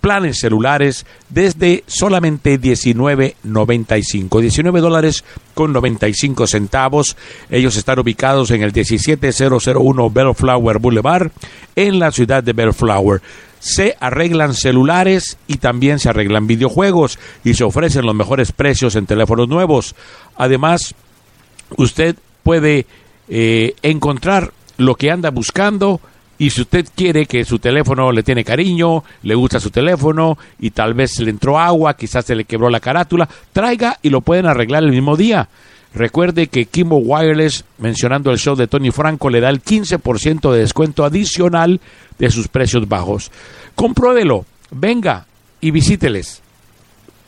planes 0.00 0.38
celulares 0.38 1.06
desde 1.28 1.84
solamente 1.86 2.60
19.95, 2.60 4.40
19 4.40 4.80
dólares 4.80 5.24
con 5.54 5.72
95 5.72 6.46
centavos. 6.46 7.16
Ellos 7.50 7.76
están 7.76 7.98
ubicados 7.98 8.50
en 8.50 8.62
el 8.62 8.72
17001 8.72 10.10
Bellflower 10.10 10.78
Boulevard 10.78 11.30
en 11.76 11.98
la 11.98 12.10
ciudad 12.10 12.42
de 12.42 12.52
Bellflower. 12.52 13.20
Se 13.58 13.96
arreglan 14.00 14.54
celulares 14.54 15.36
y 15.46 15.58
también 15.58 15.98
se 15.98 16.08
arreglan 16.08 16.46
videojuegos 16.46 17.18
y 17.44 17.54
se 17.54 17.64
ofrecen 17.64 18.06
los 18.06 18.14
mejores 18.14 18.52
precios 18.52 18.96
en 18.96 19.04
teléfonos 19.06 19.48
nuevos. 19.48 19.94
Además, 20.36 20.94
usted 21.76 22.16
puede 22.42 22.86
eh, 23.28 23.74
encontrar 23.82 24.52
lo 24.78 24.94
que 24.94 25.10
anda 25.10 25.30
buscando 25.30 26.00
y 26.40 26.48
si 26.48 26.62
usted 26.62 26.86
quiere 26.96 27.26
que 27.26 27.44
su 27.44 27.58
teléfono 27.58 28.10
le 28.12 28.22
tiene 28.22 28.44
cariño, 28.44 29.04
le 29.24 29.34
gusta 29.34 29.60
su 29.60 29.70
teléfono 29.70 30.38
y 30.58 30.70
tal 30.70 30.94
vez 30.94 31.20
le 31.20 31.28
entró 31.28 31.58
agua, 31.58 31.92
quizás 31.98 32.24
se 32.24 32.34
le 32.34 32.46
quebró 32.46 32.70
la 32.70 32.80
carátula, 32.80 33.28
traiga 33.52 33.98
y 34.00 34.08
lo 34.08 34.22
pueden 34.22 34.46
arreglar 34.46 34.82
el 34.82 34.90
mismo 34.90 35.18
día. 35.18 35.50
Recuerde 35.92 36.46
que 36.46 36.64
Kimbo 36.64 36.96
Wireless, 36.96 37.66
mencionando 37.76 38.30
el 38.30 38.38
show 38.38 38.56
de 38.56 38.68
Tony 38.68 38.90
Franco, 38.90 39.28
le 39.28 39.42
da 39.42 39.50
el 39.50 39.62
15% 39.62 40.50
de 40.50 40.60
descuento 40.60 41.04
adicional 41.04 41.78
de 42.18 42.30
sus 42.30 42.48
precios 42.48 42.88
bajos. 42.88 43.30
Compruébelo, 43.74 44.46
venga 44.70 45.26
y 45.60 45.72
visíteles. 45.72 46.40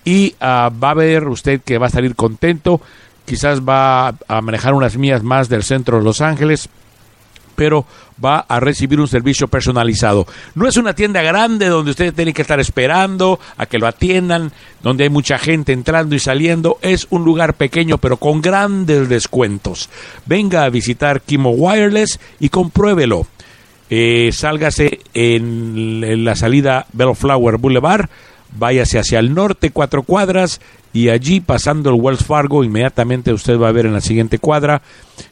Y 0.06 0.36
ah, 0.40 0.70
va 0.82 0.93
a 0.93 0.94
ver 0.94 1.28
usted 1.28 1.60
que 1.60 1.76
va 1.76 1.89
a 1.89 1.90
salir 1.90 2.16
contento, 2.16 2.80
quizás 3.26 3.60
va 3.60 4.14
a 4.26 4.40
manejar 4.40 4.72
unas 4.72 4.97
millas 4.97 5.22
más 5.22 5.51
del 5.51 5.64
centro 5.64 5.98
de 5.98 6.05
Los 6.05 6.22
Ángeles, 6.22 6.70
pero 7.54 7.86
va 8.22 8.40
a 8.40 8.60
recibir 8.60 9.00
un 9.00 9.08
servicio 9.08 9.48
personalizado. 9.48 10.26
No 10.54 10.68
es 10.68 10.76
una 10.76 10.94
tienda 10.94 11.22
grande 11.22 11.68
donde 11.68 11.90
usted 11.90 12.14
tiene 12.14 12.32
que 12.32 12.42
estar 12.42 12.60
esperando 12.60 13.40
a 13.56 13.66
que 13.66 13.78
lo 13.78 13.86
atiendan, 13.86 14.52
donde 14.82 15.04
hay 15.04 15.10
mucha 15.10 15.38
gente 15.38 15.72
entrando 15.72 16.14
y 16.14 16.18
saliendo. 16.18 16.78
Es 16.82 17.06
un 17.10 17.24
lugar 17.24 17.54
pequeño 17.54 17.98
pero 17.98 18.16
con 18.16 18.40
grandes 18.40 19.08
descuentos. 19.08 19.88
Venga 20.26 20.64
a 20.64 20.70
visitar 20.70 21.20
Kimo 21.22 21.50
Wireless 21.50 22.18
y 22.40 22.48
compruébelo. 22.48 23.26
Eh, 23.90 24.30
sálgase 24.32 25.00
en, 25.12 26.02
en 26.02 26.24
la 26.24 26.34
salida 26.34 26.86
Bellflower 26.94 27.58
Boulevard, 27.58 28.08
váyase 28.58 28.98
hacia 28.98 29.18
el 29.18 29.34
norte 29.34 29.70
cuatro 29.70 30.02
cuadras 30.02 30.60
y 30.92 31.08
allí 31.08 31.40
pasando 31.40 31.90
el 31.90 32.00
Wells 32.00 32.24
Fargo 32.24 32.64
inmediatamente 32.64 33.32
usted 33.32 33.58
va 33.58 33.68
a 33.68 33.72
ver 33.72 33.86
en 33.86 33.94
la 33.94 34.00
siguiente 34.00 34.38
cuadra 34.38 34.82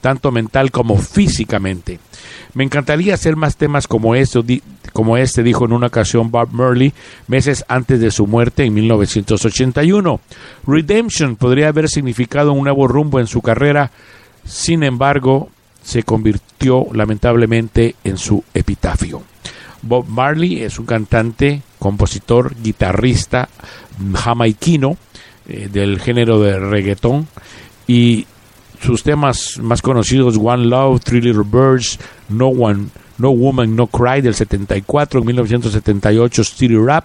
tanto 0.00 0.30
mental 0.30 0.70
como 0.70 0.96
físicamente. 0.98 1.98
Me 2.54 2.64
encantaría 2.64 3.14
hacer 3.14 3.36
más 3.36 3.56
temas 3.56 3.86
como, 3.88 4.14
di- 4.14 4.62
como 4.92 5.16
este, 5.16 5.42
dijo 5.42 5.64
en 5.64 5.72
una 5.72 5.86
ocasión 5.88 6.30
Bob 6.30 6.50
Marley 6.52 6.92
meses 7.26 7.64
antes 7.68 8.00
de 8.00 8.10
su 8.10 8.26
muerte 8.26 8.64
en 8.64 8.74
1981. 8.74 10.20
Redemption 10.66 11.36
podría 11.36 11.68
haber 11.68 11.88
significado 11.88 12.52
un 12.52 12.64
nuevo 12.64 12.86
rumbo 12.86 13.20
en 13.20 13.26
su 13.26 13.40
carrera, 13.42 13.90
sin 14.44 14.82
embargo, 14.82 15.50
se 15.82 16.02
convirtió 16.04 16.86
lamentablemente 16.92 17.96
en 18.04 18.18
su 18.18 18.44
epitafio. 18.54 19.22
Bob 19.82 20.06
Marley 20.06 20.62
es 20.62 20.78
un 20.78 20.86
cantante, 20.86 21.62
compositor, 21.80 22.54
guitarrista 22.62 23.48
jamaiquino 24.14 24.96
eh, 25.48 25.68
del 25.70 26.00
género 26.00 26.40
de 26.40 26.58
reggaetón 26.58 27.26
y 27.86 28.26
sus 28.80 29.02
temas 29.02 29.58
más 29.60 29.80
conocidos 29.82 30.36
One 30.40 30.66
Love, 30.66 31.02
Three 31.02 31.20
Little 31.20 31.44
Birds, 31.44 31.98
No 32.28 32.48
One, 32.48 32.86
No 33.18 33.30
Woman, 33.30 33.76
No 33.76 33.86
Cry 33.86 34.20
del 34.20 34.34
74, 34.34 35.20
en 35.20 35.26
1978 35.26 36.44
City 36.44 36.76
Rap 36.76 37.04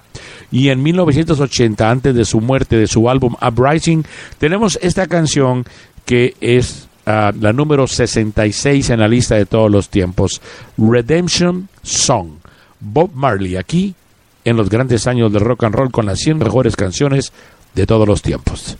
y 0.51 0.69
en 0.69 0.81
1980 0.81 1.89
antes 1.89 2.15
de 2.15 2.25
su 2.25 2.41
muerte 2.41 2.77
de 2.77 2.87
su 2.87 3.09
álbum 3.09 3.35
Uprising 3.41 4.03
tenemos 4.39 4.79
esta 4.81 5.07
canción 5.07 5.65
que 6.05 6.35
es 6.41 6.87
ah, 7.05 7.31
la 7.39 7.53
número 7.53 7.85
66 7.85 8.89
en 8.89 8.99
la 8.99 9.07
lista 9.07 9.35
de 9.35 9.45
todos 9.45 9.69
los 9.69 9.89
tiempos, 9.89 10.41
Redemption 10.77 11.69
Song. 11.83 12.29
Bob 12.79 13.11
Marley 13.13 13.55
aquí 13.55 13.95
en 14.45 14.55
los 14.55 14.69
grandes 14.69 15.07
años 15.07 15.33
del 15.33 15.43
rock 15.43 15.65
and 15.65 15.75
roll 15.75 15.91
con 15.91 16.05
las 16.05 16.19
100 16.19 16.37
mejores 16.37 16.75
canciones 16.75 17.33
de 17.77 17.85
todos 17.85 18.07
los 18.07 18.21
tiempos. 18.23 18.75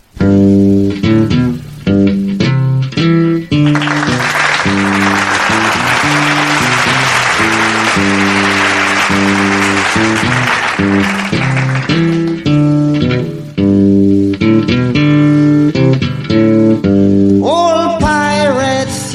Old 17.40 17.98
pirates, 18.00 19.14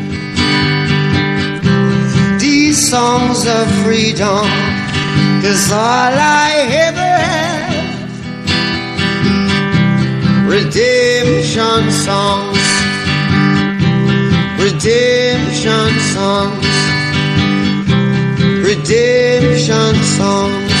songs 2.91 3.47
of 3.47 3.65
freedom? 3.85 4.45
Cause 5.41 5.71
all 5.71 6.13
I 6.43 6.51
ever 6.87 7.11
had 7.25 8.03
redemption 10.45 11.83
songs, 12.07 12.67
redemption 14.59 15.91
songs, 16.15 16.71
redemption 18.67 19.95
songs. 20.17 20.80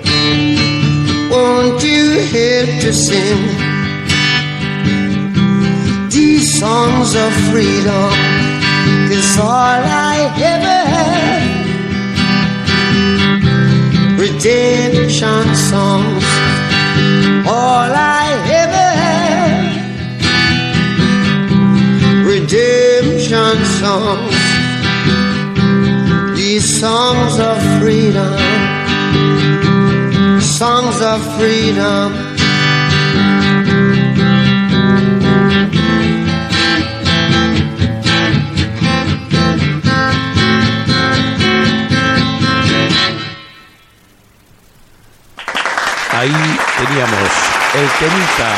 Won't 1.31 1.83
you 1.83 2.03
help 2.35 2.69
to 2.83 2.91
sing 2.93 3.41
these 6.09 6.59
songs 6.59 7.15
of 7.15 7.31
freedom? 7.49 8.11
Cause 9.09 9.37
all 9.39 9.81
I 10.13 10.17
ever 10.53 10.79
had 10.95 11.61
redemption 14.19 15.55
songs. 15.55 16.25
All 17.47 17.91
I 17.93 18.25
ever 18.61 18.87
had 19.03 19.61
redemption 22.25 23.55
songs. 23.79 24.41
These 26.37 26.79
songs 26.79 27.39
of 27.39 27.57
freedom, 27.79 28.33
songs 30.61 31.01
of 31.01 31.19
freedom. 31.39 32.13
Ahí 46.11 46.29
teníamos 46.77 47.31
el 47.73 47.89
temita 47.97 48.53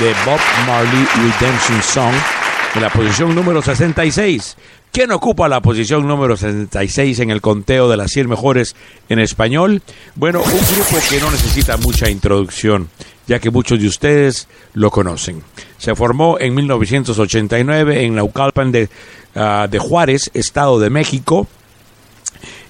de 0.00 0.14
Bob 0.24 0.40
Marley 0.66 1.06
Redemption 1.14 1.80
Song 1.80 2.37
en 2.74 2.82
la 2.82 2.90
posición 2.90 3.34
número 3.34 3.62
66. 3.62 4.56
¿Quién 4.92 5.12
ocupa 5.12 5.48
la 5.48 5.60
posición 5.60 6.06
número 6.06 6.36
66 6.36 7.20
en 7.20 7.30
el 7.30 7.40
conteo 7.40 7.88
de 7.88 7.96
las 7.96 8.10
100 8.10 8.28
mejores 8.28 8.74
en 9.08 9.18
español? 9.18 9.82
Bueno, 10.14 10.40
un 10.40 10.46
grupo 10.50 10.96
que 11.08 11.20
no 11.20 11.30
necesita 11.30 11.76
mucha 11.76 12.10
introducción, 12.10 12.88
ya 13.26 13.38
que 13.38 13.50
muchos 13.50 13.80
de 13.80 13.86
ustedes 13.86 14.48
lo 14.74 14.90
conocen. 14.90 15.42
Se 15.76 15.94
formó 15.94 16.38
en 16.40 16.54
1989 16.54 18.04
en 18.04 18.14
Naucalpan 18.14 18.72
de, 18.72 18.88
ah, 19.34 19.68
de 19.70 19.78
Juárez, 19.78 20.30
Estado 20.34 20.78
de 20.78 20.90
México. 20.90 21.46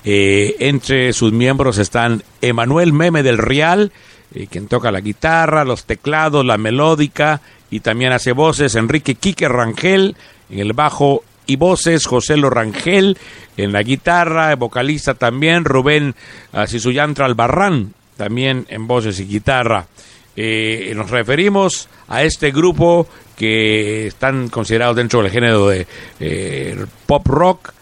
Eh, 0.05 0.57
entre 0.61 1.13
sus 1.13 1.33
miembros 1.33 1.79
están 1.79 2.23
Emanuel 2.41 2.93
Meme 2.93 3.23
del 3.23 3.39
Real, 3.39 3.93
eh, 4.35 4.47
quien 4.47 4.69
toca 4.69 4.91
la 4.91 5.01
guitarra, 5.01 5.65
los 5.65 5.85
teclados, 5.85 6.45
la 6.45 6.59
melódica 6.59 7.41
y 7.71 7.81
también 7.81 8.13
hace 8.13 8.33
voces. 8.33 8.75
Enrique 8.75 9.15
Quique 9.15 9.49
Rangel 9.49 10.17
en 10.51 10.59
el 10.59 10.73
bajo 10.73 11.23
y 11.47 11.57
voces. 11.57 12.07
José 12.07 12.37
Lo 12.37 12.51
Rangel 12.51 13.19
en 13.57 13.73
la 13.73 13.83
guitarra, 13.83 14.55
vocalista 14.57 15.15
también. 15.15 15.65
Rubén 15.65 16.15
Sisuyantra 16.67 17.27
Albarrán 17.27 17.95
también 18.17 18.67
en 18.69 18.87
voces 18.87 19.19
y 19.21 19.27
guitarra. 19.27 19.87
Eh, 20.37 20.93
nos 20.95 21.11
referimos 21.11 21.89
a 22.09 22.23
este 22.23 22.53
grupo 22.53 23.09
que 23.37 24.09
están 24.09 24.49
considerados 24.49 24.97
dentro 24.97 25.23
del 25.23 25.33
género 25.33 25.69
de 25.69 25.87
eh, 26.21 26.77
pop 27.07 27.27
rock 27.27 27.73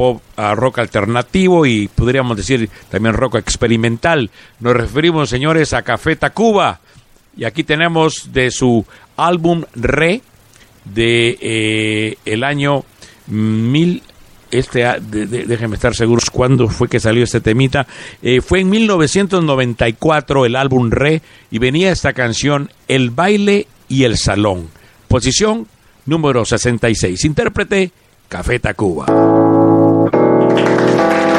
pop 0.00 0.22
a 0.36 0.54
rock 0.54 0.78
alternativo 0.78 1.66
y 1.66 1.88
podríamos 1.88 2.34
decir 2.34 2.70
también 2.88 3.14
rock 3.14 3.34
experimental. 3.34 4.30
Nos 4.60 4.74
referimos, 4.74 5.28
señores, 5.28 5.74
a 5.74 5.82
Café 5.82 6.16
Tacuba. 6.16 6.80
Y 7.36 7.44
aquí 7.44 7.64
tenemos 7.64 8.32
de 8.32 8.50
su 8.50 8.86
álbum 9.18 9.62
Re 9.74 10.22
de 10.86 11.36
eh, 11.42 12.16
el 12.24 12.44
año 12.44 12.84
mil 13.26 14.02
este 14.50 14.80
de- 15.00 15.26
de- 15.26 15.44
déjenme 15.44 15.74
estar 15.76 15.94
seguros 15.94 16.30
cuándo 16.30 16.66
fue 16.68 16.88
que 16.88 16.98
salió 16.98 17.22
este 17.22 17.42
temita 17.42 17.86
Eh, 18.22 18.40
fue 18.40 18.60
en 18.60 18.70
1994 18.70 20.46
el 20.46 20.56
álbum 20.56 20.90
Re 20.90 21.20
y 21.50 21.58
venía 21.58 21.92
esta 21.92 22.14
canción 22.14 22.70
El 22.88 23.10
baile 23.10 23.66
y 23.88 24.04
el 24.04 24.16
salón 24.16 24.68
posición 25.08 25.68
número 26.06 26.44
66 26.46 27.22
intérprete 27.26 27.92
Café 28.28 28.58
Tacuba 28.58 29.06
Nos 30.60 31.29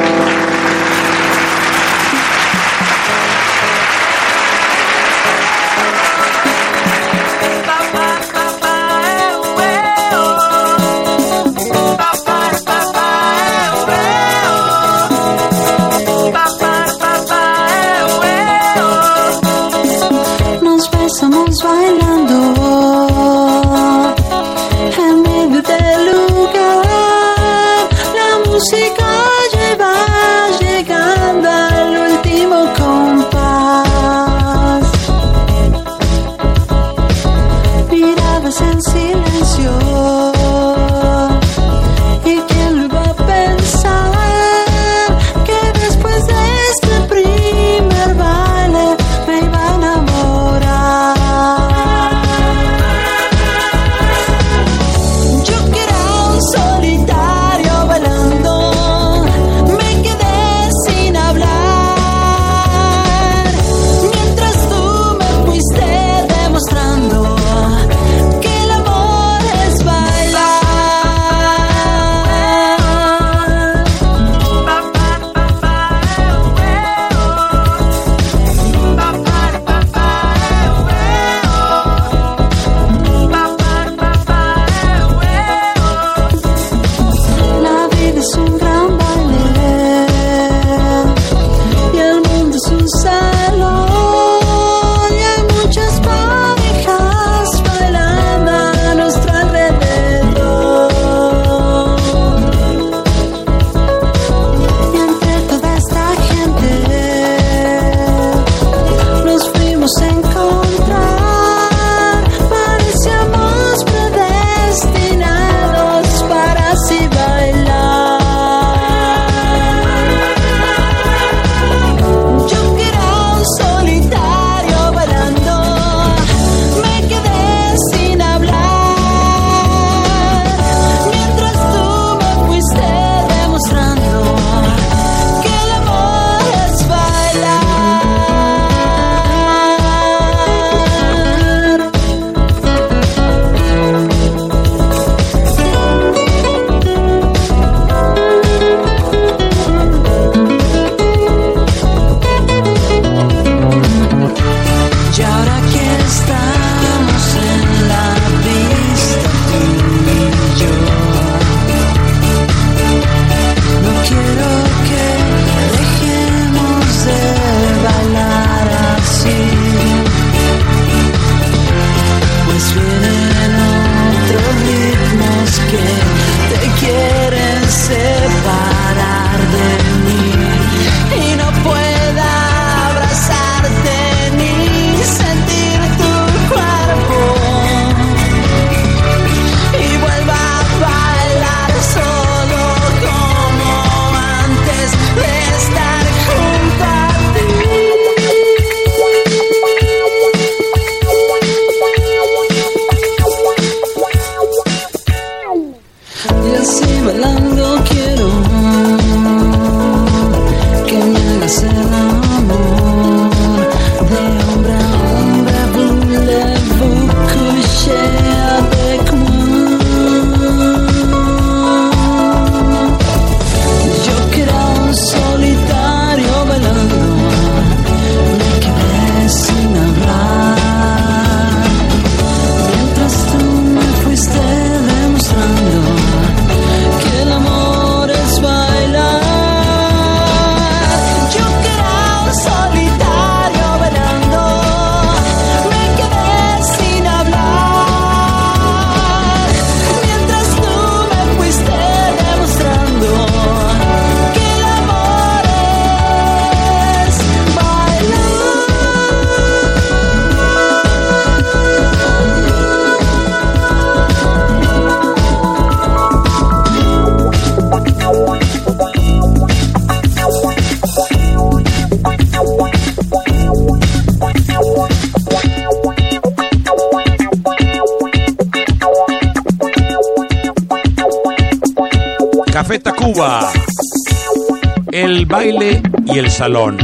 salón. 286.42 286.76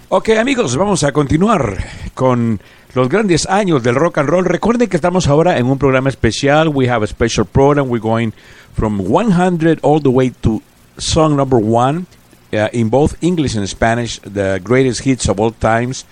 Ok, 0.09 0.39
amigos, 0.39 0.77
vamos 0.77 1.03
a 1.03 1.11
continuar 1.11 1.83
con 2.15 2.61
los 2.95 3.09
grandes 3.09 3.49
años 3.49 3.83
del 3.83 3.97
rock 3.97 4.19
and 4.19 4.29
roll. 4.29 4.45
Recuerden 4.45 4.89
que 4.89 4.97
estamos 4.97 5.27
ahora 5.27 5.59
en 5.59 5.67
un 5.67 5.79
programa 5.79 6.11
especial. 6.11 6.69
We 6.69 6.89
have 6.89 7.03
a 7.03 7.09
special 7.09 7.45
program. 7.45 7.89
We're 7.89 8.01
going 8.01 8.33
from 8.77 9.01
100 9.01 9.81
all 9.83 10.01
the 10.01 10.11
way 10.11 10.31
to 10.43 10.63
song 10.97 11.35
number 11.35 11.59
one 11.59 12.07
uh, 12.53 12.69
in 12.73 12.89
both 12.89 13.17
English 13.21 13.57
and 13.57 13.69
Spanish, 13.69 14.21
the 14.21 14.61
greatest 14.63 15.03
hits 15.03 15.29
of 15.29 15.41
all 15.41 15.51
times. 15.51 16.05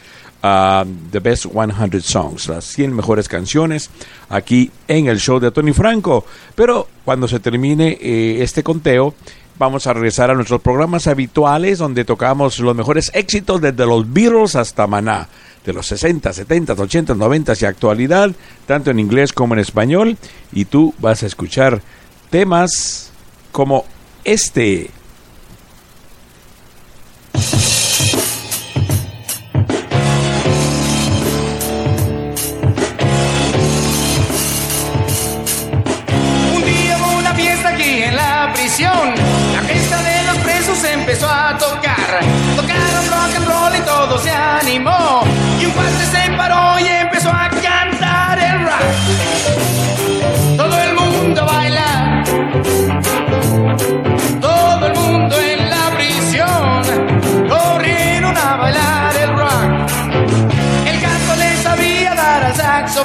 Um, 0.43 1.11
the 1.11 1.21
best 1.21 1.47
100 1.47 2.03
songs, 2.03 2.49
las 2.49 2.65
100 2.65 2.95
mejores 2.95 3.29
canciones 3.29 3.91
aquí 4.29 4.71
en 4.89 5.07
el 5.07 5.19
show 5.19 5.39
de 5.39 5.51
Tony 5.51 5.73
Franco. 5.73 6.25
Pero 6.55 6.89
cuando 7.05 7.29
se 7.29 7.41
termine 7.41 7.99
eh, 8.01 8.43
este 8.43 8.63
conteo, 8.63 9.15
vamos 9.59 9.87
a 9.87 9.93
regresar 9.93 10.31
a 10.31 10.35
nuestros 10.35 10.61
programas 10.63 11.07
habituales 11.07 11.79
donde 11.79 12.05
tocamos 12.05 12.59
los 12.61 12.75
mejores 12.75 13.11
éxitos 13.15 13.61
desde 13.61 13.87
los 13.87 14.11
Beatles 14.11 14.57
hasta 14.57 14.87
Maná, 14.87 15.29
de 15.65 15.73
los 15.75 15.87
60, 15.87 16.33
70, 16.33 16.73
80, 16.73 17.15
90 17.15 17.53
y 17.61 17.65
actualidad, 17.67 18.31
tanto 18.67 18.91
en 18.91 18.99
inglés 18.99 19.33
como 19.33 19.55
en 19.55 19.61
español. 19.61 20.17
Y 20.53 20.65
tú 20.65 20.95
vas 20.99 21.23
a 21.23 21.27
escuchar 21.27 21.83
temas 22.31 23.13
como 23.53 23.85
este. 24.25 24.91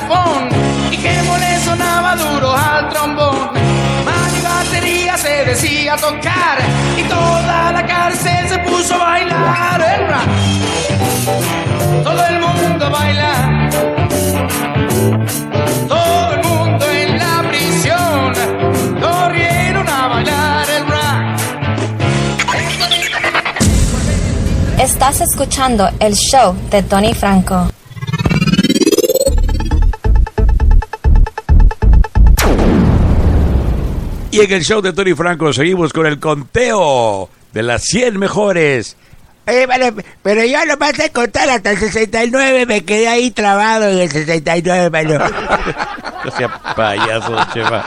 Saxofón 0.05 0.49
y 0.91 0.97
que 0.97 1.13
le 1.13 1.59
sonaba 1.63 2.15
duro 2.15 2.55
al 2.55 2.89
trombón. 2.89 3.49
Y 4.37 4.41
batería 4.41 5.17
se 5.17 5.45
decía 5.45 5.95
tocar 5.97 6.59
y 6.97 7.03
toda 7.03 7.71
la 7.71 7.85
cárcel 7.85 8.49
se 8.49 8.59
puso 8.59 8.95
a 8.95 8.97
bailar 8.97 9.81
el 9.81 10.07
rap. 10.07 10.27
Todo 12.03 12.25
el 12.25 12.39
mundo 12.39 12.89
baila. 12.91 13.69
Todo 15.87 16.33
el 16.33 16.43
mundo 16.43 16.85
en 16.91 17.17
la 17.17 17.49
prisión 17.49 18.33
corrieron 19.01 19.87
a 19.87 20.07
bailar 20.07 20.69
el 20.69 20.87
rap. 20.87 21.39
Estás 24.79 25.21
escuchando 25.21 25.89
el 25.99 26.13
show 26.13 26.55
de 26.69 26.83
Tony 26.83 27.13
Franco. 27.13 27.67
Y 34.35 34.41
en 34.41 34.51
el 34.51 34.65
show 34.65 34.81
de 34.81 34.91
Tony 34.91 35.13
Franco 35.13 35.53
seguimos 35.53 35.93
con 35.93 36.05
el 36.05 36.19
conteo 36.19 37.29
de 37.53 37.63
las 37.63 37.83
100 37.83 38.19
mejores. 38.19 38.97
Oye, 39.47 39.65
vale, 39.65 39.93
pero 40.21 40.43
yo 40.43 40.65
no 40.65 40.77
pasé 40.77 41.05
a 41.05 41.09
contar 41.09 41.49
hasta 41.49 41.71
el 41.71 41.77
69, 41.77 42.65
me 42.65 42.83
quedé 42.83 43.07
ahí 43.07 43.31
trabado 43.31 43.87
en 43.87 43.99
el 43.99 44.11
69, 44.11 44.89
mano. 44.89 45.23
No 46.25 46.31
sea 46.31 46.47
payaso, 46.75 47.37
chema. 47.53 47.85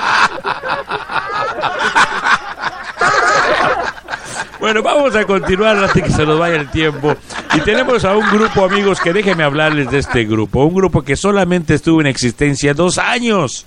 Bueno, 4.61 4.83
vamos 4.83 5.15
a 5.17 5.25
continuar 5.25 5.77
hasta 5.77 6.01
que 6.01 6.11
se 6.11 6.25
nos 6.25 6.39
vaya 6.39 6.57
el 6.57 6.71
tiempo. 6.71 7.17
Y 7.55 7.61
tenemos 7.61 8.05
a 8.05 8.17
un 8.17 8.29
grupo, 8.31 8.65
amigos, 8.65 9.01
que 9.01 9.13
déjenme 9.13 9.45
hablarles 9.45 9.91
de 9.91 9.99
este 9.99 10.25
grupo. 10.25 10.65
Un 10.65 10.75
grupo 10.75 11.03
que 11.03 11.17
solamente 11.17 11.75
estuvo 11.75 12.01
en 12.01 12.07
existencia 12.07 12.75
dos 12.75 12.99
años, 12.99 13.67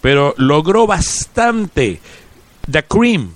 pero 0.00 0.34
logró 0.36 0.86
bastante. 0.86 2.00
The 2.70 2.84
Cream, 2.84 3.32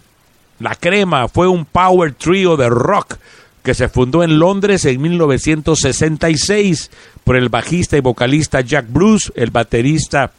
la 0.58 0.74
crema, 0.74 1.28
fue 1.28 1.48
un 1.48 1.64
power 1.64 2.14
trio 2.14 2.56
de 2.56 2.68
rock 2.68 3.16
que 3.62 3.74
se 3.74 3.88
fundó 3.88 4.22
en 4.22 4.38
Londres 4.38 4.84
en 4.84 5.00
1966 5.00 6.90
por 7.24 7.36
el 7.36 7.48
bajista 7.48 7.96
y 7.96 8.00
vocalista 8.00 8.60
Jack 8.60 8.86
Bruce, 8.88 9.30
el 9.34 9.50
baterista 9.50 10.32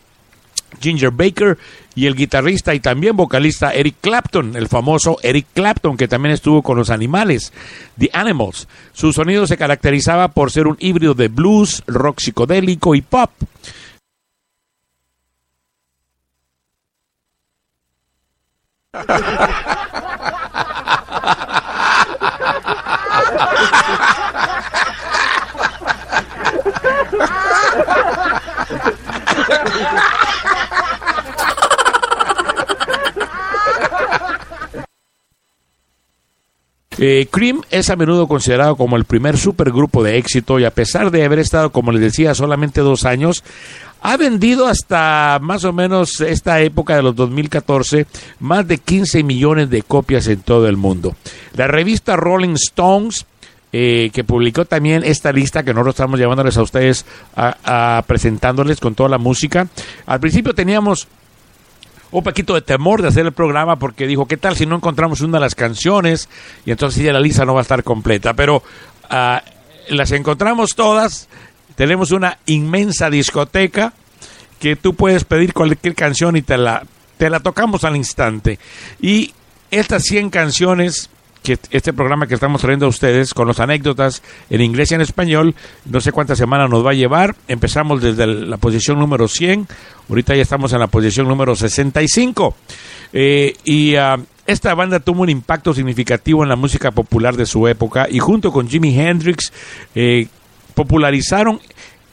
Ginger 0.80 1.12
Baker 1.12 1.58
y 1.96 2.06
el 2.06 2.16
guitarrista 2.16 2.74
y 2.74 2.80
también 2.80 3.18
vocalista 3.18 3.74
Eric 3.74 3.96
Clapton, 4.02 4.56
el 4.56 4.68
famoso 4.68 5.18
Eric 5.22 5.48
Clapton 5.54 5.98
que 5.98 6.08
también 6.08 6.34
estuvo 6.34 6.62
con 6.62 6.78
los 6.78 6.90
animales, 6.90 7.52
The 7.98 8.10
Animals. 8.14 8.68
Su 8.94 9.12
sonido 9.12 9.46
se 9.48 9.58
caracterizaba 9.58 10.30
por 10.30 10.52
ser 10.52 10.68
un 10.68 10.78
híbrido 10.80 11.14
de 11.14 11.28
blues, 11.28 11.84
rock 11.88 12.20
psicodélico 12.20 12.96
y 12.96 13.02
pop. 13.02 13.32
Eh, 37.04 37.28
Cream 37.32 37.62
es 37.72 37.90
a 37.90 37.96
menudo 37.96 38.28
considerado 38.28 38.76
como 38.76 38.96
el 38.96 39.06
primer 39.06 39.36
supergrupo 39.36 40.04
de 40.04 40.18
éxito 40.18 40.60
y 40.60 40.66
a 40.66 40.72
pesar 40.72 41.10
de 41.10 41.26
haber 41.26 41.40
estado, 41.40 41.72
como 41.72 41.92
les 41.92 42.02
decía, 42.02 42.36
solamente 42.36 42.82
dos 42.82 43.06
años, 43.06 43.44
ha 44.02 44.18
vendido 44.18 44.68
hasta 44.68 45.40
más 45.42 45.64
o 45.64 45.74
menos 45.74 46.22
esta 46.22 46.60
época 46.62 46.96
de 46.96 47.04
los 47.04 47.16
2014 47.16 48.08
más 48.40 48.68
de 48.68 48.80
15 48.80 49.24
millones 49.24 49.70
de 49.70 49.84
copias 49.84 50.28
en 50.28 50.42
todo 50.42 50.68
el 50.68 50.78
mundo. 50.78 51.16
La 51.56 51.68
revista 51.68 52.16
Rolling 52.16 52.56
Stones 52.56 53.26
eh, 53.74 54.10
que 54.12 54.26
publicó 54.26 54.66
también 54.66 55.02
esta 55.06 55.32
lista 55.32 55.64
que 55.64 55.74
nosotros 55.74 55.96
estamos 55.96 56.20
llevándoles 56.20 56.58
a 56.58 56.62
ustedes 56.62 57.06
a, 57.36 58.04
presentándoles 58.06 58.82
con 58.82 58.96
toda 58.96 59.08
la 59.08 59.18
música. 59.18 59.68
Al 60.08 60.20
principio 60.20 60.54
teníamos 60.54 61.08
un 62.12 62.22
poquito 62.22 62.54
de 62.54 62.62
temor 62.62 63.02
de 63.02 63.08
hacer 63.08 63.26
el 63.26 63.32
programa 63.32 63.78
porque 63.78 64.08
dijo, 64.08 64.26
¿qué 64.26 64.36
tal 64.36 64.58
si 64.58 64.66
no 64.66 64.76
encontramos 64.76 65.22
una 65.22 65.38
de 65.38 65.42
las 65.46 65.56
canciones? 65.56 66.28
Y 66.66 66.72
entonces 66.72 67.02
ya 67.02 67.14
la 67.14 67.22
lista 67.22 67.46
no 67.46 67.54
va 67.54 67.62
a 67.62 67.64
estar 67.64 67.82
completa. 67.86 68.34
Pero 68.34 68.62
ah, 69.10 69.42
las 69.88 70.12
encontramos 70.12 70.72
todas. 70.76 71.30
Tenemos 71.76 72.12
una 72.12 72.38
inmensa 72.46 73.10
discoteca 73.10 73.94
que 74.60 74.76
tú 74.76 74.94
puedes 74.94 75.24
pedir 75.24 75.54
cualquier 75.54 75.96
canción 75.96 76.36
y 76.36 76.42
te 76.42 76.58
la, 76.58 76.84
te 77.18 77.30
la 77.30 77.40
tocamos 77.40 77.84
al 77.84 77.96
instante. 77.96 78.60
Y 79.02 79.34
estas 79.72 80.04
100 80.04 80.30
canciones 80.30 81.10
que 81.44 81.58
este 81.72 81.94
programa 81.94 82.28
que 82.28 82.36
estamos 82.36 82.62
trayendo 82.62 82.86
a 82.86 82.90
ustedes 82.90 83.34
con 83.34 83.48
las 83.48 83.60
anécdotas 83.60 84.22
en 84.50 84.62
inglés 84.62 84.92
y 84.92 84.96
en 84.96 85.02
español, 85.02 85.56
no 85.86 86.00
sé 86.00 86.12
cuántas 86.12 86.38
semanas 86.38 86.70
nos 86.70 86.86
va 86.86 86.92
a 86.92 86.94
llevar. 86.94 87.36
Empezamos 87.48 88.02
desde 88.02 88.28
la 88.28 88.58
posición 88.58 89.00
número 89.00 89.28
100, 89.28 89.68
ahorita 90.10 90.36
ya 90.36 90.42
estamos 90.44 90.72
en 90.74 90.80
la 90.80 90.88
posición 90.88 91.28
número 91.28 91.56
65. 91.56 92.56
Eh, 93.14 93.56
y 93.64 93.96
ah, 93.96 94.20
esta 94.46 94.74
banda 94.76 95.00
tuvo 95.00 95.24
un 95.24 95.30
impacto 95.30 95.74
significativo 95.74 96.44
en 96.44 96.50
la 96.50 96.56
música 96.56 96.92
popular 96.92 97.36
de 97.36 97.46
su 97.46 97.68
época 97.68 98.08
y 98.10 98.20
junto 98.20 98.52
con 98.52 98.70
Jimi 98.70 98.98
Hendrix 98.98 99.52
eh, 99.96 100.28
popularizaron, 100.74 101.60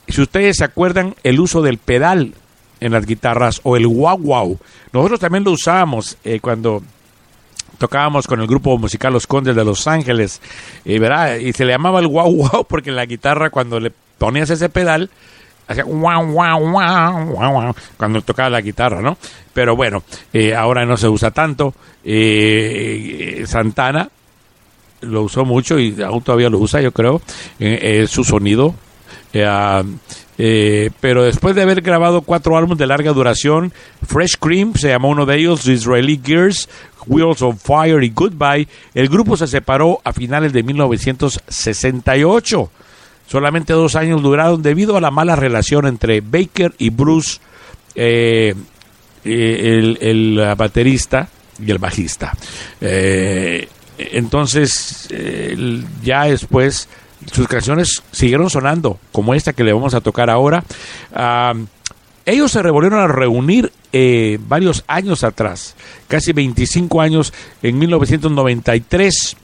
si 0.07 0.21
ustedes 0.21 0.57
se 0.57 0.63
acuerdan, 0.63 1.15
el 1.23 1.39
uso 1.39 1.61
del 1.61 1.77
pedal 1.77 2.33
en 2.79 2.91
las 2.91 3.05
guitarras 3.05 3.61
o 3.63 3.77
el 3.77 3.87
wow 3.87 4.17
wow. 4.17 4.59
Nosotros 4.93 5.19
también 5.19 5.43
lo 5.43 5.51
usábamos 5.51 6.17
eh, 6.23 6.39
cuando 6.39 6.81
tocábamos 7.77 8.27
con 8.27 8.41
el 8.41 8.47
grupo 8.47 8.77
musical 8.77 9.13
Los 9.13 9.27
Condes 9.27 9.55
de 9.55 9.63
Los 9.63 9.87
Ángeles, 9.87 10.41
y, 10.85 10.99
¿verdad? 10.99 11.37
y 11.37 11.53
se 11.53 11.65
le 11.65 11.71
llamaba 11.71 11.99
el 11.99 12.07
wow 12.07 12.31
wow 12.31 12.65
porque 12.67 12.89
en 12.89 12.95
la 12.95 13.05
guitarra 13.05 13.49
cuando 13.49 13.79
le 13.79 13.91
ponías 14.17 14.49
ese 14.49 14.69
pedal, 14.69 15.09
hacía 15.67 15.85
wow 15.85 16.25
wow 16.25 16.59
wow 16.59 17.25
wow 17.25 17.75
cuando 17.97 18.21
tocaba 18.21 18.49
la 18.49 18.61
guitarra, 18.61 19.01
¿no? 19.01 19.17
Pero 19.53 19.75
bueno, 19.75 20.03
eh, 20.33 20.53
ahora 20.53 20.85
no 20.85 20.97
se 20.97 21.07
usa 21.07 21.31
tanto. 21.31 21.73
Eh, 22.03 23.39
eh, 23.41 23.47
Santana 23.47 24.09
lo 25.01 25.23
usó 25.23 25.43
mucho 25.45 25.79
y 25.79 25.99
aún 26.01 26.21
todavía 26.21 26.49
lo 26.49 26.59
usa, 26.59 26.81
yo 26.81 26.91
creo, 26.91 27.21
eh, 27.59 28.01
eh, 28.01 28.07
su 28.07 28.23
sonido. 28.23 28.75
Eh, 29.33 29.45
ah, 29.47 29.83
pero 31.01 31.23
después 31.23 31.55
de 31.55 31.63
haber 31.63 31.81
grabado 31.81 32.21
cuatro 32.21 32.55
álbumes 32.55 32.77
de 32.77 32.87
larga 32.87 33.11
duración, 33.11 33.73
Fresh 34.07 34.37
Cream 34.39 34.73
se 34.75 34.87
llamó 34.87 35.09
uno 35.09 35.25
de 35.25 35.37
ellos, 35.37 35.67
Israeli 35.67 36.17
Gears, 36.23 36.69
Wheels 37.05 37.41
of 37.41 37.61
Fire 37.61 38.01
y 38.03 38.09
Goodbye, 38.09 38.69
el 38.93 39.09
grupo 39.09 39.35
se 39.35 39.47
separó 39.47 39.99
a 40.03 40.13
finales 40.13 40.53
de 40.53 40.63
1968. 40.63 42.71
Solamente 43.27 43.73
dos 43.73 43.97
años 43.97 44.21
duraron 44.21 44.61
debido 44.61 44.95
a 44.95 45.01
la 45.01 45.11
mala 45.11 45.35
relación 45.35 45.87
entre 45.87 46.21
Baker 46.21 46.73
y 46.77 46.89
Bruce, 46.89 47.39
el, 47.93 48.55
el 49.25 50.55
baterista 50.57 51.27
y 51.63 51.69
el 51.69 51.79
bajista. 51.79 52.31
Entonces, 53.99 55.09
ya 56.03 56.23
después, 56.23 56.87
sus 57.31 57.47
canciones 57.47 58.01
siguieron 58.11 58.49
sonando, 58.49 58.99
como 59.11 59.33
esta 59.33 59.53
que 59.53 59.63
le 59.63 59.73
vamos 59.73 59.93
a 59.93 60.01
tocar 60.01 60.29
ahora. 60.29 60.63
Ah, 61.13 61.53
ellos 62.25 62.51
se 62.51 62.61
volvieron 62.61 62.99
a 62.99 63.07
reunir 63.07 63.71
eh, 63.91 64.37
varios 64.47 64.83
años 64.87 65.23
atrás, 65.23 65.75
casi 66.07 66.31
25 66.31 67.01
años, 67.01 67.33
en 67.63 67.79
1993, 67.79 69.35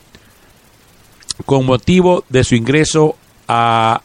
con 1.45 1.65
motivo 1.65 2.23
de 2.30 2.44
su 2.44 2.56
ingreso 2.56 3.18
a 3.48 4.02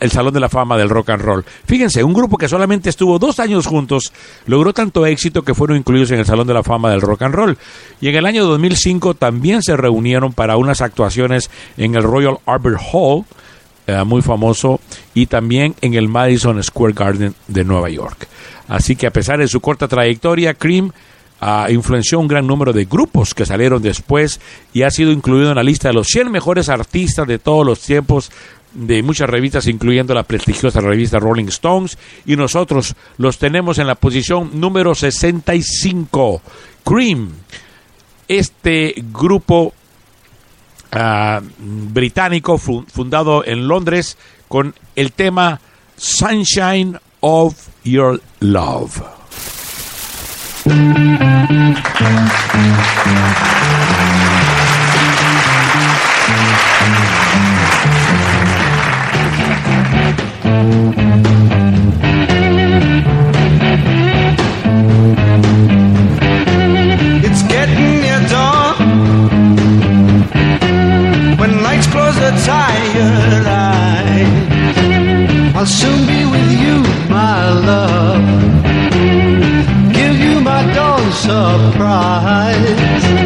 el 0.00 0.10
Salón 0.10 0.34
de 0.34 0.40
la 0.40 0.48
Fama 0.48 0.76
del 0.76 0.88
Rock 0.88 1.10
and 1.10 1.22
Roll. 1.22 1.44
Fíjense, 1.66 2.02
un 2.02 2.14
grupo 2.14 2.36
que 2.36 2.48
solamente 2.48 2.90
estuvo 2.90 3.18
dos 3.18 3.38
años 3.38 3.66
juntos 3.66 4.12
logró 4.46 4.72
tanto 4.72 5.06
éxito 5.06 5.42
que 5.42 5.54
fueron 5.54 5.76
incluidos 5.76 6.10
en 6.10 6.18
el 6.18 6.26
Salón 6.26 6.46
de 6.46 6.54
la 6.54 6.62
Fama 6.62 6.90
del 6.90 7.02
Rock 7.02 7.22
and 7.22 7.34
Roll. 7.34 7.58
Y 8.00 8.08
en 8.08 8.16
el 8.16 8.26
año 8.26 8.46
2005 8.46 9.14
también 9.14 9.62
se 9.62 9.76
reunieron 9.76 10.32
para 10.32 10.56
unas 10.56 10.80
actuaciones 10.80 11.50
en 11.76 11.94
el 11.94 12.02
Royal 12.02 12.38
Albert 12.46 12.80
Hall, 12.92 13.24
eh, 13.86 14.02
muy 14.04 14.22
famoso, 14.22 14.80
y 15.14 15.26
también 15.26 15.74
en 15.80 15.94
el 15.94 16.08
Madison 16.08 16.62
Square 16.62 16.94
Garden 16.94 17.34
de 17.46 17.64
Nueva 17.64 17.90
York. 17.90 18.26
Así 18.68 18.96
que 18.96 19.06
a 19.06 19.10
pesar 19.10 19.38
de 19.38 19.48
su 19.48 19.60
corta 19.60 19.88
trayectoria, 19.88 20.54
Cream 20.54 20.92
ah, 21.40 21.66
influenció 21.70 22.20
un 22.20 22.28
gran 22.28 22.46
número 22.46 22.72
de 22.72 22.84
grupos 22.84 23.34
que 23.34 23.44
salieron 23.44 23.82
después 23.82 24.40
y 24.72 24.82
ha 24.82 24.90
sido 24.90 25.10
incluido 25.10 25.50
en 25.50 25.56
la 25.56 25.64
lista 25.64 25.88
de 25.88 25.94
los 25.94 26.06
100 26.06 26.30
mejores 26.30 26.68
artistas 26.68 27.26
de 27.26 27.38
todos 27.38 27.66
los 27.66 27.80
tiempos 27.80 28.30
de 28.72 29.02
muchas 29.02 29.28
revistas, 29.28 29.66
incluyendo 29.66 30.14
la 30.14 30.22
prestigiosa 30.22 30.80
revista 30.80 31.18
Rolling 31.18 31.46
Stones, 31.48 31.98
y 32.26 32.36
nosotros 32.36 32.94
los 33.18 33.38
tenemos 33.38 33.78
en 33.78 33.86
la 33.86 33.94
posición 33.96 34.50
número 34.60 34.94
65. 34.94 36.42
Cream, 36.84 37.30
este 38.28 38.94
grupo 39.12 39.74
ah, 40.92 41.40
británico 41.58 42.58
fu- 42.58 42.84
fundado 42.92 43.44
en 43.44 43.66
Londres 43.68 44.16
con 44.48 44.74
el 44.96 45.12
tema 45.12 45.60
Sunshine 45.96 46.98
of 47.20 47.54
Your 47.84 48.20
Love. 48.40 49.02
Tired 72.44 73.46
eyes, 73.46 74.28
I'll 75.54 75.66
soon 75.66 76.06
be 76.06 76.24
with 76.34 76.50
you, 76.62 76.76
my 77.08 77.52
love. 77.70 78.24
Give 79.92 80.16
you 80.18 80.40
my 80.40 80.62
dawn 80.72 81.12
surprise. 81.12 83.19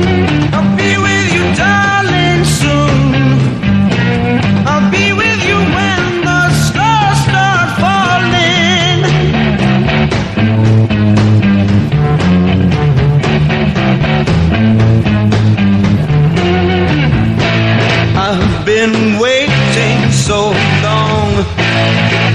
Been 18.93 19.19
waiting 19.19 20.13
so 20.13 20.51
long 20.83 21.31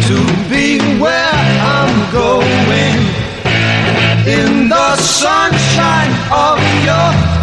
to 0.07 0.17
be 0.49 0.79
where 0.99 1.33
I'm 1.77 2.11
going. 2.11 2.97
In 4.25 4.67
the 4.67 4.95
sunshine 4.95 6.13
of 6.31 6.57
your 6.85 7.38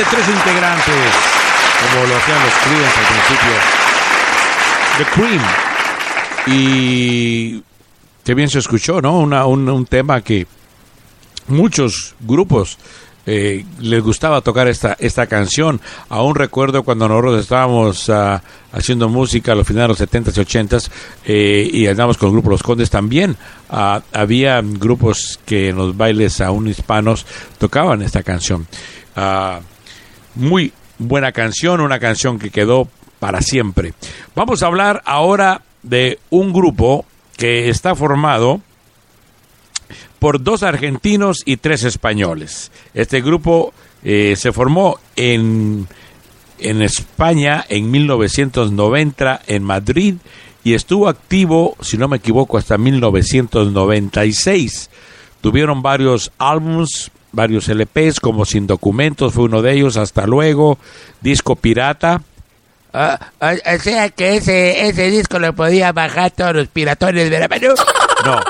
solamente 0.00 0.10
tres 0.10 0.28
integrantes, 0.28 1.12
como 1.92 2.06
lo 2.06 2.16
hacían 2.16 2.42
los 2.42 2.54
Creedence 2.54 3.00
al 3.00 3.06
principio. 3.06 3.54
The 4.98 5.04
Cream. 5.14 5.42
Y 6.46 7.62
qué 8.24 8.34
bien 8.34 8.48
se 8.48 8.58
escuchó, 8.58 9.00
¿no? 9.00 9.18
Una- 9.18 9.46
un, 9.46 9.68
un 9.68 9.86
tema 9.86 10.20
que 10.22 10.46
muchos 11.48 12.14
grupos 12.20 12.78
eh, 13.26 13.64
les 13.80 14.02
gustaba 14.02 14.40
tocar 14.40 14.66
esta, 14.68 14.96
esta 14.98 15.26
canción. 15.26 15.80
Aún 16.08 16.34
recuerdo 16.34 16.82
cuando 16.82 17.06
nosotros 17.08 17.40
estábamos 17.40 18.08
ah, 18.10 18.42
haciendo 18.72 19.08
música 19.08 19.52
a 19.52 19.54
los 19.54 19.66
finales 19.66 19.98
de 19.98 20.06
los 20.06 20.12
70s 20.26 20.36
y 20.38 20.40
80s 20.58 20.90
eh, 21.26 21.70
y 21.72 21.86
andábamos 21.86 22.16
con 22.18 22.28
el 22.28 22.32
grupo 22.32 22.50
Los 22.50 22.62
Condes 22.62 22.90
también. 22.90 23.36
ah, 23.68 24.00
había 24.12 24.60
grupos 24.62 25.38
que 25.44 25.68
en 25.68 25.76
los 25.76 25.96
bailes 25.96 26.40
aún 26.40 26.68
hispanos 26.68 27.26
tocaban 27.58 28.02
esta 28.02 28.22
canción. 28.22 28.66
Ah, 29.14 29.60
muy 30.40 30.72
buena 30.98 31.32
canción, 31.32 31.80
una 31.80 31.98
canción 31.98 32.38
que 32.38 32.50
quedó 32.50 32.88
para 33.18 33.42
siempre. 33.42 33.94
Vamos 34.34 34.62
a 34.62 34.66
hablar 34.66 35.02
ahora 35.04 35.62
de 35.82 36.18
un 36.30 36.52
grupo 36.52 37.04
que 37.36 37.68
está 37.68 37.94
formado 37.94 38.60
por 40.18 40.42
dos 40.42 40.62
argentinos 40.62 41.42
y 41.44 41.56
tres 41.56 41.84
españoles. 41.84 42.70
Este 42.94 43.20
grupo 43.22 43.72
eh, 44.02 44.34
se 44.36 44.52
formó 44.52 44.98
en, 45.16 45.86
en 46.58 46.82
España 46.82 47.64
en 47.68 47.90
1990 47.90 49.42
en 49.46 49.64
Madrid 49.64 50.14
y 50.62 50.74
estuvo 50.74 51.08
activo, 51.08 51.74
si 51.80 51.96
no 51.96 52.06
me 52.08 52.18
equivoco, 52.18 52.58
hasta 52.58 52.76
1996. 52.76 54.90
Tuvieron 55.40 55.80
varios 55.80 56.32
álbums, 56.36 57.10
varios 57.32 57.68
LPs, 57.68 58.20
como 58.20 58.44
Sin 58.44 58.66
Documentos 58.66 59.34
fue 59.34 59.44
uno 59.44 59.62
de 59.62 59.72
ellos, 59.72 59.96
hasta 59.96 60.26
luego, 60.26 60.78
Disco 61.20 61.56
Pirata. 61.56 62.22
Ah, 62.92 63.18
o, 63.40 63.74
o 63.74 63.78
sea 63.78 64.08
que 64.10 64.36
ese, 64.36 64.88
ese 64.88 65.10
disco 65.10 65.38
lo 65.38 65.52
podía 65.54 65.92
bajar 65.92 66.32
todos 66.32 66.54
los 66.56 66.68
piratones 66.68 67.30
de 67.30 67.38
la 67.38 67.48
mano. 67.48 67.74
No. 68.24 68.40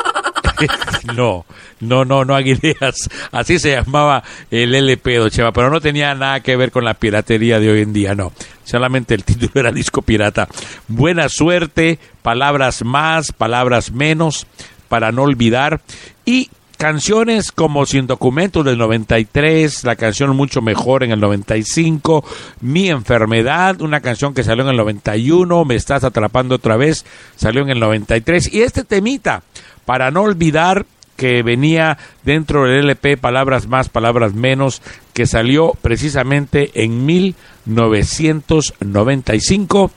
No, 1.14 1.44
no, 1.80 2.04
no, 2.04 2.24
no, 2.24 2.34
Aguileas. 2.34 3.08
Así 3.32 3.58
se 3.58 3.72
llamaba 3.72 4.22
el 4.50 4.74
LP, 4.74 5.30
Chema, 5.30 5.52
pero 5.52 5.70
no 5.70 5.80
tenía 5.80 6.14
nada 6.14 6.40
que 6.40 6.56
ver 6.56 6.70
con 6.70 6.84
la 6.84 6.94
piratería 6.94 7.58
de 7.58 7.70
hoy 7.70 7.80
en 7.82 7.92
día, 7.92 8.14
no. 8.14 8.32
Solamente 8.64 9.14
el 9.14 9.24
título 9.24 9.52
era 9.54 9.72
disco 9.72 10.02
pirata. 10.02 10.48
Buena 10.88 11.28
suerte, 11.28 11.98
palabras 12.22 12.84
más, 12.84 13.32
palabras 13.32 13.92
menos, 13.92 14.46
para 14.88 15.12
no 15.12 15.22
olvidar. 15.22 15.80
Y 16.26 16.50
canciones 16.80 17.52
como 17.52 17.84
Sin 17.84 18.06
Documentos 18.06 18.64
del 18.64 18.78
93, 18.78 19.84
la 19.84 19.96
canción 19.96 20.34
Mucho 20.34 20.62
Mejor 20.62 21.04
en 21.04 21.10
el 21.10 21.20
95, 21.20 22.24
Mi 22.62 22.88
Enfermedad, 22.88 23.82
una 23.82 24.00
canción 24.00 24.32
que 24.32 24.42
salió 24.42 24.64
en 24.64 24.70
el 24.70 24.78
91, 24.78 25.66
Me 25.66 25.74
Estás 25.74 26.04
Atrapando 26.04 26.54
otra 26.54 26.78
vez, 26.78 27.04
salió 27.36 27.60
en 27.60 27.68
el 27.68 27.80
93, 27.80 28.54
y 28.54 28.62
este 28.62 28.84
temita, 28.84 29.42
para 29.84 30.10
no 30.10 30.22
olvidar 30.22 30.86
que 31.16 31.42
venía 31.42 31.98
dentro 32.24 32.64
del 32.64 32.84
LP 32.84 33.18
Palabras 33.18 33.66
Más, 33.66 33.90
Palabras 33.90 34.32
Menos, 34.32 34.80
que 35.12 35.26
salió 35.26 35.74
precisamente 35.82 36.70
en 36.82 37.04
1995, 37.04 39.90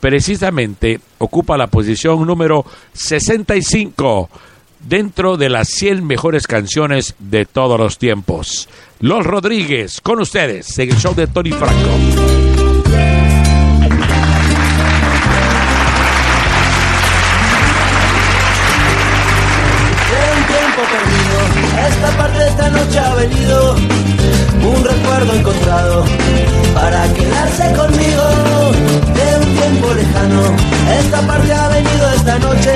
precisamente 0.00 0.98
ocupa 1.18 1.58
la 1.58 1.66
posición 1.66 2.26
número 2.26 2.64
65 2.94 4.30
dentro 4.84 5.36
de 5.36 5.48
las 5.48 5.68
100 5.68 6.06
mejores 6.06 6.46
canciones 6.46 7.14
de 7.18 7.44
todos 7.44 7.78
los 7.78 7.98
tiempos. 7.98 8.68
Los 9.00 9.24
Rodríguez, 9.24 10.00
con 10.00 10.20
ustedes, 10.20 10.78
en 10.78 10.90
el 10.90 10.98
show 10.98 11.14
de 11.14 11.26
Tony 11.26 11.52
Franco. 11.52 11.88
Esta 21.88 22.16
parte 22.16 22.46
esta 22.48 22.68
noche 22.70 22.98
ha 22.98 23.14
venido 23.14 23.74
un 23.74 24.84
recuerdo 24.84 25.34
encontrado 25.34 26.04
para 26.74 27.12
quedarse 27.14 27.72
conmigo. 27.74 29.21
Lejano, 29.90 30.42
esta 31.00 31.20
parte 31.26 31.52
ha 31.52 31.68
venido 31.68 32.12
esta 32.14 32.38
noche 32.38 32.72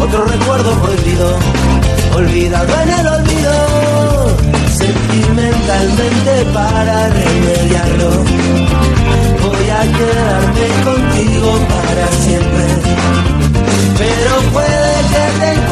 otro 0.00 0.24
recuerdo 0.24 0.72
prohibido, 0.82 1.38
olvidado 2.14 2.80
en 2.82 2.90
el 2.90 3.06
olvido. 3.06 3.52
Sentimentalmente 4.72 6.44
para 6.52 7.08
remediarlo, 7.08 8.10
voy 9.42 9.70
a 9.70 9.82
quedarme 9.96 10.66
contigo 10.84 11.50
para 11.68 12.06
siempre. 12.24 12.64
Pero 13.98 14.40
puede 14.52 14.92
que 15.12 15.24
te 15.40 15.71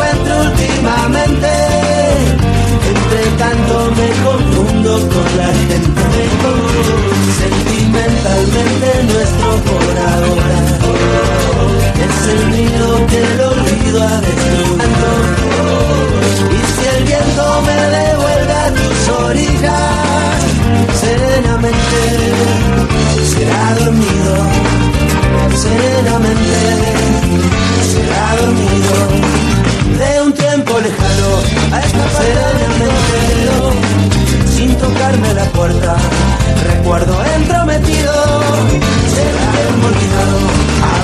por 9.69 9.95
ahora. 10.11 10.61
Es 12.07 12.17
el 12.35 12.43
miedo 12.49 12.89
que 13.07 13.19
el 13.19 13.41
olvido 13.41 13.99
ha 14.03 14.21
destruido. 14.21 15.11
Y 16.51 16.61
si 16.73 16.83
el 16.97 17.05
viento 17.05 17.45
me 17.67 17.79
devuelve 17.99 18.53
a 18.53 18.69
tus 18.79 19.01
orillas, 19.27 20.39
serenamente 21.01 22.01
será 23.33 23.65
dormido. 23.79 24.35
Serenamente 25.57 26.59
será 27.93 28.27
dormido. 28.41 28.97
De 29.99 30.23
un 30.23 30.33
tiempo 30.33 30.73
lejano 30.79 31.31
a 31.73 31.81
esta 31.81 32.05
serenamente 32.19 33.21
sin 34.57 34.75
tocarme 34.77 35.35
la 35.35 35.45
puerta. 35.45 35.97
Recuerdo 36.67 37.15
entrometido 37.37 38.20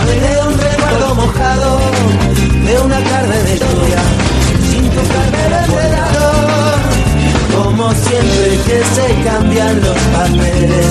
Beberé 0.07 0.41
un 0.41 0.57
recuerdo 0.57 1.15
mojado 1.17 1.81
de 2.65 2.79
una 2.81 2.99
tarde 3.01 3.43
de 3.43 3.59
lluvia, 3.59 4.03
sin 4.71 4.85
tocar 4.91 5.35
el 5.35 5.71
velador. 5.75 6.79
Como 7.57 7.91
siempre 7.93 8.59
que 8.67 8.79
se 8.95 9.07
cambian 9.25 9.81
los 9.81 9.99
papeles, 10.15 10.87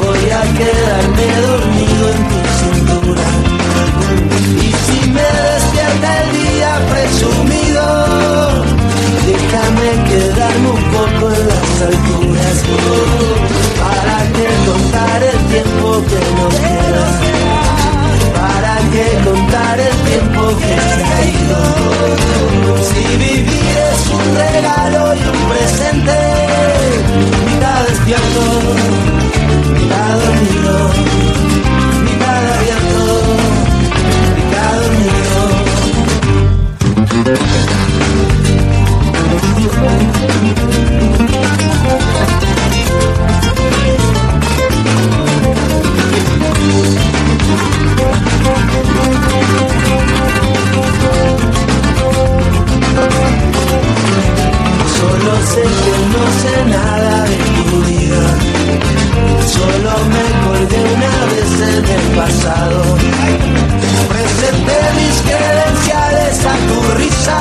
voy 0.00 0.30
a 0.30 0.42
quedarme 0.58 1.26
dormido 1.48 2.04
en 2.14 2.20
tu 2.30 2.40
cintura. 2.60 3.28
Y 4.62 4.68
si 4.84 5.10
me 5.10 5.28
despierta 5.48 6.22
el 6.22 6.30
día 6.42 6.70
presumido, 6.92 7.84
déjame 9.26 9.88
quedarme 10.08 10.68
un 10.70 10.84
poco 10.96 11.32
en 11.34 11.48
las 11.48 11.82
alturas. 11.90 12.56
Para 13.80 14.18
que 14.34 14.46
contar 14.70 15.22
el 15.22 15.38
tiempo 15.52 16.04
que 16.08 16.20
nos 16.36 16.54
queda 16.54 17.27
contar 19.24 19.78
el 19.78 19.96
tiempo 20.08 20.42
que 20.58 20.66
se 20.66 21.02
ha 21.04 21.24
ido. 21.24 21.60
Si 22.82 23.04
vivir 23.16 23.76
es 23.92 24.02
un 24.10 24.24
regalo 24.36 25.02
y 25.14 25.16
un 25.18 25.40
presente, 25.50 26.16
mitad 27.46 27.80
despierto, 27.88 28.42
mitad 29.74 30.12
dormido, 30.24 30.74
mitad 32.04 32.42
abierto, 32.56 33.04
mitad 34.36 34.72
dormido. 34.80 35.38
nada 56.64 57.24
de 57.24 57.36
tu 57.36 57.76
vida. 57.88 58.22
Solo 59.46 59.92
me 60.14 60.24
colgué 60.44 60.80
una 60.94 61.14
vez 61.30 61.50
en 61.74 61.84
el 61.96 62.06
pasado. 62.16 62.82
Presenté 64.08 64.78
mis 64.98 65.16
credenciales 65.28 66.36
a 66.46 66.54
tu 66.68 66.78
risa 66.98 67.40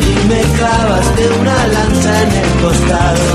y 0.00 0.28
me 0.28 0.40
clavaste 0.56 1.22
una 1.40 1.66
lanza 1.66 2.22
en 2.22 2.32
el 2.42 2.50
costado. 2.62 3.26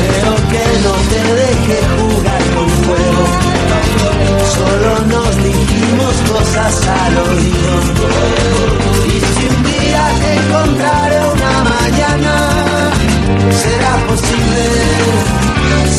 Pero 0.00 0.30
que 0.50 0.64
no 0.84 0.94
te 1.10 1.20
dejé 1.42 1.78
jugar 1.96 2.42
con 2.54 2.68
fuego. 2.84 3.24
Solo 4.56 4.92
nos 5.14 5.36
dijimos 5.36 6.14
cosas 6.30 6.88
al 6.88 7.16
oído. 7.18 7.72
Y 9.06 9.20
si 9.20 9.46
un 9.48 9.62
día 9.62 10.04
te 10.20 10.34
encontraré 10.34 11.18
una 11.32 11.64
mañana 11.64 12.49
será 13.52 13.92
posible, 14.06 14.64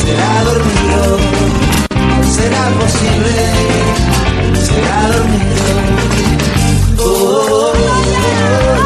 será 0.00 0.44
dormido, 0.44 1.18
será 2.24 2.64
posible, 2.78 3.36
será 4.66 4.98
dormido. 5.12 5.66
Oh, 6.98 7.04
oh, 7.04 7.72
oh. 7.74 8.81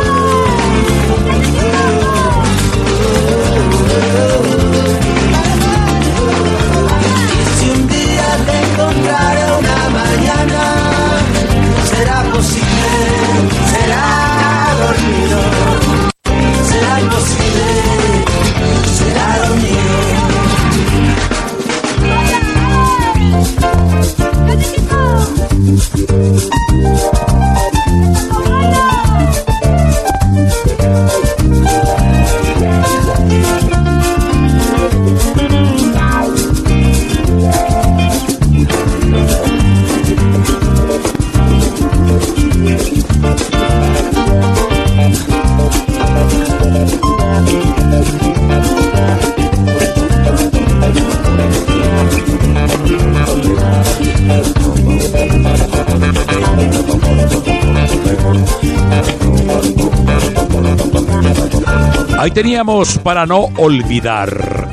Teníamos 62.37 62.99
para 62.99 63.25
no 63.25 63.49
olvidar. 63.57 64.69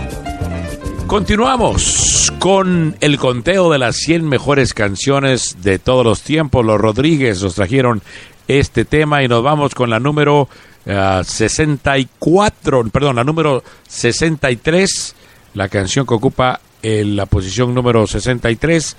Continuamos 1.07 2.33
con 2.37 2.97
el 2.99 3.17
conteo 3.17 3.71
de 3.71 3.79
las 3.79 3.95
100 3.95 4.27
mejores 4.27 4.73
canciones 4.73 5.55
de 5.61 5.79
todos 5.79 6.03
los 6.03 6.23
tiempos. 6.23 6.65
Los 6.65 6.77
Rodríguez 6.77 7.41
nos 7.41 7.55
trajeron 7.55 8.01
este 8.49 8.83
tema 8.83 9.23
y 9.23 9.29
nos 9.29 9.41
vamos 9.43 9.73
con 9.75 9.89
la 9.89 10.01
número 10.01 10.49
eh, 10.85 11.21
64, 11.23 12.89
perdón, 12.89 13.15
la 13.15 13.23
número 13.23 13.63
63, 13.87 15.15
la 15.53 15.69
canción 15.69 16.05
que 16.05 16.15
ocupa 16.15 16.59
eh, 16.81 17.05
la 17.05 17.27
posición 17.27 17.73
número 17.73 18.05
63 18.05 18.97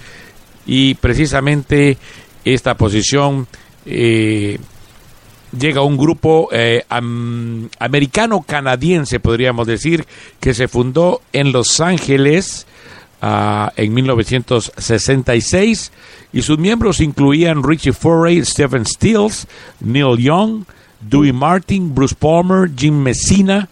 y 0.64 0.94
precisamente 0.94 1.98
esta 2.46 2.78
posición 2.78 3.46
eh, 3.84 4.58
llega 5.58 5.82
un 5.82 5.96
grupo 5.96 6.48
eh, 6.52 6.84
am- 6.88 7.68
americano-canadiense, 7.78 9.20
podríamos 9.20 9.66
decir, 9.66 10.06
que 10.40 10.54
se 10.54 10.68
fundó 10.68 11.20
en 11.32 11.52
Los 11.52 11.80
Ángeles 11.80 12.66
ah, 13.22 13.72
en 13.76 13.94
1966 13.94 15.92
y 16.32 16.42
sus 16.42 16.58
miembros 16.58 17.00
incluían 17.00 17.62
Richie 17.62 17.92
Foray, 17.92 18.44
Stephen 18.44 18.84
Stills, 18.86 19.46
Neil 19.80 20.18
Young, 20.18 20.64
Dewey 21.00 21.32
Martin, 21.32 21.94
Bruce 21.94 22.14
Palmer, 22.18 22.70
Jim 22.76 22.94
Messina, 23.02 23.68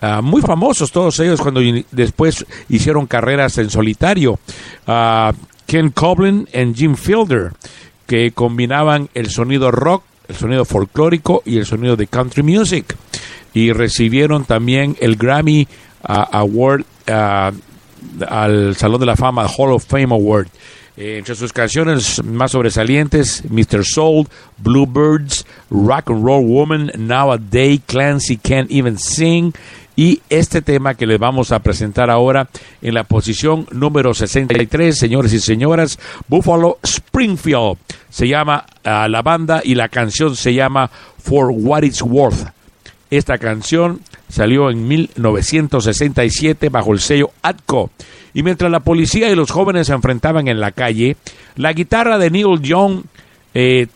ah, 0.00 0.20
muy 0.22 0.42
famosos 0.42 0.92
todos 0.92 1.18
ellos 1.20 1.40
cuando 1.40 1.60
después 1.90 2.44
hicieron 2.68 3.06
carreras 3.06 3.58
en 3.58 3.70
solitario. 3.70 4.38
Ah, 4.86 5.32
Ken 5.66 5.90
Coblin 5.90 6.48
y 6.52 6.74
Jim 6.74 6.96
Fielder, 6.96 7.52
que 8.06 8.32
combinaban 8.32 9.08
el 9.14 9.30
sonido 9.30 9.70
rock, 9.70 10.02
el 10.32 10.38
sonido 10.38 10.64
folclórico 10.64 11.42
y 11.44 11.58
el 11.58 11.66
sonido 11.66 11.96
de 11.96 12.06
country 12.06 12.42
music. 12.42 12.96
Y 13.54 13.72
recibieron 13.72 14.44
también 14.44 14.96
el 15.00 15.16
Grammy 15.16 15.68
Award 16.02 16.84
al 17.06 18.76
Salón 18.76 19.00
de 19.00 19.06
la 19.06 19.16
Fama, 19.16 19.46
Hall 19.46 19.72
of 19.72 19.84
Fame 19.84 20.14
Award. 20.14 20.48
Eh, 20.94 21.16
entre 21.18 21.34
sus 21.34 21.52
canciones 21.54 22.22
más 22.22 22.52
sobresalientes, 22.52 23.42
Mr. 23.48 23.82
Soul, 23.82 24.26
Bluebirds, 24.58 25.46
Rock 25.70 26.10
and 26.10 26.22
Roll 26.22 26.44
Woman, 26.44 26.92
Nowadays, 26.98 27.80
Clancy 27.86 28.36
Can't 28.36 28.70
Even 28.70 28.98
Sing, 28.98 29.54
y 29.96 30.22
este 30.30 30.62
tema 30.62 30.94
que 30.94 31.06
les 31.06 31.18
vamos 31.18 31.52
a 31.52 31.58
presentar 31.58 32.10
ahora 32.10 32.48
en 32.80 32.94
la 32.94 33.04
posición 33.04 33.66
número 33.72 34.14
63, 34.14 34.96
señores 34.96 35.32
y 35.32 35.40
señoras, 35.40 35.98
Buffalo 36.28 36.78
Springfield. 36.82 37.76
Se 38.08 38.26
llama 38.26 38.64
ah, 38.84 39.08
la 39.08 39.22
banda 39.22 39.60
y 39.62 39.74
la 39.74 39.88
canción 39.88 40.34
se 40.34 40.54
llama 40.54 40.90
For 41.18 41.50
What 41.50 41.82
It's 41.82 42.02
Worth. 42.02 42.48
Esta 43.10 43.36
canción 43.36 44.00
salió 44.28 44.70
en 44.70 44.88
1967 44.88 46.70
bajo 46.70 46.92
el 46.94 47.00
sello 47.00 47.30
Atco. 47.42 47.90
Y 48.32 48.42
mientras 48.42 48.70
la 48.70 48.80
policía 48.80 49.30
y 49.30 49.34
los 49.34 49.50
jóvenes 49.50 49.88
se 49.88 49.92
enfrentaban 49.92 50.48
en 50.48 50.58
la 50.58 50.72
calle, 50.72 51.16
la 51.56 51.74
guitarra 51.74 52.16
de 52.16 52.30
Neil 52.30 52.60
Young 52.62 53.02
eh, 53.52 53.88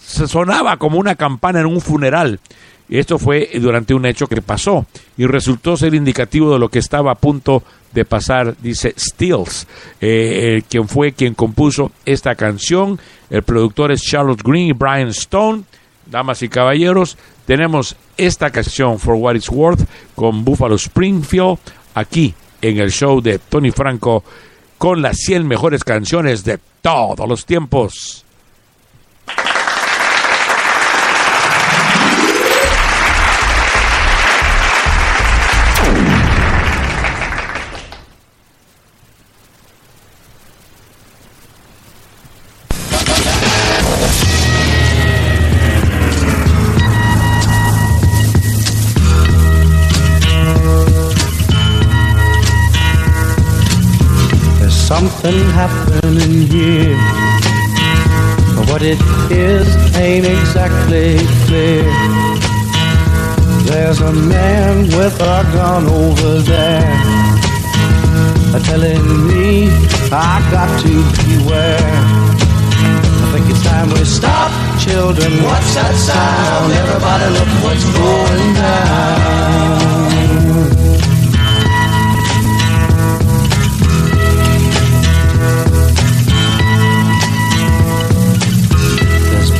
sonaba 0.00 0.76
como 0.78 0.98
una 0.98 1.14
campana 1.14 1.60
en 1.60 1.66
un 1.66 1.80
funeral. 1.80 2.40
Esto 2.88 3.18
fue 3.18 3.50
durante 3.60 3.94
un 3.94 4.04
hecho 4.04 4.26
que 4.26 4.42
pasó 4.42 4.86
y 5.16 5.26
resultó 5.26 5.76
ser 5.76 5.94
indicativo 5.94 6.52
de 6.52 6.58
lo 6.58 6.68
que 6.68 6.78
estaba 6.78 7.12
a 7.12 7.16
punto 7.16 7.62
de 7.92 8.04
pasar, 8.04 8.56
dice 8.60 8.94
Stills, 8.98 9.66
eh, 10.00 10.58
eh, 10.58 10.62
quien 10.68 10.88
fue 10.88 11.12
quien 11.12 11.34
compuso 11.34 11.92
esta 12.04 12.34
canción. 12.34 13.00
El 13.30 13.42
productor 13.42 13.92
es 13.92 14.02
Charlotte 14.02 14.42
Green 14.42 14.68
y 14.68 14.72
Brian 14.72 15.08
Stone. 15.08 15.62
Damas 16.06 16.42
y 16.42 16.48
caballeros, 16.48 17.16
tenemos 17.46 17.96
esta 18.18 18.50
canción 18.50 18.98
For 18.98 19.14
What 19.14 19.36
It's 19.36 19.48
Worth 19.48 19.88
con 20.14 20.44
Buffalo 20.44 20.74
Springfield 20.74 21.58
aquí 21.94 22.34
en 22.60 22.78
el 22.78 22.90
show 22.90 23.22
de 23.22 23.38
Tony 23.38 23.70
Franco 23.70 24.22
con 24.76 25.00
las 25.00 25.16
100 25.18 25.46
mejores 25.46 25.82
canciones 25.82 26.44
de 26.44 26.58
todos 26.82 27.26
los 27.26 27.46
tiempos. 27.46 28.23
Something 55.08 55.50
happening 55.50 56.46
here. 56.48 56.96
What 58.70 58.82
it 58.82 58.98
is 59.30 59.68
ain't 59.96 60.24
exactly 60.24 61.18
clear. 61.44 61.84
There's 63.64 64.00
a 64.00 64.12
man 64.12 64.86
with 64.96 65.20
a 65.20 65.42
gun 65.52 65.86
over 65.86 66.40
there. 66.40 66.96
Telling 68.64 69.28
me 69.28 69.68
I 70.10 70.40
got 70.50 70.70
to 70.82 71.04
beware. 71.26 71.92
I 73.22 73.24
think 73.32 73.50
it's 73.50 73.62
time 73.62 73.90
we 73.90 74.04
stop, 74.04 74.50
children. 74.80 75.42
What's 75.44 75.74
that 75.74 75.94
sound? 76.08 76.72
Everybody 76.72 77.26
look 77.36 77.50
what's 77.64 77.84
going 77.98 78.54
down. 78.54 80.73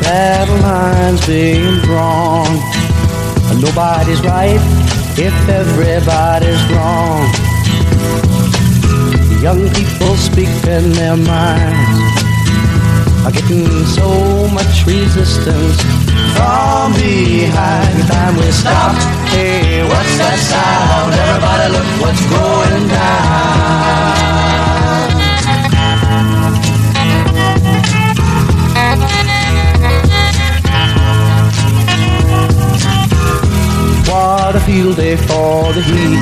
Battle 0.05 0.61
lines 0.61 1.27
being 1.27 1.81
drawn. 1.81 2.47
Nobody's 3.61 4.21
right 4.23 4.61
if 5.17 5.37
everybody's 5.49 6.63
wrong. 6.73 7.25
Young 9.41 9.63
people 9.73 10.15
speak 10.17 10.49
in 10.67 10.93
their 10.93 11.17
minds 11.17 12.25
are 13.25 13.33
getting 13.33 13.67
so 13.87 14.49
much 14.49 14.85
resistance 14.87 15.81
from 16.37 16.93
behind. 16.93 17.97
Time 18.09 18.37
we 18.37 18.51
stop. 18.53 18.95
Hey, 19.33 19.83
what's 19.89 20.17
that 20.19 20.39
sound? 20.51 21.13
Everybody 21.25 21.67
look 21.73 21.91
what's 22.03 22.25
going 22.29 22.89
down. 22.89 24.34
A 34.55 34.61
field 34.61 34.97
day 34.97 35.17
for 35.17 35.73
the 35.73 35.83
heat. 35.83 36.19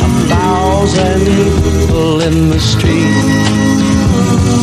A 0.00 0.08
thousand 0.28 1.26
people 1.26 2.20
in 2.20 2.50
the 2.50 2.60
street 2.60 3.96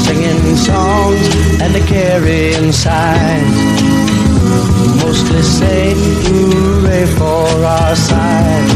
singing 0.06 0.56
songs 0.56 1.28
and 1.62 1.76
they're 1.76 1.86
carrying 1.86 2.72
signs. 2.72 3.82
Mostly 5.04 5.42
say 5.42 5.94
hooray 6.24 7.06
for 7.18 7.48
our 7.66 7.96
side. 7.98 8.70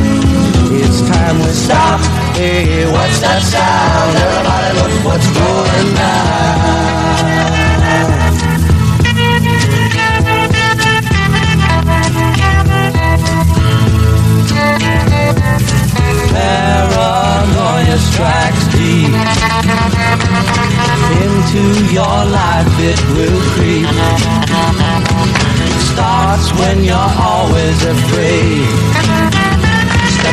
It's 0.72 1.00
time 1.08 1.38
we 1.40 1.52
stop. 1.66 2.02
Hey, 2.36 2.92
what's 2.92 3.20
that 3.22 3.42
sound? 3.42 4.18
Everybody 4.26 4.70
look 4.80 5.06
what's 5.06 5.30
going 5.32 5.96
down. 5.96 7.37
Paranoia 17.98 18.12
strikes 18.12 18.68
deep 18.68 19.14
into 21.24 21.94
your 21.94 22.26
life. 22.26 22.68
It 22.80 23.00
will 23.14 23.42
creep. 23.54 23.88
Starts 25.94 26.54
when 26.60 26.84
you're 26.84 27.14
always 27.20 27.86
afraid. 27.86 29.57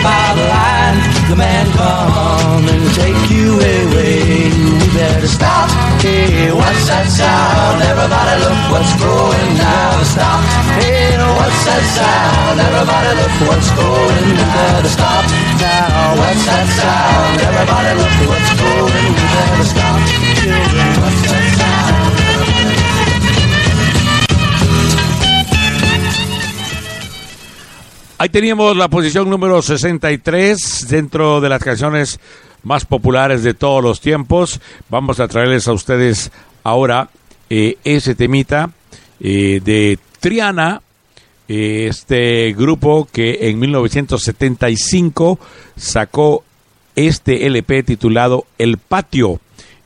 Line, 0.02 0.98
the 1.30 1.36
man 1.36 1.66
come 1.78 2.66
and 2.66 2.84
take 2.98 3.30
you 3.30 3.54
away. 3.54 4.50
We 4.50 4.88
better 4.90 5.28
stop. 5.28 5.70
Hey, 6.02 6.50
what's 6.50 6.86
that 6.90 7.06
sound? 7.06 7.80
Everybody 7.80 8.34
look 8.42 8.60
what's 8.74 8.94
going 8.98 9.50
now. 9.54 10.02
Stop. 10.02 10.42
Hey, 10.82 11.14
what's 11.38 11.62
that 11.70 11.84
sound? 11.94 12.56
Everybody 12.58 13.10
look 13.14 13.36
what's 13.46 13.70
going 13.78 14.28
down. 14.36 14.84
Stop 14.90 15.24
now. 15.62 16.18
What's 16.18 16.44
that 16.50 16.66
sound? 16.74 17.40
Everybody 17.40 17.90
look 17.94 18.16
what's 18.28 18.52
going. 18.58 19.12
Better 19.14 19.66
stop. 19.70 19.96
Children, 20.42 20.90
what's 20.98 21.22
that 21.30 21.44
sound? 21.54 21.63
Ahí 28.16 28.28
teníamos 28.28 28.76
la 28.76 28.86
posición 28.86 29.28
número 29.28 29.60
63 29.60 30.86
dentro 30.88 31.40
de 31.40 31.48
las 31.48 31.60
canciones 31.60 32.20
más 32.62 32.84
populares 32.84 33.42
de 33.42 33.54
todos 33.54 33.82
los 33.82 34.00
tiempos. 34.00 34.60
Vamos 34.88 35.18
a 35.18 35.26
traerles 35.26 35.66
a 35.66 35.72
ustedes 35.72 36.30
ahora 36.62 37.10
eh, 37.50 37.76
ese 37.82 38.14
temita 38.14 38.70
eh, 39.18 39.60
de 39.64 39.98
Triana, 40.20 40.80
eh, 41.48 41.88
este 41.90 42.54
grupo 42.56 43.08
que 43.10 43.48
en 43.50 43.58
1975 43.58 45.40
sacó 45.76 46.44
este 46.94 47.46
LP 47.46 47.82
titulado 47.82 48.46
El 48.58 48.78
Patio 48.78 49.40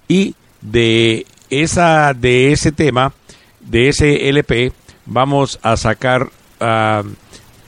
y 0.06 0.34
de 0.60 1.26
esa 1.48 2.12
de 2.12 2.52
ese 2.52 2.72
tema 2.72 3.14
de 3.60 3.88
ese 3.88 4.28
LP 4.28 4.72
vamos 5.06 5.58
a 5.62 5.78
sacar 5.78 6.28
ah, 6.60 7.02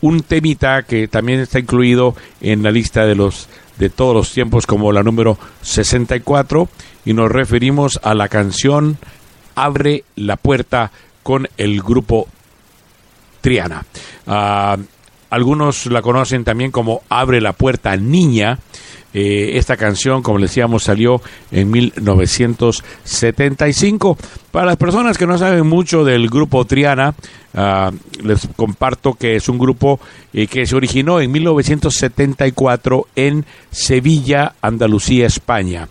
un 0.00 0.22
temita 0.22 0.82
que 0.82 1.08
también 1.08 1.40
está 1.40 1.58
incluido 1.58 2.14
en 2.40 2.62
la 2.62 2.70
lista 2.70 3.06
de 3.06 3.14
los 3.14 3.48
de 3.78 3.88
todos 3.88 4.14
los 4.14 4.32
tiempos 4.32 4.66
como 4.66 4.92
la 4.92 5.02
número 5.02 5.38
64 5.62 6.68
y 7.06 7.14
nos 7.14 7.30
referimos 7.32 7.98
a 8.02 8.14
la 8.14 8.28
canción 8.28 8.98
Abre 9.54 10.04
la 10.16 10.36
puerta 10.36 10.90
con 11.22 11.48
el 11.56 11.82
grupo 11.82 12.28
Triana. 13.40 13.84
Ah, 14.26 14.76
algunos 15.30 15.86
la 15.86 16.02
conocen 16.02 16.44
también 16.44 16.70
como 16.70 17.02
Abre 17.08 17.40
la 17.40 17.52
puerta 17.52 17.96
niña. 17.96 18.58
Eh, 19.12 19.50
esta 19.54 19.76
canción, 19.76 20.22
como 20.22 20.38
les 20.38 20.50
decíamos, 20.50 20.84
salió 20.84 21.20
en 21.50 21.68
1975. 21.70 24.16
Para 24.52 24.66
las 24.66 24.76
personas 24.76 25.18
que 25.18 25.26
no 25.26 25.36
saben 25.36 25.66
mucho 25.66 26.04
del 26.04 26.28
grupo 26.28 26.64
Triana, 26.64 27.16
ah, 27.54 27.90
les 28.22 28.46
comparto 28.56 29.14
que 29.14 29.34
es 29.36 29.48
un 29.48 29.58
grupo 29.58 29.98
eh, 30.32 30.46
que 30.46 30.64
se 30.66 30.76
originó 30.76 31.20
en 31.20 31.32
1974 31.32 33.08
en 33.16 33.44
Sevilla, 33.70 34.52
Andalucía, 34.60 35.26
España 35.26 35.88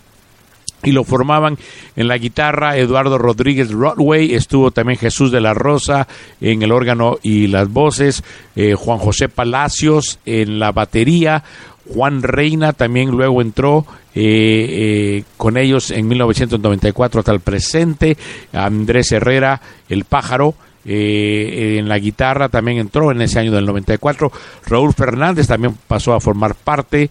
y 0.82 0.92
lo 0.92 1.04
formaban 1.04 1.58
en 1.96 2.08
la 2.08 2.18
guitarra 2.18 2.76
Eduardo 2.76 3.18
Rodríguez 3.18 3.70
Rodway, 3.70 4.34
estuvo 4.34 4.70
también 4.70 4.98
Jesús 4.98 5.30
de 5.30 5.40
la 5.40 5.54
Rosa 5.54 6.08
en 6.40 6.62
el 6.62 6.72
órgano 6.72 7.18
y 7.22 7.48
las 7.48 7.68
voces, 7.68 8.22
eh, 8.56 8.74
Juan 8.74 8.98
José 8.98 9.28
Palacios 9.28 10.18
en 10.24 10.58
la 10.58 10.72
batería, 10.72 11.44
Juan 11.92 12.22
Reina 12.22 12.72
también 12.72 13.10
luego 13.10 13.42
entró 13.42 13.86
eh, 14.14 14.22
eh, 14.22 15.24
con 15.36 15.56
ellos 15.56 15.90
en 15.90 16.08
1994 16.08 17.20
hasta 17.20 17.32
el 17.32 17.40
presente, 17.40 18.16
Andrés 18.52 19.12
Herrera, 19.12 19.60
el 19.88 20.04
pájaro, 20.04 20.54
eh, 20.84 21.76
en 21.78 21.88
la 21.88 21.98
guitarra 21.98 22.48
también 22.48 22.78
entró 22.78 23.10
en 23.10 23.22
ese 23.22 23.38
año 23.38 23.52
del 23.52 23.66
94. 23.66 24.32
Raúl 24.66 24.94
Fernández 24.94 25.46
también 25.46 25.76
pasó 25.86 26.14
a 26.14 26.20
formar 26.20 26.54
parte, 26.54 27.10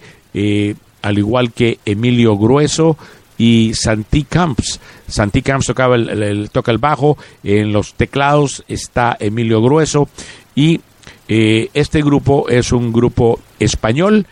al 1.01 1.17
igual 1.17 1.51
que 1.53 1.79
Emilio 1.85 2.37
Grueso 2.37 2.97
y 3.37 3.73
Santi 3.73 4.23
Camps. 4.23 4.79
Santi 5.07 5.41
Camps 5.41 5.67
tocaba 5.67 5.95
el, 5.95 6.49
toca 6.51 6.71
el 6.71 6.77
bajo, 6.77 7.17
en 7.43 7.71
los 7.71 7.93
teclados 7.93 8.63
está 8.67 9.15
Emilio 9.19 9.61
Grueso 9.61 10.09
y 10.55 10.81
este 11.27 12.01
grupo 12.01 12.49
es 12.49 12.71
un 12.71 12.91
grupo 12.91 13.39
español 13.59 14.25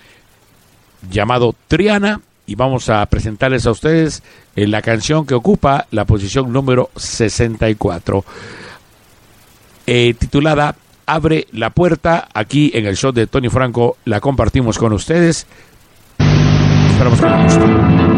llamado 1.10 1.56
Triana 1.68 2.22
y 2.46 2.56
vamos 2.56 2.90
a 2.90 3.06
presentarles 3.06 3.66
a 3.66 3.72
ustedes 3.72 4.24
eh, 4.56 4.68
la 4.68 4.82
canción 4.82 5.26
que 5.26 5.36
ocupa 5.36 5.88
la 5.92 6.06
posición 6.06 6.52
número 6.52 6.90
64 6.96 8.24
eh, 9.88 10.14
titulada 10.20 10.76
Abre 11.10 11.48
la 11.54 11.70
puerta. 11.70 12.28
Aquí 12.34 12.70
en 12.74 12.86
el 12.86 12.98
show 12.98 13.14
de 13.14 13.28
Tony 13.28 13.48
Franco 13.48 13.96
la 14.04 14.20
compartimos 14.20 14.78
con 14.78 14.92
ustedes. 14.92 15.48
Esperamos 16.20 17.22
que 17.22 17.30
les 17.30 17.44
guste. 17.44 18.17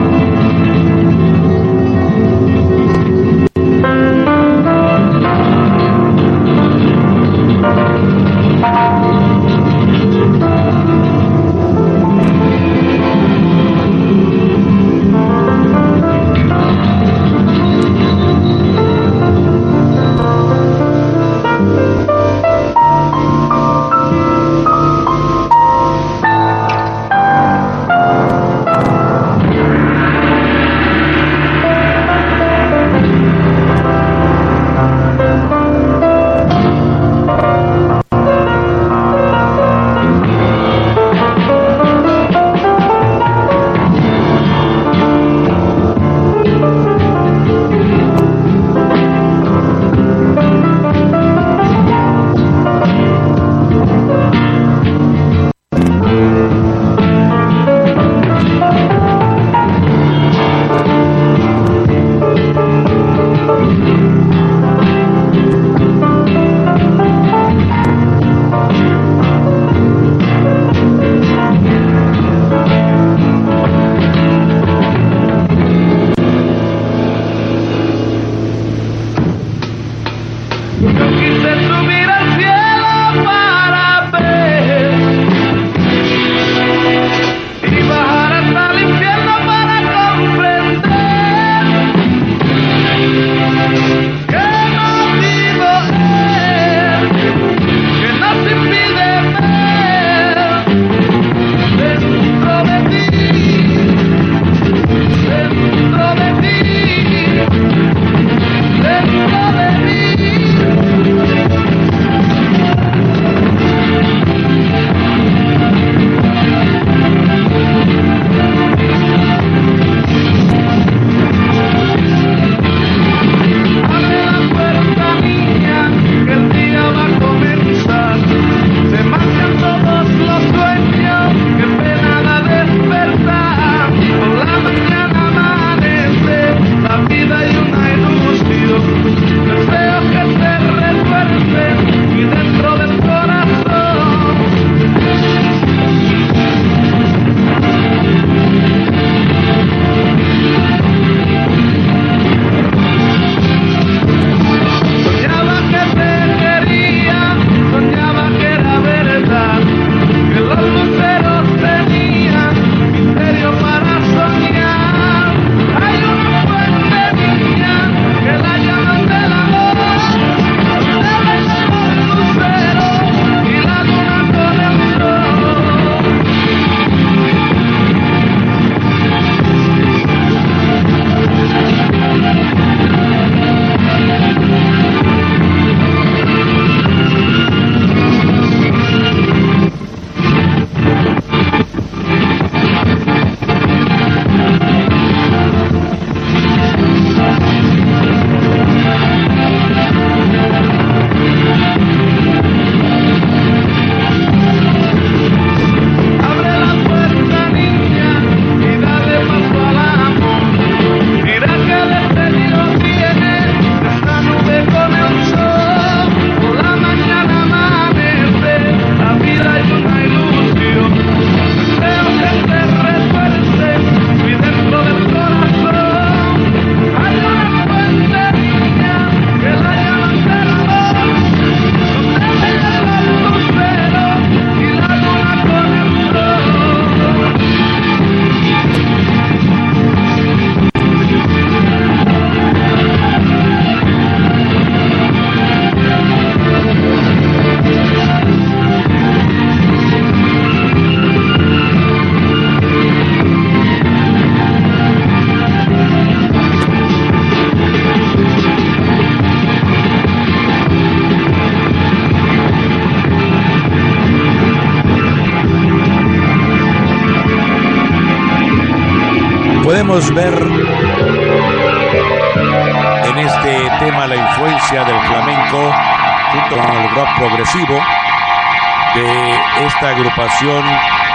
De 277.67 279.31
esta 279.65 279.89
agrupación 279.89 280.63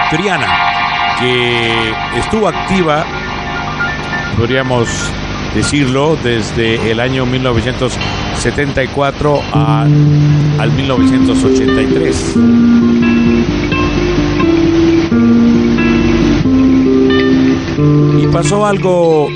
triana 0.09 0.47
que 1.19 1.91
estuvo 2.19 2.47
activa, 2.47 3.03
podríamos 4.37 4.87
decirlo, 5.55 6.15
desde 6.23 6.91
el 6.91 6.99
año 6.99 7.25
1974 7.25 9.41
a- 9.53 9.81
al 10.59 10.71
1983. 10.71 12.35
Y 18.21 18.27
pasó 18.27 18.65
algo 18.65 19.29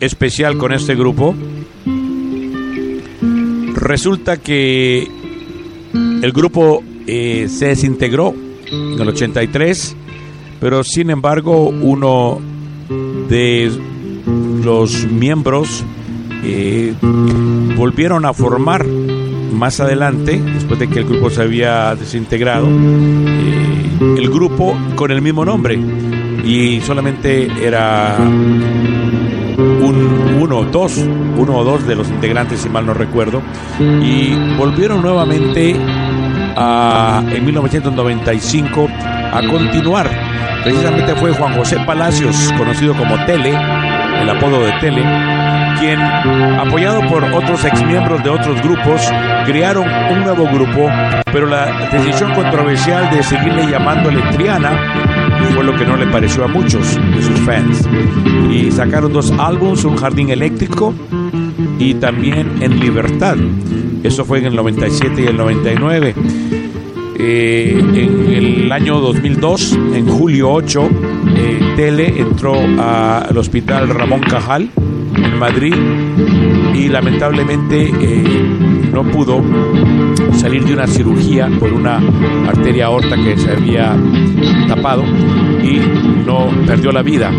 especial 0.00 0.56
con 0.58 0.72
este 0.72 0.94
grupo. 0.94 1.34
Resulta 3.74 4.36
que 4.38 5.08
el 6.22 6.32
grupo 6.32 6.82
eh, 7.06 7.48
se 7.50 7.66
desintegró 7.66 8.34
en 8.70 8.98
el 8.98 9.08
83, 9.08 9.96
pero 10.60 10.84
sin 10.84 11.10
embargo 11.10 11.68
uno 11.68 12.40
de 13.28 13.70
los 14.64 15.04
miembros 15.10 15.84
eh, 16.44 16.94
volvieron 17.76 18.24
a 18.24 18.32
formar 18.32 18.86
más 18.86 19.80
adelante, 19.80 20.40
después 20.40 20.78
de 20.78 20.88
que 20.88 21.00
el 21.00 21.06
grupo 21.06 21.28
se 21.28 21.42
había 21.42 21.96
desintegrado, 21.96 22.68
eh, 22.68 24.18
el 24.18 24.30
grupo 24.30 24.78
con 24.94 25.10
el 25.10 25.20
mismo 25.22 25.44
nombre. 25.44 25.76
Y 26.44 26.80
solamente 26.80 27.48
era 27.64 28.16
un, 28.18 28.92
uno, 30.40 30.64
dos, 30.64 30.98
uno 31.36 31.56
o 31.56 31.64
dos 31.64 31.86
de 31.86 31.94
los 31.94 32.08
integrantes, 32.08 32.60
si 32.60 32.68
mal 32.68 32.86
no 32.86 32.94
recuerdo, 32.94 33.42
y 33.78 34.34
volvieron 34.56 35.02
nuevamente 35.02 35.76
a- 36.56 37.22
en 37.30 37.44
1995 37.44 38.88
a 39.32 39.40
continuar. 39.48 40.08
Precisamente 40.62 41.14
fue 41.16 41.32
Juan 41.32 41.54
José 41.54 41.76
Palacios, 41.84 42.52
conocido 42.56 42.94
como 42.94 43.16
Tele, 43.24 43.50
el 44.20 44.30
apodo 44.30 44.60
de 44.64 44.72
Tele, 44.80 45.02
quien, 45.80 46.00
apoyado 46.00 47.00
por 47.08 47.24
otros 47.24 47.64
exmiembros 47.64 48.22
de 48.22 48.30
otros 48.30 48.62
grupos, 48.62 49.02
crearon 49.44 49.84
un 50.12 50.20
nuevo 50.22 50.44
grupo, 50.46 50.88
pero 51.32 51.46
la 51.46 51.88
decisión 51.90 52.32
controversial 52.34 53.10
de 53.10 53.22
seguirle 53.24 53.66
llamándole 53.68 54.20
Triana 54.32 54.70
fue 55.52 55.64
lo 55.64 55.74
que 55.76 55.84
no 55.84 55.96
le 55.96 56.06
pareció 56.06 56.44
a 56.44 56.48
muchos 56.48 56.96
de 56.96 57.22
sus 57.22 57.40
fans. 57.40 57.88
Y 58.50 58.70
sacaron 58.70 59.12
dos 59.12 59.32
álbumes, 59.38 59.84
Un 59.84 59.96
Jardín 59.96 60.30
Eléctrico 60.30 60.94
y 61.80 61.94
también 61.94 62.52
En 62.60 62.78
Libertad. 62.78 63.36
Eso 64.02 64.24
fue 64.24 64.38
en 64.38 64.46
el 64.46 64.56
97 64.56 65.22
y 65.22 65.26
el 65.26 65.36
99. 65.36 66.14
Eh, 67.24 67.78
en 67.78 68.32
el 68.32 68.72
año 68.72 69.00
2002, 69.00 69.78
en 69.94 70.08
julio 70.08 70.50
8, 70.52 70.90
eh, 71.36 71.60
Tele 71.76 72.20
entró 72.20 72.54
al 72.54 73.36
hospital 73.36 73.88
Ramón 73.88 74.20
Cajal 74.20 74.68
en 75.16 75.38
Madrid 75.38 75.74
y 76.74 76.88
lamentablemente 76.88 77.92
eh, 78.00 78.24
no 78.92 79.04
pudo 79.04 79.40
salir 80.34 80.64
de 80.64 80.72
una 80.72 80.86
cirugía 80.88 81.48
por 81.60 81.72
una 81.72 82.00
arteria 82.48 82.86
aorta 82.86 83.14
que 83.16 83.36
se 83.36 83.52
había 83.52 83.96
tapado 84.66 85.04
y 85.62 85.80
no 86.26 86.48
perdió 86.66 86.90
la 86.90 87.02
vida. 87.02 87.30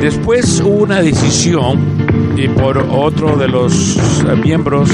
Después 0.00 0.60
hubo 0.60 0.84
una 0.84 1.00
decisión 1.00 2.03
y 2.36 2.48
por 2.48 2.78
otro 2.78 3.36
de 3.36 3.48
los 3.48 3.96
eh, 3.96 4.36
miembros 4.42 4.90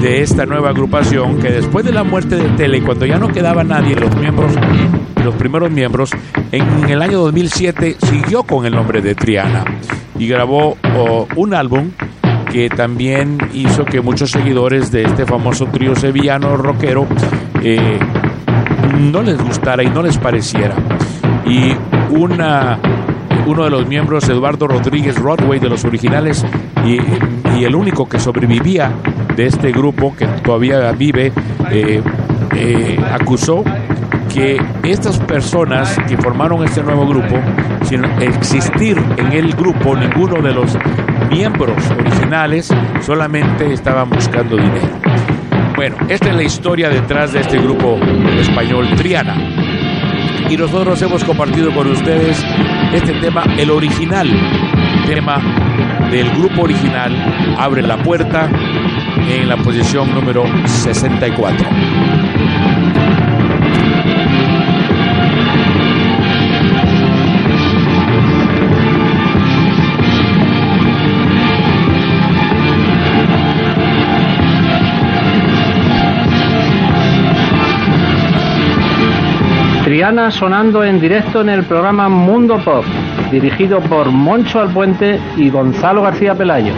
de 0.00 0.22
esta 0.22 0.46
nueva 0.46 0.70
agrupación 0.70 1.38
que 1.38 1.50
después 1.50 1.84
de 1.84 1.92
la 1.92 2.04
muerte 2.04 2.36
de 2.36 2.48
Tele, 2.50 2.82
cuando 2.82 3.06
ya 3.06 3.18
no 3.18 3.28
quedaba 3.28 3.64
nadie, 3.64 3.94
los 3.96 4.14
miembros, 4.16 4.52
los 5.24 5.34
primeros 5.34 5.70
miembros, 5.70 6.10
en 6.52 6.88
el 6.88 7.02
año 7.02 7.18
2007 7.20 7.96
siguió 7.98 8.42
con 8.42 8.66
el 8.66 8.72
nombre 8.72 9.00
de 9.00 9.14
Triana 9.14 9.64
y 10.18 10.26
grabó 10.28 10.76
un 11.36 11.54
álbum 11.54 11.90
que 12.50 12.68
también 12.68 13.38
hizo 13.52 13.84
que 13.84 14.00
muchos 14.00 14.30
seguidores 14.30 14.90
de 14.90 15.02
este 15.02 15.26
famoso 15.26 15.66
trío 15.66 15.94
sevillano 15.94 16.56
rockero 16.56 17.06
eh, 17.62 17.98
no 18.98 19.22
les 19.22 19.36
gustara 19.42 19.82
y 19.82 19.90
no 19.90 20.02
les 20.02 20.16
pareciera. 20.18 20.74
Y 21.44 21.74
una, 22.10 22.78
uno 23.46 23.64
de 23.64 23.70
los 23.70 23.86
miembros, 23.86 24.28
Eduardo 24.28 24.66
Rodríguez 24.66 25.16
Rodway, 25.18 25.58
de 25.60 25.68
los 25.68 25.84
originales, 25.84 26.44
y, 26.84 26.98
el 27.64 27.74
único 27.74 28.06
que 28.06 28.20
sobrevivía 28.20 28.92
de 29.34 29.46
este 29.46 29.72
grupo, 29.72 30.14
que 30.14 30.26
todavía 30.26 30.92
vive, 30.92 31.32
eh, 31.70 32.02
eh, 32.54 33.00
acusó 33.12 33.64
que 34.32 34.58
estas 34.82 35.18
personas 35.20 35.96
que 36.06 36.16
formaron 36.18 36.62
este 36.64 36.82
nuevo 36.82 37.06
grupo, 37.06 37.36
sin 37.82 38.04
existir 38.20 39.02
en 39.16 39.32
el 39.32 39.54
grupo 39.54 39.96
ninguno 39.96 40.42
de 40.42 40.52
los 40.52 40.76
miembros 41.30 41.90
originales, 41.90 42.68
solamente 43.00 43.72
estaban 43.72 44.10
buscando 44.10 44.56
dinero. 44.56 44.88
Bueno, 45.76 45.96
esta 46.08 46.30
es 46.30 46.36
la 46.36 46.42
historia 46.42 46.88
detrás 46.88 47.32
de 47.32 47.40
este 47.40 47.58
grupo 47.58 47.98
español 48.38 48.88
Triana. 48.96 49.36
Y 50.48 50.56
nosotros 50.56 51.00
hemos 51.02 51.24
compartido 51.24 51.74
con 51.74 51.90
ustedes 51.90 52.44
este 52.92 53.12
tema, 53.20 53.44
el 53.58 53.70
original 53.70 54.28
tema 55.06 55.40
del 56.10 56.30
grupo 56.30 56.62
original, 56.62 57.12
Abre 57.58 57.82
la 57.82 57.96
Puerta, 58.02 58.50
en 59.28 59.48
la 59.48 59.56
posición 59.56 60.12
número 60.12 60.44
64. 60.66 62.25
Triana 79.96 80.30
sonando 80.30 80.84
en 80.84 81.00
directo 81.00 81.40
en 81.40 81.48
el 81.48 81.64
programa 81.64 82.06
Mundo 82.10 82.62
Pop, 82.62 82.84
dirigido 83.32 83.80
por 83.80 84.10
Moncho 84.10 84.60
Alpuente 84.60 85.18
y 85.38 85.48
Gonzalo 85.48 86.02
García 86.02 86.34
Pelayo. 86.34 86.74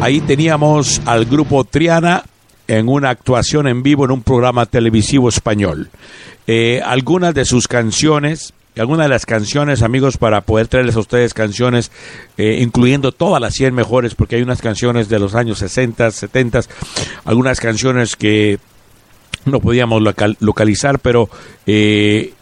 Ahí 0.00 0.20
teníamos 0.22 1.00
al 1.06 1.26
grupo 1.26 1.62
Triana 1.62 2.24
en 2.66 2.88
una 2.88 3.10
actuación 3.10 3.68
en 3.68 3.84
vivo 3.84 4.04
en 4.04 4.10
un 4.10 4.22
programa 4.22 4.66
televisivo 4.66 5.28
español. 5.28 5.90
Eh, 6.48 6.82
algunas 6.84 7.34
de 7.34 7.44
sus 7.44 7.68
canciones, 7.68 8.52
algunas 8.76 9.04
de 9.04 9.10
las 9.10 9.26
canciones, 9.26 9.80
amigos, 9.80 10.16
para 10.16 10.40
poder 10.40 10.66
traerles 10.66 10.96
a 10.96 11.00
ustedes 11.00 11.34
canciones, 11.34 11.92
eh, 12.36 12.58
incluyendo 12.60 13.12
todas 13.12 13.40
las 13.40 13.54
100 13.54 13.76
mejores, 13.76 14.16
porque 14.16 14.34
hay 14.34 14.42
unas 14.42 14.60
canciones 14.60 15.08
de 15.08 15.20
los 15.20 15.36
años 15.36 15.60
60, 15.60 16.10
70, 16.10 16.62
algunas 17.26 17.60
canciones 17.60 18.16
que 18.16 18.58
no 19.46 19.60
podíamos 19.60 20.02
local- 20.02 20.36
localizar, 20.40 20.98
pero 20.98 21.28
eh, 21.66 22.32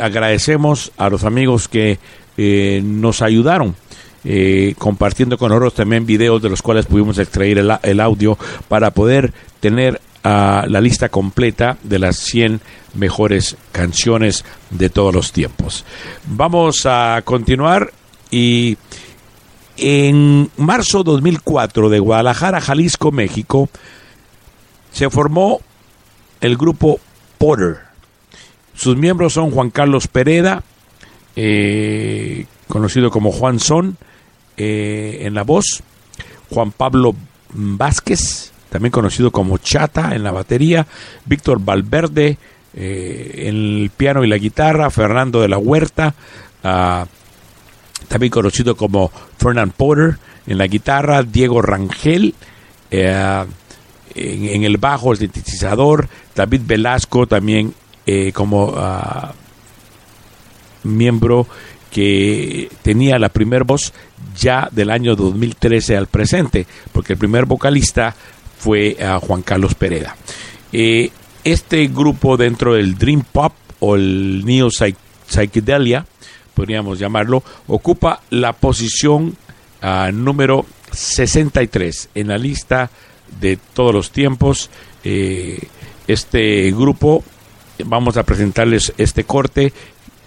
agradecemos 0.00 0.92
a 0.96 1.08
los 1.10 1.24
amigos 1.24 1.68
que 1.68 1.98
eh, 2.36 2.80
nos 2.84 3.22
ayudaron. 3.22 3.74
eh, 4.28 4.74
compartiendo 4.78 5.38
con 5.38 5.50
nosotros 5.50 5.74
también 5.74 6.04
videos 6.04 6.42
de 6.42 6.48
los 6.50 6.60
cuales 6.60 6.86
pudimos 6.86 7.16
extraer 7.18 7.58
el, 7.58 7.72
el 7.84 8.00
audio 8.00 8.36
para 8.68 8.90
poder 8.90 9.32
tener 9.60 10.00
la 10.24 10.80
lista 10.80 11.08
completa 11.08 11.78
de 11.84 12.00
las 12.00 12.16
100 12.16 12.60
mejores 12.94 13.56
canciones 13.70 14.44
de 14.70 14.90
todos 14.90 15.14
los 15.14 15.30
tiempos. 15.30 15.84
Vamos 16.26 16.84
a 16.86 17.22
continuar 17.24 17.92
y 18.32 18.76
en 19.76 20.50
marzo 20.56 21.04
2004 21.04 21.88
de 21.90 22.00
Guadalajara, 22.00 22.60
Jalisco, 22.60 23.12
México, 23.12 23.68
se 24.90 25.08
formó 25.10 25.60
el 26.40 26.56
grupo 26.56 27.00
Porter. 27.38 27.78
Sus 28.74 28.96
miembros 28.96 29.32
son 29.32 29.50
Juan 29.50 29.70
Carlos 29.70 30.06
Pereda, 30.08 30.62
eh, 31.34 32.46
conocido 32.68 33.10
como 33.10 33.32
Juan 33.32 33.58
Son, 33.58 33.96
eh, 34.56 35.18
en 35.22 35.34
la 35.34 35.42
voz, 35.42 35.82
Juan 36.50 36.72
Pablo 36.72 37.14
Vázquez, 37.52 38.52
también 38.68 38.90
conocido 38.90 39.30
como 39.30 39.58
Chata 39.58 40.14
en 40.14 40.22
la 40.22 40.32
batería, 40.32 40.86
Víctor 41.24 41.60
Valverde 41.64 42.38
eh, 42.74 43.44
en 43.46 43.56
el 43.56 43.90
piano 43.96 44.24
y 44.24 44.28
la 44.28 44.36
guitarra, 44.36 44.90
Fernando 44.90 45.40
de 45.40 45.48
la 45.48 45.58
Huerta, 45.58 46.14
ah, 46.62 47.06
también 48.08 48.30
conocido 48.30 48.76
como 48.76 49.10
Fernand 49.38 49.72
Porter 49.72 50.18
en 50.46 50.58
la 50.58 50.66
guitarra, 50.66 51.22
Diego 51.22 51.62
Rangel 51.62 52.34
en, 54.16 54.64
el 54.64 54.78
bajo, 54.78 55.12
el 55.12 55.18
sintetizador, 55.18 56.08
David 56.34 56.62
Velasco 56.64 57.26
también 57.26 57.74
eh, 58.06 58.32
como 58.32 58.74
ah, 58.76 59.32
miembro 60.84 61.46
que 61.90 62.68
tenía 62.82 63.18
la 63.18 63.28
primer 63.30 63.64
voz 63.64 63.92
ya 64.38 64.68
del 64.70 64.90
año 64.90 65.16
2013 65.16 65.96
al 65.96 66.06
presente, 66.08 66.66
porque 66.92 67.14
el 67.14 67.18
primer 67.18 67.46
vocalista 67.46 68.14
fue 68.58 68.96
a 69.02 69.18
Juan 69.18 69.42
Carlos 69.42 69.74
Pereda. 69.74 70.16
Eh, 70.72 71.10
este 71.44 71.86
grupo 71.86 72.36
dentro 72.36 72.74
del 72.74 72.96
Dream 72.98 73.22
Pop 73.32 73.52
o 73.80 73.96
el 73.96 74.44
Neo 74.44 74.68
Psy- 74.68 74.96
Psychedelia, 75.28 76.04
podríamos 76.54 76.98
llamarlo, 76.98 77.42
ocupa 77.68 78.20
la 78.30 78.52
posición 78.52 79.36
ah, 79.80 80.10
número 80.12 80.66
63 80.92 82.10
en 82.14 82.28
la 82.28 82.38
lista 82.38 82.90
de 83.40 83.58
todos 83.74 83.94
los 83.94 84.10
tiempos. 84.10 84.70
Eh, 85.04 85.58
este 86.06 86.70
grupo, 86.70 87.24
vamos 87.84 88.16
a 88.16 88.22
presentarles 88.22 88.92
este 88.96 89.24
corte 89.24 89.72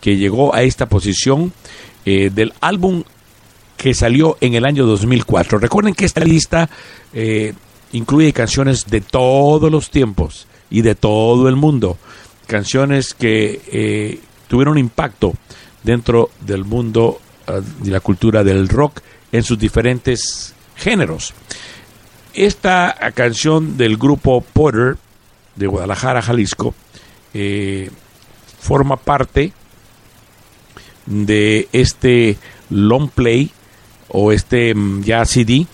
que 0.02 0.18
llegó 0.18 0.54
a 0.54 0.64
esta 0.64 0.88
posición 0.88 1.54
eh, 2.06 2.30
del 2.34 2.54
álbum 2.62 3.04
que 3.78 3.94
salió 3.94 4.38
en 4.42 4.56
el 4.56 4.66
año 4.66 4.86
2004. 4.86 5.58
Recuerden 5.58 5.94
que 5.94 6.06
esta 6.06 6.22
lista 6.22 6.70
eh, 7.14 7.54
incluye 7.94 8.34
canciones 8.34 8.88
de 8.88 9.02
todos 9.02 9.72
los 9.72 9.90
tiempos 9.90 10.48
y 10.70 10.82
de 10.82 10.96
todo 10.96 11.48
el 11.48 11.56
mundo. 11.56 11.98
Canciones 12.46 13.14
que 13.14 13.62
eh, 13.72 14.20
tuvieron 14.48 14.78
impacto 14.78 15.34
dentro 15.84 16.30
del 16.42 16.66
mundo 16.66 17.22
ah, 17.48 17.62
de 17.82 17.92
la 17.92 18.02
cultura 18.02 18.44
del 18.44 18.68
rock 18.68 19.00
en 19.32 19.44
sus 19.44 19.58
diferentes 19.58 20.54
géneros. 20.76 21.34
Esta 22.40 22.96
canción 23.16 23.76
del 23.76 23.98
grupo 23.98 24.40
Potter 24.40 24.96
de 25.58 25.68
Guadalajara, 25.68 26.22
Jalisco, 26.22 26.74
eh, 27.34 27.92
forma 28.62 28.96
parte 28.96 29.52
de 31.06 31.68
este 31.74 32.38
long 32.70 33.10
play 33.10 33.52
o 34.08 34.32
este 34.32 34.74
mm, 34.74 35.02
ya 35.04 35.26
CD, 35.26 35.68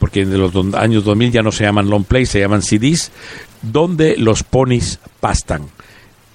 porque 0.00 0.22
en 0.22 0.36
los 0.36 0.52
años 0.74 1.04
2000 1.04 1.30
ya 1.30 1.42
no 1.42 1.52
se 1.52 1.62
llaman 1.62 1.88
long 1.88 2.02
play, 2.02 2.26
se 2.26 2.40
llaman 2.40 2.62
CDs, 2.62 3.12
donde 3.62 4.16
los 4.16 4.42
ponis 4.42 4.98
pastan. 5.20 5.68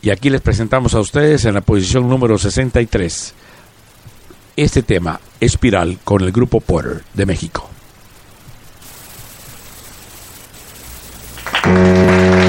Y 0.01 0.11
aquí 0.11 0.29
les 0.29 0.39
presentamos 0.39 0.93
a 0.93 1.01
ustedes 1.01 1.43
en 1.43 1.55
la 1.55 1.61
posición 1.61 2.07
número 2.07 2.37
63 2.37 3.33
este 4.55 4.81
tema, 4.81 5.19
Espiral, 5.41 5.99
con 6.05 6.21
el 6.21 6.31
grupo 6.31 6.61
Porter 6.61 7.03
de 7.13 7.25
México. 7.25 7.72
Y 11.65 12.42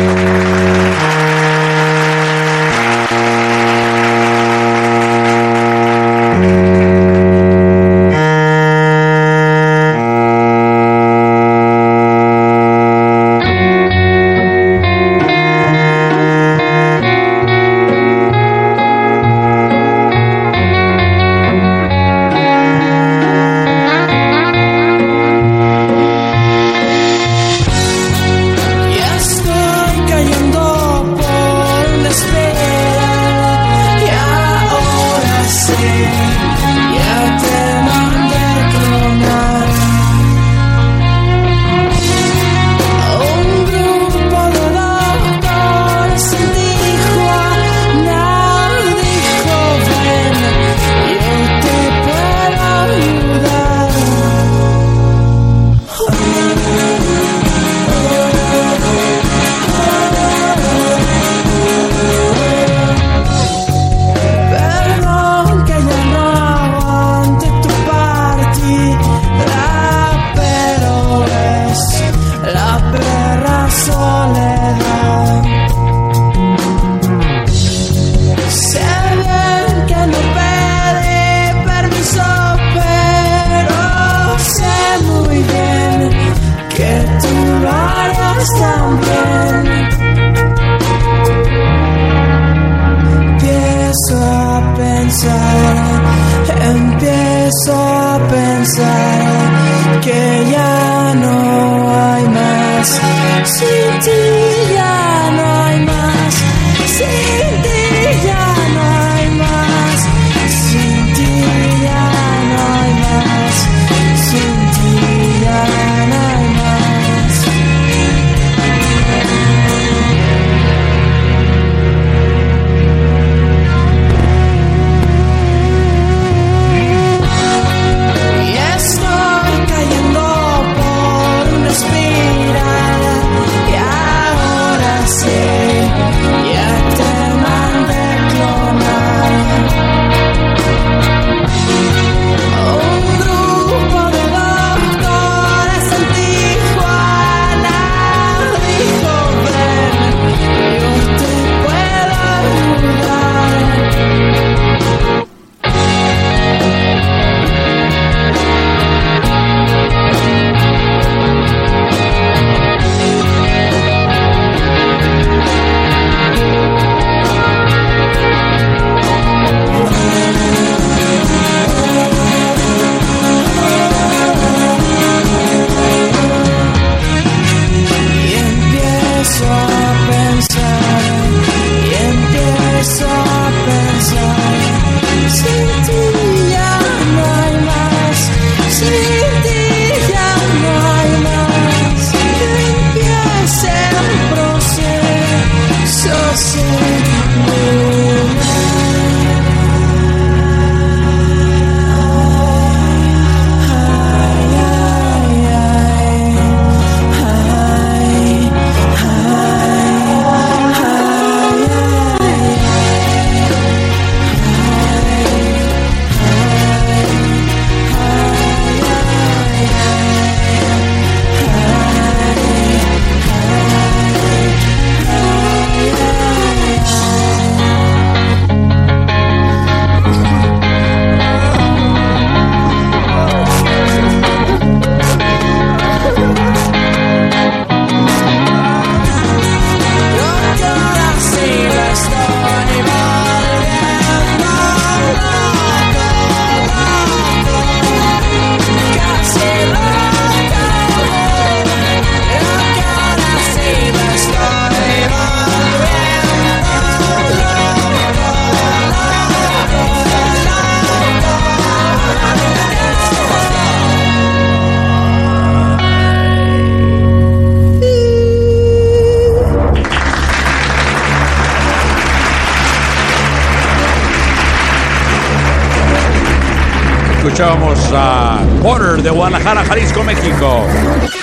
escuchábamos 277.34 277.80
a 277.92 278.46
Porter 278.62 279.02
de 279.02 279.10
Guadalajara, 279.10 279.64
Jalisco, 279.64 280.04
México. 280.04 280.64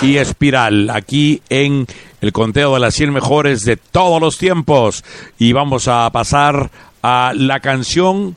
Y 0.02 0.18
Espiral, 0.18 0.90
aquí 0.90 1.42
en 1.48 1.88
el 2.20 2.34
conteo 2.34 2.74
de 2.74 2.82
las 2.82 2.96
100 2.96 3.14
mejores 3.14 3.62
de 3.62 3.78
todos 3.78 4.20
los 4.20 4.38
tiempos. 4.38 5.06
Y 5.40 5.54
vamos 5.54 5.88
a 5.88 6.10
pasar 6.12 6.70
a 7.02 7.32
la 7.34 7.62
canción 7.62 8.36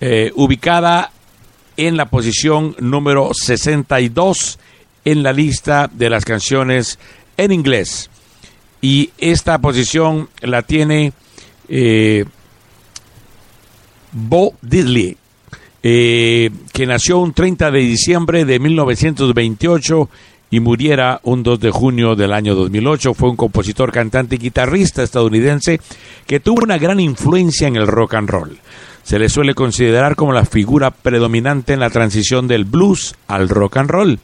eh, 0.00 0.30
ubicada 0.36 1.10
en 1.76 1.96
la 1.96 2.10
posición 2.10 2.76
número 2.78 3.30
62 3.34 4.60
en 5.04 5.24
la 5.24 5.32
lista 5.32 5.90
de 5.92 6.10
las 6.10 6.24
canciones 6.24 7.00
en 7.36 7.50
inglés. 7.50 8.08
Y 8.80 9.10
esta 9.18 9.58
posición 9.58 10.28
la 10.42 10.62
tiene 10.62 11.12
eh, 11.68 12.24
Bo 14.12 14.54
Diddley, 14.62 15.16
eh, 15.86 16.50
que 16.72 16.86
nació 16.86 17.18
un 17.18 17.34
30 17.34 17.70
de 17.70 17.80
diciembre 17.80 18.46
de 18.46 18.58
1928 18.58 20.08
y 20.50 20.60
muriera 20.60 21.20
un 21.24 21.42
2 21.42 21.60
de 21.60 21.70
junio 21.70 22.16
del 22.16 22.32
año 22.32 22.54
2008. 22.54 23.12
Fue 23.12 23.28
un 23.28 23.36
compositor, 23.36 23.92
cantante 23.92 24.36
y 24.36 24.38
guitarrista 24.38 25.02
estadounidense 25.02 25.80
que 26.26 26.40
tuvo 26.40 26.62
una 26.62 26.78
gran 26.78 27.00
influencia 27.00 27.68
en 27.68 27.76
el 27.76 27.86
rock 27.86 28.14
and 28.14 28.30
roll. 28.30 28.58
Se 29.02 29.18
le 29.18 29.28
suele 29.28 29.54
considerar 29.54 30.16
como 30.16 30.32
la 30.32 30.46
figura 30.46 30.90
predominante 30.90 31.74
en 31.74 31.80
la 31.80 31.90
transición 31.90 32.48
del 32.48 32.64
blues 32.64 33.14
al 33.28 33.50
rock 33.50 33.76
and 33.76 33.90
roll. 33.90 34.18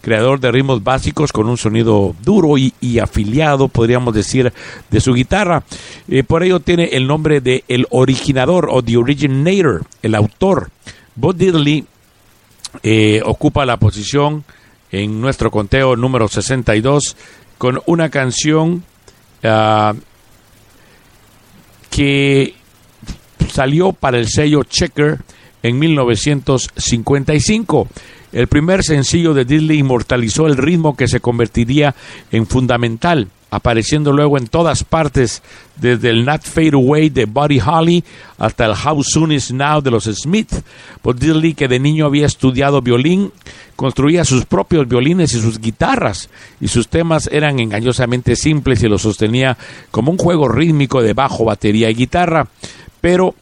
Creador 0.00 0.40
de 0.40 0.50
ritmos 0.50 0.82
básicos 0.82 1.32
con 1.32 1.48
un 1.48 1.56
sonido 1.56 2.16
duro 2.24 2.58
y, 2.58 2.98
afiliado, 2.98 3.68
podríamos 3.68 4.12
decir, 4.12 4.52
de 4.90 5.00
su 5.00 5.14
guitarra. 5.14 5.62
Eh, 6.08 6.24
por 6.24 6.42
ello 6.42 6.58
tiene 6.58 6.86
el 6.92 7.06
nombre 7.06 7.40
de 7.40 7.62
el 7.68 7.86
originador 7.90 8.68
o 8.72 8.82
the 8.82 8.96
originator, 8.96 9.84
el 10.02 10.16
autor. 10.16 10.70
Bob 11.16 11.34
Diddley 11.34 11.84
eh, 12.82 13.20
ocupa 13.24 13.66
la 13.66 13.78
posición 13.78 14.44
en 14.92 15.20
nuestro 15.20 15.50
conteo 15.50 15.96
número 15.96 16.28
62 16.28 17.16
con 17.58 17.80
una 17.86 18.08
canción 18.10 18.84
ah, 19.42 19.94
que 21.90 22.54
salió 23.50 23.92
para 23.92 24.18
el 24.18 24.28
sello 24.28 24.62
Checker 24.64 25.18
en 25.62 25.78
1955. 25.78 27.88
El 28.32 28.48
primer 28.48 28.82
sencillo 28.84 29.32
de 29.32 29.46
Diddley 29.46 29.78
inmortalizó 29.78 30.46
el 30.46 30.58
ritmo 30.58 30.96
que 30.96 31.08
se 31.08 31.20
convertiría 31.20 31.94
en 32.30 32.46
fundamental, 32.46 33.28
apareciendo 33.50 34.12
luego 34.12 34.38
en 34.38 34.48
todas 34.48 34.84
partes, 34.84 35.42
desde 35.76 36.10
el 36.10 36.24
Not 36.24 36.42
Fade 36.42 36.74
Away 36.74 37.10
de 37.10 37.26
Buddy 37.26 37.60
Holly 37.60 38.04
hasta 38.38 38.66
el 38.66 38.72
How 38.72 39.02
Soon 39.02 39.32
Is 39.32 39.52
Now 39.52 39.80
de 39.80 39.90
los 39.90 40.04
Smith. 40.04 40.52
Bob 41.02 41.18
Diddley, 41.18 41.54
que 41.54 41.68
de 41.68 41.78
niño 41.78 42.06
había 42.06 42.26
estudiado 42.26 42.82
violín, 42.82 43.32
construía 43.76 44.24
sus 44.24 44.46
propios 44.46 44.88
violines 44.88 45.34
y 45.34 45.40
sus 45.40 45.60
guitarras, 45.60 46.28
y 46.60 46.68
sus 46.68 46.88
temas 46.88 47.28
eran 47.30 47.60
engañosamente 47.60 48.36
simples 48.36 48.82
y 48.82 48.88
los 48.88 49.02
sostenía 49.02 49.56
como 49.90 50.10
un 50.10 50.18
juego 50.18 50.48
rítmico 50.48 51.02
de 51.02 51.12
bajo, 51.12 51.44
batería 51.44 51.90
y 51.90 51.94
guitarra. 51.94 52.48
Pero 53.00 53.34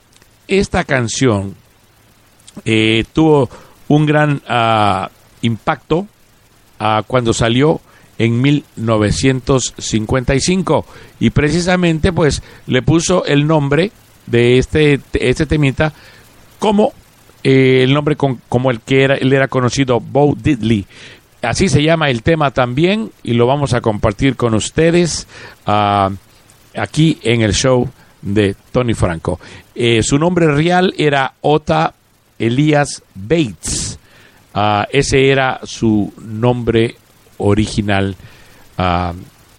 esta 0.49 0.85
canción 0.85 1.55
eh, 2.65 3.05
tuvo 3.13 3.49
un 3.89 4.07
gran 4.07 4.43
ah, 4.49 5.11
impacto 5.43 6.07
ah, 6.79 7.03
cuando 7.07 7.33
salió 7.33 7.81
en 8.19 8.41
1955 8.41 10.87
y 11.21 11.31
precisamente 11.31 12.13
pues 12.13 12.43
le 12.67 12.83
puso 12.83 13.25
el 13.25 13.47
nombre 13.47 13.93
de 14.27 14.59
este 14.59 15.01
este 15.15 15.47
temita 15.47 15.93
como 16.59 16.93
eh, 17.43 17.83
el 17.85 17.93
nombre 17.93 18.17
con- 18.17 18.41
como 18.49 18.71
el 18.71 18.81
que 18.81 19.03
era 19.05 19.15
él 19.17 19.33
era 19.33 19.49
conocido 19.49 20.01
Bo 20.01 20.35
Diddley. 20.41 20.87
Así 21.43 21.69
se 21.69 21.83
llama 21.83 22.09
el 22.09 22.23
tema 22.23 22.53
también 22.53 23.11
y 23.23 23.35
lo 23.35 23.47
vamos 23.47 23.75
a 23.75 23.83
compartir 23.83 24.35
con 24.37 24.55
ustedes 24.55 25.27
ah, 25.67 26.11
aquí 26.75 27.19
en 27.23 27.43
el 27.43 27.53
show 27.53 27.87
de 28.23 28.57
Tony 28.73 28.95
Franco. 28.95 29.39
Eh, 29.75 30.03
su 30.03 30.19
nombre 30.19 30.47
real 30.55 30.95
era 30.97 31.35
Ota 31.43 31.93
Elías 32.39 33.03
Bates. 33.15 33.99
Ah, 34.55 34.87
ese 34.91 35.29
era 35.29 35.61
su 35.65 36.15
nombre 36.25 36.95
original 37.39 38.17
ah, 38.79 39.13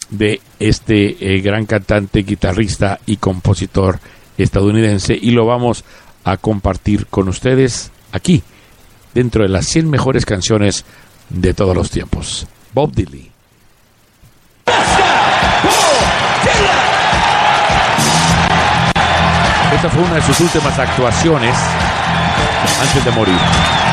de 0.09 0.41
este 0.59 1.35
eh, 1.35 1.41
gran 1.41 1.65
cantante, 1.65 2.23
guitarrista 2.23 2.99
y 3.05 3.17
compositor 3.17 3.99
estadounidense 4.37 5.17
y 5.19 5.31
lo 5.31 5.45
vamos 5.45 5.83
a 6.23 6.37
compartir 6.37 7.07
con 7.07 7.27
ustedes 7.29 7.91
aquí, 8.11 8.43
dentro 9.13 9.43
de 9.43 9.49
las 9.49 9.67
100 9.67 9.89
mejores 9.89 10.25
canciones 10.25 10.85
de 11.29 11.53
todos 11.53 11.75
los 11.75 11.89
tiempos. 11.89 12.47
Bob 12.73 12.91
Dylan. 12.91 13.29
Esta 19.73 19.89
fue 19.89 20.03
una 20.03 20.15
de 20.15 20.21
sus 20.21 20.39
últimas 20.39 20.79
actuaciones 20.79 21.55
antes 22.81 23.05
de 23.05 23.11
morir. 23.11 23.84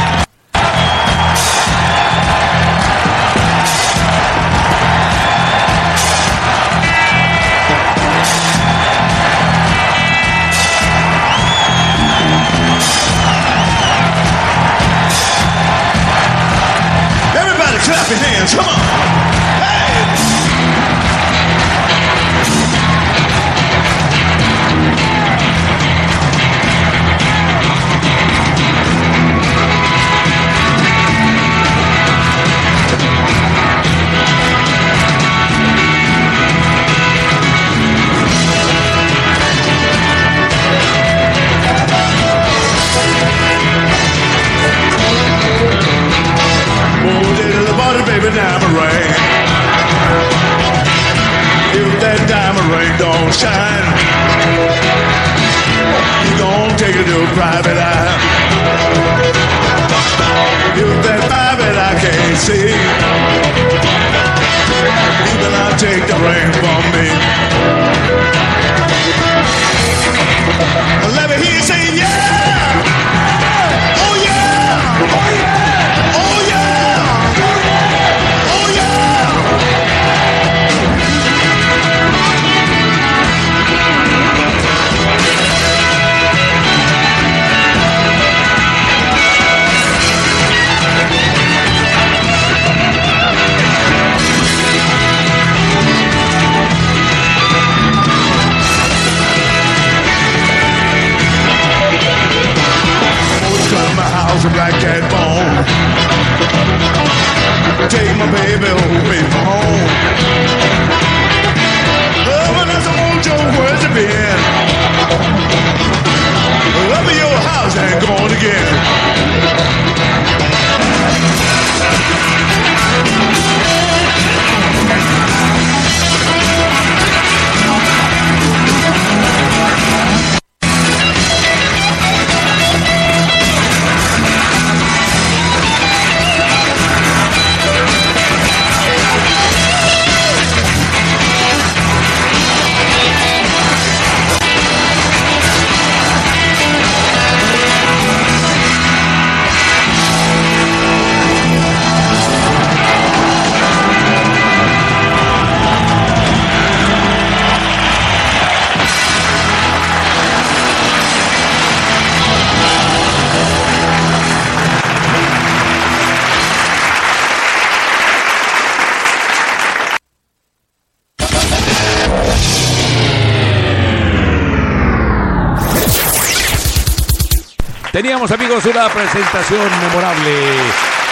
Teníamos 178.03 178.33
amigos 178.33 178.67
una 178.67 178.89
presentación 178.89 179.71
memorable 179.81 180.33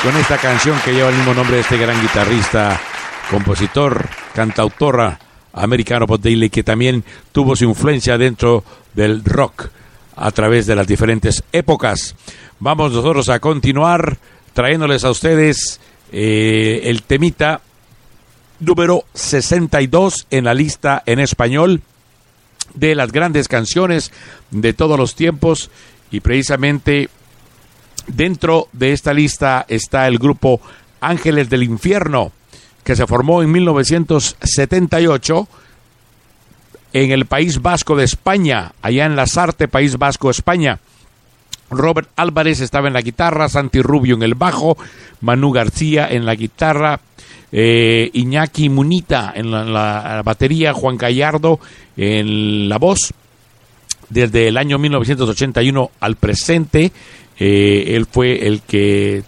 con 0.02 0.16
esta 0.16 0.38
canción 0.38 0.76
que 0.84 0.92
lleva 0.92 1.10
el 1.10 1.14
mismo 1.14 1.34
nombre 1.34 1.54
de 1.54 1.62
este 1.62 1.78
gran 1.78 2.02
guitarrista, 2.02 2.80
compositor, 3.30 4.08
cantautora 4.34 5.16
americano 5.52 6.08
Bob 6.08 6.20
Dylan, 6.20 6.50
que 6.50 6.64
también 6.64 7.04
tuvo 7.30 7.54
su 7.54 7.62
influencia 7.62 8.18
dentro 8.18 8.64
del 8.92 9.24
rock 9.24 9.68
a 10.16 10.32
través 10.32 10.66
de 10.66 10.74
las 10.74 10.88
diferentes 10.88 11.44
épocas. 11.52 12.16
Vamos 12.58 12.90
nosotros 12.90 13.28
a 13.28 13.38
continuar 13.38 14.18
trayéndoles 14.52 15.04
a 15.04 15.10
ustedes 15.10 15.80
eh, 16.10 16.80
el 16.86 17.04
temita 17.04 17.60
número 18.58 19.04
62 19.14 20.26
en 20.28 20.42
la 20.42 20.54
lista 20.54 21.04
en 21.06 21.20
español 21.20 21.82
de 22.74 22.96
las 22.96 23.12
grandes 23.12 23.46
canciones 23.46 24.10
de 24.50 24.72
todos 24.72 24.98
los 24.98 25.14
tiempos 25.14 25.70
y 26.10 26.20
precisamente 26.20 27.08
dentro 28.06 28.68
de 28.72 28.92
esta 28.92 29.12
lista 29.12 29.64
está 29.68 30.08
el 30.08 30.18
grupo 30.18 30.60
Ángeles 31.00 31.48
del 31.48 31.62
Infierno 31.62 32.32
que 32.84 32.96
se 32.96 33.06
formó 33.06 33.42
en 33.42 33.52
1978 33.52 35.48
en 36.92 37.12
el 37.12 37.26
País 37.26 37.62
Vasco 37.62 37.94
de 37.94 38.04
España, 38.04 38.72
allá 38.82 39.06
en 39.06 39.14
Lasarte, 39.16 39.68
País 39.68 39.96
Vasco, 39.96 40.30
España. 40.30 40.80
Robert 41.70 42.08
Álvarez 42.16 42.60
estaba 42.60 42.88
en 42.88 42.94
la 42.94 43.00
guitarra, 43.00 43.48
Santi 43.48 43.80
Rubio 43.80 44.16
en 44.16 44.24
el 44.24 44.34
bajo, 44.34 44.76
Manu 45.20 45.52
García 45.52 46.08
en 46.10 46.26
la 46.26 46.34
guitarra, 46.34 46.98
eh, 47.52 48.10
Iñaki 48.12 48.68
Munita 48.68 49.32
en 49.36 49.52
la, 49.52 49.64
la 49.64 50.22
batería, 50.24 50.72
Juan 50.72 50.96
Gallardo 50.96 51.60
en 51.96 52.68
la 52.68 52.78
voz. 52.78 53.12
Desde 54.10 54.48
el 54.48 54.56
año 54.56 54.78
1981 54.78 55.90
al 56.00 56.16
presente, 56.16 56.92
eh, 57.38 57.84
él 57.96 58.06
fue 58.06 58.46
el 58.46 58.60
que 58.62 59.22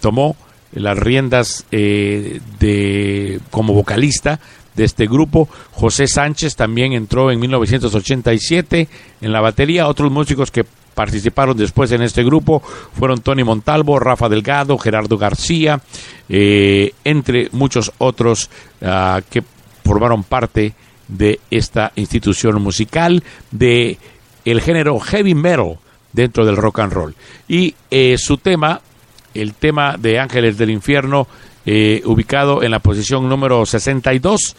tomó 0.00 0.36
las 0.72 0.98
riendas 0.98 1.66
eh, 1.70 2.40
de 2.58 3.40
como 3.50 3.74
vocalista 3.74 4.40
de 4.74 4.84
este 4.84 5.06
grupo. 5.06 5.48
José 5.72 6.06
Sánchez 6.06 6.56
también 6.56 6.92
entró 6.92 7.30
en 7.30 7.40
1987 7.40 8.88
en 9.20 9.32
la 9.32 9.40
batería. 9.40 9.88
Otros 9.88 10.10
músicos 10.10 10.50
que 10.50 10.64
participaron 10.94 11.56
después 11.56 11.92
en 11.92 12.02
este 12.02 12.24
grupo 12.24 12.60
fueron 12.60 13.20
Tony 13.20 13.44
Montalvo, 13.44 13.98
Rafa 13.98 14.28
Delgado, 14.28 14.78
Gerardo 14.78 15.16
García, 15.16 15.80
eh, 16.28 16.92
entre 17.04 17.48
muchos 17.52 17.92
otros 17.98 18.50
ah, 18.82 19.20
que 19.30 19.42
formaron 19.84 20.24
parte 20.24 20.74
de 21.08 21.40
esta 21.50 21.92
institución 21.96 22.62
musical 22.62 23.22
de 23.50 23.98
el 24.44 24.60
género 24.60 24.98
heavy 25.00 25.34
metal 25.34 25.78
dentro 26.12 26.44
del 26.44 26.56
rock 26.56 26.80
and 26.80 26.92
roll. 26.92 27.14
Y 27.48 27.74
eh, 27.90 28.16
su 28.18 28.38
tema, 28.38 28.80
el 29.34 29.54
tema 29.54 29.96
de 29.98 30.18
Ángeles 30.18 30.56
del 30.58 30.70
Infierno, 30.70 31.26
eh, 31.66 32.02
ubicado 32.04 32.62
en 32.62 32.70
la 32.70 32.78
posición 32.78 33.28
número 33.28 33.66
62, 33.66 34.56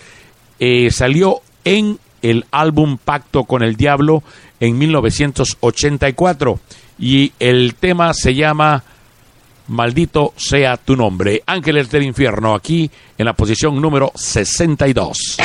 eh, 0.59 0.91
salió 0.91 1.41
en 1.63 1.97
el 2.21 2.45
álbum 2.51 2.97
Pacto 2.97 3.45
con 3.45 3.63
el 3.63 3.75
Diablo 3.75 4.23
en 4.59 4.77
1984 4.77 6.59
y 6.99 7.31
el 7.39 7.75
tema 7.75 8.13
se 8.13 8.35
llama 8.35 8.83
Maldito 9.69 10.33
sea 10.35 10.77
tu 10.77 10.95
nombre. 10.95 11.41
Ángeles 11.45 11.89
del 11.89 12.03
Infierno 12.03 12.53
aquí 12.53 12.89
en 13.17 13.25
la 13.25 13.33
posición 13.33 13.81
número 13.81 14.11
62. 14.15 15.37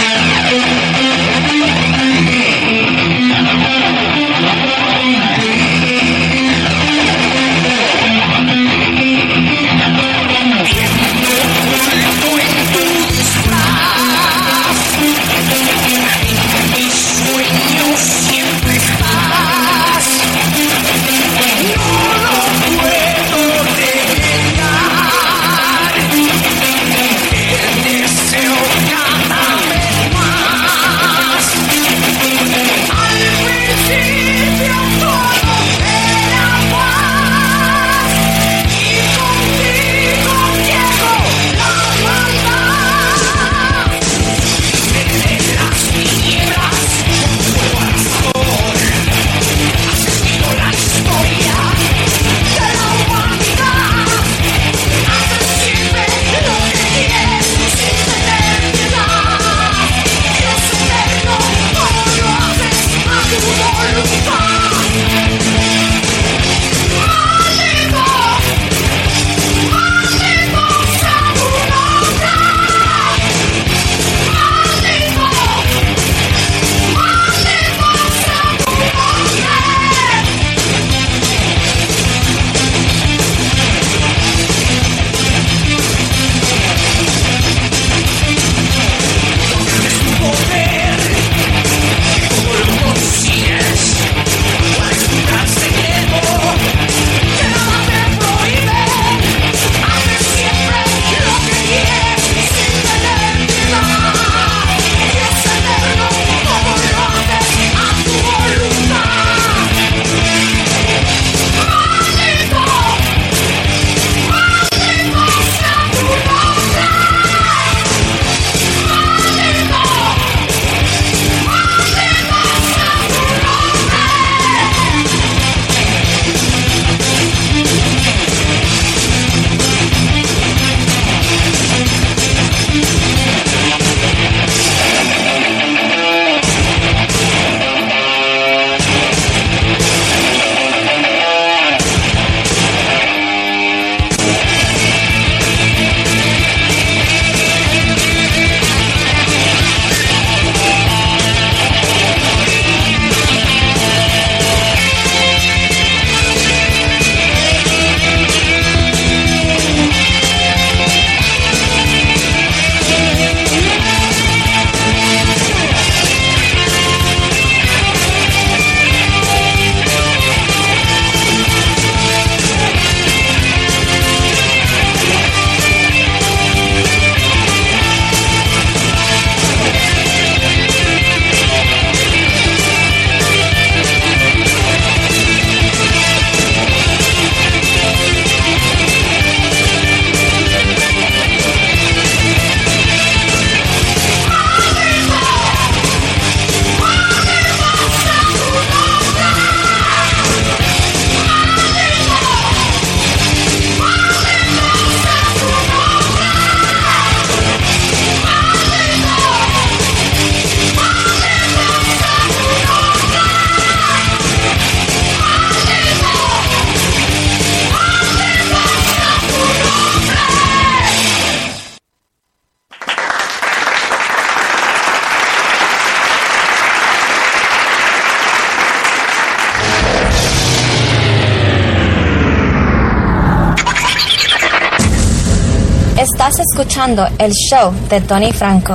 El 236.85 237.33
show 237.33 237.73
de 237.89 237.99
Tony 238.03 238.31
Franco. 238.31 238.75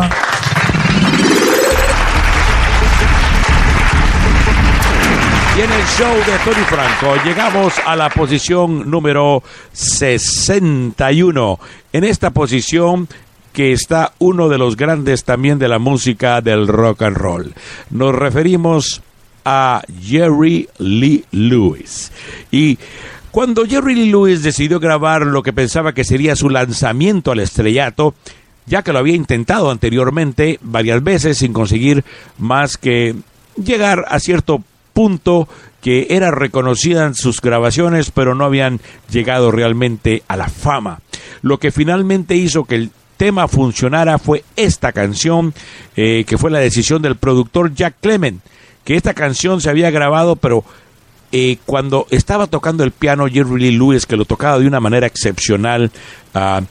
Y 5.56 5.62
en 5.62 5.72
el 5.72 5.86
show 5.86 6.16
de 6.16 6.40
Tony 6.44 6.66
Franco 6.66 7.24
llegamos 7.24 7.74
a 7.86 7.96
la 7.96 8.10
posición 8.10 8.90
número 8.90 9.44
61. 9.74 11.60
En 11.94 12.04
esta 12.04 12.32
posición 12.32 13.08
que 13.54 13.74
está 13.74 14.14
uno 14.18 14.50
de 14.50 14.58
los 14.58 14.76
grandes 14.76 15.24
también 15.24 15.60
de 15.60 15.68
la 15.68 15.78
música 15.78 16.42
del 16.42 16.68
rock 16.68 17.04
and 17.04 17.16
roll. 17.16 17.54
Nos 17.92 18.16
referimos 18.16 19.04
a 19.46 19.84
Jerry 20.02 20.68
Lee 20.80 21.26
Lewis. 21.30 22.12
Y 22.50 22.80
cuando 23.32 23.66
Jerry 23.66 23.96
Lee 23.96 24.12
Lewis 24.12 24.44
decidió 24.44 24.80
grabar 24.80 25.26
lo 25.26 25.44
que 25.44 25.54
pensaba 25.54 25.94
que 25.94 26.04
sería 26.04 26.36
su 26.36 26.50
lanzamiento 26.50 27.32
al 27.32 27.40
estrellato, 27.40 28.16
ya 28.66 28.84
que 28.84 28.94
lo 28.94 29.00
había 29.00 29.16
intentado 29.16 29.72
anteriormente 29.72 30.60
varias 30.62 31.04
veces 31.04 31.38
sin 31.38 31.54
conseguir 31.54 32.04
más 32.38 32.78
que 32.78 33.16
llegar 33.64 34.06
a 34.10 34.20
cierto 34.20 34.64
punto 34.94 35.48
que 35.82 36.08
era 36.10 36.32
reconocida 36.32 37.06
en 37.06 37.16
sus 37.16 37.42
grabaciones, 37.42 38.12
pero 38.12 38.36
no 38.36 38.46
habían 38.46 38.80
llegado 39.10 39.52
realmente 39.52 40.24
a 40.28 40.36
la 40.36 40.50
fama. 40.50 41.00
Lo 41.42 41.58
que 41.58 41.72
finalmente 41.72 42.36
hizo 42.36 42.66
que 42.66 42.76
el 42.76 42.92
tema 43.18 43.48
funcionara 43.48 44.18
fue 44.18 44.44
esta 44.56 44.92
canción, 44.92 45.54
eh, 45.96 46.26
que 46.28 46.38
fue 46.38 46.52
la 46.52 46.60
decisión 46.60 47.02
del 47.02 47.16
productor 47.16 47.74
Jack 47.74 47.96
Clement, 48.02 48.42
que 48.84 48.96
esta 48.96 49.14
canción 49.14 49.62
se 49.62 49.70
había 49.70 49.92
grabado, 49.92 50.36
pero 50.36 50.64
eh, 51.32 51.58
cuando 51.66 52.08
estaba 52.10 52.48
tocando 52.48 52.84
el 52.84 52.92
piano 52.92 53.28
Jerry 53.28 53.60
Lee 53.60 53.78
Lewis, 53.78 54.06
que 54.06 54.18
lo 54.18 54.26
tocaba 54.26 54.60
de 54.60 54.68
una 54.68 54.80
manera 54.80 55.08
excepcional, 55.08 55.92
ah, 56.34 56.62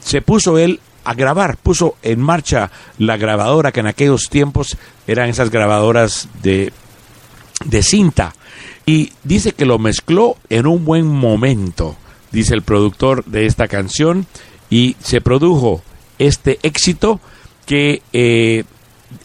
se 0.00 0.22
puso 0.22 0.58
él 0.58 0.80
a 1.04 1.14
grabar, 1.14 1.56
puso 1.56 1.96
en 2.02 2.20
marcha 2.20 2.70
la 2.98 3.16
grabadora 3.16 3.72
que 3.72 3.80
en 3.80 3.86
aquellos 3.86 4.28
tiempos 4.28 4.76
eran 5.06 5.28
esas 5.28 5.50
grabadoras 5.50 6.28
de, 6.42 6.72
de 7.64 7.82
cinta. 7.82 8.34
Y 8.86 9.12
dice 9.24 9.52
que 9.52 9.66
lo 9.66 9.78
mezcló 9.78 10.36
en 10.48 10.66
un 10.66 10.84
buen 10.84 11.06
momento, 11.06 11.96
dice 12.32 12.54
el 12.54 12.62
productor 12.62 13.24
de 13.24 13.46
esta 13.46 13.68
canción, 13.68 14.26
y 14.70 14.96
se 15.02 15.20
produjo 15.20 15.82
este 16.18 16.58
éxito 16.62 17.20
que 17.66 18.02
eh, 18.12 18.64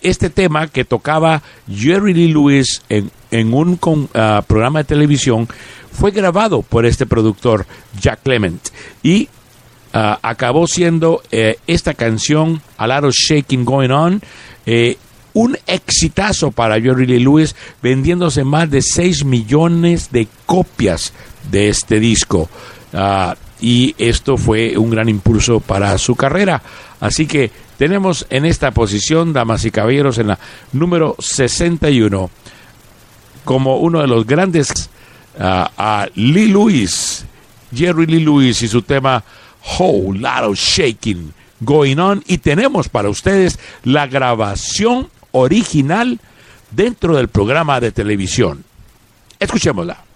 este 0.01 0.29
tema 0.29 0.67
que 0.67 0.85
tocaba 0.85 1.41
Jerry 1.73 2.13
Lee 2.13 2.27
Lewis 2.33 2.81
en, 2.89 3.11
un 3.53 3.77
con- 3.77 4.09
ah, 4.13 4.43
programa 4.47 4.79
de 4.79 4.85
televisión 4.85 5.47
fue 5.91 6.11
grabado 6.11 6.61
por 6.61 6.85
este 6.85 7.05
productor 7.05 7.65
Jack 7.99 8.21
Clement 8.23 8.61
y 9.03 9.29
ah, 9.93 10.19
acabó 10.21 10.67
siendo 10.67 11.21
eh, 11.31 11.57
esta 11.67 11.93
canción 11.93 12.61
A 12.77 12.87
Lot 12.87 13.11
Shaking 13.13 13.65
Going 13.65 13.91
On 13.91 14.21
eh, 14.65 14.97
un 15.33 15.57
exitazo 15.67 16.51
para 16.51 16.79
Jerry 16.81 17.05
Lee 17.05 17.19
Lewis 17.19 17.55
vendiéndose 17.81 18.43
más 18.43 18.69
de 18.69 18.81
6 18.81 19.23
millones 19.25 20.11
de 20.11 20.27
copias 20.45 21.13
de 21.49 21.69
este 21.69 21.99
disco. 22.01 22.49
Ah, 22.93 23.35
y 23.61 23.95
esto 23.97 24.35
fue 24.37 24.77
un 24.77 24.89
gran 24.89 25.07
impulso 25.07 25.59
para 25.61 25.97
su 25.99 26.15
carrera. 26.15 26.61
Así 26.99 27.27
que 27.27 27.49
tenemos 27.81 28.27
en 28.29 28.45
esta 28.45 28.69
posición 28.69 29.33
damas 29.33 29.65
y 29.65 29.71
caballeros 29.71 30.19
en 30.19 30.27
la 30.27 30.37
número 30.71 31.15
61 31.17 32.29
como 33.43 33.77
uno 33.77 34.01
de 34.01 34.07
los 34.07 34.27
grandes 34.27 34.91
ah, 35.39 35.71
a 35.75 36.07
Lee 36.13 36.45
Lewis, 36.45 37.25
Jerry 37.73 38.05
Lee 38.05 38.19
Lewis 38.19 38.61
y 38.61 38.67
su 38.67 38.83
tema 38.83 39.23
Whole 39.79 40.19
Lot 40.19 40.43
of 40.43 40.59
Shaking 40.59 41.33
Going 41.59 41.97
On. 41.97 42.23
Y 42.27 42.37
tenemos 42.37 42.87
para 42.87 43.09
ustedes 43.09 43.57
la 43.83 44.05
grabación 44.05 45.09
original 45.31 46.19
dentro 46.69 47.15
del 47.15 47.29
programa 47.29 47.79
de 47.79 47.91
televisión. 47.91 48.63
Escuchémosla. 49.39 50.10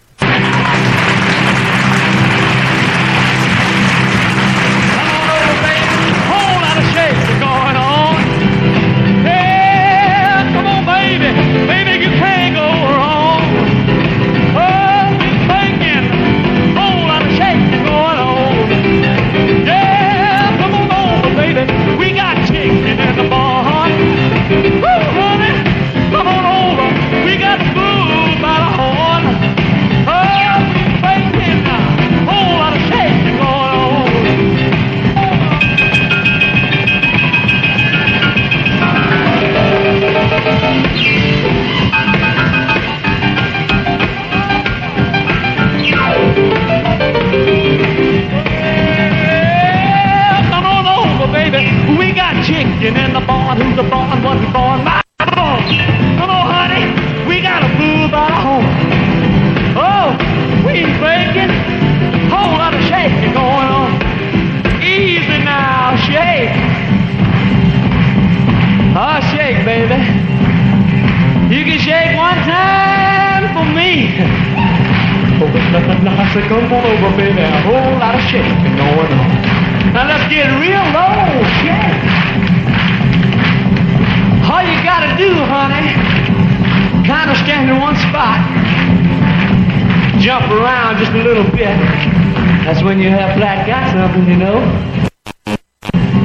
When 92.96 93.04
you 93.04 93.10
have 93.10 93.36
flat 93.36 93.68
got 93.68 93.92
something, 93.92 94.26
you 94.26 94.38
know. 94.38 94.56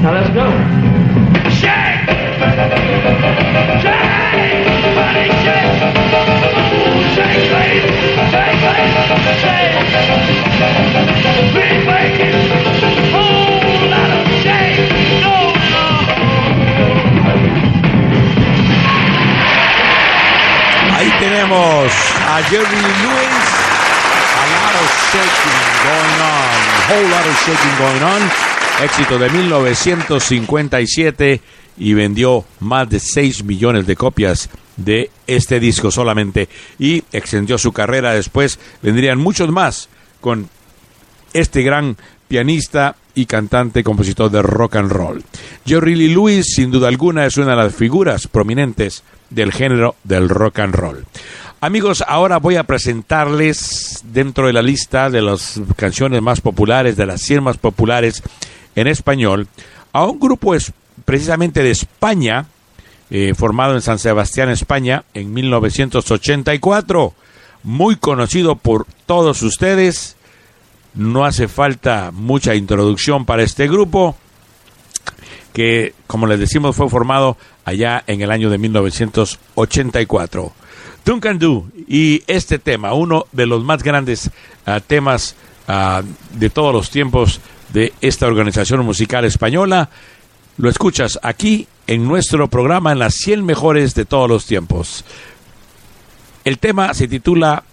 Now 0.03 0.15
let's 0.15 0.31
go. 0.31 0.47
Shake! 1.51 2.07
Shake! 3.83 4.71
Honey, 4.95 5.27
shake! 5.43 5.75
Shake, 7.11 7.51
baby! 7.51 7.91
Shake, 8.31 8.63
baby! 8.63 9.03
Shake! 9.43 9.75
Big 11.59 11.75
bacon! 11.91 12.39
Whole 13.19 13.91
lot 13.91 14.11
of 14.15 14.31
shake! 14.39 14.79
No, 15.27 15.35
Ahí 20.95 21.11
tenemos 21.19 21.91
a 22.31 22.43
Jerry 22.49 22.83
Lewis, 23.03 23.47
A 24.39 24.47
Lot 24.55 24.75
of 24.79 24.87
Shaking 25.11 25.41
Going 25.43 25.59
On, 25.59 25.60
Whole 26.91 27.09
Lot 27.09 27.25
of 27.25 27.47
Shaking 27.47 27.79
Going 27.79 28.03
On, 28.03 28.21
éxito 28.83 29.17
de 29.17 29.31
1957 29.31 31.41
y 31.79 31.95
vendió 31.95 32.45
más 32.59 32.91
de 32.91 32.99
6 32.99 33.45
millones 33.45 33.87
de 33.87 33.95
copias 33.95 34.51
de 34.77 35.09
este 35.29 35.61
disco 35.61 35.93
solamente 35.93 36.49
y 36.81 37.05
extendió 37.13 37.59
su 37.59 37.73
carrera 37.73 38.13
después, 38.13 38.59
vendrían 38.83 39.19
muchos 39.19 39.53
más 39.53 39.89
con 40.21 40.49
este 41.33 41.63
gran 41.63 41.97
pianista 42.27 42.97
y 43.15 43.27
cantante 43.27 43.85
compositor 43.85 44.29
de 44.29 44.43
rock 44.43 44.75
and 44.75 44.91
roll. 44.91 45.23
Jerry 45.65 45.95
Lee 45.95 46.13
Lewis, 46.13 46.55
sin 46.57 46.73
duda 46.73 46.89
alguna, 46.89 47.25
es 47.25 47.37
una 47.37 47.51
de 47.51 47.57
las 47.57 47.73
figuras 47.73 48.27
prominentes 48.27 49.05
del 49.29 49.53
género 49.53 49.95
del 50.03 50.29
rock 50.29 50.59
and 50.59 50.75
roll. 50.75 51.07
Amigos, 51.61 52.03
ahora 52.07 52.39
voy 52.39 52.57
a 52.57 52.65
presentarles 52.65 54.01
dentro 54.05 54.47
de 54.47 54.55
la 54.55 54.63
lista 54.63 55.11
de 55.11 55.21
las 55.21 55.61
canciones 55.77 56.23
más 56.23 56.41
populares, 56.41 56.97
de 56.97 57.05
las 57.07 57.21
100 57.21 57.43
más 57.43 57.59
populares 57.59 58.23
en 58.77 58.87
español, 58.87 59.47
a 59.93 60.05
un 60.07 60.19
grupo 60.19 60.55
es- 60.55 60.73
precisamente 61.05 61.63
de 61.63 61.71
España, 61.71 62.47
eh, 63.11 63.35
formado 63.37 63.75
en 63.75 63.83
San 63.83 63.99
Sebastián, 63.99 64.49
España, 64.49 65.05
en 65.13 65.35
1984, 65.35 67.13
muy 67.63 67.97
conocido 67.97 68.57
por 68.57 68.87
todos 69.05 69.43
ustedes. 69.43 70.17
No 70.95 71.25
hace 71.27 71.47
falta 71.49 72.11
mucha 72.13 72.55
introducción 72.55 73.25
para 73.27 73.43
este 73.43 73.69
grupo. 73.69 74.17
que, 75.53 75.95
como 76.07 76.29
les 76.29 76.39
decimos, 76.39 76.77
fue 76.77 76.89
formado 76.89 77.37
allá 77.65 78.05
en 78.07 78.21
el 78.21 78.31
año 78.31 78.51
de 78.51 78.59
1984. 78.59 80.53
Duncan 81.05 81.39
Du 81.39 81.71
y 81.89 82.23
este 82.27 82.59
tema, 82.59 82.93
uno 82.95 83.27
de 83.33 83.47
los 83.47 83.65
más 83.65 83.83
grandes 83.83 84.31
ah, 84.67 84.81
temas 84.81 85.35
ah, 85.67 86.03
de 86.35 86.51
todos 86.51 86.75
los 86.75 86.91
tiempos 86.91 87.41
de 87.73 87.93
esta 88.01 88.27
organización 88.27 88.85
musical 88.85 89.25
española, 89.25 89.89
lo 90.59 90.69
escuchas 90.69 91.19
aquí 91.23 91.67
en 91.87 92.07
nuestro 92.07 92.49
programa 92.49 92.93
en 92.93 92.99
las 92.99 93.15
100 93.15 93.45
mejores 93.45 93.95
de 93.95 94.05
todos 94.05 94.29
los 94.29 94.47
tiempos. 94.47 95.05
El 96.45 96.59
tema 96.59 96.95
se 96.95 97.09
titula 97.09 97.65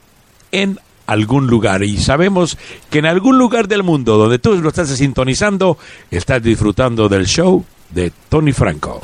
En 0.51 0.79
algún 1.05 1.47
lugar 1.47 1.83
y 1.83 1.97
sabemos 1.97 2.57
que 2.89 2.99
en 2.99 3.05
algún 3.05 3.37
lugar 3.37 3.67
del 3.67 3.83
mundo 3.83 4.17
donde 4.17 4.39
tú 4.39 4.55
lo 4.55 4.69
estás 4.69 4.89
sintonizando, 4.89 5.77
estás 6.11 6.41
disfrutando 6.43 7.09
del 7.09 7.25
show 7.25 7.63
de 7.89 8.11
Tony 8.29 8.51
Franco. 8.51 9.01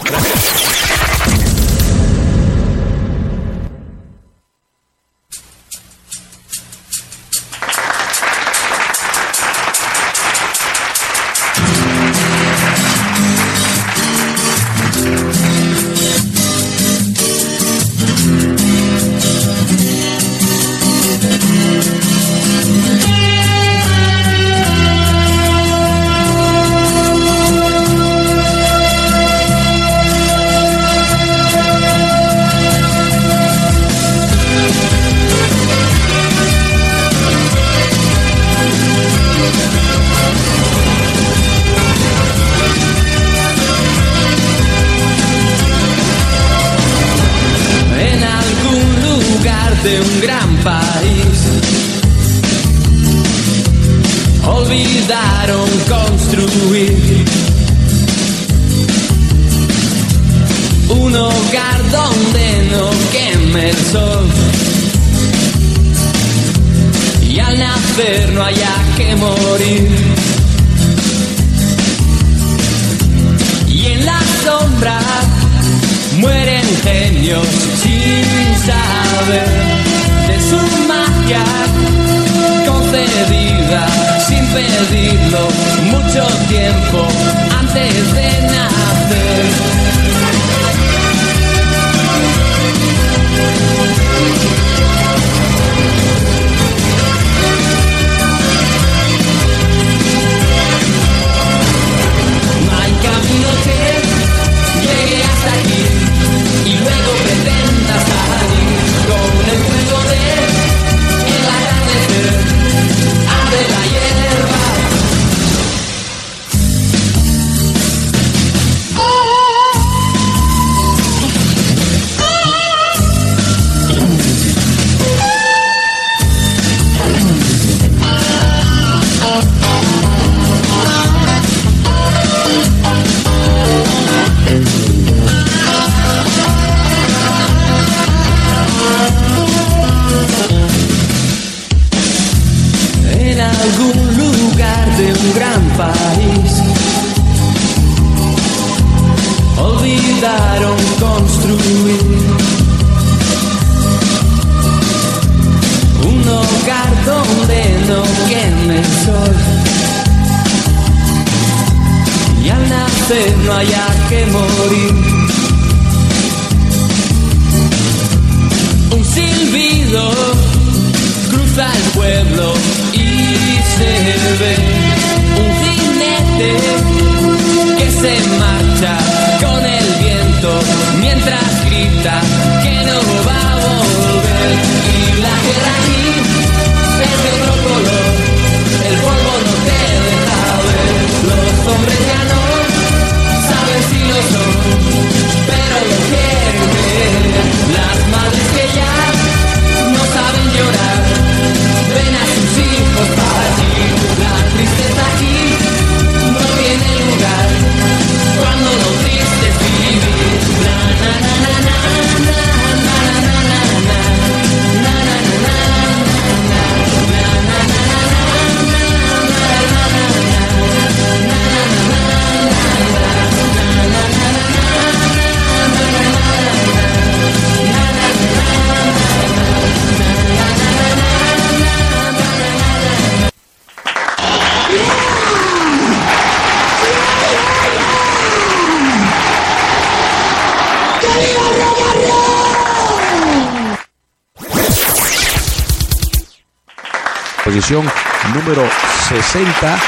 Número 247.72 248.69
60 249.08 249.80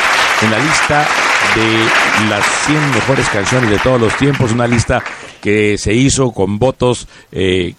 en 0.44 0.52
la 0.52 0.60
lista 0.60 1.06
de 1.56 2.30
las 2.30 2.45
100 2.68 2.92
mejores 2.92 3.28
canciones 3.28 3.70
de 3.70 3.80
todos 3.80 4.00
los 4.00 4.16
tiempos, 4.16 4.54
una 4.54 4.66
lista 4.66 5.04
que 5.42 5.78
se 5.78 5.94
hizo 5.94 6.32
con 6.32 6.58
votos 6.58 7.10
eh, 7.34 7.74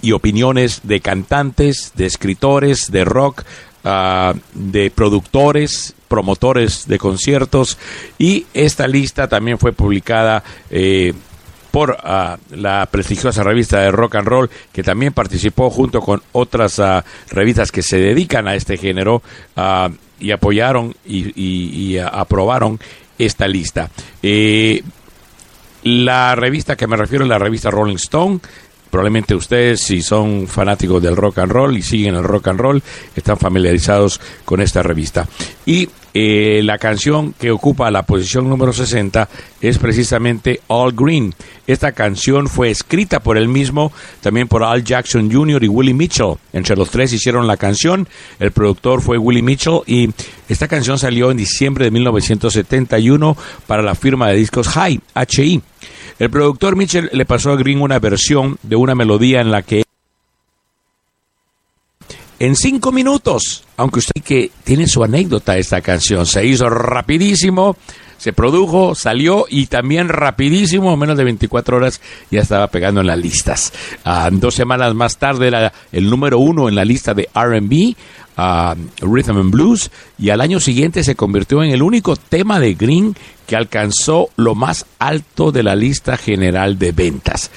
y 0.00 0.12
opiniones 0.12 0.80
de 0.84 1.00
cantantes, 1.00 1.92
de 1.94 2.06
escritores, 2.06 2.90
de 2.90 3.04
rock, 3.04 3.42
ah, 3.84 4.32
de 4.54 4.90
productores, 4.90 5.94
promotores 6.08 6.88
de 6.88 6.96
conciertos. 6.96 7.76
Y 8.18 8.46
esta 8.54 8.88
lista 8.88 9.28
también 9.28 9.58
fue 9.58 9.72
publicada 9.72 10.42
eh, 10.70 11.12
por 11.72 11.96
ah, 12.04 12.36
la 12.50 12.86
prestigiosa 12.86 13.42
revista 13.42 13.80
de 13.80 13.90
rock 13.90 14.16
and 14.16 14.28
roll 14.28 14.50
que 14.72 14.84
también 14.84 15.12
participó 15.12 15.70
junto 15.70 16.00
con 16.00 16.22
otras 16.30 16.78
ah, 16.78 17.04
revistas 17.30 17.72
que 17.72 17.82
se 17.82 17.96
dedican 17.96 18.46
a 18.46 18.54
este 18.54 18.76
género 18.76 19.22
ah, 19.56 19.88
y 20.20 20.30
apoyaron 20.30 20.94
y, 21.04 21.96
aprobaron 21.98 22.78
esta 23.18 23.48
lista. 23.48 23.90
Eh, 24.22 24.82
la 25.82 26.36
revista 26.36 26.76
que 26.76 26.86
me 26.86 26.96
refiero 26.96 27.24
es 27.24 27.28
la 27.28 27.38
revista 27.38 27.70
Rolling 27.70 27.96
Stone. 27.96 28.38
Probablemente 28.92 29.34
ustedes, 29.34 29.80
si 29.80 30.02
son 30.02 30.46
fanáticos 30.46 31.02
del 31.02 31.16
rock 31.16 31.38
and 31.38 31.50
roll 31.50 31.78
y 31.78 31.80
siguen 31.80 32.14
el 32.14 32.24
rock 32.24 32.48
and 32.48 32.60
roll, 32.60 32.82
están 33.16 33.38
familiarizados 33.38 34.20
con 34.44 34.60
esta 34.60 34.82
revista. 34.82 35.26
Y 35.64 35.88
eh, 36.12 36.60
la 36.62 36.76
canción 36.76 37.32
que 37.32 37.50
ocupa 37.50 37.90
la 37.90 38.02
posición 38.02 38.50
número 38.50 38.74
60 38.74 39.30
es 39.62 39.78
precisamente 39.78 40.60
All 40.66 40.92
Green. 40.92 41.34
Esta 41.66 41.92
canción 41.92 42.48
fue 42.48 42.70
escrita 42.70 43.20
por 43.20 43.38
él 43.38 43.48
mismo, 43.48 43.92
también 44.20 44.46
por 44.46 44.62
Al 44.62 44.84
Jackson 44.84 45.32
Jr. 45.32 45.64
y 45.64 45.68
Willie 45.68 45.94
Mitchell. 45.94 46.34
Entre 46.52 46.76
los 46.76 46.90
tres 46.90 47.14
hicieron 47.14 47.46
la 47.46 47.56
canción. 47.56 48.06
El 48.38 48.52
productor 48.52 49.00
fue 49.00 49.16
Willie 49.16 49.42
Mitchell 49.42 49.80
y 49.86 50.10
esta 50.50 50.68
canción 50.68 50.98
salió 50.98 51.30
en 51.30 51.38
diciembre 51.38 51.86
de 51.86 51.92
1971 51.92 53.38
para 53.66 53.82
la 53.82 53.94
firma 53.94 54.28
de 54.28 54.36
discos 54.36 54.68
High, 54.68 55.00
HI. 55.14 55.62
El 56.18 56.30
productor 56.30 56.76
Mitchell 56.76 57.10
le 57.12 57.24
pasó 57.24 57.52
a 57.52 57.56
Green 57.56 57.80
una 57.80 57.98
versión 57.98 58.58
de 58.62 58.76
una 58.76 58.94
melodía 58.94 59.40
en 59.40 59.50
la 59.50 59.62
que 59.62 59.84
en 62.38 62.56
cinco 62.56 62.90
minutos, 62.90 63.62
aunque 63.76 64.00
usted 64.00 64.20
que 64.20 64.50
tiene 64.64 64.88
su 64.88 65.04
anécdota 65.04 65.56
esta 65.58 65.80
canción, 65.80 66.26
se 66.26 66.44
hizo 66.44 66.68
rapidísimo, 66.68 67.76
se 68.18 68.32
produjo, 68.32 68.96
salió 68.96 69.46
y 69.48 69.66
también 69.66 70.08
rapidísimo, 70.08 70.92
en 70.92 70.98
menos 70.98 71.16
de 71.16 71.22
24 71.22 71.76
horas 71.76 72.00
ya 72.32 72.40
estaba 72.40 72.66
pegando 72.66 73.00
en 73.00 73.06
las 73.06 73.18
listas. 73.18 73.72
Ah, 74.04 74.28
dos 74.32 74.54
semanas 74.54 74.92
más 74.94 75.18
tarde 75.18 75.46
era 75.46 75.72
el 75.92 76.10
número 76.10 76.40
uno 76.40 76.68
en 76.68 76.74
la 76.74 76.84
lista 76.84 77.14
de 77.14 77.28
R&B, 77.32 77.96
ah, 78.36 78.74
Rhythm 79.00 79.38
and 79.38 79.50
Blues, 79.50 79.90
y 80.18 80.30
al 80.30 80.40
año 80.40 80.60
siguiente 80.60 81.04
se 81.04 81.14
convirtió 81.14 81.62
en 81.62 81.70
el 81.70 81.82
único 81.82 82.16
tema 82.16 82.60
de 82.60 82.74
Green 82.74 83.16
que 83.46 83.56
alcanzó 83.56 84.30
lo 84.36 84.54
más 84.54 84.86
alto 84.98 85.52
de 85.52 85.62
la 85.62 85.74
lista 85.74 86.16
general 86.16 86.78
de 86.78 86.92
ventas. 86.92 87.50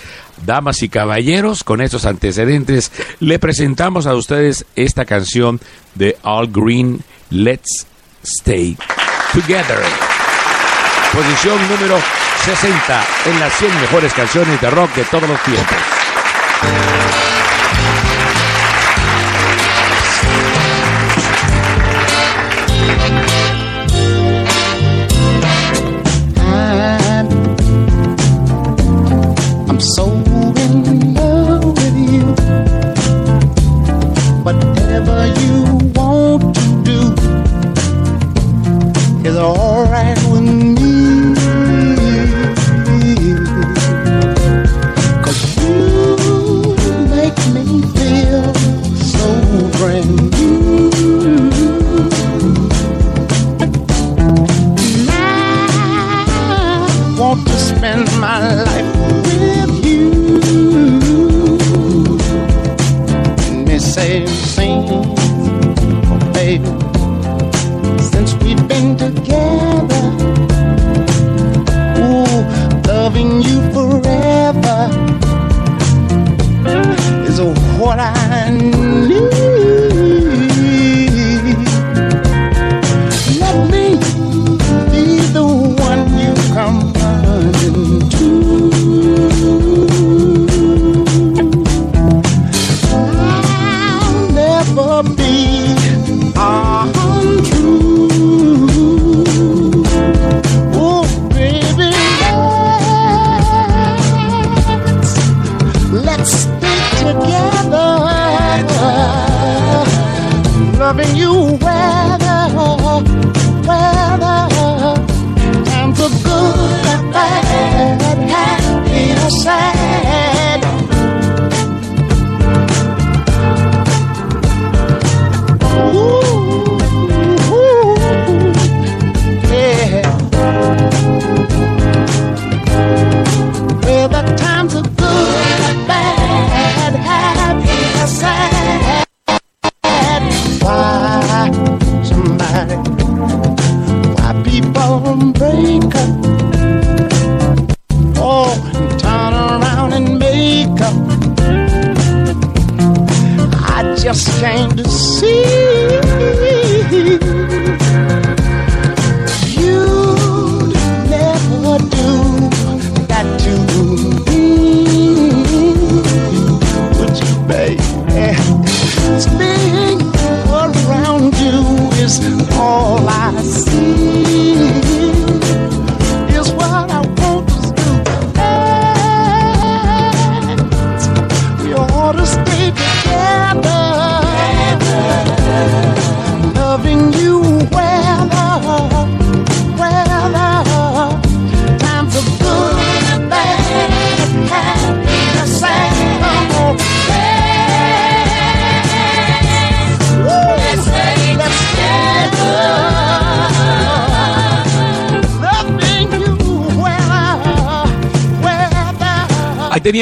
Damas 0.45 0.83
y 0.83 0.89
caballeros, 0.89 1.63
con 1.63 1.81
estos 1.81 2.05
antecedentes, 2.05 2.91
le 3.19 3.39
presentamos 3.39 4.05
a 4.05 4.15
ustedes 4.15 4.65
esta 4.75 5.05
canción 5.05 5.61
de 5.95 6.17
All 6.23 6.51
Green, 6.51 7.01
Let's 7.29 7.85
Stay 8.23 8.77
Together. 9.31 9.79
Posición 11.13 11.57
número 11.69 11.97
60 12.43 13.05
en 13.25 13.39
las 13.39 13.53
100 13.53 13.81
mejores 13.81 14.13
canciones 14.13 14.59
de 14.59 14.69
rock 14.69 14.93
de 14.95 15.03
todos 15.05 15.29
los 15.29 15.41
tiempos. 15.43 15.77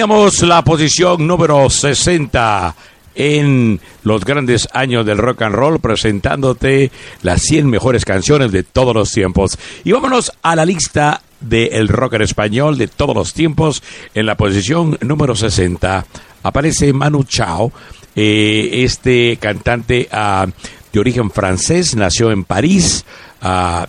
Teníamos 0.03 0.41
la 0.41 0.61
posición 0.65 1.25
número 1.25 1.69
60 1.69 2.75
en 3.15 3.80
los 4.03 4.25
grandes 4.25 4.67
años 4.73 5.06
del 5.06 5.17
rock 5.17 5.43
and 5.43 5.56
roll, 5.56 5.80
presentándote 5.80 6.91
las 7.22 7.41
100 7.43 7.69
mejores 7.69 8.03
canciones 8.03 8.51
de 8.51 8.64
todos 8.64 8.93
los 8.93 9.14
tiempos. 9.14 9.57
Y 9.85 9.93
vámonos 9.93 10.33
a 10.41 10.57
la 10.57 10.65
lista 10.65 11.22
del 11.40 11.88
rock 11.88 12.15
en 12.15 12.23
español 12.23 12.77
de 12.77 12.90
todos 12.90 13.15
los 13.15 13.33
tiempos. 13.33 13.82
En 14.14 14.25
la 14.25 14.35
posición 14.35 14.98
número 14.99 15.38
60 15.38 16.06
aparece 16.43 16.91
Manu 16.91 17.23
Chao, 17.23 17.72
eh, 18.14 18.83
este 18.83 19.38
cantante 19.38 20.09
ah, 20.11 20.48
de 20.91 20.99
origen 20.99 21.32
francés, 21.32 21.95
nació 21.95 22.30
en 22.32 22.43
París. 22.43 23.06
ah, 23.41 23.88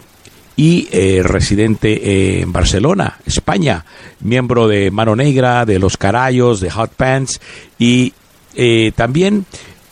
y 0.57 0.89
eh, 0.93 1.23
residente 1.25 2.41
en 2.41 2.53
Barcelona, 2.53 3.19
España, 3.27 3.85
miembro 4.25 4.67
de 4.67 4.91
Mano 4.91 5.15
Negra, 5.15 5.65
de 5.65 5.79
Los 5.79 5.97
Carayos, 5.97 6.61
de 6.61 6.71
Hot 6.71 6.91
Pants 6.91 7.41
y 7.79 8.13
eh, 8.57 8.93
también 8.97 9.47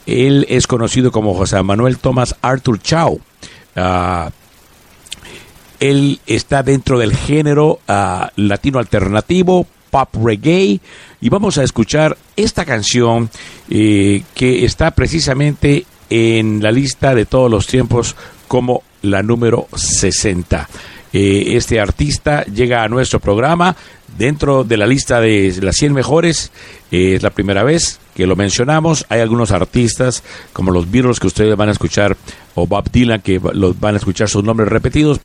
él 0.06 0.46
es 0.48 0.66
conocido 0.66 1.12
como 1.12 1.34
José 1.34 1.62
Manuel 1.62 1.98
Tomás 1.98 2.34
Arthur 2.42 2.80
Chao. 2.80 3.20
Ah, 3.76 4.30
él 5.80 6.20
está 6.26 6.62
dentro 6.62 6.98
del 6.98 7.14
género 7.16 7.80
ah, 7.88 8.30
latino 8.36 8.78
alternativo, 8.78 9.66
pop 9.90 10.08
reggae, 10.22 10.80
y 11.20 11.28
vamos 11.28 11.58
a 11.58 11.64
escuchar 11.64 12.16
esta 12.36 12.64
canción 12.64 13.30
eh, 13.68 14.22
que 14.34 14.64
está 14.64 14.92
precisamente 14.92 15.84
en 16.08 16.62
la 16.62 16.70
lista 16.70 17.14
de 17.14 17.26
todos 17.26 17.50
los 17.50 17.66
tiempos 17.66 18.16
como 18.48 18.82
la 19.02 19.22
número 19.22 19.66
60. 19.74 20.68
Eh, 21.12 21.56
este 21.56 21.80
artista 21.80 22.44
llega 22.44 22.82
a 22.82 22.88
nuestro 22.88 23.20
programa 23.20 23.76
dentro 24.16 24.64
de 24.64 24.76
la 24.76 24.86
lista 24.86 25.20
de 25.20 25.54
las 25.60 25.76
100 25.76 25.92
mejores. 25.92 26.52
eh, 26.90 27.14
es 27.16 27.22
la 27.22 27.30
primera 27.30 27.62
vez 27.62 28.00
que 28.14 28.26
lo 28.26 28.36
mencionamos. 28.36 29.06
Hay 29.08 29.20
algunos 29.20 29.50
artistas 29.50 30.22
como 30.52 30.70
los 30.70 30.90
Beatles 30.90 31.20
que 31.20 31.26
ustedes 31.26 31.56
van 31.56 31.68
a 31.68 31.72
escuchar 31.72 32.16
o 32.54 32.66
Bob 32.66 32.90
Dylan 32.90 33.20
que 33.20 33.40
los 33.54 33.78
van 33.78 33.94
a 33.94 33.98
escuchar 33.98 34.28
sus 34.28 34.44
nombres 34.44 34.68
repetidos 34.68 35.20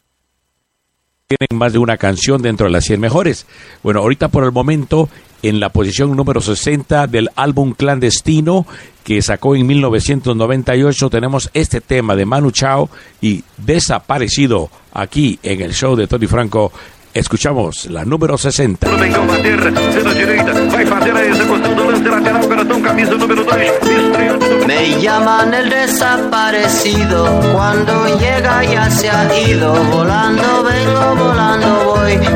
tienen 1.27 1.59
más 1.59 1.73
de 1.73 1.79
una 1.79 1.97
canción 1.97 2.41
dentro 2.41 2.67
de 2.67 2.71
las 2.71 2.85
100 2.85 3.01
mejores. 3.01 3.45
Bueno, 3.83 3.99
ahorita 3.99 4.29
por 4.29 4.45
el 4.45 4.53
momento, 4.53 5.09
en 5.43 5.59
la 5.59 5.69
posición 5.69 6.15
número 6.15 6.39
60 6.39 7.05
del 7.07 7.29
álbum 7.35 7.73
Clandestino, 7.73 8.65
que 9.03 9.21
sacó 9.21 9.53
en 9.53 9.67
1998, 9.67 11.09
tenemos 11.09 11.49
este 11.53 11.81
tema 11.81 12.15
de 12.15 12.25
Manu 12.25 12.51
Chao 12.51 12.89
y 13.19 13.43
Desaparecido 13.57 14.69
aquí 14.97 15.39
en 15.43 15.61
el 15.61 15.73
show 15.73 15.95
de 15.95 16.07
Tony 16.07 16.27
Franco. 16.27 16.71
Escuchamos 17.13 17.85
la 17.89 18.05
número 18.05 18.37
60. 18.37 18.87
Mengão 18.99 19.25
bater 19.25 19.57
pela 19.57 20.13
direita, 20.13 20.53
vai 20.69 20.85
fazer 20.85 21.15
a 21.15 21.25
execução 21.25 21.73
do 21.73 21.83
lance 21.85 22.03
lateral, 22.03 22.47
Garatão, 22.47 22.81
camisa 22.81 23.15
número 23.15 23.43
2, 23.43 23.71
estreando 23.71 24.45
no 24.45 24.67
Me 24.67 25.01
llaman 25.01 25.53
el 25.53 25.69
desaparecido, 25.69 27.25
cuando 27.53 28.19
llega 28.19 28.63
ya 28.65 28.91
se 28.91 29.09
ha 29.09 29.49
ido, 29.49 29.73
volando 29.85 30.56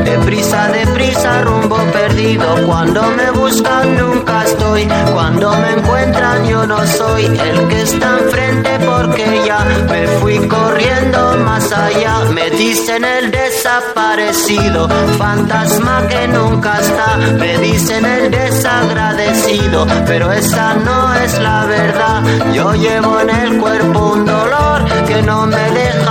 deprisa, 0.03 0.67
deprisa, 0.67 1.41
rumbo 1.41 1.77
perdido, 1.91 2.45
cuando 2.65 3.03
me 3.11 3.31
buscan 3.31 3.97
nunca 3.97 4.43
estoy, 4.43 4.87
cuando 5.13 5.51
me 5.57 5.71
encuentran 5.71 6.47
yo 6.47 6.65
no 6.65 6.85
soy 6.87 7.25
el 7.25 7.67
que 7.67 7.81
está 7.81 8.19
enfrente 8.19 8.79
porque 8.85 9.41
ya 9.45 9.65
me 9.89 10.07
fui 10.19 10.47
corriendo 10.47 11.37
más 11.45 11.71
allá, 11.71 12.25
me 12.33 12.49
dicen 12.51 13.03
el 13.03 13.31
desaparecido, 13.31 14.87
fantasma 15.17 16.07
que 16.07 16.27
nunca 16.27 16.79
está, 16.79 17.17
me 17.17 17.57
dicen 17.57 18.05
el 18.05 18.31
desagradecido, 18.31 19.85
pero 20.05 20.31
esa 20.31 20.75
no 20.75 21.13
es 21.15 21.39
la 21.39 21.65
verdad. 21.65 22.23
Yo 22.53 22.73
llevo 22.73 23.19
en 23.19 23.29
el 23.29 23.59
cuerpo 23.59 24.13
un 24.13 24.25
dolor 24.25 24.85
que 25.07 25.21
no 25.21 25.45
me 25.45 25.71
deja 25.71 26.10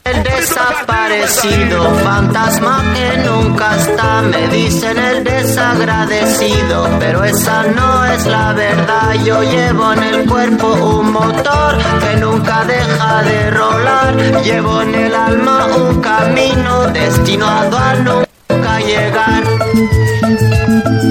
desaparecido, 0.23 1.95
fantasma 2.03 2.83
que 2.93 3.17
nunca 3.29 3.75
está. 3.75 4.21
Me 4.21 4.47
dicen 4.47 4.97
el 4.97 5.23
desagradecido, 5.23 6.89
pero 6.99 7.23
esa 7.23 7.63
no 7.63 8.05
es 8.05 8.25
la 8.25 8.53
verdad. 8.53 9.13
Yo 9.25 9.43
llevo 9.43 9.93
en 9.93 10.03
el 10.03 10.29
cuerpo 10.29 10.67
un 10.73 11.11
motor 11.11 11.77
que 11.99 12.17
nunca 12.17 12.63
deja 12.65 13.23
de 13.23 13.51
rolar. 13.51 14.15
Llevo 14.43 14.81
en 14.81 14.95
el 14.95 15.15
alma 15.15 15.67
un 15.77 16.01
camino 16.01 16.87
destinado 16.87 17.77
a 17.77 17.93
nunca 17.95 18.79
llegar. 18.79 19.43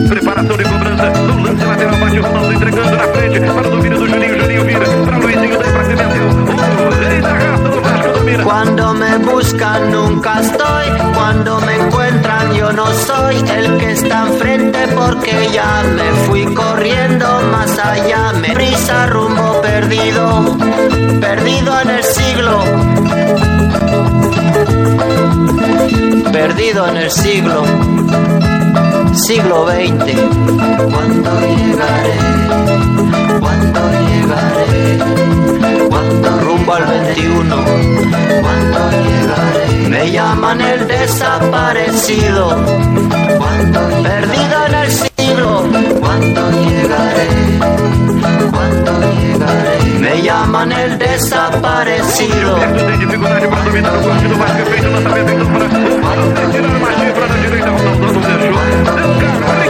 Preparação 0.09 0.57
de 0.57 0.65
cobrança, 0.65 1.11
no 1.11 1.45
lance 1.45 1.65
lateral, 1.65 1.97
bate 1.97 2.55
entregando 2.55 2.97
na 2.97 3.07
frente, 3.15 3.41
para 3.41 3.69
o 3.69 3.71
domínio 3.71 3.99
do 3.99 4.09
Juninho, 4.09 4.30
Cuando 8.45 8.95
me 8.95 9.19
buscan 9.19 9.91
nunca 9.91 10.41
estoy, 10.41 11.15
cuando 11.15 11.61
me 11.61 11.77
encuentran 11.77 12.55
yo 12.55 12.73
no 12.73 12.87
soy 12.93 13.37
el 13.37 13.79
que 13.79 13.93
está 13.93 14.27
enfrente 14.29 14.79
porque 14.95 15.51
ya 15.53 15.83
me 15.83 16.11
fui 16.27 16.45
corriendo 16.55 17.27
más 17.51 17.79
allá, 17.79 18.33
me 18.35 18.53
prisa 18.55 19.07
rumbo 19.07 19.61
perdido, 19.61 20.57
perdido 21.21 21.81
en 21.81 21.91
el 21.91 22.05
siglo, 22.05 22.65
perdido 26.33 26.89
en 26.89 26.97
el 26.97 27.11
siglo, 27.11 27.63
siglo 29.15 29.67
XX. 29.67 30.15
Cuando 30.91 31.31
llegaré, 31.41 32.17
cuando 33.41 33.81
llegaré, 34.09 34.99
cuando 35.89 36.41
rumbo 36.41 36.75
al 36.75 36.87
21, 36.87 37.57
cuando 38.43 38.81
llegaré. 38.91 39.89
Me 39.89 40.11
llaman 40.13 40.61
el 40.61 40.87
desaparecido, 40.87 42.57
cuando 43.39 43.81
perdido 44.03 44.67
en 44.67 44.75
el 44.75 44.91
siglo, 44.91 45.65
cuando 46.01 46.51
llegaré, 46.51 47.29
cuando 48.51 48.93
llegaré. 49.01 50.01
Me 50.01 50.23
llaman 50.23 50.73
el 50.73 50.99
desaparecido. 50.99 52.57
para 57.21 57.35
a 57.35 57.39
direita, 57.39 57.71
Ronaldão 57.71 58.11
deixou. 58.11 58.53
Deu 58.97 59.70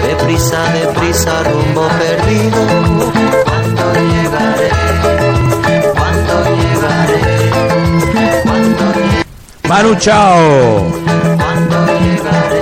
deprisa, 0.21 0.63
deprisa, 0.73 1.43
rumbo 1.43 1.87
perdido. 1.87 2.59
Cuando 3.43 3.93
llegaré, 3.93 4.69
cuando 5.93 6.35
llegaré, 6.61 7.19
cuando 8.45 8.73
llegaré, 8.83 9.25
Manu 9.67 9.95
Chao. 9.95 10.91
cuando 11.37 11.85
llegaré, 11.99 12.61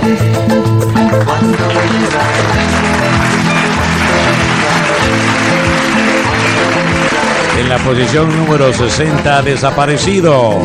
cuando 1.25 1.57
llegaré. 1.57 2.39
En 7.59 7.67
la 7.67 7.77
posición 7.79 8.25
número 8.37 8.73
60, 8.73 9.41
desaparecido. 9.41 10.59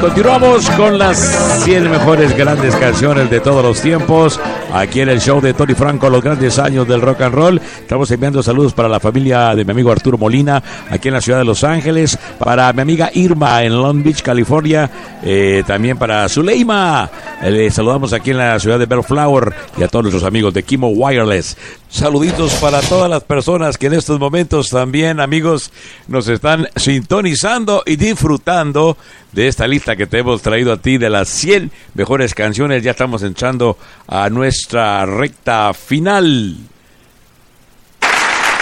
Continuamos 0.00 0.68
con 0.70 0.98
las 0.98 1.62
100 1.64 1.90
mejores 1.90 2.36
grandes 2.36 2.74
canciones 2.74 3.30
de 3.30 3.40
todos 3.40 3.62
los 3.62 3.80
tiempos. 3.80 4.40
Aquí 4.72 5.00
en 5.00 5.08
el 5.08 5.20
show 5.20 5.40
de 5.40 5.54
Tony 5.54 5.74
Franco, 5.74 6.08
los 6.08 6.22
grandes 6.22 6.58
años 6.58 6.86
del 6.88 7.00
rock 7.00 7.22
and 7.22 7.34
roll. 7.34 7.60
Estamos 7.80 8.10
enviando 8.10 8.42
saludos 8.42 8.72
para 8.72 8.88
la 8.88 9.00
familia 9.00 9.54
de 9.54 9.64
mi 9.64 9.70
amigo 9.70 9.92
Arturo 9.92 10.18
Molina, 10.18 10.62
aquí 10.90 11.08
en 11.08 11.14
la 11.14 11.20
ciudad 11.20 11.38
de 11.38 11.44
Los 11.44 11.64
Ángeles, 11.64 12.18
para 12.38 12.72
mi 12.72 12.82
amiga 12.82 13.10
Irma 13.14 13.62
en 13.62 13.74
Long 13.74 14.02
Beach, 14.02 14.22
California, 14.22 14.90
eh, 15.22 15.62
también 15.66 15.98
para 15.98 16.28
Zuleima. 16.28 17.10
Eh, 17.42 17.50
Le 17.50 17.70
saludamos 17.70 18.12
aquí 18.12 18.30
en 18.30 18.38
la 18.38 18.58
ciudad 18.58 18.78
de 18.78 18.86
Bellflower 18.86 19.52
y 19.78 19.82
a 19.82 19.88
todos 19.88 20.04
nuestros 20.04 20.24
amigos 20.24 20.54
de 20.54 20.62
Kimo 20.62 20.88
Wireless. 20.88 21.56
Saluditos 21.92 22.54
para 22.54 22.80
todas 22.80 23.10
las 23.10 23.22
personas 23.22 23.76
que 23.76 23.88
en 23.88 23.92
estos 23.92 24.18
momentos 24.18 24.70
también, 24.70 25.20
amigos, 25.20 25.70
nos 26.08 26.26
están 26.26 26.66
sintonizando 26.74 27.82
y 27.84 27.96
disfrutando 27.96 28.96
de 29.32 29.46
esta 29.46 29.66
lista 29.66 29.94
que 29.94 30.06
te 30.06 30.20
hemos 30.20 30.40
traído 30.40 30.72
a 30.72 30.78
ti 30.78 30.96
de 30.96 31.10
las 31.10 31.28
100 31.28 31.70
mejores 31.92 32.34
canciones. 32.34 32.82
Ya 32.82 32.92
estamos 32.92 33.22
entrando 33.22 33.76
a 34.08 34.30
nuestra 34.30 35.04
recta 35.04 35.74
final. 35.74 36.56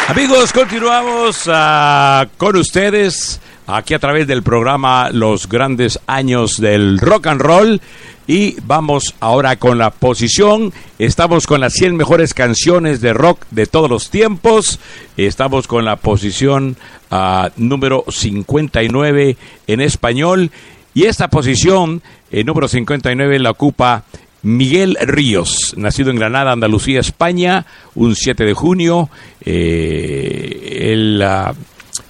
Amigos, 0.08 0.52
continuamos 0.52 1.44
ah, 1.46 2.26
con 2.36 2.56
ustedes 2.56 3.40
aquí 3.68 3.94
a 3.94 4.00
través 4.00 4.26
del 4.26 4.42
programa 4.42 5.08
Los 5.12 5.48
grandes 5.48 6.00
años 6.08 6.56
del 6.56 6.98
rock 6.98 7.28
and 7.28 7.40
roll 7.40 7.80
y 8.26 8.56
vamos 8.64 9.14
ahora 9.20 9.56
con 9.56 9.78
la 9.78 9.90
posición. 9.90 10.72
Estamos 10.98 11.46
con 11.46 11.60
las 11.60 11.72
100 11.74 11.96
mejores 11.96 12.34
canciones 12.34 13.00
de 13.00 13.12
rock 13.12 13.44
de 13.50 13.66
todos 13.66 13.90
los 13.90 14.10
tiempos. 14.10 14.78
Estamos 15.16 15.66
con 15.66 15.84
la 15.84 15.96
posición 15.96 16.76
ah, 17.10 17.50
número 17.56 18.04
59 18.08 19.36
en 19.66 19.80
español 19.80 20.50
y 20.94 21.04
esta 21.04 21.28
posición, 21.28 22.02
el 22.30 22.46
número 22.46 22.68
59 22.68 23.38
la 23.38 23.50
ocupa 23.50 24.04
Miguel 24.42 24.96
Ríos, 25.00 25.74
nacido 25.76 26.10
en 26.10 26.16
Granada, 26.16 26.52
Andalucía, 26.52 27.00
España, 27.00 27.66
un 27.94 28.16
7 28.16 28.44
de 28.44 28.54
junio. 28.54 29.08
Eh, 29.44 30.92
él 30.92 31.22
ah, 31.22 31.54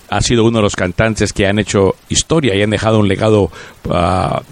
ha 0.09 0.21
sido 0.23 0.45
uno 0.45 0.59
de 0.59 0.63
los 0.63 0.77
cantantes 0.77 1.33
que 1.33 1.47
han 1.47 1.59
hecho 1.59 1.97
historia 2.09 2.55
y 2.55 2.63
han 2.63 2.71
dejado 2.71 2.99
un 3.01 3.09
legado 3.09 3.51
ah, 3.91 4.43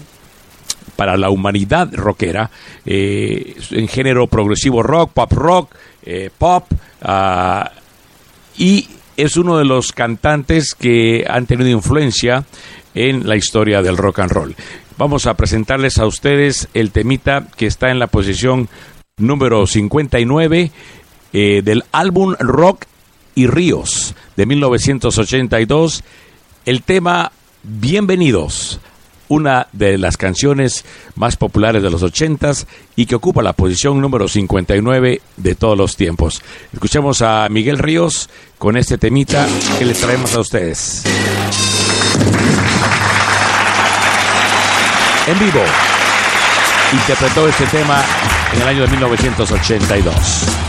para 0.99 1.15
la 1.15 1.29
humanidad 1.29 1.89
rockera 1.93 2.51
eh, 2.85 3.55
en 3.71 3.87
género 3.87 4.27
progresivo 4.27 4.83
rock, 4.83 5.13
pop 5.13 5.31
rock, 5.31 5.75
eh, 6.03 6.29
pop 6.37 6.65
ah, 7.01 7.71
y 8.57 8.85
es 9.15 9.37
uno 9.37 9.57
de 9.57 9.63
los 9.63 9.93
cantantes 9.93 10.75
que 10.75 11.25
han 11.25 11.45
tenido 11.45 11.69
influencia 11.69 12.43
en 12.93 13.29
la 13.29 13.37
historia 13.37 13.81
del 13.81 13.95
rock 13.95 14.19
and 14.19 14.31
roll. 14.31 14.55
Vamos 14.97 15.25
a 15.25 15.35
presentarles 15.35 15.99
a 15.99 16.05
ustedes 16.05 16.67
el 16.73 16.91
temita 16.91 17.47
que 17.55 17.67
está 17.67 17.91
en 17.91 17.99
la 17.99 18.07
posición 18.07 18.67
número 19.15 19.67
59 19.67 20.69
eh, 21.31 21.61
del 21.63 21.85
álbum 21.93 22.35
Rock 22.39 22.87
y 23.35 23.47
Ríos 23.47 24.15
de 24.35 24.45
1982. 24.45 26.03
El 26.65 26.83
tema 26.83 27.31
Bienvenidos, 27.63 28.81
una 29.29 29.67
de 29.71 29.97
las 29.97 30.17
canciones 30.17 30.83
más 31.15 31.37
populares 31.37 31.81
de 31.81 31.89
los 31.89 32.03
80s 32.03 32.65
y 32.95 33.05
que 33.05 33.15
ocupa 33.15 33.41
la 33.41 33.53
posición 33.53 34.01
número 34.01 34.27
59 34.27 35.21
de 35.37 35.55
todos 35.55 35.77
los 35.77 35.95
tiempos. 35.95 36.41
Escuchemos 36.73 37.21
a 37.21 37.47
Miguel 37.49 37.77
Ríos 37.77 38.29
con 38.57 38.75
este 38.75 38.97
temita 38.97 39.47
que 39.77 39.85
les 39.85 40.01
traemos 40.01 40.35
a 40.35 40.41
ustedes. 40.41 41.03
En 45.27 45.39
vivo, 45.39 45.61
interpretó 46.91 47.47
este 47.47 47.65
tema 47.67 48.03
en 48.53 48.61
el 48.61 48.67
año 48.67 48.81
de 48.81 48.87
1982. 48.87 50.68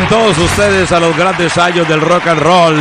Todos 0.00 0.38
ustedes 0.38 0.90
a 0.90 1.00
los 1.00 1.14
grandes 1.18 1.58
años 1.58 1.86
del 1.86 2.00
rock 2.00 2.26
and 2.28 2.40
roll, 2.40 2.76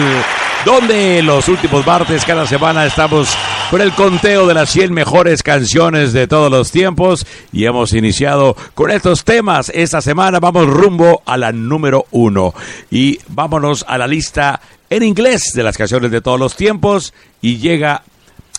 donde 0.63 1.21
los 1.21 1.49
últimos 1.49 1.85
martes 1.85 2.23
cada 2.23 2.47
semana 2.47 2.85
estamos 2.85 3.35
con 3.69 3.81
el 3.81 3.91
conteo 3.91 4.47
de 4.47 4.53
las 4.53 4.69
100 4.69 4.93
mejores 4.93 5.43
canciones 5.43 6.13
de 6.13 6.27
todos 6.27 6.49
los 6.49 6.71
tiempos 6.71 7.27
y 7.51 7.65
hemos 7.65 7.91
iniciado 7.91 8.55
con 8.75 8.91
estos 8.91 9.25
temas. 9.25 9.69
Esta 9.75 9.99
semana 9.99 10.39
vamos 10.39 10.67
rumbo 10.67 11.21
a 11.25 11.35
la 11.35 11.51
número 11.51 12.05
uno 12.11 12.53
y 12.89 13.19
vámonos 13.27 13.83
a 13.89 13.97
la 13.97 14.07
lista 14.07 14.61
en 14.89 15.03
inglés 15.03 15.51
de 15.53 15.63
las 15.63 15.77
canciones 15.77 16.11
de 16.11 16.21
todos 16.21 16.39
los 16.39 16.55
tiempos 16.55 17.13
y 17.41 17.57
llega 17.57 18.03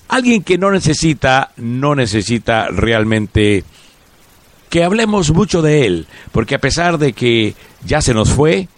alguien 0.09 0.43
que 0.43 0.59
no 0.59 0.71
necesita, 0.71 1.53
no 1.57 1.95
necesita 1.95 2.67
realmente 2.69 3.65
que 4.69 4.85
hablemos 4.85 5.31
mucho 5.33 5.63
de 5.63 5.87
él, 5.87 6.07
porque 6.33 6.55
a 6.55 6.59
pesar 6.59 6.99
de 6.99 7.13
que 7.13 7.55
ya 7.85 8.01
se 8.01 8.15
nos 8.15 8.31
fue, 8.31 8.69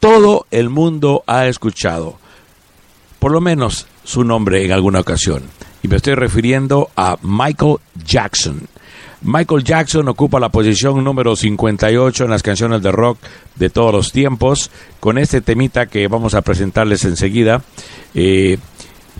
todo 0.00 0.46
el 0.50 0.68
mundo 0.68 1.24
ha 1.26 1.46
escuchado, 1.46 2.18
por 3.18 3.32
lo 3.32 3.40
menos 3.40 3.86
su 4.04 4.24
nombre 4.24 4.64
en 4.64 4.72
alguna 4.72 5.00
ocasión. 5.00 5.42
Y 5.82 5.88
me 5.88 5.96
estoy 5.96 6.14
refiriendo 6.14 6.90
a 6.96 7.16
Michael 7.22 7.76
Jackson. 8.04 8.68
Michael 9.22 9.64
Jackson 9.64 10.08
ocupa 10.08 10.38
la 10.38 10.50
posición 10.50 11.02
número 11.02 11.34
58 11.34 12.24
en 12.24 12.30
las 12.30 12.42
canciones 12.42 12.82
de 12.82 12.92
rock 12.92 13.18
de 13.56 13.70
todos 13.70 13.92
los 13.92 14.12
tiempos, 14.12 14.70
con 15.00 15.18
este 15.18 15.40
temita 15.40 15.86
que 15.86 16.06
vamos 16.06 16.34
a 16.34 16.42
presentarles 16.42 17.04
enseguida. 17.04 17.62
Eh, 18.14 18.58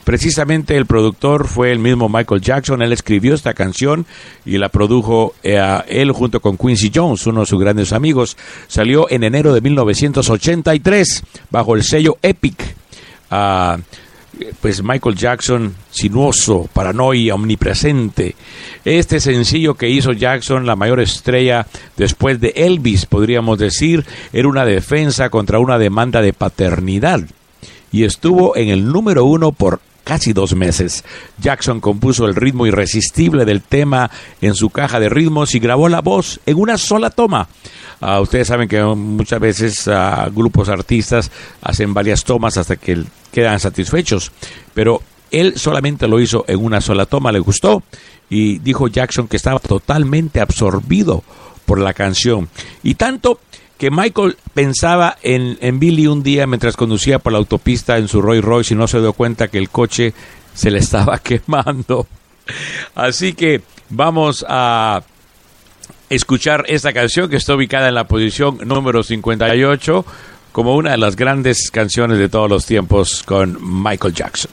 Precisamente 0.06 0.76
el 0.76 0.86
productor 0.86 1.48
fue 1.48 1.72
el 1.72 1.80
mismo 1.80 2.08
Michael 2.08 2.40
Jackson. 2.40 2.80
Él 2.80 2.92
escribió 2.92 3.34
esta 3.34 3.54
canción 3.54 4.06
y 4.44 4.56
la 4.56 4.68
produjo 4.68 5.34
eh, 5.42 5.60
él 5.88 6.12
junto 6.12 6.38
con 6.38 6.56
Quincy 6.56 6.92
Jones, 6.94 7.26
uno 7.26 7.40
de 7.40 7.46
sus 7.46 7.58
grandes 7.58 7.92
amigos. 7.92 8.36
Salió 8.68 9.10
en 9.10 9.24
enero 9.24 9.52
de 9.52 9.60
1983 9.62 11.24
bajo 11.50 11.74
el 11.74 11.82
sello 11.82 12.18
Epic. 12.22 12.54
Ah, 13.32 13.78
pues 14.60 14.80
Michael 14.80 15.16
Jackson, 15.16 15.74
sinuoso, 15.90 16.68
paranoia, 16.72 17.34
omnipresente. 17.34 18.36
Este 18.84 19.18
sencillo 19.18 19.74
que 19.74 19.90
hizo 19.90 20.12
Jackson, 20.12 20.66
la 20.66 20.76
mayor 20.76 21.00
estrella 21.00 21.66
después 21.96 22.40
de 22.40 22.52
Elvis, 22.54 23.06
podríamos 23.06 23.58
decir, 23.58 24.04
era 24.32 24.46
una 24.46 24.64
defensa 24.64 25.30
contra 25.30 25.58
una 25.58 25.80
demanda 25.80 26.22
de 26.22 26.32
paternidad 26.32 27.24
y 27.90 28.04
estuvo 28.04 28.56
en 28.56 28.68
el 28.68 28.86
número 28.86 29.24
uno 29.24 29.50
por 29.50 29.80
casi 30.06 30.32
dos 30.32 30.54
meses. 30.54 31.04
Jackson 31.38 31.80
compuso 31.80 32.26
el 32.26 32.36
ritmo 32.36 32.64
irresistible 32.64 33.44
del 33.44 33.60
tema 33.60 34.08
en 34.40 34.54
su 34.54 34.70
caja 34.70 35.00
de 35.00 35.08
ritmos 35.08 35.56
y 35.56 35.58
grabó 35.58 35.88
la 35.88 36.00
voz 36.00 36.38
en 36.46 36.58
una 36.58 36.78
sola 36.78 37.10
toma. 37.10 37.48
Ah, 38.00 38.20
ustedes 38.20 38.46
saben 38.46 38.68
que 38.68 38.80
muchas 38.84 39.40
veces 39.40 39.88
ah, 39.88 40.30
grupos 40.32 40.68
artistas 40.68 41.32
hacen 41.60 41.92
varias 41.92 42.22
tomas 42.22 42.56
hasta 42.56 42.76
que 42.76 43.02
quedan 43.32 43.58
satisfechos, 43.58 44.30
pero 44.74 45.02
él 45.32 45.58
solamente 45.58 46.06
lo 46.06 46.20
hizo 46.20 46.44
en 46.46 46.64
una 46.64 46.80
sola 46.80 47.06
toma, 47.06 47.32
le 47.32 47.40
gustó 47.40 47.82
y 48.30 48.58
dijo 48.60 48.86
Jackson 48.86 49.26
que 49.26 49.36
estaba 49.36 49.58
totalmente 49.58 50.40
absorbido 50.40 51.24
por 51.64 51.80
la 51.80 51.94
canción. 51.94 52.48
Y 52.84 52.94
tanto 52.94 53.40
que 53.78 53.90
Michael 53.90 54.36
pensaba 54.54 55.16
en, 55.22 55.58
en 55.60 55.78
Billy 55.78 56.06
un 56.06 56.22
día 56.22 56.46
mientras 56.46 56.76
conducía 56.76 57.18
por 57.18 57.32
la 57.32 57.38
autopista 57.38 57.98
en 57.98 58.08
su 58.08 58.22
Rolls 58.22 58.44
Royce 58.44 58.74
y 58.74 58.76
no 58.76 58.88
se 58.88 59.00
dio 59.00 59.12
cuenta 59.12 59.48
que 59.48 59.58
el 59.58 59.68
coche 59.68 60.14
se 60.54 60.70
le 60.70 60.78
estaba 60.78 61.18
quemando. 61.22 62.06
Así 62.94 63.34
que 63.34 63.62
vamos 63.90 64.44
a 64.48 65.02
escuchar 66.08 66.64
esta 66.68 66.92
canción 66.92 67.28
que 67.28 67.36
está 67.36 67.54
ubicada 67.54 67.88
en 67.88 67.94
la 67.94 68.04
posición 68.04 68.58
número 68.64 69.02
58 69.02 70.04
como 70.52 70.74
una 70.74 70.92
de 70.92 70.98
las 70.98 71.16
grandes 71.16 71.70
canciones 71.70 72.18
de 72.18 72.28
todos 72.28 72.48
los 72.48 72.64
tiempos 72.64 73.22
con 73.24 73.58
Michael 73.60 74.14
Jackson. 74.14 74.52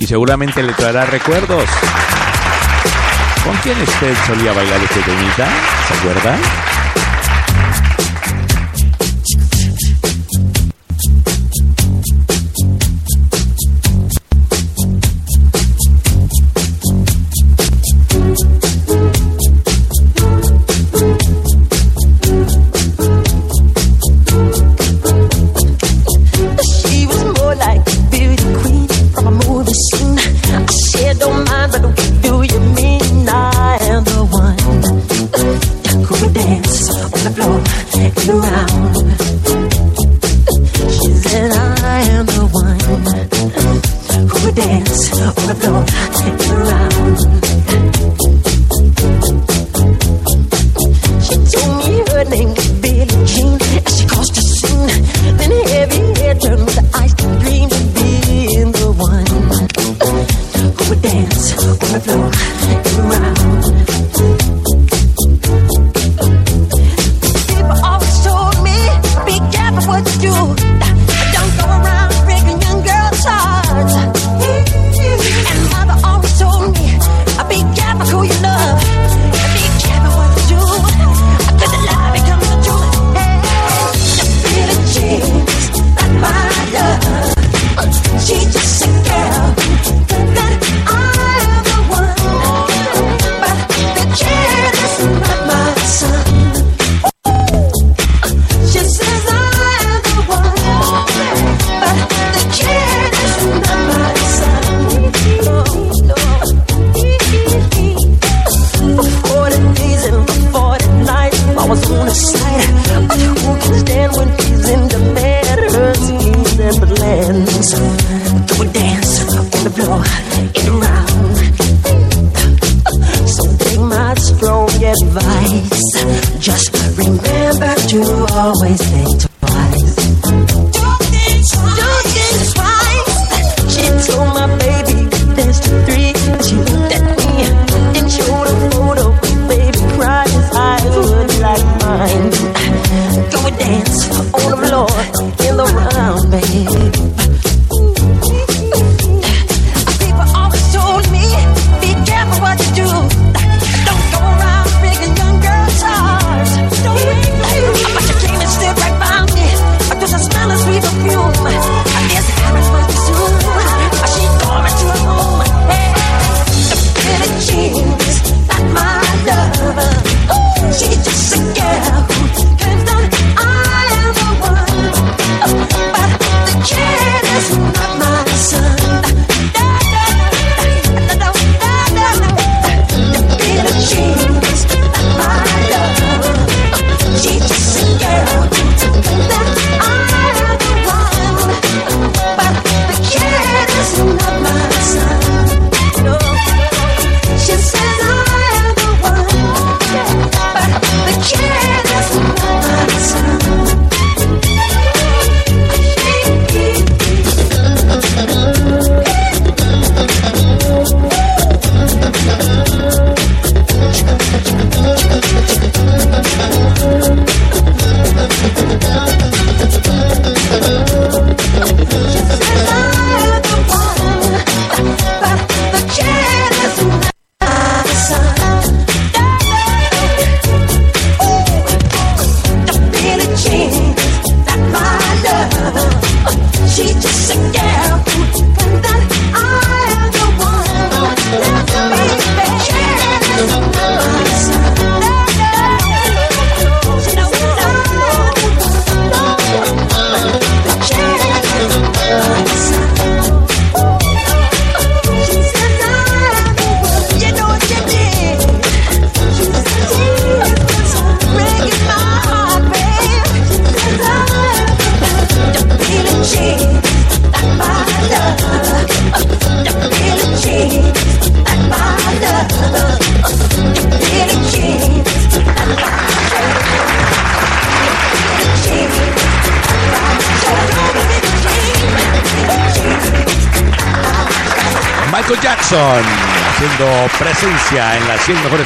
Y 0.00 0.06
seguramente 0.06 0.64
le 0.64 0.72
traerá 0.72 1.06
recuerdos. 1.06 1.68
¿Con 3.44 3.56
quién 3.56 3.80
usted 3.82 4.14
solía 4.26 4.52
bailar 4.52 4.80
este 4.84 5.00
temita? 5.00 5.48
¿Se 5.88 5.94
acuerda? 5.94 6.71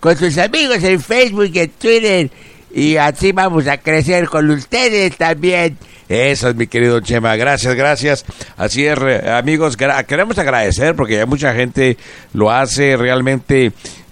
con 0.00 0.16
sus 0.16 0.36
amigos 0.38 0.82
en 0.82 1.00
Facebook 1.00 1.52
y 1.54 1.60
en 1.60 1.70
Twitter 1.70 2.28
y 2.72 2.96
así 2.96 3.30
vamos 3.30 3.68
a 3.68 3.78
crecer 3.78 4.28
con 4.28 4.50
ustedes 4.50 5.16
también. 5.16 5.78
Eso 6.08 6.48
es 6.48 6.56
mi 6.56 6.66
querido 6.66 6.98
Chema, 6.98 7.36
gracias, 7.36 7.76
gracias. 7.76 8.24
Así 8.56 8.84
es, 8.84 8.98
amigos, 8.98 9.76
queremos 9.76 10.36
agradecer 10.38 10.96
porque 10.96 11.14
ya 11.14 11.26
mucha 11.26 11.54
gente 11.54 11.96
lo 12.32 12.50
hace 12.50 12.96
realmente. 12.96 13.70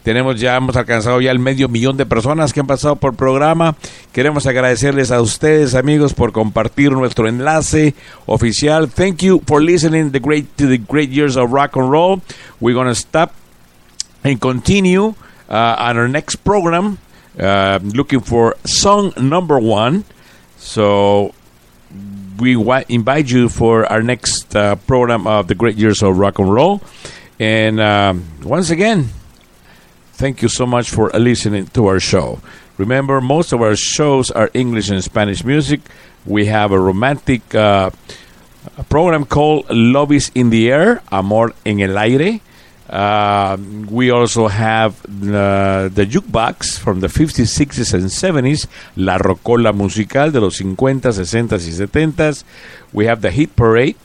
Tenemos 0.08 0.40
ya, 0.40 0.56
hemos 0.56 0.74
alcanzado 0.74 1.20
ya 1.20 1.30
el 1.30 1.38
medio 1.38 1.68
millón 1.68 1.98
de 1.98 2.06
personas 2.06 2.54
que 2.54 2.60
han 2.60 2.66
pasado 2.66 2.96
por 2.96 3.14
programa. 3.14 3.76
Queremos 4.10 4.46
agradecerles 4.46 5.10
a 5.10 5.20
ustedes, 5.20 5.74
amigos, 5.74 6.14
por 6.14 6.32
compartir 6.32 6.92
nuestro 6.92 7.28
enlace 7.28 7.94
oficial. 8.24 8.88
Thank 8.88 9.18
you 9.18 9.42
for 9.46 9.62
listening 9.62 10.10
the 10.12 10.18
great, 10.18 10.46
to 10.56 10.66
the 10.66 10.78
great 10.78 11.10
years 11.10 11.36
of 11.36 11.52
rock 11.52 11.76
and 11.76 11.90
roll. 11.90 12.22
We're 12.58 12.72
going 12.72 12.88
to 12.88 12.94
stop 12.94 13.34
and 14.24 14.40
continue 14.40 15.08
uh, 15.50 15.76
on 15.78 15.98
our 15.98 16.08
next 16.08 16.36
program, 16.36 16.96
uh, 17.38 17.78
looking 17.82 18.20
for 18.20 18.56
song 18.64 19.12
number 19.20 19.58
one. 19.58 20.04
So 20.56 21.34
we 22.40 22.54
invite 22.88 23.30
you 23.30 23.50
for 23.50 23.84
our 23.84 24.02
next 24.02 24.56
uh, 24.56 24.76
program 24.76 25.26
of 25.26 25.48
the 25.48 25.54
Great 25.54 25.76
Years 25.76 26.02
of 26.02 26.16
Rock 26.16 26.38
and 26.38 26.50
Roll. 26.50 26.80
And 27.38 27.78
um, 27.78 28.24
once 28.42 28.70
again, 28.70 29.10
thank 30.18 30.42
you 30.42 30.48
so 30.48 30.66
much 30.66 30.90
for 30.90 31.10
listening 31.14 31.66
to 31.68 31.86
our 31.86 32.00
show. 32.00 32.40
Remember, 32.76 33.20
most 33.20 33.52
of 33.52 33.62
our 33.62 33.76
shows 33.76 34.30
are 34.32 34.50
English 34.52 34.90
and 34.90 35.02
Spanish 35.02 35.44
music. 35.44 35.80
We 36.26 36.46
have 36.46 36.72
a 36.72 36.78
romantic 36.78 37.54
uh, 37.54 37.90
program 38.90 39.24
called 39.24 39.70
Love 39.70 40.12
is 40.12 40.30
in 40.34 40.50
the 40.50 40.70
Air, 40.72 41.02
Amor 41.12 41.54
en 41.64 41.80
el 41.80 41.96
Aire. 41.96 42.40
Uh, 42.90 43.56
we 43.90 44.10
also 44.10 44.48
have 44.48 44.98
uh, 45.04 45.88
the 45.88 46.06
jukebox 46.06 46.78
from 46.78 47.00
the 47.00 47.06
50s, 47.06 47.54
60s, 47.54 47.94
and 47.94 48.04
70s, 48.06 48.66
La 48.96 49.18
Rocola 49.18 49.72
Musical 49.72 50.32
de 50.32 50.40
los 50.40 50.56
50, 50.56 51.12
60 51.12 51.54
y 51.54 51.70
70s. 51.70 52.44
We 52.92 53.06
have 53.06 53.20
the 53.20 53.30
Hit 53.30 53.54
Parade, 53.54 53.96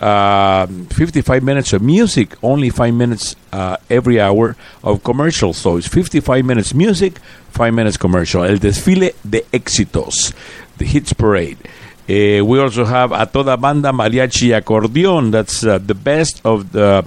uh, 0.00 0.66
55 0.66 1.42
minutes 1.42 1.72
of 1.72 1.82
music, 1.82 2.34
only 2.42 2.70
5 2.70 2.94
minutes 2.94 3.36
uh, 3.52 3.76
every 3.88 4.20
hour 4.20 4.56
of 4.82 5.04
commercial. 5.04 5.52
So 5.52 5.76
it's 5.76 5.88
55 5.88 6.44
minutes 6.44 6.74
music, 6.74 7.18
5 7.50 7.74
minutes 7.74 7.96
commercial. 7.96 8.44
El 8.44 8.58
desfile 8.58 9.14
de 9.28 9.44
éxitos, 9.52 10.32
the 10.78 10.86
Hits 10.86 11.12
Parade. 11.12 11.58
Uh, 12.08 12.44
we 12.44 12.58
also 12.58 12.84
have 12.84 13.12
a 13.12 13.26
toda 13.26 13.56
banda 13.56 13.92
mariachi 13.92 14.52
acordeon. 14.56 15.30
That's 15.30 15.64
uh, 15.64 15.78
the 15.78 15.94
best 15.94 16.40
of 16.44 16.72
the 16.72 17.04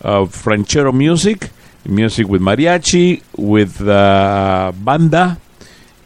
of 0.00 0.46
ranchero 0.46 0.92
music, 0.92 1.50
music 1.86 2.28
with 2.28 2.42
mariachi, 2.42 3.22
with 3.36 3.80
uh, 3.80 4.70
banda, 4.76 5.38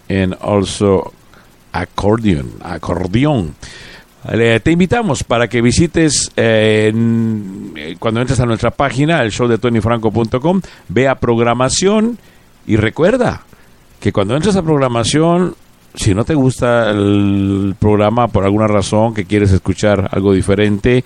and 0.09 0.35
also 0.35 1.13
accordion. 1.75 2.61
Acordeón. 2.61 3.55
Te 4.29 4.71
invitamos 4.71 5.25
para 5.25 5.49
que 5.49 5.63
visites 5.63 6.31
eh, 6.37 6.93
eh, 7.77 7.97
cuando 7.99 8.21
entres 8.21 8.39
a 8.41 8.45
nuestra 8.45 8.71
página, 8.71 9.23
el 9.23 9.33
show 9.33 9.49
de 9.49 9.57
tonyfranco.com, 9.57 10.61
vea 10.89 11.15
programación 11.15 12.19
y 12.67 12.77
recuerda 12.77 13.43
que 13.99 14.13
cuando 14.13 14.37
entres 14.37 14.55
a 14.57 14.63
programación, 14.63 15.55
si 15.95 16.15
no 16.15 16.27
te 16.27 16.35
gusta 16.35 16.91
el 16.91 17.75
programa 17.79 18.29
por 18.29 18.45
alguna 18.45 18.67
razón 18.67 19.15
que 19.15 19.25
quieres 19.25 19.51
escuchar 19.51 20.11
algo 20.13 20.35
diferente, 20.35 21.05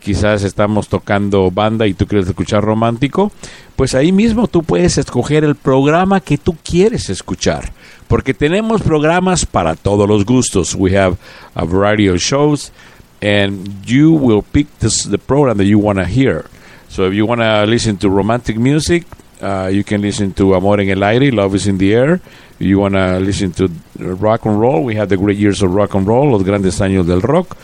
quizás 0.00 0.42
estamos 0.42 0.88
tocando 0.88 1.50
banda 1.50 1.86
y 1.86 1.94
tú 1.94 2.06
quieres 2.06 2.28
escuchar 2.28 2.64
romántico, 2.64 3.32
pues 3.76 3.94
ahí 3.94 4.12
mismo 4.12 4.48
tú 4.48 4.62
puedes 4.62 4.98
escoger 4.98 5.44
el 5.44 5.54
programa 5.54 6.20
que 6.20 6.38
tú 6.38 6.56
quieres 6.62 7.10
escuchar, 7.10 7.72
porque 8.08 8.34
tenemos 8.34 8.82
programas 8.82 9.46
para 9.46 9.74
todos 9.76 10.08
los 10.08 10.24
gustos. 10.24 10.74
We 10.74 10.96
have 10.96 11.16
a 11.54 11.64
variety 11.64 12.08
of 12.08 12.18
shows 12.18 12.72
and 13.20 13.84
you 13.84 14.12
will 14.12 14.42
pick 14.42 14.68
the 14.78 15.18
program 15.18 15.58
that 15.58 15.66
you 15.66 15.78
want 15.78 15.98
to 15.98 16.04
hear. 16.04 16.44
So 16.88 17.06
if 17.06 17.14
you 17.14 17.26
want 17.26 17.40
to 17.40 17.64
listen 17.66 17.98
to 17.98 18.08
romantic 18.08 18.58
music, 18.58 19.04
uh, 19.40 19.70
you 19.72 19.84
can 19.84 20.00
listen 20.00 20.32
to 20.34 20.54
Amor 20.54 20.80
en 20.80 20.90
el 20.90 21.02
Aire, 21.02 21.30
Love 21.30 21.54
is 21.54 21.66
in 21.66 21.78
the 21.78 21.94
Air. 21.94 22.20
You 22.58 22.80
want 22.80 22.94
to 22.94 23.20
listen 23.20 23.52
to 23.52 23.70
rock 23.96 24.46
and 24.46 24.58
roll, 24.58 24.82
we 24.82 24.96
have 24.96 25.08
the 25.08 25.16
great 25.16 25.38
years 25.38 25.62
of 25.62 25.72
rock 25.72 25.94
and 25.94 26.06
roll, 26.06 26.30
los 26.30 26.42
grandes 26.42 26.80
años 26.80 27.06
del 27.06 27.20
rock. 27.20 27.56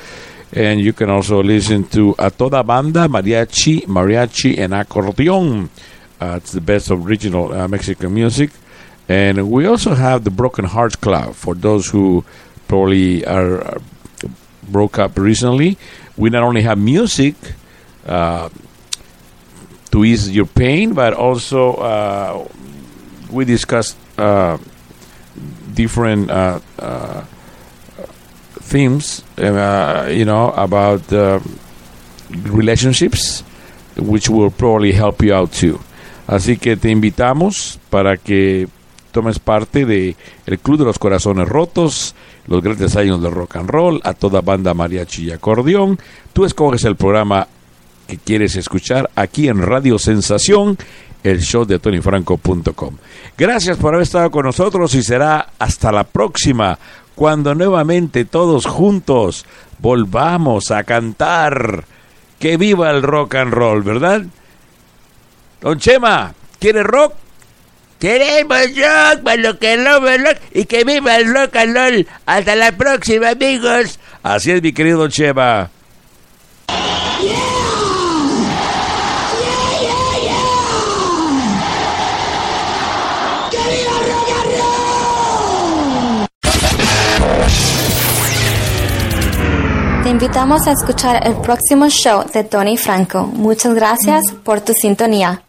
And 0.55 0.81
you 0.81 0.93
can 0.93 1.11
also 1.11 1.43
listen 1.43 1.83
to 1.89 2.15
A 2.17 2.31
Toda 2.31 2.63
Banda, 2.63 3.09
Mariachi, 3.09 3.87
Mariachi, 3.87 4.57
and 4.57 4.73
Accordion. 4.73 5.69
Uh, 6.21 6.35
it's 6.37 6.53
the 6.53 6.61
best 6.61 6.91
of 6.91 7.05
original 7.05 7.53
uh, 7.53 7.67
Mexican 7.67 8.15
music. 8.15 8.51
And 9.09 9.51
we 9.51 9.67
also 9.67 9.95
have 9.95 10.23
the 10.23 10.31
Broken 10.31 10.65
Hearts 10.65 10.95
Club 10.95 11.35
for 11.35 11.55
those 11.55 11.91
who 11.91 12.25
probably 12.69 13.27
are 13.27 13.63
uh, 13.63 13.79
broke 14.71 14.99
up 14.99 15.19
recently. 15.19 15.77
We 16.17 16.31
not 16.31 16.45
only 16.45 16.63
have 16.63 16.79
music 16.79 17.35
uh, 18.07 18.49
to 19.91 20.05
ease 20.05 20.31
your 20.31 20.47
pain, 20.47 20.95
but 20.95 21.15
also 21.15 21.75
uh, 21.75 22.49
we 23.29 23.45
discuss 23.45 23.97
uh, 24.17 24.59
different 25.75 26.31
uh, 26.31 26.61
uh, 26.79 27.25
themes, 28.75 29.23
uh, 29.39 30.11
you 30.11 30.25
know, 30.25 30.53
about 30.57 31.01
uh, 31.13 31.39
relationships, 32.43 33.45
which 33.97 34.29
will 34.29 34.51
probably 34.51 34.91
help 34.91 35.23
you 35.23 35.33
out 35.33 35.53
too. 35.53 35.79
Así 36.27 36.57
que 36.57 36.77
te 36.77 36.91
invitamos 36.91 37.79
para 37.89 38.17
que 38.17 38.67
tomes 39.13 39.39
parte 39.39 39.87
de 39.87 40.17
el 40.47 40.59
Club 40.59 40.79
de 40.79 40.85
los 40.87 40.99
Corazones 40.99 41.49
Rotos, 41.49 42.17
los 42.49 42.63
grandes 42.63 42.97
años 42.97 43.23
del 43.23 43.31
rock 43.31 43.57
and 43.57 43.71
roll, 43.71 44.01
a 44.03 44.13
toda 44.13 44.41
banda 44.41 44.75
mariachi 44.75 45.27
y 45.27 45.31
acordeón. 45.31 46.01
Tú 46.33 46.45
escoges 46.45 46.85
el 46.85 46.97
programa 46.97 47.47
que 48.09 48.19
quieres 48.19 48.57
escuchar 48.57 49.09
aquí 49.15 49.47
en 49.47 49.63
Radio 49.63 50.01
Sensación, 50.01 50.77
el 51.23 51.41
show 51.43 51.65
de 51.65 51.79
tonyfranco.com. 51.79 52.97
Gracias 53.39 53.77
por 53.77 53.95
haber 53.95 54.03
estado 54.03 54.31
con 54.33 54.45
nosotros 54.47 54.95
y 54.97 55.03
será 55.03 55.51
hasta 55.59 55.93
la 55.93 56.05
próxima, 56.05 56.77
cuando 57.15 57.55
nuevamente 57.55 58.25
todos 58.25 58.67
juntos 58.67 59.47
volvamos 59.79 60.71
a 60.71 60.85
cantar. 60.85 61.85
Que 62.39 62.57
viva 62.57 62.91
el 62.91 63.03
rock 63.03 63.37
and 63.37 63.55
roll, 63.55 63.83
¿verdad? 63.83 64.23
Don 65.61 65.79
Chema, 65.79 66.35
¿quiere 66.59 66.83
rock? 66.83 67.15
Queremos 67.99 68.59
rock, 68.77 69.23
para 69.23 69.37
lo 69.37 69.59
que 69.59 69.79
no 69.79 69.99
rock 70.01 70.39
y 70.53 70.67
que 70.67 70.85
viva 70.85 71.17
el 71.17 71.33
rock 71.33 71.57
and 71.57 71.75
roll. 71.75 72.07
Hasta 72.27 72.55
la 72.55 72.73
próxima, 72.73 73.31
amigos. 73.31 73.99
Así 74.23 74.51
es, 74.51 74.61
mi 74.61 74.73
querido 74.73 75.09
Cheva. 75.09 75.71
Te 76.67 77.54
invitamos 90.15 90.65
a 90.69 90.71
escuchar 90.71 91.27
el 91.27 91.35
próximo 91.39 91.89
show 91.89 92.23
de 92.33 92.45
Tony 92.45 92.77
Franco. 92.77 93.25
Muchas 93.25 93.75
gracias 93.75 94.23
por 94.45 94.61
tu 94.61 94.73
sintonía. 94.73 95.43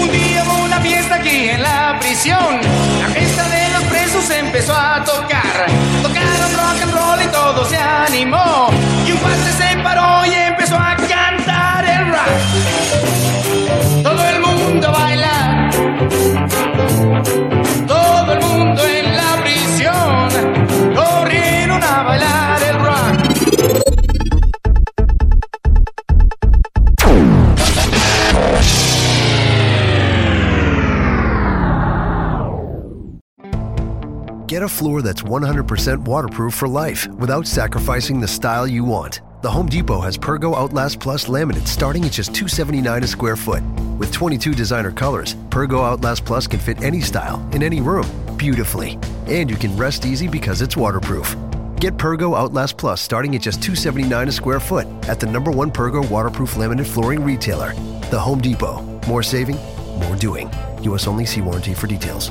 Un 0.00 0.12
día 0.12 0.44
hubo 0.44 0.64
una 0.64 0.80
fiesta 0.80 1.16
aquí 1.16 1.48
en 1.48 1.60
la 1.60 1.98
prisión. 1.98 2.60
La 3.00 3.08
fiesta 3.08 3.48
de 3.48 3.72
los 3.72 3.82
presos 3.90 4.30
empezó 4.30 4.72
a 4.72 5.02
tocar. 5.02 5.66
Tocaron 6.00 6.52
rock 6.54 6.82
and 6.84 6.92
roll 6.94 7.22
y 7.24 7.26
todo 7.32 7.64
se 7.64 7.76
animó. 7.76 8.68
Y 9.04 9.10
un 9.10 9.18
cuate 9.18 9.52
se 9.58 9.82
paró 9.82 10.24
y 10.26 10.32
empezó 10.32 10.76
a 10.76 10.97
Get 34.48 34.62
a 34.62 34.68
floor 34.68 35.02
that's 35.02 35.20
100% 35.20 35.98
waterproof 36.06 36.54
for 36.54 36.66
life 36.66 37.06
without 37.18 37.46
sacrificing 37.46 38.18
the 38.18 38.26
style 38.26 38.66
you 38.66 38.82
want. 38.82 39.20
The 39.42 39.50
Home 39.50 39.66
Depot 39.66 40.00
has 40.00 40.16
Pergo 40.16 40.56
Outlast 40.56 41.00
Plus 41.00 41.26
laminate 41.26 41.66
starting 41.66 42.02
at 42.06 42.12
just 42.12 42.34
279 42.34 43.04
a 43.04 43.06
square 43.06 43.36
foot. 43.36 43.62
With 43.98 44.10
22 44.10 44.54
designer 44.54 44.90
colors, 44.90 45.34
Pergo 45.50 45.84
Outlast 45.84 46.24
Plus 46.24 46.46
can 46.46 46.60
fit 46.60 46.82
any 46.82 47.02
style 47.02 47.46
in 47.52 47.62
any 47.62 47.82
room 47.82 48.08
beautifully. 48.38 48.98
And 49.26 49.50
you 49.50 49.56
can 49.56 49.76
rest 49.76 50.06
easy 50.06 50.26
because 50.26 50.62
it's 50.62 50.78
waterproof. 50.78 51.36
Get 51.76 51.98
Pergo 51.98 52.34
Outlast 52.34 52.78
Plus 52.78 53.02
starting 53.02 53.36
at 53.36 53.42
just 53.42 53.62
279 53.62 54.28
a 54.28 54.32
square 54.32 54.60
foot 54.60 54.86
at 55.10 55.20
the 55.20 55.26
number 55.26 55.50
one 55.50 55.70
Pergo 55.70 56.08
waterproof 56.08 56.54
laminate 56.54 56.86
flooring 56.86 57.22
retailer, 57.22 57.74
The 58.10 58.18
Home 58.18 58.40
Depot. 58.40 58.80
More 59.06 59.22
saving, 59.22 59.58
more 59.98 60.16
doing. 60.16 60.50
US 60.84 61.06
only 61.06 61.26
see 61.26 61.42
warranty 61.42 61.74
for 61.74 61.86
details. 61.86 62.30